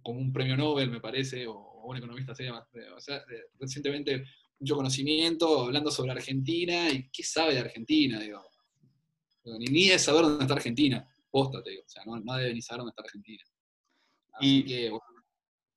como 0.01 0.19
un 0.19 0.33
premio 0.33 0.57
Nobel, 0.57 0.89
me 0.89 0.99
parece, 0.99 1.47
o, 1.47 1.83
un 1.85 1.97
economista 1.97 2.33
o 2.33 2.99
sea, 2.99 3.23
recientemente 3.59 4.25
mucho 4.59 4.75
conocimiento 4.75 5.65
hablando 5.65 5.89
sobre 5.89 6.11
Argentina 6.11 6.89
y 6.89 7.09
qué 7.09 7.23
sabe 7.23 7.53
de 7.53 7.61
Argentina, 7.61 8.19
digo. 8.19 8.43
Ni, 9.45 9.65
ni 9.67 9.87
de 9.87 9.99
saber 9.99 10.23
dónde 10.23 10.43
está 10.43 10.55
Argentina, 10.55 11.07
posta, 11.31 11.63
te 11.63 11.69
digo, 11.69 11.83
o 11.85 11.89
sea, 11.89 12.03
no, 12.05 12.19
no 12.19 12.35
debe 12.35 12.53
ni 12.53 12.61
saber 12.61 12.79
dónde 12.79 12.89
está 12.89 13.03
Argentina. 13.03 13.43
y, 14.41 14.89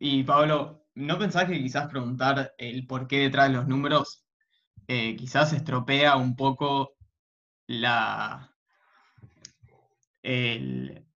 y 0.00 0.24
Pablo, 0.24 0.86
¿no 0.94 1.18
pensás 1.18 1.44
que 1.44 1.58
quizás 1.58 1.88
preguntar 1.88 2.54
el 2.58 2.86
por 2.86 3.06
qué 3.06 3.18
detrás 3.20 3.48
de 3.48 3.56
los 3.56 3.68
números 3.68 4.24
eh, 4.88 5.14
quizás 5.14 5.52
estropea 5.52 6.16
un 6.16 6.34
poco 6.34 6.96
la, 7.68 8.52
el, 10.22 11.06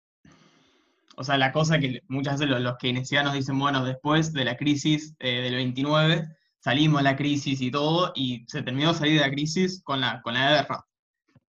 o 1.16 1.24
sea, 1.24 1.36
la 1.38 1.52
cosa 1.52 1.78
que 1.78 2.02
muchas 2.08 2.40
veces 2.40 2.60
los, 2.60 2.76
keynesianos 2.78 3.34
dicen, 3.34 3.58
bueno, 3.58 3.84
después 3.84 4.32
de 4.32 4.44
la 4.44 4.56
crisis 4.56 5.14
eh, 5.18 5.42
del 5.42 5.54
29, 5.56 6.28
salimos 6.58 7.00
de 7.00 7.04
la 7.04 7.16
crisis 7.16 7.60
y 7.60 7.70
todo, 7.70 8.12
y 8.14 8.44
se 8.48 8.62
terminó 8.62 8.92
de 8.92 8.98
salir 8.98 9.14
de 9.20 9.26
la 9.26 9.32
crisis 9.32 9.82
con 9.82 10.00
la, 10.00 10.22
con 10.22 10.34
la 10.34 10.50
guerra. 10.50 10.86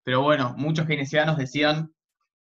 Pero 0.03 0.21
bueno, 0.21 0.53
muchos 0.57 0.85
keynesianos 0.85 1.37
decían 1.37 1.91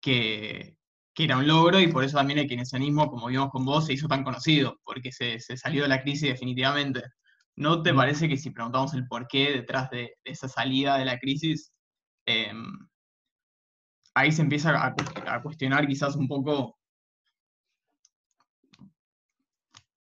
que, 0.01 0.77
era 1.17 1.37
un 1.37 1.47
logro 1.47 1.79
y 1.79 1.87
por 1.87 2.03
eso 2.03 2.17
también 2.17 2.39
el 2.39 2.47
keynesianismo, 2.47 3.07
como 3.11 3.27
vimos 3.27 3.51
con 3.51 3.63
vos, 3.63 3.85
se 3.85 3.93
hizo 3.93 4.07
tan 4.07 4.23
conocido, 4.23 4.79
porque 4.83 5.11
se, 5.11 5.39
salió 5.39 5.83
de 5.83 5.89
la 5.89 6.01
crisis 6.01 6.29
definitivamente. 6.29 7.03
¿No 7.55 7.83
te 7.83 7.93
parece 7.93 8.27
que 8.27 8.37
si 8.37 8.49
preguntamos 8.49 8.93
el 8.95 9.07
por 9.07 9.27
qué 9.27 9.51
detrás 9.51 9.89
de, 9.91 10.15
esa 10.23 10.47
salida 10.47 10.97
de 10.97 11.05
la 11.05 11.19
crisis, 11.19 11.71
em, 12.25 12.71
ahí 14.15 14.31
se 14.31 14.41
empieza 14.41 14.71
a, 14.83 15.41
cuestionar 15.43 15.87
quizás 15.87 16.15
un 16.15 16.27
poco 16.27 16.79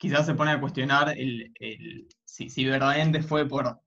quizás 0.06 0.28
se 0.28 0.36
pone 0.36 0.52
a 0.52 0.60
cuestionar 0.60 1.18
el, 1.18 1.52
si, 2.24 2.64
verdaderamente 2.64 3.24
fue 3.24 3.48
por, 3.48 3.82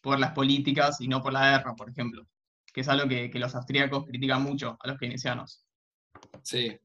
por 0.00 0.20
las 0.20 0.30
políticas 0.30 1.00
y 1.00 1.08
no 1.08 1.20
por 1.20 1.32
la 1.32 1.50
guerra, 1.50 1.74
por 1.74 1.90
ejemplo, 1.90 2.24
que 2.72 2.82
es 2.82 2.88
algo 2.88 3.08
que, 3.08 3.28
los 3.34 3.56
austríacos 3.56 4.06
critican 4.06 4.40
mucho 4.40 4.78
a 4.78 4.86
los 4.86 4.98
keynesianos. 4.98 5.64
Sí. 6.44 6.78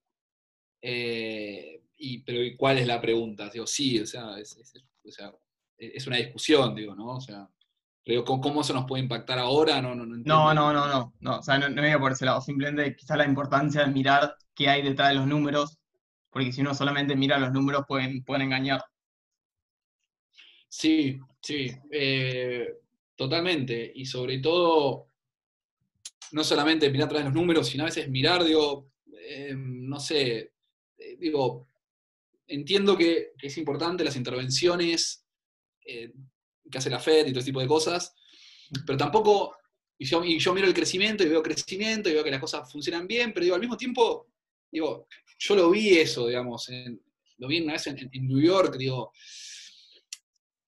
Eh, 0.81 1.83
y, 1.97 2.23
pero 2.23 2.39
¿cuál 2.57 2.79
es 2.79 2.87
la 2.87 2.99
pregunta? 2.99 3.47
Digo, 3.51 3.67
sí, 3.67 3.99
o 3.99 4.07
sea, 4.07 4.39
es, 4.39 6.07
una 6.07 6.17
discusión, 6.17 6.73
digo, 6.73 6.95
¿no? 6.95 7.17
O 7.17 7.21
sea, 7.21 7.47
pero 8.03 8.23
¿cómo, 8.23 8.61
eso 8.61 8.73
nos 8.73 8.85
puede 8.85 9.03
impactar 9.03 9.37
ahora? 9.37 9.83
No, 9.83 9.93
no, 9.93 10.03
no, 10.03 10.15
no, 10.15 10.53
no, 10.53 10.87
no, 10.87 11.13
no, 11.19 11.37
o 11.37 11.43
sea, 11.43 11.59
no, 11.59 11.69
no 11.69 11.79
voy 11.79 11.91
a 11.91 11.99
por 11.99 12.13
ese 12.13 12.25
lado, 12.25 12.41
simplemente 12.41 12.95
quizás 12.95 13.17
la 13.19 13.25
importancia 13.25 13.81
de 13.81 13.91
mirar 13.91 14.35
qué 14.55 14.67
hay 14.67 14.81
detrás 14.81 15.09
de 15.09 15.15
los 15.15 15.27
números 15.27 15.77
porque 16.29 16.51
si 16.51 16.61
uno 16.61 16.73
solamente 16.73 17.15
mira 17.15 17.39
los 17.39 17.51
números 17.51 17.85
pueden, 17.87 18.23
pueden 18.23 18.43
engañar. 18.43 18.81
Sí, 20.67 21.19
sí, 21.41 21.71
eh, 21.91 22.75
totalmente. 23.15 23.91
Y 23.95 24.05
sobre 24.05 24.37
todo, 24.37 25.09
no 26.31 26.43
solamente 26.43 26.89
mirar 26.91 27.07
atrás 27.07 27.21
de 27.21 27.29
los 27.29 27.33
números, 27.33 27.67
sino 27.67 27.83
a 27.83 27.87
veces 27.87 28.07
mirar, 28.07 28.43
digo, 28.43 28.91
eh, 29.11 29.55
no 29.57 29.99
sé, 29.99 30.53
eh, 30.97 31.17
digo, 31.17 31.67
entiendo 32.47 32.95
que, 32.95 33.33
es 33.41 33.57
importante 33.57 34.03
las 34.03 34.15
intervenciones 34.15 35.25
que 35.81 36.77
hace 36.77 36.89
la 36.91 36.99
Fed 36.99 37.25
y 37.25 37.31
todo 37.31 37.39
ese 37.39 37.47
tipo 37.47 37.61
de 37.61 37.67
cosas, 37.67 38.13
pero 38.85 38.95
tampoco, 38.95 39.55
y 39.97 40.05
yo, 40.05 40.23
y 40.23 40.37
yo 40.37 40.53
miro 40.53 40.67
el 40.67 40.73
crecimiento 40.75 41.23
y 41.23 41.29
veo 41.29 41.41
crecimiento 41.41 42.09
y 42.09 42.13
veo 42.13 42.23
que 42.23 42.29
las 42.29 42.39
cosas 42.39 42.71
funcionan 42.71 43.07
bien, 43.07 43.33
pero 43.33 43.45
digo, 43.45 43.55
al 43.55 43.61
mismo 43.61 43.75
tiempo, 43.75 44.27
digo, 44.71 45.07
yo 45.37 45.55
lo 45.55 45.69
vi 45.69 45.97
eso, 45.97 46.27
digamos, 46.27 46.69
lo 47.37 47.47
vi 47.47 47.61
una 47.61 47.73
vez 47.73 47.87
en, 47.87 48.09
New 48.27 48.39
York, 48.39 48.75
digo, 48.77 49.11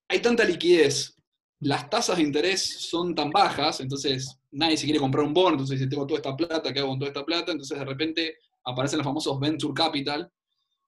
hay 0.08 0.20
tanta 0.20 0.43
liquidez, 0.43 1.16
las 1.59 1.89
tasas 1.89 2.17
de 2.17 2.24
interés 2.24 2.63
son 2.89 3.13
tan 3.13 3.30
bajas, 3.30 3.82
entonces 3.82 4.39
nadie 4.51 4.78
se 4.78 4.86
quiere 4.86 5.00
comprar 5.00 5.25
un 5.25 5.34
bono, 5.34 5.51
entonces 5.51 5.80
si 5.80 5.89
tengo 5.89 6.08
toda 6.08 6.20
esta 6.20 6.36
plata, 6.36 6.74
¿qué 6.74 6.80
hago 6.80 6.89
con 6.89 7.00
toda 7.00 7.09
esta 7.09 7.25
plata? 7.25 7.51
Entonces 7.51 7.78
de 7.78 7.86
repente 7.86 8.38
aparecen 8.63 8.97
los 8.97 9.05
famosos 9.05 9.39
venture 9.39 9.74
capital, 9.74 10.32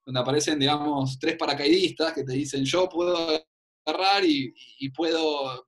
donde 0.04 0.20
aparecen, 0.20 0.58
digamos, 0.58 1.18
tres 1.18 1.36
paracaidistas 1.36 2.12
que 2.12 2.24
te 2.24 2.32
dicen, 2.32 2.64
yo 2.64 2.88
puedo 2.88 3.16
agarrar 3.86 4.24
y, 4.24 4.52
y 4.78 4.90
puedo 4.90 5.66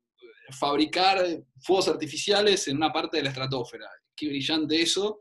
fabricar 0.50 1.24
fuegos 1.60 1.88
artificiales 1.88 2.66
en 2.68 2.76
una 2.76 2.92
parte 2.92 3.18
de 3.18 3.24
la 3.24 3.30
estratosfera. 3.30 3.88
Qué 4.14 4.28
brillante 4.28 4.80
eso 4.80 5.20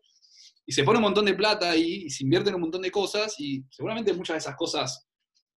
y 0.66 0.72
se 0.72 0.84
pone 0.84 0.98
un 0.98 1.04
montón 1.04 1.26
de 1.26 1.34
plata 1.34 1.70
ahí 1.70 2.04
y 2.06 2.10
se 2.10 2.24
invierte 2.24 2.50
en 2.50 2.56
un 2.56 2.62
montón 2.62 2.82
de 2.82 2.92
cosas 2.92 3.36
y 3.40 3.64
seguramente 3.70 4.14
muchas 4.14 4.36
de 4.36 4.40
esas 4.40 4.56
cosas 4.56 5.08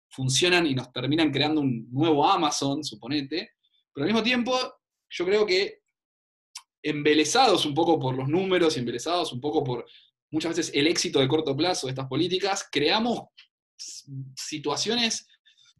funcionan 0.09 0.67
y 0.67 0.75
nos 0.75 0.91
terminan 0.91 1.31
creando 1.31 1.61
un 1.61 1.87
nuevo 1.91 2.27
Amazon, 2.27 2.83
suponete, 2.83 3.51
pero 3.93 4.03
al 4.03 4.11
mismo 4.11 4.23
tiempo 4.23 4.57
yo 5.09 5.25
creo 5.25 5.45
que 5.45 5.81
embelesados 6.83 7.65
un 7.65 7.73
poco 7.73 7.99
por 7.99 8.15
los 8.15 8.27
números 8.27 8.75
y 8.75 8.79
embelesados 8.79 9.33
un 9.33 9.41
poco 9.41 9.63
por 9.63 9.85
muchas 10.31 10.55
veces 10.55 10.73
el 10.75 10.87
éxito 10.87 11.19
de 11.19 11.27
corto 11.27 11.55
plazo 11.55 11.87
de 11.87 11.91
estas 11.91 12.07
políticas, 12.07 12.67
creamos 12.71 13.27
situaciones 14.35 15.27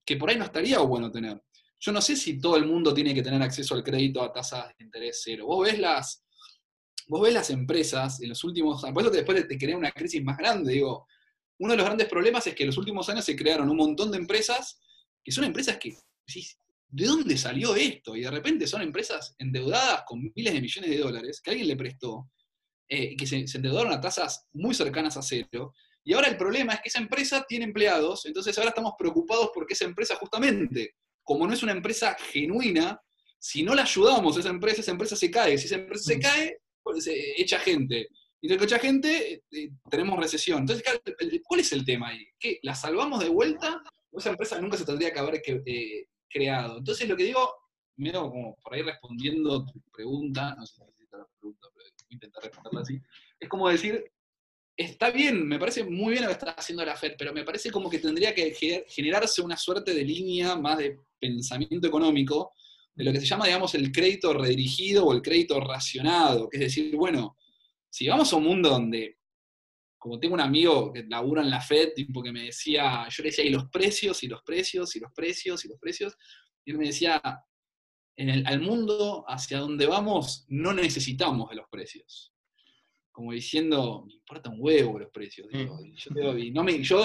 que 0.05 0.15
por 0.15 0.29
ahí 0.29 0.37
no 0.37 0.45
estaría 0.45 0.79
bueno 0.79 1.11
tener. 1.11 1.41
Yo 1.79 1.91
no 1.91 2.01
sé 2.01 2.15
si 2.15 2.39
todo 2.39 2.55
el 2.55 2.65
mundo 2.65 2.93
tiene 2.93 3.13
que 3.13 3.21
tener 3.21 3.41
acceso 3.41 3.75
al 3.75 3.83
crédito 3.83 4.21
a 4.21 4.31
tasas 4.31 4.67
de 4.77 4.85
interés 4.85 5.21
cero. 5.23 5.45
Vos 5.45 5.67
ves 5.67 5.79
las, 5.79 6.25
vos 7.07 7.21
ves 7.21 7.33
las 7.33 7.49
empresas 7.49 8.21
en 8.21 8.29
los 8.29 8.43
últimos 8.43 8.83
años, 8.83 8.93
por 8.93 9.03
eso 9.03 9.11
después 9.11 9.47
te 9.47 9.57
crea 9.57 9.77
una 9.77 9.91
crisis 9.91 10.23
más 10.23 10.37
grande, 10.37 10.73
digo, 10.73 11.07
uno 11.59 11.71
de 11.71 11.77
los 11.77 11.85
grandes 11.85 12.07
problemas 12.07 12.45
es 12.47 12.53
que 12.53 12.63
en 12.63 12.67
los 12.67 12.77
últimos 12.77 13.09
años 13.09 13.25
se 13.25 13.35
crearon 13.35 13.69
un 13.69 13.77
montón 13.77 14.11
de 14.11 14.17
empresas 14.17 14.79
que 15.23 15.31
son 15.31 15.43
empresas 15.43 15.77
que, 15.77 15.97
¿de 16.89 17.05
dónde 17.05 17.37
salió 17.37 17.75
esto? 17.75 18.15
Y 18.15 18.21
de 18.21 18.31
repente 18.31 18.67
son 18.67 18.81
empresas 18.81 19.35
endeudadas 19.39 20.03
con 20.05 20.31
miles 20.35 20.53
de 20.53 20.61
millones 20.61 20.89
de 20.89 20.97
dólares 20.99 21.41
que 21.41 21.49
alguien 21.49 21.67
le 21.67 21.75
prestó, 21.75 22.29
eh, 22.87 23.15
que 23.17 23.27
se, 23.27 23.43
endeudaron 23.55 23.91
a 23.91 23.99
tasas 23.99 24.47
muy 24.53 24.73
cercanas 24.73 25.17
a 25.17 25.21
cero, 25.21 25.73
Y 26.03 26.13
ahora 26.13 26.29
el 26.29 26.37
problema 26.37 26.73
es 26.73 26.81
que 26.81 26.89
esa 26.89 26.99
empresa 26.99 27.45
tiene 27.45 27.65
empleados, 27.65 28.25
entonces 28.25 28.57
ahora 28.57 28.69
estamos 28.69 28.93
preocupados 28.97 29.49
porque 29.53 29.73
esa 29.73 29.83
empresa 29.83 30.15
justamente, 30.15 30.95
como 31.23 31.45
no 31.45 31.53
es 31.53 31.63
una 31.63 31.73
empresa 31.73 32.15
genuina, 32.31 33.01
si 33.39 33.63
no 33.63 33.75
la 33.75 33.83
ayudamos 33.83 34.37
a 34.37 34.39
esa 34.39 34.49
empresa, 34.49 34.81
esa 34.81 34.91
empresa 34.91 35.15
se 35.15 35.29
cae. 35.29 35.57
Si 35.57 35.65
esa 35.65 35.75
empresa 35.75 36.03
se 36.05 36.19
cae, 36.19 36.47
pues, 36.47 36.61
se 36.95 37.41
echa 37.41 37.59
gente. 37.59 38.07
Y 38.39 38.49
si 38.49 38.53
echa 38.53 38.79
gente, 38.79 39.43
eh, 39.51 39.69
tenemos 39.89 40.19
recesión. 40.19 40.59
Entonces, 40.59 40.85
¿cuál 41.43 41.59
es 41.59 41.71
el 41.71 41.85
tema 41.85 42.09
ahí? 42.09 42.25
¿Qué? 42.39 42.59
¿La 42.63 42.75
salvamos 42.75 43.19
de 43.19 43.29
vuelta? 43.29 43.81
O 44.11 44.19
esa 44.19 44.29
empresa 44.29 44.59
nunca 44.61 44.77
se 44.77 44.85
tendría 44.85 45.11
que 45.11 45.19
haber 45.19 45.41
eh, 45.45 46.07
creado. 46.29 46.77
Entonces, 46.77 47.09
lo 47.09 47.17
que 47.17 47.23
digo, 47.23 47.51
medio 47.97 48.29
como 48.29 48.55
por 48.57 48.73
ahí 48.73 48.81
respondiendo 48.83 49.65
tu 49.65 49.81
pregunta, 49.91 50.55
no 50.55 50.65
sé 50.65 50.75
si 50.75 51.03
la 51.11 51.27
pregunta, 51.39 51.67
pero 51.73 51.89
intentar 52.09 52.43
responderla 52.43 52.81
así, 52.81 53.01
es 53.39 53.49
como 53.49 53.69
decir, 53.69 54.03
está 54.75 55.09
bien, 55.09 55.47
me 55.47 55.57
parece 55.57 55.83
muy 55.83 56.11
bien 56.11 56.23
lo 56.23 56.29
que 56.29 56.33
está 56.33 56.51
haciendo 56.51 56.85
la 56.85 56.95
FED, 56.95 57.15
pero 57.17 57.33
me 57.33 57.43
parece 57.43 57.71
como 57.71 57.89
que 57.89 57.99
tendría 57.99 58.33
que 58.33 58.53
generarse 58.87 59.41
una 59.41 59.57
suerte 59.57 59.93
de 59.93 60.03
línea 60.03 60.55
más 60.55 60.77
de 60.77 60.99
pensamiento 61.19 61.87
económico, 61.87 62.53
de 62.97 63.03
lo 63.03 63.13
que 63.13 63.19
se 63.19 63.27
llama, 63.27 63.45
digamos, 63.45 63.75
el 63.75 63.91
crédito 63.91 64.33
redirigido 64.33 65.05
o 65.05 65.13
el 65.13 65.21
crédito 65.21 65.59
racionado, 65.59 66.49
que 66.49 66.57
es 66.57 66.63
decir, 66.63 66.95
bueno, 66.95 67.37
si 67.89 68.07
vamos 68.07 68.33
a 68.33 68.37
un 68.37 68.43
mundo 68.43 68.69
donde, 68.69 69.19
como 69.99 70.19
tengo 70.19 70.33
un 70.33 70.41
amigo 70.41 70.91
que 70.91 71.05
labura 71.07 71.43
en 71.43 71.51
la 71.51 71.61
FED, 71.61 71.93
tipo 71.93 72.23
que 72.23 72.31
me 72.31 72.45
decía, 72.45 73.07
yo 73.09 73.21
le 73.21 73.29
decía, 73.29 73.45
y 73.45 73.51
los 73.51 73.69
precios, 73.69 74.23
y 74.23 74.27
los 74.27 74.41
precios, 74.41 74.95
y 74.95 74.99
los 74.99 75.11
precios, 75.13 75.63
y 75.63 75.67
los 75.67 75.79
precios, 75.79 76.17
y 76.65 76.71
él 76.71 76.79
me 76.79 76.87
decía, 76.87 77.21
en 78.15 78.29
el, 78.29 78.47
al 78.47 78.61
mundo 78.61 79.25
hacia 79.27 79.59
donde 79.59 79.85
vamos 79.85 80.45
no 80.47 80.73
necesitamos 80.73 81.51
de 81.51 81.57
los 81.57 81.67
precios 81.69 82.33
como 83.11 83.31
diciendo, 83.31 84.03
me 84.05 84.13
importa 84.13 84.51
un 84.51 84.57
huevo 84.59 84.99
los 84.99 85.09
precios. 85.09 85.47
Digo, 85.51 85.79
yo, 85.95 86.37
y 86.37 86.51
no, 86.51 86.63
me, 86.63 86.83
yo 86.83 87.03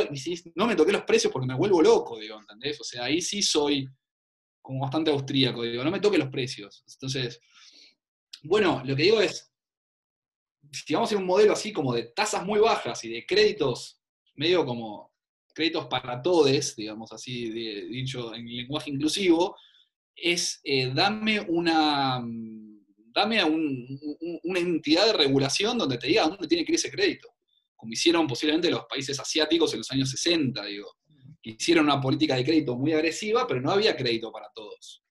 no 0.57 0.67
me 0.67 0.77
toqué 0.77 0.93
los 0.93 1.05
precios 1.05 1.33
porque 1.33 1.49
me 1.49 1.57
vuelvo 1.57 1.81
loco, 1.81 2.19
digo, 2.19 2.39
¿entendés? 2.39 2.79
O 2.83 2.85
sea, 2.85 3.05
ahí 3.05 3.23
sí 3.23 3.41
soy 3.41 3.89
como 4.63 4.81
bastante 4.81 5.11
austríaco, 5.11 5.63
digo, 5.63 5.85
no 5.85 5.91
me 5.91 6.01
toque 6.01 6.17
los 6.17 6.31
precios. 6.31 6.85
Entonces, 6.87 7.41
bueno, 8.45 8.83
lo 8.85 8.97
que 8.97 9.03
digo 9.03 9.21
es, 9.21 9.53
si 10.71 10.95
vamos 10.95 11.13
a 11.13 11.17
un 11.17 11.27
modelo 11.27 11.53
así 11.53 11.73
como 11.73 11.93
de 11.93 12.05
tasas 12.05 12.47
muy 12.47 12.61
bajas 12.61 13.05
y 13.05 13.11
de 13.11 13.27
créditos, 13.27 14.01
medio 14.37 14.65
como 14.65 15.13
créditos 15.53 15.87
para 15.87 16.23
todos, 16.23 16.77
digamos 16.77 17.13
así, 17.13 17.51
dicho 17.51 18.35
en 18.35 18.47
lenguaje 18.47 18.91
inclusivo, 18.91 19.57
es 20.15 20.61
eh, 20.65 20.91
dame 20.95 21.41
una 21.41 22.23
dame 23.15 23.41
a 23.41 23.47
una 23.47 24.59
entidad 24.59 25.07
de 25.07 25.13
regulación 25.13 25.77
donde 25.77 25.99
te 25.99 26.07
diga 26.07 26.27
dónde 26.27 26.49
tiene 26.49 26.65
que 26.65 26.73
ir 26.73 26.77
ese 26.77 26.91
crédito, 26.91 27.29
como 27.77 27.93
hicieron 27.93 28.27
posiblemente 28.27 28.71
los 28.71 28.87
países 28.87 29.19
asiáticos 29.21 29.73
en 29.75 29.81
los 29.81 29.91
años 29.91 30.11
60, 30.11 30.65
digo. 30.65 30.97
Hicieron 31.43 31.85
una 31.87 32.01
política 32.01 32.37
de 32.37 32.45
crédito 32.45 32.77
muy 32.77 32.93
agresiva, 32.93 33.47
pero 33.47 33.61
no 33.61 33.73
había 33.73 33.97
crédito 33.97 34.31
para 34.31 34.49
todos. 34.55 35.03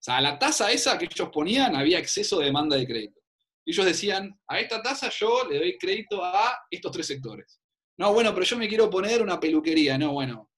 O 0.00 0.02
sea, 0.02 0.18
a 0.18 0.20
la 0.20 0.38
tasa 0.38 0.70
esa 0.72 0.98
que 0.98 1.06
ellos 1.06 1.28
ponían 1.32 1.76
había 1.76 1.98
exceso 1.98 2.38
de 2.38 2.46
demanda 2.46 2.76
de 2.76 2.86
crédito. 2.86 3.20
Ellos 3.64 3.84
decían, 3.84 4.38
a 4.48 4.58
esta 4.58 4.82
tasa 4.82 5.10
yo 5.10 5.46
le 5.48 5.58
doy 5.58 5.78
crédito 5.78 6.24
a 6.24 6.58
estos 6.70 6.92
tres 6.92 7.06
sectores. 7.06 7.60
No, 7.98 8.12
bueno, 8.12 8.32
pero 8.32 8.44
yo 8.44 8.56
me 8.56 8.68
quiero 8.68 8.88
poner 8.88 9.22
una 9.22 9.38
peluquería. 9.38 9.98
No, 9.98 10.12
bueno, 10.12 10.50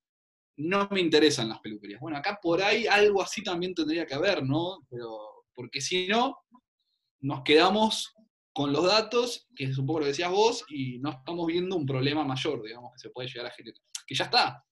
no 0.56 0.88
me 0.90 1.00
interesan 1.00 1.48
las 1.48 1.60
peluquerías. 1.60 2.00
Bueno, 2.00 2.18
acá 2.18 2.38
por 2.40 2.62
ahí 2.62 2.86
algo 2.86 3.20
así 3.20 3.42
también 3.42 3.74
tendría 3.74 4.06
que 4.06 4.14
haber, 4.14 4.44
¿no? 4.44 4.86
Pero, 4.88 5.44
porque 5.54 5.80
si 5.80 6.06
no, 6.06 6.38
nos 7.20 7.42
quedamos 7.42 8.14
con 8.52 8.72
los 8.72 8.84
datos, 8.84 9.48
que 9.56 9.64
es 9.64 9.78
un 9.78 9.86
poco 9.86 10.00
lo 10.00 10.04
que 10.04 10.10
decías 10.10 10.30
vos, 10.30 10.64
y 10.68 10.98
no 10.98 11.10
estamos 11.10 11.46
viendo 11.46 11.74
un 11.74 11.86
problema 11.86 12.22
mayor, 12.24 12.62
digamos, 12.62 12.92
que 12.92 13.00
se 13.00 13.10
puede 13.10 13.28
llegar 13.28 13.46
a 13.46 13.54
generar. 13.54 13.80
Que 14.06 14.14
ya 14.14 14.24
está. 14.24 14.64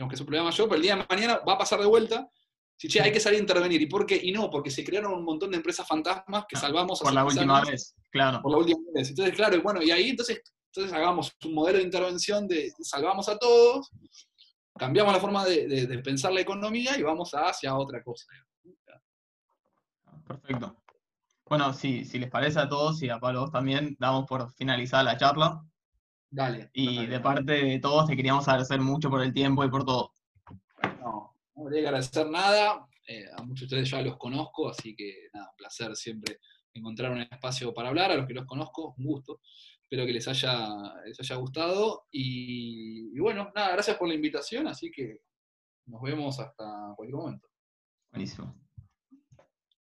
Digamos 0.00 0.12
que 0.12 0.14
es 0.14 0.20
un 0.22 0.26
problema 0.28 0.46
mayor, 0.46 0.66
pero 0.66 0.76
el 0.76 0.82
día 0.82 0.96
de 0.96 1.04
mañana 1.10 1.40
va 1.46 1.52
a 1.52 1.58
pasar 1.58 1.78
de 1.78 1.84
vuelta. 1.84 2.26
Si, 2.74 2.88
che, 2.88 3.02
hay 3.02 3.12
que 3.12 3.20
salir 3.20 3.38
a 3.38 3.42
intervenir. 3.42 3.82
¿Y 3.82 3.86
por 3.86 4.06
qué? 4.06 4.18
Y 4.22 4.32
no, 4.32 4.48
porque 4.48 4.70
se 4.70 4.82
crearon 4.82 5.12
un 5.12 5.26
montón 5.26 5.50
de 5.50 5.58
empresas 5.58 5.86
fantasmas 5.86 6.46
que 6.48 6.56
ah, 6.56 6.60
salvamos 6.60 7.00
Por 7.00 7.12
la 7.12 7.22
última 7.22 7.62
vez, 7.62 7.94
claro. 8.08 8.40
Por 8.40 8.52
la 8.52 8.56
última 8.56 8.80
vez. 8.94 9.10
Entonces, 9.10 9.34
claro, 9.34 9.60
bueno, 9.60 9.82
y 9.82 9.90
ahí 9.90 10.08
entonces, 10.08 10.40
entonces 10.72 10.90
hagamos 10.94 11.36
un 11.44 11.52
modelo 11.52 11.76
de 11.76 11.84
intervención 11.84 12.48
de 12.48 12.72
salvamos 12.80 13.28
a 13.28 13.36
todos, 13.36 13.90
cambiamos 14.78 15.12
la 15.12 15.20
forma 15.20 15.44
de, 15.44 15.66
de 15.68 15.98
pensar 15.98 16.32
la 16.32 16.40
economía 16.40 16.96
y 16.96 17.02
vamos 17.02 17.32
hacia 17.34 17.76
otra 17.76 18.02
cosa. 18.02 18.24
Perfecto. 20.26 20.82
Bueno, 21.44 21.74
sí, 21.74 22.06
si 22.06 22.18
les 22.18 22.30
parece 22.30 22.58
a 22.58 22.70
todos 22.70 23.02
y 23.02 23.10
a 23.10 23.20
Pablo 23.20 23.50
también, 23.50 23.98
damos 24.00 24.24
por 24.26 24.50
finalizada 24.54 25.02
la 25.02 25.18
charla. 25.18 25.62
Dale. 26.30 26.70
Y 26.72 27.06
de 27.06 27.20
parte 27.20 27.52
de 27.52 27.78
todos 27.80 28.06
te 28.06 28.16
queríamos 28.16 28.46
agradecer 28.46 28.80
mucho 28.80 29.10
por 29.10 29.22
el 29.22 29.32
tiempo 29.32 29.64
y 29.64 29.70
por 29.70 29.84
todo. 29.84 30.12
No, 31.00 31.36
no 31.56 31.62
voy 31.62 31.76
a 31.76 31.88
agradecer 31.88 32.28
nada. 32.28 32.86
Eh, 33.06 33.24
a 33.36 33.42
muchos 33.42 33.68
de 33.68 33.76
ustedes 33.76 33.90
ya 33.90 34.00
los 34.02 34.16
conozco, 34.16 34.68
así 34.68 34.94
que 34.94 35.28
nada, 35.34 35.50
un 35.50 35.56
placer 35.56 35.96
siempre 35.96 36.38
encontrar 36.72 37.10
un 37.10 37.20
espacio 37.20 37.74
para 37.74 37.88
hablar. 37.88 38.12
A 38.12 38.16
los 38.16 38.26
que 38.26 38.34
los 38.34 38.46
conozco, 38.46 38.94
un 38.96 39.04
gusto. 39.04 39.40
Espero 39.82 40.06
que 40.06 40.12
les 40.12 40.28
haya, 40.28 40.68
les 41.04 41.18
haya 41.18 41.34
gustado. 41.34 42.06
Y, 42.12 43.10
y 43.12 43.18
bueno, 43.18 43.50
nada, 43.54 43.72
gracias 43.72 43.96
por 43.96 44.06
la 44.06 44.14
invitación, 44.14 44.68
así 44.68 44.90
que 44.92 45.22
nos 45.86 46.00
vemos 46.00 46.38
hasta 46.38 46.92
cualquier 46.96 47.16
momento. 47.16 47.48
Buenísimo. 48.12 48.54